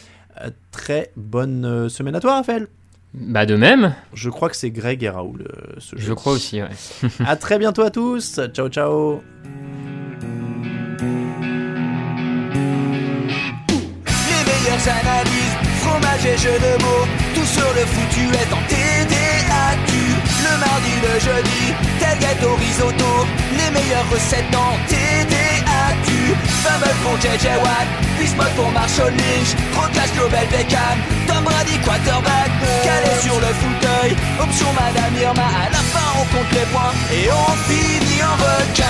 Très 0.71 1.11
bonne 1.15 1.65
euh, 1.65 1.89
semaine 1.89 2.15
à 2.15 2.19
toi, 2.19 2.35
Raphaël. 2.35 2.67
Bah, 3.13 3.45
de 3.45 3.55
même. 3.55 3.93
Je 4.13 4.29
crois 4.29 4.49
que 4.49 4.55
c'est 4.55 4.69
Greg 4.71 5.03
et 5.03 5.09
Raoul 5.09 5.41
euh, 5.49 5.73
ce 5.79 5.95
Je 5.95 6.01
jeudi. 6.01 6.15
crois 6.15 6.33
aussi, 6.33 6.61
ouais. 6.61 6.69
à 7.25 7.35
très 7.35 7.57
bientôt 7.57 7.81
à 7.81 7.89
tous. 7.89 8.39
Ciao, 8.53 8.69
ciao. 8.69 9.21
Les 14.29 14.43
meilleures 14.45 14.87
analyses, 14.87 15.55
fromage 15.81 16.25
et 16.25 16.37
jeux 16.37 16.59
de 16.59 16.83
mots, 16.83 17.05
tout 17.35 17.45
sur 17.45 17.67
le 17.73 17.81
foutu 17.85 18.25
est 18.33 18.53
en 18.53 18.61
TDAQ. 18.67 19.93
Le 20.45 20.53
mardi, 20.59 20.93
le 21.01 21.19
jeudi, 21.19 21.73
tel 21.99 22.17
gâteau 22.19 22.53
risotto, 22.55 23.11
les 23.57 23.71
meilleures 23.71 24.09
recettes 24.11 24.55
en 24.55 24.77
TDAQ. 24.87 25.68
Fumble 26.63 26.93
pour 27.03 27.17
JJ 27.17 27.45
Watt, 27.63 27.87
Bismuth 28.19 28.53
pour 28.55 28.71
Marshall 28.71 29.11
Lynch, 29.11 29.55
Rocklash 29.75 30.11
Global 30.13 30.47
Beckham, 30.51 30.97
Tom 31.27 31.43
Brady 31.43 31.77
quarterback, 31.79 32.51
calé 32.83 33.15
sur 33.21 33.39
le 33.39 33.47
fauteuil, 33.61 34.15
option 34.39 34.67
Madame 34.73 35.15
Irma, 35.21 35.43
à 35.43 35.69
la 35.69 35.77
fin 35.77 36.09
on 36.19 36.25
compte 36.35 36.51
les 36.51 36.65
points. 36.71 36.93
Et 37.11 37.29
on 37.31 37.51
finit 37.67 38.23
en 38.23 38.35
requin. 38.35 38.89